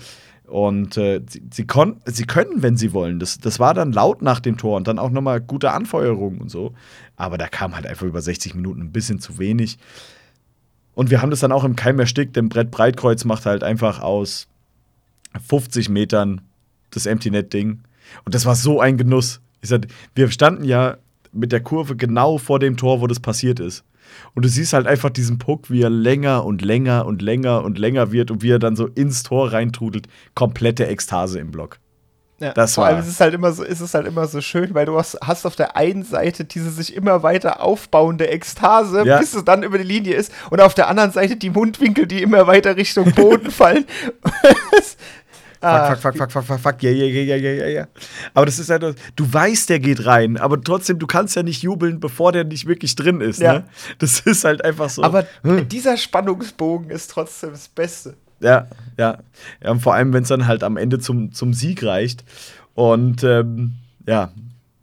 Und 0.46 0.96
äh, 0.96 1.20
sie, 1.28 1.42
sie, 1.52 1.66
kon 1.66 2.00
sie 2.06 2.24
können, 2.24 2.62
wenn 2.62 2.76
sie 2.76 2.92
wollen. 2.92 3.18
Das, 3.18 3.38
das 3.38 3.58
war 3.58 3.74
dann 3.74 3.92
laut 3.92 4.22
nach 4.22 4.40
dem 4.40 4.56
Tor 4.56 4.76
und 4.76 4.86
dann 4.86 4.98
auch 4.98 5.10
nochmal 5.10 5.40
gute 5.40 5.72
Anfeuerung 5.72 6.38
und 6.40 6.50
so. 6.50 6.72
Aber 7.16 7.36
da 7.36 7.48
kam 7.48 7.74
halt 7.74 7.86
einfach 7.86 8.06
über 8.06 8.22
60 8.22 8.54
Minuten 8.54 8.80
ein 8.80 8.92
bisschen 8.92 9.18
zu 9.18 9.38
wenig. 9.38 9.78
Und 10.94 11.10
wir 11.10 11.20
haben 11.20 11.30
das 11.30 11.40
dann 11.40 11.52
auch 11.52 11.64
im 11.64 11.76
Keim 11.76 11.98
erstickt, 11.98 12.36
denn 12.36 12.48
Brett 12.48 12.70
Breitkreuz 12.70 13.24
macht 13.24 13.44
halt 13.44 13.62
einfach 13.64 14.00
aus 14.00 14.46
50 15.40 15.88
Metern 15.88 16.40
das 16.90 17.06
Empty 17.06 17.30
Net 17.30 17.52
Ding. 17.52 17.80
Und 18.24 18.34
das 18.34 18.46
war 18.46 18.54
so 18.54 18.80
ein 18.80 18.96
Genuss. 18.96 19.40
Ich 19.60 19.68
sag, 19.68 19.86
wir 20.14 20.30
standen 20.30 20.64
ja 20.64 20.96
mit 21.32 21.52
der 21.52 21.60
Kurve 21.62 21.96
genau 21.96 22.38
vor 22.38 22.58
dem 22.58 22.76
Tor, 22.76 23.00
wo 23.00 23.06
das 23.06 23.20
passiert 23.20 23.60
ist. 23.60 23.84
Und 24.34 24.44
du 24.44 24.48
siehst 24.48 24.72
halt 24.72 24.86
einfach 24.86 25.10
diesen 25.10 25.38
Puck, 25.38 25.68
wie 25.70 25.82
er 25.82 25.90
länger 25.90 26.44
und 26.44 26.62
länger 26.62 27.04
und 27.06 27.20
länger 27.22 27.64
und 27.64 27.76
länger 27.78 28.12
wird 28.12 28.30
und 28.30 28.42
wie 28.42 28.50
er 28.50 28.60
dann 28.60 28.76
so 28.76 28.86
ins 28.86 29.24
Tor 29.24 29.52
reintrudelt. 29.52 30.06
Komplette 30.34 30.86
Ekstase 30.86 31.40
im 31.40 31.50
Block. 31.50 31.78
Ja, 32.38 32.52
Das 32.52 32.74
vor 32.74 32.84
war- 32.84 32.90
allem 32.90 33.00
ist 33.00 33.08
es 33.08 33.18
halt 33.18 33.34
immer 33.34 33.50
so, 33.52 33.64
ist 33.64 33.80
es 33.80 33.94
halt 33.94 34.06
immer 34.06 34.26
so 34.26 34.40
schön, 34.42 34.74
weil 34.74 34.86
du 34.86 34.96
hast, 34.96 35.18
hast 35.22 35.46
auf 35.46 35.56
der 35.56 35.74
einen 35.74 36.04
Seite 36.04 36.44
diese 36.44 36.70
sich 36.70 36.94
immer 36.94 37.22
weiter 37.22 37.62
aufbauende 37.62 38.28
Ekstase, 38.28 39.04
Ja. 39.06 39.18
bis 39.18 39.32
es 39.34 39.44
dann 39.44 39.62
über 39.62 39.78
die 39.78 39.84
Linie 39.84 40.14
ist, 40.14 40.30
und 40.50 40.60
auf 40.60 40.74
der 40.74 40.88
anderen 40.88 41.10
Seite 41.12 41.36
die 41.36 41.48
Mundwinkel, 41.50 42.06
die 42.06 42.22
immer 42.22 42.46
weiter 42.46 42.76
Richtung 42.76 43.10
Boden 43.12 43.50
fallen. 43.50 43.86
Ah, 45.60 45.94
Fuck, 45.94 45.98
fuck, 45.98 46.16
fuck, 46.16 46.32
fuck, 46.32 46.44
fuck, 46.44 46.60
fuck, 46.60 46.82
ja, 46.82 46.90
ja, 46.90 47.06
ja, 47.06 47.36
ja, 47.36 47.50
ja, 47.52 47.66
ja. 47.66 47.88
Aber 48.34 48.46
das 48.46 48.58
ist 48.58 48.70
halt, 48.70 48.96
du 49.16 49.32
weißt, 49.32 49.68
der 49.70 49.80
geht 49.80 50.04
rein, 50.06 50.36
aber 50.36 50.60
trotzdem, 50.60 50.98
du 50.98 51.06
kannst 51.06 51.36
ja 51.36 51.42
nicht 51.42 51.62
jubeln, 51.62 51.98
bevor 52.00 52.32
der 52.32 52.44
nicht 52.44 52.66
wirklich 52.66 52.94
drin 52.94 53.20
ist, 53.20 53.40
Ja. 53.40 53.54
ne? 53.54 53.64
Das 53.98 54.20
ist 54.24 54.44
halt 54.44 54.64
einfach 54.64 54.90
so. 54.90 55.02
Aber 55.02 55.24
dieser 55.70 55.96
Spannungsbogen 55.96 56.90
ist 56.90 57.10
trotzdem 57.10 57.50
das 57.50 57.68
Beste. 57.68 58.14
Ja, 58.40 58.68
ja. 58.98 59.18
ja 59.62 59.70
und 59.70 59.80
vor 59.80 59.94
allem, 59.94 60.12
wenn 60.12 60.22
es 60.22 60.28
dann 60.28 60.46
halt 60.46 60.62
am 60.62 60.76
Ende 60.76 60.98
zum, 60.98 61.32
zum 61.32 61.54
Sieg 61.54 61.82
reicht. 61.82 62.24
Und 62.74 63.24
ähm, 63.24 63.76
ja, 64.06 64.32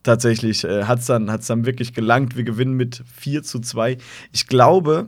tatsächlich 0.02 0.64
äh, 0.64 0.86
hat 0.86 1.00
es 1.00 1.06
dann, 1.06 1.32
hat's 1.32 1.48
dann 1.48 1.66
wirklich 1.66 1.94
gelangt. 1.94 2.36
Wir 2.36 2.44
gewinnen 2.44 2.74
mit 2.74 3.04
4 3.16 3.44
zu 3.44 3.60
2. 3.60 3.98
Ich 4.32 4.48
glaube, 4.48 5.08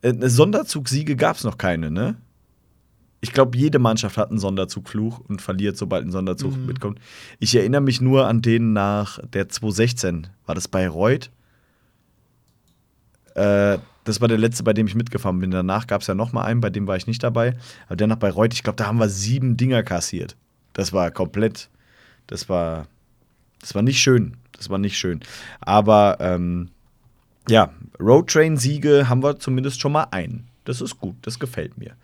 äh, 0.00 0.14
Sonderzugsiege 0.28 1.16
gab 1.16 1.36
es 1.36 1.44
noch 1.44 1.58
keine, 1.58 1.90
ne? 1.90 2.16
Ich 3.24 3.32
glaube, 3.32 3.56
jede 3.56 3.78
Mannschaft 3.78 4.18
hat 4.18 4.30
einen 4.30 4.40
Sonderzugfluch 4.40 5.20
und 5.20 5.40
verliert, 5.40 5.76
sobald 5.76 6.04
ein 6.04 6.10
Sonderzug 6.10 6.56
mitkommt. 6.56 6.98
Ich 7.38 7.54
erinnere 7.54 7.80
mich 7.80 8.00
nur 8.00 8.26
an 8.26 8.42
den 8.42 8.72
nach 8.72 9.20
der 9.28 9.48
2016. 9.48 10.26
War 10.44 10.56
das 10.56 10.66
Bayreuth? 10.66 11.30
Äh, 13.36 13.78
das 14.04 14.20
war 14.20 14.26
der 14.26 14.38
letzte, 14.38 14.64
bei 14.64 14.72
dem 14.72 14.88
ich 14.88 14.96
mitgefahren 14.96 15.38
bin. 15.38 15.52
Danach 15.52 15.86
gab 15.86 16.00
es 16.00 16.08
ja 16.08 16.14
noch 16.14 16.32
mal 16.32 16.42
einen, 16.42 16.60
bei 16.60 16.70
dem 16.70 16.88
war 16.88 16.96
ich 16.96 17.06
nicht 17.06 17.22
dabei. 17.22 17.54
Aber 17.86 17.94
dennoch 17.94 18.16
bei 18.16 18.28
Reut, 18.28 18.54
ich 18.54 18.64
glaube, 18.64 18.76
da 18.76 18.86
haben 18.86 18.98
wir 18.98 19.08
sieben 19.08 19.56
Dinger 19.56 19.84
kassiert. 19.84 20.36
Das 20.72 20.92
war 20.92 21.10
komplett, 21.12 21.70
das 22.26 22.48
war, 22.48 22.88
das 23.60 23.74
war 23.76 23.82
nicht 23.82 24.00
schön. 24.00 24.36
Das 24.56 24.68
war 24.68 24.78
nicht 24.78 24.98
schön. 24.98 25.20
Aber 25.60 26.16
ähm, 26.20 26.70
ja, 27.48 27.70
Roadtrain-Siege 28.00 29.08
haben 29.08 29.22
wir 29.22 29.38
zumindest 29.38 29.80
schon 29.80 29.92
mal 29.92 30.08
einen. 30.10 30.48
Das 30.64 30.80
ist 30.80 30.98
gut, 30.98 31.16
das 31.22 31.38
gefällt 31.38 31.78
mir. 31.78 31.96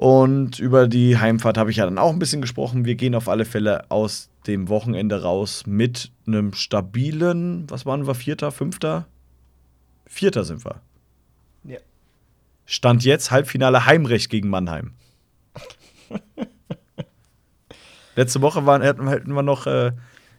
Und 0.00 0.58
über 0.58 0.88
die 0.88 1.18
Heimfahrt 1.18 1.58
habe 1.58 1.70
ich 1.70 1.76
ja 1.76 1.84
dann 1.84 1.98
auch 1.98 2.08
ein 2.10 2.18
bisschen 2.18 2.40
gesprochen. 2.40 2.86
Wir 2.86 2.94
gehen 2.94 3.14
auf 3.14 3.28
alle 3.28 3.44
Fälle 3.44 3.90
aus 3.90 4.30
dem 4.46 4.70
Wochenende 4.70 5.20
raus 5.20 5.64
mit 5.66 6.10
einem 6.26 6.54
stabilen, 6.54 7.68
was 7.68 7.84
waren 7.84 8.06
wir, 8.06 8.14
Vierter, 8.14 8.50
Fünfter? 8.50 9.06
Vierter 10.06 10.44
sind 10.44 10.64
wir. 10.64 10.80
Ja. 11.64 11.76
Stand 12.64 13.04
jetzt 13.04 13.30
Halbfinale 13.30 13.84
Heimrecht 13.84 14.30
gegen 14.30 14.48
Mannheim. 14.48 14.94
Letzte 18.16 18.40
Woche 18.40 18.64
waren, 18.64 18.80
hätten, 18.80 19.04
wir 19.04 19.42
noch 19.42 19.66
äh, 19.66 19.92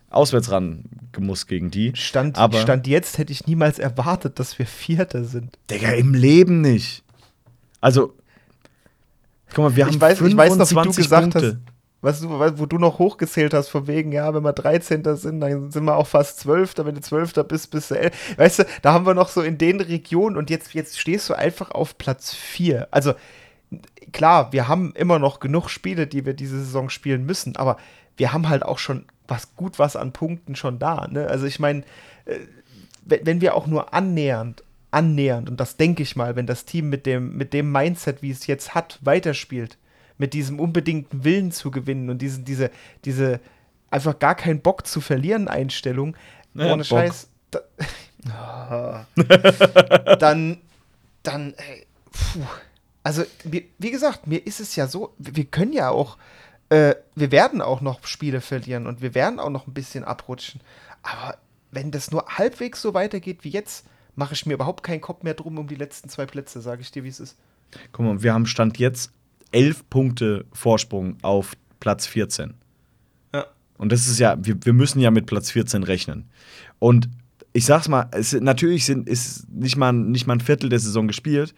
auswärts 0.10 0.50
ran 0.50 0.86
gemusst 1.12 1.48
gegen 1.48 1.70
die. 1.70 1.92
Stand, 1.96 2.36
Aber- 2.40 2.58
Stand 2.58 2.88
jetzt 2.88 3.20
hätte 3.20 3.32
ich 3.32 3.46
niemals 3.46 3.78
erwartet, 3.78 4.40
dass 4.40 4.58
wir 4.58 4.66
Vierter 4.66 5.24
sind. 5.24 5.60
Digga, 5.70 5.92
im 5.92 6.16
Leben 6.16 6.62
nicht. 6.62 7.04
Also, 7.80 8.16
guck 9.54 9.66
mal, 9.66 9.76
wir 9.76 9.86
haben 9.86 9.94
ich, 9.94 10.02
weiß, 10.02 10.22
ich 10.22 10.38
weiß 10.38 10.56
noch, 10.56 10.70
wie 10.70 10.76
du 10.76 10.82
25 10.82 11.04
gesagt 11.04 11.32
Punkte. 11.34 11.48
hast, 11.48 11.72
was 12.02 12.20
du, 12.20 12.30
wo 12.30 12.66
du 12.66 12.78
noch 12.80 12.98
hochgezählt 12.98 13.54
hast, 13.54 13.70
von 13.70 13.86
wegen, 13.88 14.12
ja, 14.12 14.34
wenn 14.34 14.44
wir 14.44 14.54
13. 14.54 15.04
sind, 15.16 15.40
dann 15.40 15.70
sind 15.70 15.84
wir 15.84 15.96
auch 15.96 16.08
fast 16.08 16.40
12. 16.40 16.74
Wenn 16.78 16.96
du 16.96 17.02
12. 17.02 17.34
bist, 17.48 17.70
bist 17.70 17.92
du 17.92 18.00
11. 18.00 18.38
Weißt 18.38 18.60
du, 18.60 18.64
da 18.82 18.94
haben 18.94 19.06
wir 19.06 19.14
noch 19.14 19.30
so 19.30 19.42
in 19.42 19.60
den 19.60 19.80
Regionen 19.80 20.36
und 20.36 20.50
jetzt, 20.50 20.74
jetzt 20.74 21.00
stehst 21.00 21.30
du 21.30 21.36
einfach 21.36 21.72
auf 21.72 21.98
Platz 22.00 22.34
4. 22.34 22.88
Also, 22.90 23.14
klar, 24.12 24.52
wir 24.52 24.68
haben 24.68 24.94
immer 24.96 25.20
noch 25.20 25.40
genug 25.40 25.70
Spiele, 25.70 26.08
die 26.08 26.26
wir 26.26 26.34
diese 26.34 26.58
Saison 26.58 26.90
spielen 26.90 27.26
müssen, 27.26 27.56
aber 27.56 27.78
wir 28.18 28.34
haben 28.34 28.50
halt 28.50 28.64
auch 28.64 28.80
schon 28.80 29.06
was 29.28 29.56
gut 29.56 29.80
was 29.80 29.96
an 29.96 30.12
Punkten 30.12 30.56
schon 30.56 30.80
da. 30.80 31.08
Ne? 31.08 31.28
Also, 31.28 31.46
ich 31.46 31.60
meine, 31.60 31.84
äh, 32.26 32.40
wenn 33.06 33.42
wir 33.42 33.56
auch 33.56 33.68
nur 33.68 33.94
annähernd, 33.94 34.64
annähernd, 34.92 35.50
und 35.50 35.60
das 35.60 35.78
denke 35.78 36.04
ich 36.04 36.16
mal, 36.16 36.36
wenn 36.36 36.48
das 36.48 36.66
Team 36.66 36.90
mit 36.90 37.06
dem, 37.06 37.36
mit 37.38 37.54
dem 37.54 37.72
Mindset, 37.72 38.22
wie 38.22 38.32
es 38.32 38.48
jetzt 38.48 38.76
hat, 38.76 39.00
weiterspielt, 39.02 39.78
mit 40.18 40.34
diesem 40.34 40.60
unbedingten 40.60 41.24
Willen 41.24 41.52
zu 41.52 41.72
gewinnen 41.72 42.10
und 42.10 42.22
diesen, 42.22 42.46
diese, 42.46 42.70
diese 43.06 43.40
einfach 43.90 44.20
gar 44.20 44.36
keinen 44.36 44.62
Bock 44.62 44.86
zu 44.86 45.02
verlieren 45.02 45.48
Einstellung, 45.48 46.16
Ja, 46.54 46.66
ohne 46.66 46.84
Bock. 46.84 46.86
Scheiß, 46.86 47.30
da, 47.52 49.06
dann, 50.20 50.58
dann, 51.24 51.54
ey, 51.56 51.88
puh. 52.12 52.46
Also, 53.04 53.24
wie, 53.44 53.70
wie 53.80 53.92
gesagt, 53.92 54.28
mir 54.28 54.46
ist 54.46 54.60
es 54.60 54.76
ja 54.76 54.88
so, 54.88 55.14
wir 55.18 55.36
wir 55.36 55.46
können 55.46 55.74
ja 55.74 55.90
auch, 55.90 56.18
äh, 56.70 56.96
wir 57.16 57.32
werden 57.32 57.62
auch 57.62 57.82
noch 57.82 58.06
Spiele 58.06 58.42
verlieren 58.42 58.86
und 58.86 59.02
wir 59.02 59.16
werden 59.16 59.40
auch 59.40 59.50
noch 59.50 59.66
ein 59.68 59.74
bisschen 59.74 60.04
abrutschen. 60.04 60.62
Aber 61.02 61.38
wenn 61.72 61.90
das 61.90 62.12
nur 62.12 62.26
halbwegs 62.28 62.82
so 62.82 62.94
weitergeht 62.94 63.40
wie 63.44 63.50
jetzt, 63.50 63.86
mache 64.16 64.34
ich 64.34 64.46
mir 64.46 64.54
überhaupt 64.54 64.84
keinen 64.84 65.02
Kopf 65.02 65.24
mehr 65.24 65.34
drum 65.34 65.58
um 65.58 65.68
die 65.68 65.76
letzten 65.76 66.10
zwei 66.10 66.26
Plätze, 66.26 66.62
sage 66.62 66.82
ich 66.82 66.92
dir, 66.92 67.04
wie 67.04 67.10
es 67.10 67.20
ist. 67.20 67.38
Guck 67.92 68.06
mal, 68.06 68.24
wir 68.24 68.34
haben 68.34 68.46
Stand 68.46 68.78
jetzt 68.78 69.12
11 69.52 69.90
Punkte 69.90 70.46
Vorsprung 70.54 71.18
auf 71.22 71.54
Platz 71.80 72.06
14. 72.08 72.54
Ja. 73.34 73.46
Und 73.78 73.92
das 73.92 74.08
ist 74.08 74.20
ja, 74.20 74.38
wir, 74.40 74.58
wir 74.64 74.74
müssen 74.74 75.00
ja 75.00 75.12
mit 75.12 75.26
Platz 75.26 75.52
14 75.52 75.84
rechnen. 75.84 76.30
Und 76.80 77.10
ich 77.54 77.66
sag's 77.66 77.88
mal, 77.88 78.08
es, 78.12 78.34
natürlich 78.34 78.86
sind, 78.86 79.10
ist 79.10 79.50
nicht 79.50 79.78
mal, 79.78 79.92
nicht 79.94 80.28
mal 80.28 80.34
ein 80.36 80.42
Viertel 80.42 80.70
der 80.70 80.80
Saison 80.80 81.08
gespielt, 81.08 81.54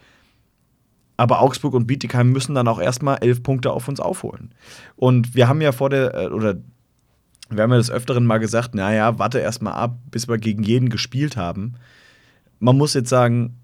aber 1.18 1.42
Augsburg 1.42 1.74
und 1.74 1.86
Bietigheim 1.86 2.32
müssen 2.32 2.56
dann 2.56 2.68
auch 2.68 2.82
erstmal 2.82 3.18
elf 3.22 3.44
Punkte 3.44 3.72
auf 3.72 3.88
uns 3.88 4.00
aufholen. 4.00 4.54
Und 4.96 5.36
wir 5.36 5.48
haben 5.48 5.62
ja 5.62 5.72
vor 5.72 5.90
der, 5.90 6.14
äh, 6.16 6.28
oder 6.28 6.56
wir 7.50 7.64
haben 7.64 7.72
ja 7.72 7.78
des 7.78 7.92
Öfteren 7.92 8.26
mal 8.26 8.40
gesagt, 8.40 8.74
naja, 8.74 9.20
warte 9.20 9.40
erstmal 9.40 9.74
ab, 9.74 9.98
bis 10.10 10.28
wir 10.28 10.38
gegen 10.38 10.64
jeden 10.64 10.90
gespielt 10.90 11.38
haben. 11.38 11.76
Man 12.64 12.78
muss 12.78 12.94
jetzt 12.94 13.10
sagen, 13.10 13.58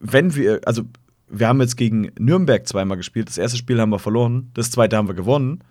wenn 0.00 0.34
wir, 0.34 0.60
also 0.66 0.82
wir 1.28 1.46
haben 1.46 1.60
jetzt 1.60 1.76
gegen 1.76 2.10
Nürnberg 2.18 2.66
zweimal 2.66 2.96
gespielt. 2.96 3.28
Das 3.28 3.38
erste 3.38 3.56
Spiel 3.56 3.80
haben 3.80 3.90
wir 3.90 4.00
verloren, 4.00 4.50
das 4.54 4.72
zweite 4.72 4.96
haben 4.96 5.06
wir 5.06 5.14
gewonnen. 5.14 5.62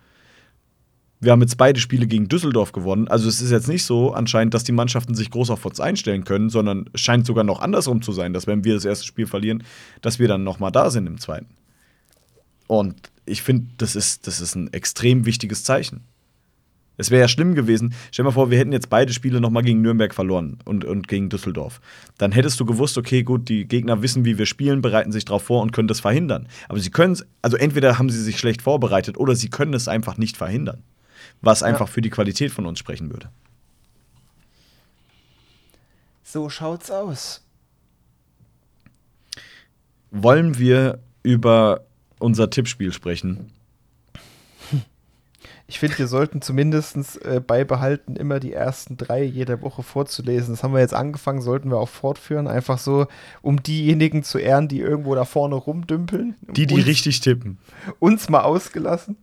Wir 1.20 1.32
haben 1.32 1.42
jetzt 1.42 1.58
beide 1.58 1.78
Spiele 1.78 2.06
gegen 2.06 2.28
Düsseldorf 2.28 2.72
gewonnen. 2.72 3.06
Also 3.08 3.28
es 3.28 3.42
ist 3.42 3.50
jetzt 3.50 3.68
nicht 3.68 3.84
so 3.84 4.14
anscheinend, 4.14 4.54
dass 4.54 4.64
die 4.64 4.72
Mannschaften 4.72 5.14
sich 5.14 5.30
groß 5.30 5.50
auf 5.50 5.66
uns 5.66 5.78
einstellen 5.78 6.24
können, 6.24 6.48
sondern 6.48 6.88
es 6.94 7.02
scheint 7.02 7.26
sogar 7.26 7.44
noch 7.44 7.60
andersrum 7.60 8.00
zu 8.00 8.12
sein, 8.12 8.32
dass 8.32 8.46
wenn 8.46 8.64
wir 8.64 8.72
das 8.72 8.86
erste 8.86 9.04
Spiel 9.04 9.26
verlieren, 9.26 9.62
dass 10.00 10.18
wir 10.18 10.26
dann 10.26 10.42
noch 10.42 10.58
mal 10.58 10.70
da 10.70 10.88
sind 10.88 11.06
im 11.06 11.18
zweiten. 11.18 11.48
Und 12.66 13.10
ich 13.26 13.42
finde, 13.42 13.66
das 13.76 13.94
ist, 13.94 14.26
das 14.26 14.40
ist 14.40 14.54
ein 14.54 14.72
extrem 14.72 15.26
wichtiges 15.26 15.64
Zeichen. 15.64 16.04
Es 16.96 17.10
wäre 17.10 17.22
ja 17.22 17.28
schlimm 17.28 17.54
gewesen. 17.54 17.94
Stell 18.10 18.22
dir 18.22 18.28
mal 18.28 18.34
vor, 18.34 18.50
wir 18.50 18.58
hätten 18.58 18.72
jetzt 18.72 18.88
beide 18.88 19.12
Spiele 19.12 19.40
nochmal 19.40 19.62
gegen 19.62 19.82
Nürnberg 19.82 20.14
verloren 20.14 20.58
und, 20.64 20.84
und 20.84 21.08
gegen 21.08 21.28
Düsseldorf. 21.28 21.80
Dann 22.18 22.32
hättest 22.32 22.58
du 22.58 22.64
gewusst, 22.64 22.96
okay, 22.96 23.22
gut, 23.22 23.48
die 23.48 23.66
Gegner 23.66 24.02
wissen, 24.02 24.24
wie 24.24 24.38
wir 24.38 24.46
spielen, 24.46 24.80
bereiten 24.80 25.12
sich 25.12 25.24
darauf 25.24 25.42
vor 25.42 25.62
und 25.62 25.72
können 25.72 25.88
das 25.88 26.00
verhindern. 26.00 26.48
Aber 26.68 26.80
sie 26.80 26.90
können 26.90 27.12
es, 27.12 27.26
also 27.42 27.56
entweder 27.56 27.98
haben 27.98 28.10
sie 28.10 28.22
sich 28.22 28.38
schlecht 28.38 28.62
vorbereitet 28.62 29.18
oder 29.18 29.34
sie 29.34 29.50
können 29.50 29.74
es 29.74 29.88
einfach 29.88 30.16
nicht 30.16 30.36
verhindern. 30.36 30.82
Was 31.42 31.62
einfach 31.62 31.88
für 31.88 32.00
die 32.00 32.10
Qualität 32.10 32.50
von 32.50 32.66
uns 32.66 32.78
sprechen 32.78 33.10
würde. 33.10 33.28
So 36.22 36.48
schaut's 36.48 36.90
aus. 36.90 37.42
Wollen 40.10 40.58
wir 40.58 41.00
über 41.22 41.82
unser 42.18 42.48
Tippspiel 42.48 42.92
sprechen? 42.92 43.52
Ich 45.68 45.80
finde, 45.80 45.98
wir 45.98 46.06
sollten 46.06 46.42
zumindest 46.42 46.96
äh, 47.24 47.40
beibehalten, 47.44 48.14
immer 48.14 48.38
die 48.38 48.52
ersten 48.52 48.96
drei 48.96 49.24
jeder 49.24 49.62
Woche 49.62 49.82
vorzulesen. 49.82 50.54
Das 50.54 50.62
haben 50.62 50.72
wir 50.72 50.80
jetzt 50.80 50.94
angefangen, 50.94 51.40
sollten 51.40 51.70
wir 51.70 51.78
auch 51.78 51.88
fortführen. 51.88 52.46
Einfach 52.46 52.78
so, 52.78 53.06
um 53.42 53.60
diejenigen 53.62 54.22
zu 54.22 54.38
ehren, 54.38 54.68
die 54.68 54.78
irgendwo 54.78 55.14
da 55.16 55.24
vorne 55.24 55.56
rumdümpeln. 55.56 56.36
Die, 56.52 56.66
die 56.66 56.74
uns, 56.74 56.86
richtig 56.86 57.20
tippen. 57.20 57.58
Uns 57.98 58.28
mal 58.28 58.42
ausgelassen. 58.42 59.16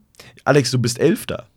Alex, 0.44 0.72
du 0.72 0.80
bist 0.80 1.00
Elfter. 1.00 1.48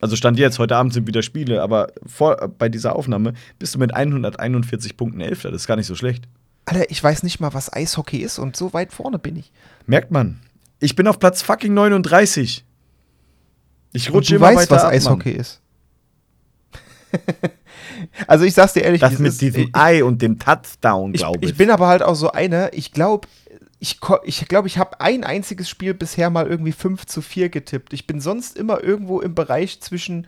Also 0.00 0.16
stand 0.16 0.38
jetzt, 0.38 0.58
heute 0.58 0.76
Abend 0.76 0.94
sind 0.94 1.06
wieder 1.06 1.22
Spiele, 1.22 1.62
aber 1.62 1.92
vor, 2.06 2.36
bei 2.58 2.68
dieser 2.68 2.96
Aufnahme 2.96 3.34
bist 3.58 3.74
du 3.74 3.78
mit 3.78 3.94
141 3.94 4.96
Punkten 4.96 5.20
Elfter. 5.20 5.50
Das 5.50 5.62
ist 5.62 5.66
gar 5.66 5.76
nicht 5.76 5.86
so 5.86 5.94
schlecht. 5.94 6.28
Alter, 6.64 6.90
ich 6.90 7.02
weiß 7.02 7.22
nicht 7.24 7.40
mal, 7.40 7.52
was 7.52 7.72
Eishockey 7.72 8.18
ist 8.18 8.38
und 8.38 8.56
so 8.56 8.72
weit 8.72 8.92
vorne 8.92 9.18
bin 9.18 9.36
ich. 9.36 9.52
Merkt 9.86 10.10
man. 10.10 10.40
Ich 10.80 10.96
bin 10.96 11.06
auf 11.06 11.18
Platz 11.18 11.42
fucking 11.42 11.74
39. 11.74 12.64
Ich 13.94 14.12
rutsche 14.12 14.36
immer 14.36 14.48
weißt, 14.48 14.70
weiter 14.70 14.74
was 14.74 14.84
ab, 14.84 14.92
Eishockey 14.92 15.30
ist. 15.30 15.60
also 18.26 18.44
ich 18.44 18.52
sag's 18.52 18.72
dir 18.72 18.82
ehrlich, 18.82 19.00
Mann. 19.00 19.12
Das 19.12 19.20
mit 19.20 19.40
diesem 19.40 19.62
ich, 19.62 19.74
Ei 19.74 20.04
und 20.04 20.20
dem 20.20 20.38
Touchdown, 20.38 21.12
glaube 21.12 21.38
ich. 21.42 21.52
ich 21.52 21.56
bin 21.56 21.70
aber 21.70 21.86
halt 21.86 22.02
auch 22.02 22.16
so 22.16 22.32
einer, 22.32 22.72
ich 22.72 22.92
glaube, 22.92 23.28
ich 23.78 24.00
glaube, 24.00 24.26
ich, 24.26 24.46
glaub, 24.48 24.66
ich 24.66 24.78
habe 24.78 25.00
ein 25.00 25.24
einziges 25.24 25.68
Spiel 25.68 25.94
bisher 25.94 26.28
mal 26.30 26.46
irgendwie 26.46 26.72
5 26.72 27.06
zu 27.06 27.22
4 27.22 27.50
getippt. 27.50 27.92
Ich 27.92 28.06
bin 28.06 28.20
sonst 28.20 28.56
immer 28.56 28.82
irgendwo 28.82 29.20
im 29.20 29.34
Bereich 29.34 29.80
zwischen 29.80 30.26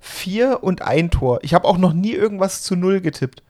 4 0.00 0.62
und 0.62 0.82
1 0.82 1.12
Tor. 1.12 1.38
Ich 1.42 1.54
habe 1.54 1.66
auch 1.66 1.78
noch 1.78 1.92
nie 1.92 2.12
irgendwas 2.12 2.62
zu 2.62 2.76
0 2.76 3.00
getippt. 3.00 3.42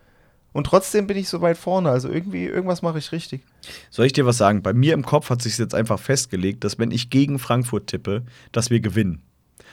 Und 0.52 0.64
trotzdem 0.64 1.06
bin 1.06 1.16
ich 1.16 1.28
so 1.28 1.40
weit 1.43 1.59
vorne. 1.59 1.90
Also 1.90 2.09
irgendwie, 2.09 2.44
irgendwas 2.44 2.82
mache 2.82 2.98
ich 2.98 3.12
richtig. 3.12 3.43
Soll 3.90 4.06
ich 4.06 4.12
dir 4.12 4.26
was 4.26 4.38
sagen? 4.38 4.62
Bei 4.62 4.72
mir 4.72 4.94
im 4.94 5.05
Kopf 5.05 5.28
hat 5.28 5.43
sich 5.43 5.59
jetzt 5.59 5.74
einfach 5.74 5.98
festgelegt, 5.98 6.64
dass 6.64 6.78
wenn 6.78 6.90
ich 6.90 7.10
gegen 7.10 7.38
Frankfurt 7.38 7.88
tippe, 7.88 8.22
dass 8.52 8.70
wir 8.70 8.80
gewinnen. 8.80 9.22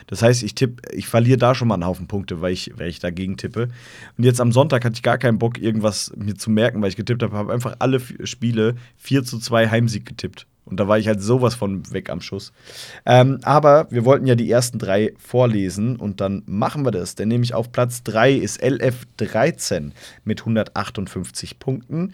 Das 0.08 0.22
heißt, 0.22 0.44
ich 0.44 0.56
tippe, 0.56 0.82
ich 0.94 1.08
verliere 1.08 1.38
da 1.38 1.56
schon 1.56 1.68
mal 1.68 1.76
einen 1.76 1.86
Haufen 1.86 2.08
Punkte, 2.08 2.42
weil 2.42 2.54
ich, 2.54 2.72
weil 2.78 2.90
ich 2.90 3.00
dagegen 3.00 3.38
tippe. 3.38 3.70
Und 4.18 4.24
jetzt 4.24 4.42
am 4.42 4.52
Sonntag 4.52 4.86
hatte 4.86 4.96
ich 4.96 5.04
gar 5.04 5.18
keinen 5.18 5.40
Bock, 5.40 5.58
irgendwas 5.58 6.12
mir 6.16 6.36
zu 6.36 6.50
merken, 6.52 6.82
weil 6.82 6.90
ich 6.90 6.96
getippt 6.96 7.24
habe. 7.24 7.36
Habe 7.36 7.54
einfach 7.54 7.76
alle 7.80 8.00
Spiele 8.00 8.76
4 8.98 9.24
zu 9.24 9.40
2 9.40 9.70
Heimsieg 9.70 10.06
getippt. 10.06 10.48
Und 10.66 10.80
da 10.80 10.88
war 10.88 10.98
ich 10.98 11.08
halt 11.08 11.22
sowas 11.22 11.56
von 11.56 11.92
weg 11.92 12.10
am 12.10 12.22
Schuss. 12.22 12.54
Ähm, 13.06 13.40
aber 13.44 13.88
wir 13.90 14.06
wollten 14.06 14.26
ja 14.26 14.36
die 14.36 14.50
ersten 14.50 14.80
drei 14.80 15.14
vorlesen 15.18 15.98
und 15.98 16.22
dann 16.22 16.44
machen 16.46 16.86
wir 16.86 16.92
das. 16.92 17.16
Denn 17.16 17.28
nämlich 17.28 17.54
auf 17.54 17.72
Platz 17.72 18.04
3 18.04 18.34
ist 18.34 18.64
LF13 18.64 19.92
mit 20.24 20.42
158 20.42 21.60
Punkten. 21.60 22.14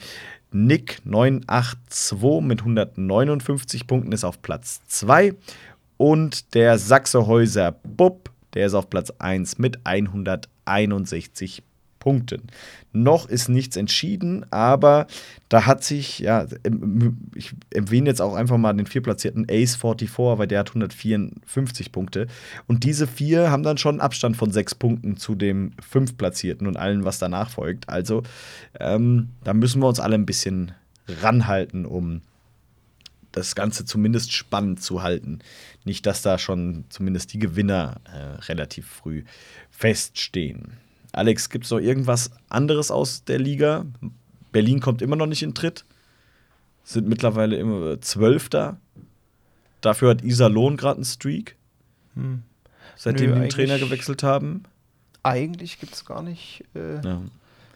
Nick 0.52 0.98
982 1.06 2.42
mit 2.42 2.62
159 2.62 3.86
Punkten 3.86 4.12
ist 4.12 4.24
auf 4.24 4.42
Platz 4.42 4.82
2. 4.88 5.36
Und 6.00 6.54
der 6.54 6.78
Sachsehäuser 6.78 7.74
Bub, 7.84 8.32
der 8.54 8.68
ist 8.68 8.74
auf 8.74 8.90
Platz 8.90 9.12
1 9.20 9.58
mit 9.58 9.80
161 9.84 11.62
Punkten. 12.00 12.44
Noch 12.94 13.28
ist 13.28 13.50
nichts 13.50 13.76
entschieden, 13.76 14.46
aber 14.50 15.08
da 15.50 15.66
hat 15.66 15.84
sich, 15.84 16.20
ja, 16.20 16.46
ich 17.36 17.54
erwähne 17.70 18.10
jetzt 18.10 18.22
auch 18.22 18.34
einfach 18.34 18.56
mal 18.56 18.72
den 18.72 18.86
vierplatzierten 18.86 19.48
Ace 19.52 19.76
44, 19.76 20.18
weil 20.40 20.48
der 20.48 20.60
hat 20.60 20.70
154 20.70 21.92
Punkte. 21.92 22.28
Und 22.66 22.86
diese 22.86 23.06
vier 23.06 23.52
haben 23.52 23.64
dann 23.64 23.78
schon 23.78 23.96
einen 23.96 24.02
Abstand 24.02 24.38
von 24.38 24.52
sechs 24.52 24.76
Punkten 24.76 25.18
zu 25.18 25.36
dem 25.36 25.72
fünftplatzierten 25.86 26.66
und 26.66 26.78
allen, 26.78 27.04
was 27.04 27.20
danach 27.20 27.50
folgt. 27.50 27.90
Also 27.90 28.24
ähm, 28.80 29.32
da 29.44 29.54
müssen 29.54 29.82
wir 29.82 29.90
uns 29.90 30.00
alle 30.00 30.16
ein 30.16 30.26
bisschen 30.26 30.72
ranhalten, 31.22 31.86
um 31.86 32.22
das 33.32 33.56
Ganze 33.56 33.86
zumindest 33.86 34.32
spannend 34.34 34.82
zu 34.82 35.04
halten. 35.04 35.40
Nicht, 35.86 36.06
dass 36.06 36.22
da 36.22 36.38
schon 36.38 36.86
zumindest 36.90 37.34
die 37.34 37.40
Gewinner 37.40 38.02
äh, 38.06 38.42
relativ 38.46 38.88
früh 38.88 39.24
feststehen. 39.70 40.74
Alex, 41.12 41.50
gibt 41.50 41.66
es 41.66 41.72
noch 41.72 41.80
irgendwas 41.80 42.32
anderes 42.50 42.92
aus 42.92 43.24
der 43.24 43.40
Liga? 43.40 43.86
Berlin 44.52 44.80
kommt 44.80 45.02
immer 45.02 45.16
noch 45.16 45.26
nicht 45.28 45.44
in 45.44 45.54
Tritt. 45.54 45.86
Sind 46.84 47.08
mittlerweile 47.08 47.56
immer 47.56 48.02
Zwölfter. 48.02 48.78
Dafür 49.82 50.10
hat 50.12 50.24
Isa 50.24 50.48
Lohn 50.48 50.76
gerade 50.78 50.96
einen 50.98 51.06
Streak. 51.06 51.56
Hm. 52.16 52.44
Seitdem 52.96 53.30
Nö, 53.30 53.36
die 53.36 53.42
den 53.42 53.50
Trainer 53.50 53.78
gewechselt 53.80 54.24
haben. 54.24 54.64
Eigentlich 55.24 55.80
gibt 55.80 55.94
es 55.94 56.04
gar 56.06 56.22
nicht 56.22 56.64
äh, 56.76 56.96
Ja. 57.04 57.22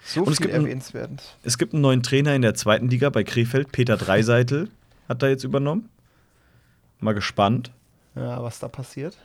so 0.04 0.24
Und 0.24 0.34
es 0.34 0.38
viel 0.40 0.48
ein- 0.48 0.62
erwähnenswertes. 0.66 1.36
Es 1.44 1.58
gibt 1.58 1.74
einen 1.74 1.82
neuen 1.82 2.04
Trainer 2.04 2.36
in 2.36 2.42
der 2.42 2.56
zweiten 2.56 2.90
Liga 2.90 3.10
bei 3.10 3.24
Krefeld. 3.24 3.72
Peter 3.72 3.98
Dreiseitel 3.98 4.70
hat 5.14 5.22
da 5.22 5.28
jetzt 5.28 5.44
übernommen. 5.44 5.90
Mal 7.00 7.14
gespannt. 7.14 7.72
Ja, 8.16 8.42
was 8.44 8.60
da 8.60 8.68
passiert. 8.68 9.18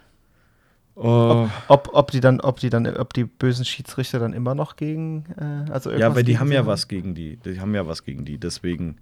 Oh, 0.95 1.49
Ob, 1.69 1.91
ob 1.93 2.11
die 2.11 2.19
dann, 2.19 2.41
ob 2.41 2.59
die 2.59 2.71
dann, 2.71 2.85
ob 2.97 3.13
die 3.13 3.23
bösen 3.23 3.65
Schiedsrichter 3.65 4.19
dann 4.19 4.33
immer 4.33 4.57
noch 4.57 4.75
gegen, 4.75 5.27
äh, 5.39 5.71
also 5.71 5.93
ja, 5.93 6.13
weil 6.17 6.25
die 6.25 6.41
haben 6.41 6.51
ja 6.51 6.67
was 6.67 6.89
gegen 6.89 7.15
die. 7.15 7.37
Die 7.37 7.61
haben 7.61 7.73
ja 7.73 7.87
was 7.87 8.03
gegen 8.03 8.25
die. 8.25 8.37
Deswegen, 8.37 8.97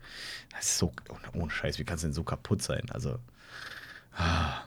das 0.55 0.67
ist 0.67 0.79
so, 0.79 0.93
ohne, 1.33 1.51
Scheiß, 1.51 1.79
wie 1.79 1.85
kann 1.85 1.95
es 1.95 2.03
denn 2.03 2.13
so 2.13 2.23
kaputt 2.23 2.61
sein? 2.61 2.83
Also, 2.91 3.17
ah. 4.15 4.61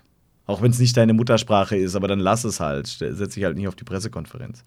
auch 0.47 0.63
wenn 0.63 0.71
es 0.71 0.79
nicht 0.79 0.97
deine 0.97 1.13
Muttersprache 1.13 1.77
ist, 1.77 1.95
aber 1.95 2.07
dann 2.07 2.19
lass 2.19 2.45
es 2.45 2.59
halt. 2.59 2.87
Setz 2.87 3.35
dich 3.35 3.43
halt 3.43 3.57
nicht 3.57 3.67
auf 3.67 3.75
die 3.75 3.83
Pressekonferenz. 3.83 4.63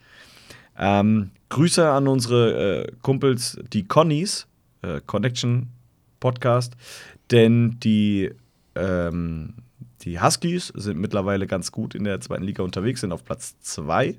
Ähm, 0.79 1.33
Grüße 1.49 1.91
an 1.91 2.07
unsere 2.07 2.85
äh, 2.85 2.93
Kumpels, 3.03 3.59
die 3.73 3.89
Connies, 3.89 4.47
äh, 4.83 5.01
Connection 5.05 5.69
Podcast, 6.20 6.74
denn 7.31 7.78
die, 7.81 8.31
ähm, 8.74 9.55
die 10.03 10.20
Huskies 10.20 10.69
sind 10.69 10.99
mittlerweile 10.99 11.47
ganz 11.47 11.73
gut 11.73 11.94
in 11.94 12.05
der 12.05 12.20
zweiten 12.20 12.44
Liga 12.44 12.62
unterwegs, 12.62 13.01
sind 13.01 13.12
auf 13.12 13.24
Platz 13.24 13.59
2. 13.61 14.16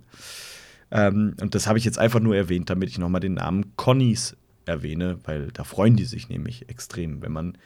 Ähm, 0.92 1.36
und 1.42 1.56
das 1.56 1.68
habe 1.68 1.78
ich 1.78 1.86
jetzt 1.86 2.00
einfach 2.00 2.20
nur 2.20 2.36
erwähnt, 2.36 2.70
damit 2.70 2.90
ich 2.90 2.98
nochmal 2.98 3.22
den 3.22 3.36
Namen 3.36 3.76
Connies 3.76 4.36
erwähne, 4.66 5.20
weil 5.24 5.52
da 5.52 5.64
freuen 5.64 5.96
die 5.96 6.06
sich 6.06 6.30
nämlich 6.30 6.70
extrem, 6.70 7.22
wenn 7.22 7.32
man 7.32 7.58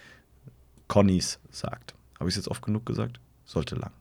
Connies 0.88 1.39
sagt. 1.51 1.93
Habe 2.19 2.30
ich 2.30 2.34
es 2.34 2.38
jetzt 2.38 2.47
oft 2.47 2.64
genug 2.64 2.85
gesagt? 2.85 3.19
Sollte 3.45 3.76
lang. 3.76 3.91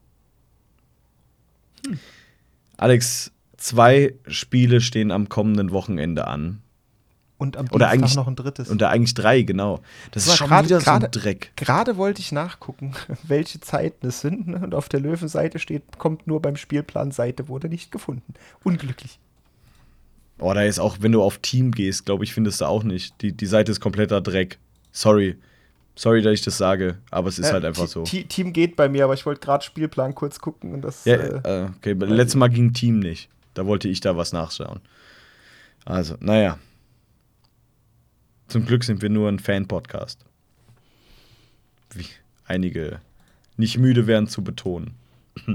Alex, 2.77 3.33
zwei 3.57 4.15
Spiele 4.27 4.81
stehen 4.81 5.11
am 5.11 5.29
kommenden 5.29 5.71
Wochenende 5.71 6.27
an. 6.27 6.63
Und 7.39 7.57
am 7.59 7.67
Oder 7.67 7.87
Dienstag 7.91 7.93
eigentlich- 7.93 8.15
noch 8.17 8.27
ein 8.29 8.37
drittes. 8.37 8.69
Und 8.71 8.81
da 8.81 8.89
eigentlich 8.89 9.13
drei, 9.13 9.43
genau. 9.43 9.81
Das 10.13 10.23
ist 10.25 10.31
war 10.31 10.37
schon 10.37 10.49
gerade- 10.49 10.69
wieder 10.69 10.81
so 10.81 10.91
ein 10.91 11.07
Dreck. 11.11 11.53
Gerade 11.57 11.97
wollte 11.99 12.21
ich 12.21 12.33
nachgucken, 12.33 12.93
welche 13.25 13.61
Zeiten 13.61 14.07
es 14.07 14.21
sind. 14.23 14.47
ne? 14.49 14.59
Und 14.59 14.75
auf 14.75 14.89
der 14.89 15.01
Löwenseite 15.01 15.59
steht, 15.59 15.99
kommt 15.99 16.27
nur 16.27 16.41
beim 16.41 16.57
Spielplan 16.57 17.11
Seite, 17.11 17.49
wurde 17.49 17.69
nicht 17.69 17.93
gefunden. 17.93 18.33
Unglücklich. 18.65 19.19
Oh, 20.39 20.53
da 20.55 20.63
ist 20.63 20.79
auch, 20.79 20.99
wenn 21.01 21.13
du 21.13 21.23
auf 21.23 21.39
Team 21.39 21.73
gehst, 21.73 22.07
glaube 22.07 22.25
ich, 22.25 22.33
findest 22.33 22.61
du 22.61 22.65
auch 22.67 22.83
nicht. 22.85 23.21
Die, 23.23 23.33
die 23.33 23.47
Seite 23.47 23.71
ist 23.73 23.81
kompletter 23.81 24.21
Dreck. 24.21 24.59
Sorry. 24.93 25.37
Sorry, 25.95 26.21
dass 26.21 26.35
ich 26.35 26.43
das 26.43 26.59
sage, 26.59 26.99
aber 27.11 27.29
es 27.31 27.39
ist 27.39 27.49
Äh, 27.49 27.53
halt 27.55 27.65
einfach 27.65 27.87
so. 27.87 28.03
Team 28.05 28.53
geht 28.53 28.77
bei 28.77 28.87
mir, 28.89 29.05
aber 29.05 29.15
ich 29.15 29.25
wollte 29.25 29.41
gerade 29.41 29.65
Spielplan 29.65 30.15
kurz 30.15 30.39
gucken 30.41 30.75
und 30.75 30.83
das. 30.83 31.07
Ja, 31.07 31.15
äh, 31.17 31.65
äh, 31.65 31.69
okay, 31.77 31.93
letztes 31.95 32.35
Mal 32.35 32.49
ging 32.49 32.75
Team 32.75 32.99
nicht. 32.99 33.31
Da 33.55 33.65
wollte 33.67 33.89
ich 33.89 34.01
da 34.01 34.15
was 34.17 34.33
nachschauen. 34.35 34.81
Also, 35.87 36.17
naja. 36.21 36.59
Zum 38.48 38.64
Glück 38.64 38.85
sind 38.85 39.02
wir 39.02 39.09
nur 39.09 39.28
ein 39.28 39.39
Fan-Podcast. 39.39 40.24
Wie 41.94 42.06
einige 42.47 43.01
nicht 43.56 43.78
müde 43.78 44.06
werden 44.06 44.28
zu 44.28 44.44
betonen. 44.44 44.94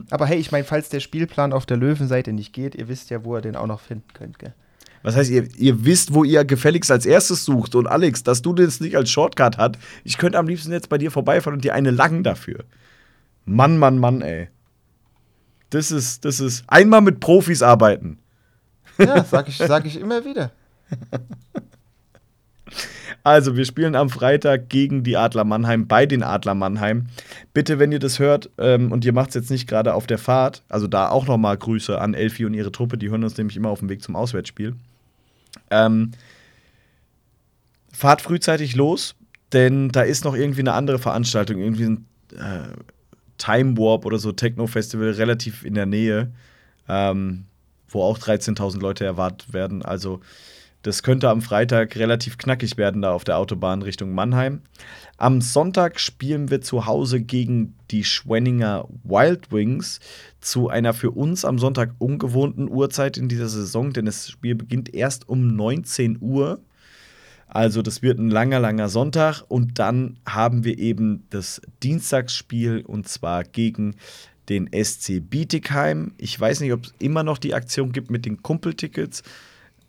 aber 0.10 0.26
hey, 0.26 0.38
ich 0.38 0.52
meine, 0.52 0.64
falls 0.64 0.90
der 0.90 1.00
Spielplan 1.00 1.54
auf 1.54 1.66
der 1.66 1.78
Löwenseite 1.78 2.34
nicht 2.34 2.54
geht, 2.54 2.76
ihr 2.76 2.88
wisst 2.88 3.10
ja, 3.10 3.24
wo 3.24 3.36
ihr 3.38 3.42
den 3.42 3.56
auch 3.56 3.68
noch 3.68 3.80
finden 3.80 4.08
könnt, 4.14 4.40
gell? 4.40 4.54
Was 5.04 5.16
heißt, 5.16 5.32
ihr, 5.32 5.48
ihr 5.58 5.84
wisst, 5.84 6.14
wo 6.14 6.24
ihr 6.24 6.46
gefälligst 6.46 6.92
als 6.92 7.08
erstes 7.08 7.44
sucht. 7.44 7.74
Und 7.74 7.88
Alex, 7.88 8.22
dass 8.22 8.44
du 8.44 8.54
das 8.54 8.80
nicht 8.80 8.96
als 8.96 9.10
Shortcut 9.10 9.58
hat, 9.58 9.80
ich 10.04 10.18
könnte 10.18 10.38
am 10.38 10.48
liebsten 10.48 10.72
jetzt 10.72 10.90
bei 10.90 11.00
dir 11.00 11.10
vorbeifahren 11.10 11.58
und 11.58 11.64
dir 11.64 11.74
eine 11.74 11.90
langen 11.90 12.24
dafür. 12.24 12.66
Mann, 13.46 13.78
Mann, 13.78 13.98
Mann, 13.98 14.22
ey. 14.22 14.50
Das 15.72 15.90
ist, 15.90 16.26
das 16.26 16.40
ist 16.40 16.64
einmal 16.68 17.02
mit 17.02 17.20
Profis 17.20 17.64
arbeiten. 17.64 18.20
Ja, 19.00 19.24
sag 19.24 19.48
ich, 19.48 19.58
sag 19.58 19.86
ich 19.86 20.00
immer 20.00 20.24
wieder. 20.24 20.52
Also, 23.24 23.56
wir 23.56 23.66
spielen 23.66 23.96
am 23.96 24.10
Freitag 24.10 24.70
gegen 24.70 25.04
die 25.04 25.16
Adler 25.16 25.44
Mannheim, 25.44 25.88
bei 25.88 26.06
den 26.06 26.24
Adler 26.24 26.56
Mannheim. 26.56 27.08
Bitte, 27.54 27.78
wenn 27.78 27.92
ihr 27.92 28.00
das 28.00 28.20
hört 28.20 28.50
ähm, 28.58 28.92
und 28.92 29.06
ihr 29.06 29.14
macht 29.14 29.30
es 29.30 29.36
jetzt 29.36 29.52
nicht 29.52 29.68
gerade 29.68 29.94
auf 29.94 30.08
der 30.08 30.18
Fahrt, 30.18 30.64
also 30.70 30.88
da 30.88 31.10
auch 31.10 31.28
nochmal 31.28 31.58
Grüße 31.58 32.00
an 32.00 32.14
Elfi 32.14 32.46
und 32.46 32.54
ihre 32.54 32.72
Truppe, 32.72 32.98
die 32.98 33.10
hören 33.10 33.24
uns 33.24 33.38
nämlich 33.38 33.58
immer 33.58 33.70
auf 33.70 33.80
dem 33.80 33.90
Weg 33.90 34.02
zum 34.02 34.16
Auswärtsspiel. 34.16 34.76
Ähm, 35.70 36.12
fahrt 37.94 38.22
frühzeitig 38.22 38.76
los, 38.76 39.16
denn 39.54 39.90
da 39.90 40.02
ist 40.02 40.26
noch 40.26 40.36
irgendwie 40.36 40.62
eine 40.62 40.74
andere 40.74 40.98
Veranstaltung, 40.98 41.60
irgendwie 41.60 41.86
ein 41.86 42.06
äh, 42.32 42.74
Time 43.38 43.78
Warp 43.78 44.06
oder 44.06 44.18
so, 44.18 44.32
Techno-Festival 44.32 45.12
relativ 45.12 45.64
in 45.64 45.74
der 45.76 45.86
Nähe, 45.86 46.32
ähm, 46.88 47.46
wo 47.90 48.02
auch 48.02 48.18
13.000 48.18 48.80
Leute 48.80 49.06
erwartet 49.06 49.54
werden. 49.54 49.84
Also, 49.84 50.22
das 50.84 51.04
könnte 51.04 51.30
am 51.30 51.42
Freitag 51.42 51.96
relativ 51.96 52.38
knackig 52.38 52.78
werden, 52.78 53.02
da 53.02 53.14
auf 53.14 53.24
der 53.24 53.38
Autobahn 53.38 53.82
Richtung 53.82 54.14
Mannheim. 54.14 54.62
Am 55.18 55.42
Sonntag 55.42 56.00
spielen 56.00 56.50
wir 56.50 56.62
zu 56.62 56.88
Hause 56.88 57.22
gegen 57.22 57.76
die 57.92 58.04
Schwenninger 58.04 58.88
Wild 59.04 59.52
Wings 59.52 60.00
zu 60.40 60.70
einer 60.70 60.94
für 60.94 61.12
uns 61.12 61.46
am 61.46 61.60
Sonntag 61.60 61.94
ungewohnten 62.00 62.70
Uhrzeit 62.70 63.18
in 63.18 63.30
dieser 63.30 63.50
Saison, 63.50 63.94
denn 63.94 64.06
das 64.06 64.30
Spiel 64.30 64.56
beginnt 64.56 64.94
erst 64.94 65.30
um 65.30 65.56
19 65.56 66.18
Uhr. 66.22 66.60
Also 67.48 67.82
das 67.82 68.02
wird 68.02 68.18
ein 68.18 68.30
langer, 68.30 68.60
langer 68.60 68.90
Sonntag 68.90 69.44
und 69.48 69.78
dann 69.78 70.18
haben 70.26 70.64
wir 70.64 70.80
eben 70.80 71.28
das 71.30 71.62
Dienstagsspiel 71.84 72.84
und 72.88 73.08
zwar 73.10 73.44
gegen 73.44 73.96
den 74.50 74.70
SC 74.74 75.20
Bietigheim. 75.20 76.14
Ich 76.18 76.40
weiß 76.40 76.62
nicht, 76.62 76.74
ob 76.74 76.86
es 76.86 76.94
immer 77.00 77.24
noch 77.24 77.38
die 77.38 77.54
Aktion 77.54 77.92
gibt 77.92 78.10
mit 78.10 78.26
den 78.26 78.42
Kumpeltickets. 78.42 79.22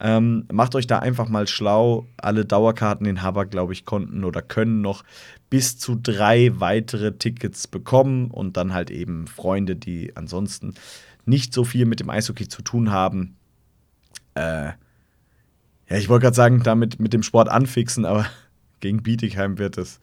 Ähm, 0.05 0.47
macht 0.53 0.75
euch 0.75 0.89
da 0.89 0.99
einfach 0.99 1.29
mal 1.29 1.47
schlau. 1.47 2.09
Alle 2.17 2.45
Dauerkarten 2.45 3.07
in 3.07 3.23
Haber, 3.23 3.47
glaube 3.47 3.73
ich, 3.73 3.85
konnten 3.85 4.25
oder 4.25 4.43
können 4.43 4.81
noch 4.81 5.05
bis 5.49 5.79
zu 5.79 5.95
drei 5.95 6.51
weitere 6.59 7.13
Tickets 7.13 7.69
bekommen 7.69 8.29
und 8.33 8.57
dann 8.57 8.75
halt 8.75 8.91
eben 8.91 9.29
Freunde, 9.29 9.77
die 9.77 10.17
ansonsten 10.17 10.75
nicht 11.25 11.55
so 11.55 11.63
viel 11.63 11.87
mit 11.87 12.01
dem 12.01 12.11
Eishockey 12.11 12.49
zu 12.49 12.63
tun 12.63 12.91
haben. 12.91 13.37
Äh, 14.35 14.73
ja, 15.89 15.97
ich 15.99 16.09
wollte 16.09 16.25
gerade 16.25 16.37
sagen, 16.37 16.63
damit 16.65 16.99
mit 16.99 17.13
dem 17.13 17.23
Sport 17.23 17.49
anfixen, 17.49 18.05
aber 18.05 18.27
gegen 18.81 19.05
Bietigheim 19.05 19.59
wird 19.59 19.79
es 19.79 20.01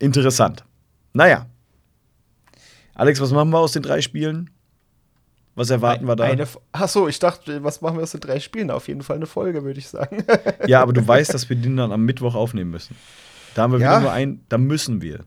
interessant. 0.00 0.64
Naja. 1.12 1.46
Alex, 2.94 3.20
was 3.20 3.30
machen 3.30 3.50
wir 3.50 3.60
aus 3.60 3.72
den 3.72 3.84
drei 3.84 4.00
Spielen? 4.00 4.50
Was 5.54 5.68
erwarten 5.70 6.06
wir 6.06 6.16
da? 6.16 6.24
Eine, 6.24 6.46
achso, 6.72 7.08
ich 7.08 7.18
dachte, 7.18 7.62
was 7.62 7.82
machen 7.82 7.96
wir 7.98 8.02
aus 8.02 8.12
den 8.12 8.20
drei 8.20 8.40
Spielen? 8.40 8.70
Auf 8.70 8.88
jeden 8.88 9.02
Fall 9.02 9.16
eine 9.16 9.26
Folge, 9.26 9.64
würde 9.64 9.78
ich 9.78 9.88
sagen. 9.88 10.24
Ja, 10.66 10.80
aber 10.80 10.92
du 10.92 11.06
weißt, 11.06 11.34
dass 11.34 11.48
wir 11.50 11.56
den 11.56 11.76
dann 11.76 11.92
am 11.92 12.04
Mittwoch 12.04 12.34
aufnehmen 12.34 12.70
müssen. 12.70 12.96
Da 13.54 13.62
haben 13.62 13.72
wir 13.72 13.80
Ja. 13.80 13.90
wieder 13.90 14.00
nur 14.00 14.12
ein, 14.12 14.40
da 14.48 14.56
müssen 14.58 15.02
wir. 15.02 15.24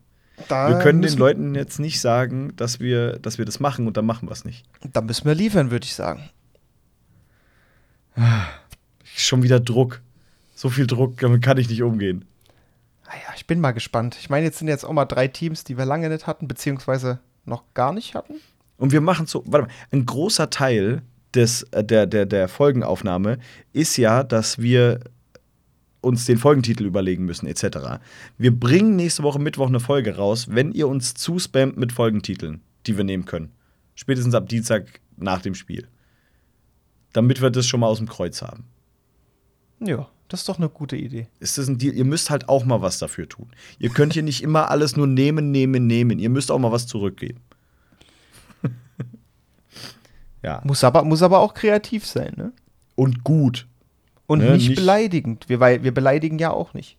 Da 0.47 0.69
Wir 0.69 0.80
können 0.80 1.02
den 1.02 1.15
Leuten 1.18 1.53
jetzt 1.56 1.80
nicht 1.80 2.02
sagen, 2.02 2.56
dass 2.56 2.80
wir, 2.80 3.19
dass 3.19 3.38
wir 3.38 3.45
das 3.45 3.60
machen 3.60 3.85
und 3.88 3.97
dann 3.97 4.06
machen 4.06 4.27
wir 4.27 4.34
es 4.34 4.45
nicht. 4.45 4.65
Da 4.93 5.02
müssen 5.02 5.26
wir 5.26 5.35
liefern, 5.35 5.72
würde 5.72 5.85
ich 5.85 5.93
sagen. 5.95 6.30
Schon 9.03 9.43
wieder 9.43 9.60
Druck. 9.60 10.02
So 10.56 10.69
viel 10.69 10.88
Druck, 10.88 11.19
damit 11.19 11.41
kann 11.41 11.57
ich 11.57 11.69
nicht 11.69 11.84
umgehen. 11.84 12.26
Naja, 13.06 13.19
Ah 13.30 13.34
ich 13.35 13.45
bin 13.45 13.60
mal 13.60 13.72
gespannt. 13.72 14.18
Ich 14.19 14.30
meine, 14.30 14.45
jetzt 14.45 14.57
sind 14.60 14.68
jetzt 14.68 14.84
auch 14.85 14.93
mal 14.93 15.06
drei 15.06 15.27
Teams, 15.27 15.64
die 15.64 15.77
wir 15.77 15.85
lange 15.85 16.10
nicht 16.10 16.26
hatten, 16.27 16.47
beziehungsweise 16.47 17.19
noch 17.45 17.64
gar 17.73 17.93
nicht 17.93 18.15
hatten. 18.15 18.35
Und 18.77 18.91
wir 18.91 19.02
machen 19.02 19.26
so, 19.26 19.43
warte 19.47 19.68
mal, 19.68 19.73
ein 19.91 20.06
großer 20.06 20.49
Teil 20.49 21.02
des, 21.34 21.64
äh, 21.72 21.84
der, 21.84 22.06
der, 22.07 22.26
der 22.26 22.47
Folgenaufnahme 22.47 23.39
ist 23.73 23.97
ja, 23.97 24.23
dass 24.23 24.60
wir 24.60 24.99
uns 26.02 26.26
den 26.26 26.38
Folgentitel 26.38 26.85
überlegen 26.85 27.26
müssen, 27.26 27.47
etc. 27.47 27.99
Wir 28.38 28.57
bringen 28.57 28.95
nächste 28.95 29.23
Woche 29.23 29.39
Mittwoch 29.39 29.68
eine 29.68 29.80
Folge 29.80 30.18
raus, 30.18 30.47
wenn 30.49 30.72
ihr 30.72 30.88
uns 30.88 31.15
zuspammt 31.15 31.77
mit 31.77 31.91
Folgentiteln, 31.91 32.61
die 32.85 32.95
wir 32.97 33.03
nehmen 33.03 33.26
können. 33.26 33.52
Spätestens 33.95 34.35
ab 34.35 34.47
Dienstag 34.47 34.99
nach 35.18 35.41
dem 35.41 35.56
Spiel. 35.56 35.88
damit 37.14 37.41
wir 37.41 37.49
das 37.49 37.65
schon 37.65 37.80
mal 37.80 37.88
aus 37.88 37.99
dem 37.99 38.10
Kreuz 38.10 38.41
haben. 38.41 38.65
Ja, 39.80 40.10
das 40.27 40.41
ist 40.41 40.49
doch 40.49 40.57
eine 40.57 40.68
gute 40.68 40.97
Idee. 40.97 41.27
Ist 41.39 41.57
das 41.57 41.68
ein 41.69 41.77
Deal? 41.77 41.93
Ihr 41.93 42.03
müsst 42.03 42.30
halt 42.30 42.49
auch 42.49 42.65
mal 42.65 42.81
was 42.81 42.99
dafür 42.99 43.30
tun. 43.30 43.47
Ihr 43.80 43.89
könnt 43.89 44.14
hier 44.14 44.23
nicht 44.23 44.43
immer 44.43 44.69
alles 44.69 44.97
nur 44.97 45.07
nehmen, 45.07 45.52
nehmen, 45.52 45.88
nehmen. 45.88 46.19
Ihr 46.19 46.30
müsst 46.30 46.52
auch 46.52 46.60
mal 46.60 46.73
was 46.73 46.88
zurückgeben. 46.88 47.39
Ja. 50.45 50.61
Muss 50.63 50.84
aber, 50.84 51.03
muss 51.03 51.22
aber 51.23 51.39
auch 51.39 51.53
kreativ 51.53 52.05
sein, 52.05 52.34
ne? 52.38 52.51
Und 52.95 53.23
gut. 53.23 53.67
Und 54.27 54.39
Ne, 54.39 54.51
nicht, 54.53 54.69
nicht- 54.69 54.77
beleidigend. 54.80 55.49
Wir, 55.49 55.59
weil 55.59 55.84
wir 55.84 55.93
beleidigen 55.93 56.39
ja 56.39 56.51
auch 56.51 56.73
nicht. 56.73 56.97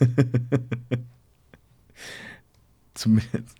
Zumindest. 2.94 3.56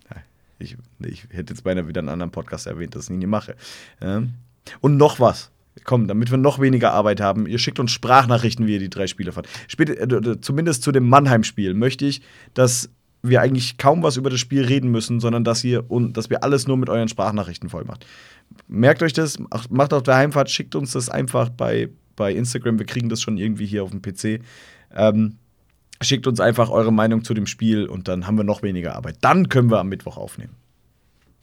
Ich, 0.59 0.77
ich 1.03 1.23
hätte 1.31 1.53
jetzt 1.53 1.63
beinahe 1.63 1.87
wieder 1.87 1.99
einen 1.99 2.09
anderen 2.09 2.31
Podcast 2.31 2.67
erwähnt, 2.67 2.95
dass 2.95 3.05
ich 3.05 3.09
ihn 3.11 3.19
nie 3.19 3.25
mache. 3.25 3.55
Ähm, 3.99 4.33
und 4.79 4.97
noch 4.97 5.19
was. 5.19 5.51
Komm, 5.85 6.07
damit 6.07 6.29
wir 6.29 6.37
noch 6.37 6.59
weniger 6.59 6.93
Arbeit 6.93 7.21
haben, 7.21 7.47
ihr 7.47 7.57
schickt 7.57 7.79
uns 7.79 7.91
Sprachnachrichten, 7.91 8.67
wie 8.67 8.73
ihr 8.73 8.79
die 8.79 8.89
drei 8.89 9.07
Spiele 9.07 9.31
fand. 9.31 9.47
Spät, 9.67 9.89
äh, 9.89 10.41
zumindest 10.41 10.83
zu 10.83 10.91
dem 10.91 11.07
Mannheim-Spiel 11.09 11.73
möchte 11.73 12.05
ich, 12.05 12.21
dass 12.53 12.89
wir 13.23 13.41
eigentlich 13.41 13.77
kaum 13.77 14.03
was 14.03 14.17
über 14.17 14.29
das 14.29 14.39
Spiel 14.39 14.65
reden 14.65 14.89
müssen, 14.89 15.19
sondern 15.19 15.43
dass 15.43 15.63
ihr 15.63 15.89
und 15.89 16.17
dass 16.17 16.29
wir 16.29 16.43
alles 16.43 16.67
nur 16.67 16.77
mit 16.77 16.89
euren 16.89 17.07
Sprachnachrichten 17.07 17.69
voll 17.69 17.85
macht. 17.85 18.05
Merkt 18.67 19.03
euch 19.03 19.13
das, 19.13 19.37
ach, 19.49 19.67
macht 19.69 19.93
auf 19.93 20.03
der 20.03 20.15
Heimfahrt, 20.15 20.49
schickt 20.49 20.75
uns 20.75 20.91
das 20.91 21.09
einfach 21.09 21.49
bei, 21.49 21.89
bei 22.15 22.33
Instagram. 22.33 22.79
Wir 22.79 22.85
kriegen 22.85 23.09
das 23.09 23.21
schon 23.21 23.37
irgendwie 23.37 23.65
hier 23.65 23.83
auf 23.83 23.91
dem 23.91 24.01
PC. 24.01 24.43
Ähm, 24.93 25.37
schickt 26.01 26.25
uns 26.27 26.39
einfach 26.39 26.69
eure 26.69 26.91
Meinung 26.91 27.23
zu 27.23 27.33
dem 27.33 27.45
Spiel 27.45 27.85
und 27.85 28.07
dann 28.07 28.25
haben 28.25 28.37
wir 28.37 28.43
noch 28.43 28.63
weniger 28.63 28.95
Arbeit. 28.95 29.17
Dann 29.21 29.49
können 29.49 29.69
wir 29.69 29.79
am 29.79 29.89
Mittwoch 29.89 30.17
aufnehmen. 30.17 30.55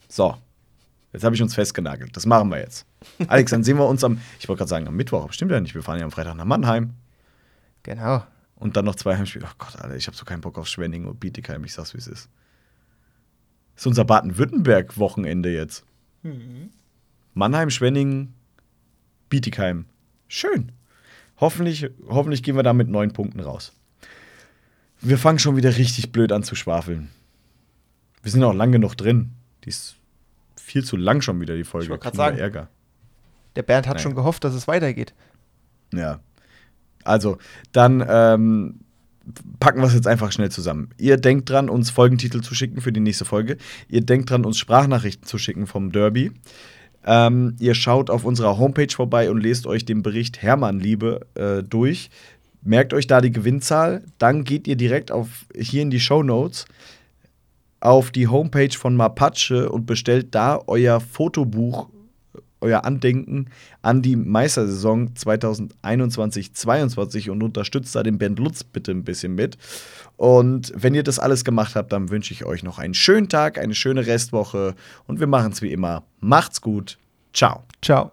So. 0.07 0.35
Jetzt 1.11 1.23
habe 1.23 1.33
ich 1.33 1.41
uns 1.41 1.55
festgenagelt. 1.55 2.15
Das 2.15 2.27
machen 2.27 2.49
wir 2.51 2.59
jetzt. 2.59 2.85
Alex, 3.27 3.49
dann 3.49 3.63
sehen 3.63 3.77
wir 3.77 3.87
uns 3.87 4.03
am, 4.03 4.19
ich 4.39 4.47
wollte 4.47 4.59
gerade 4.59 4.69
sagen, 4.69 4.87
am 4.87 4.95
Mittwoch, 4.95 5.23
aber 5.23 5.33
stimmt 5.33 5.51
ja 5.51 5.59
nicht. 5.59 5.73
Wir 5.73 5.81
fahren 5.81 5.97
ja 5.97 6.05
am 6.05 6.11
Freitag 6.11 6.35
nach 6.35 6.45
Mannheim 6.45 6.93
Genau. 7.83 8.23
Und 8.59 8.77
dann 8.77 8.85
noch 8.85 8.95
zwei 8.95 9.17
Heimspiele. 9.17 9.45
Oh 9.49 9.53
Gott, 9.57 9.75
Alter, 9.77 9.95
ich 9.95 10.07
habe 10.07 10.15
so 10.15 10.25
keinen 10.25 10.41
Bock 10.41 10.57
auf 10.57 10.67
Schwenning 10.67 11.05
und 11.05 11.19
Bietigheim. 11.19 11.63
Ich 11.63 11.73
sag's, 11.73 11.93
wie 11.93 11.97
es 11.97 12.07
ist. 12.07 12.29
Das 13.75 13.83
ist 13.83 13.87
unser 13.87 14.05
Baden-Württemberg-Wochenende 14.05 15.51
jetzt. 15.53 15.85
Mannheim, 17.33 17.69
Schwenning, 17.69 18.33
Bietigheim. 19.29 19.85
Schön. 20.27 20.71
Hoffentlich, 21.39 21.89
hoffentlich 22.07 22.43
gehen 22.43 22.55
wir 22.57 22.63
da 22.63 22.73
mit 22.73 22.89
neun 22.89 23.13
Punkten 23.13 23.39
raus. 23.39 23.73
Wir 24.99 25.17
fangen 25.17 25.39
schon 25.39 25.55
wieder 25.55 25.77
richtig 25.77 26.11
blöd 26.11 26.33
an 26.33 26.43
zu 26.43 26.55
schwafeln. 26.55 27.09
Wir 28.21 28.31
sind 28.31 28.43
auch 28.43 28.53
lang 28.53 28.73
genug 28.73 28.95
drin. 28.95 29.31
Die 29.63 29.69
ist 29.69 29.95
viel 30.57 30.83
zu 30.83 30.97
lang 30.97 31.21
schon 31.21 31.39
wieder, 31.39 31.55
die 31.55 31.63
Folge. 31.63 31.85
Ich 31.85 31.89
wollt 31.89 32.01
grad 32.01 32.11
Kriegen 32.13 32.21
wir 32.23 32.25
sagen. 32.31 32.37
Ärger. 32.37 32.67
Der 33.55 33.63
Bernd 33.63 33.87
hat 33.87 33.95
Naja. 33.95 34.03
schon 34.03 34.15
gehofft, 34.15 34.43
dass 34.43 34.53
es 34.53 34.67
weitergeht. 34.67 35.13
Ja. 35.93 36.19
Also, 37.09 37.37
dann 37.71 38.05
ähm, 38.07 38.79
packen 39.59 39.81
wir 39.81 39.87
es 39.87 39.93
jetzt 39.93 40.07
einfach 40.07 40.31
schnell 40.31 40.51
zusammen. 40.51 40.89
Ihr 40.97 41.17
denkt 41.17 41.49
dran, 41.49 41.69
uns 41.69 41.89
Folgentitel 41.89 42.41
zu 42.41 42.55
schicken 42.55 42.81
für 42.81 42.91
die 42.91 42.99
nächste 42.99 43.25
Folge. 43.25 43.57
Ihr 43.87 44.01
denkt 44.01 44.29
dran, 44.29 44.45
uns 44.45 44.57
Sprachnachrichten 44.57 45.25
zu 45.25 45.37
schicken 45.37 45.67
vom 45.67 45.91
Derby. 45.91 46.31
Ähm, 47.05 47.55
ihr 47.59 47.75
schaut 47.75 48.09
auf 48.09 48.25
unserer 48.25 48.57
Homepage 48.57 48.93
vorbei 48.93 49.29
und 49.29 49.41
lest 49.41 49.67
euch 49.67 49.85
den 49.85 50.03
Bericht 50.03 50.41
Hermann 50.41 50.79
Liebe 50.79 51.21
äh, 51.35 51.63
durch. 51.63 52.09
Merkt 52.61 52.93
euch 52.93 53.07
da 53.07 53.21
die 53.21 53.31
Gewinnzahl. 53.31 54.03
Dann 54.17 54.43
geht 54.43 54.67
ihr 54.67 54.75
direkt 54.75 55.11
auf, 55.11 55.27
hier 55.55 55.81
in 55.81 55.89
die 55.89 55.99
Show 55.99 56.23
Notes 56.23 56.65
auf 57.79 58.11
die 58.11 58.27
Homepage 58.27 58.77
von 58.77 58.95
Mapache 58.95 59.69
und 59.69 59.85
bestellt 59.85 60.35
da 60.35 60.59
euer 60.67 60.99
Fotobuch, 60.99 61.89
euer 62.61 62.85
Andenken 62.85 63.47
an 63.81 64.01
die 64.01 64.15
Meistersaison 64.15 65.13
2021-22 65.13 67.29
und 67.29 67.43
unterstützt 67.43 67.95
da 67.95 68.03
den 68.03 68.17
Bernd 68.17 68.39
Lutz 68.39 68.63
bitte 68.63 68.91
ein 68.91 69.03
bisschen 69.03 69.35
mit. 69.35 69.57
Und 70.17 70.73
wenn 70.75 70.95
ihr 70.95 71.03
das 71.03 71.19
alles 71.19 71.43
gemacht 71.43 71.75
habt, 71.75 71.93
dann 71.93 72.09
wünsche 72.09 72.33
ich 72.33 72.45
euch 72.45 72.63
noch 72.63 72.79
einen 72.79 72.93
schönen 72.93 73.29
Tag, 73.29 73.57
eine 73.57 73.75
schöne 73.75 74.05
Restwoche 74.05 74.75
und 75.07 75.19
wir 75.19 75.27
machen 75.27 75.51
es 75.51 75.61
wie 75.61 75.71
immer. 75.71 76.03
Macht's 76.19 76.61
gut. 76.61 76.97
Ciao. 77.33 77.63
Ciao. 77.81 78.11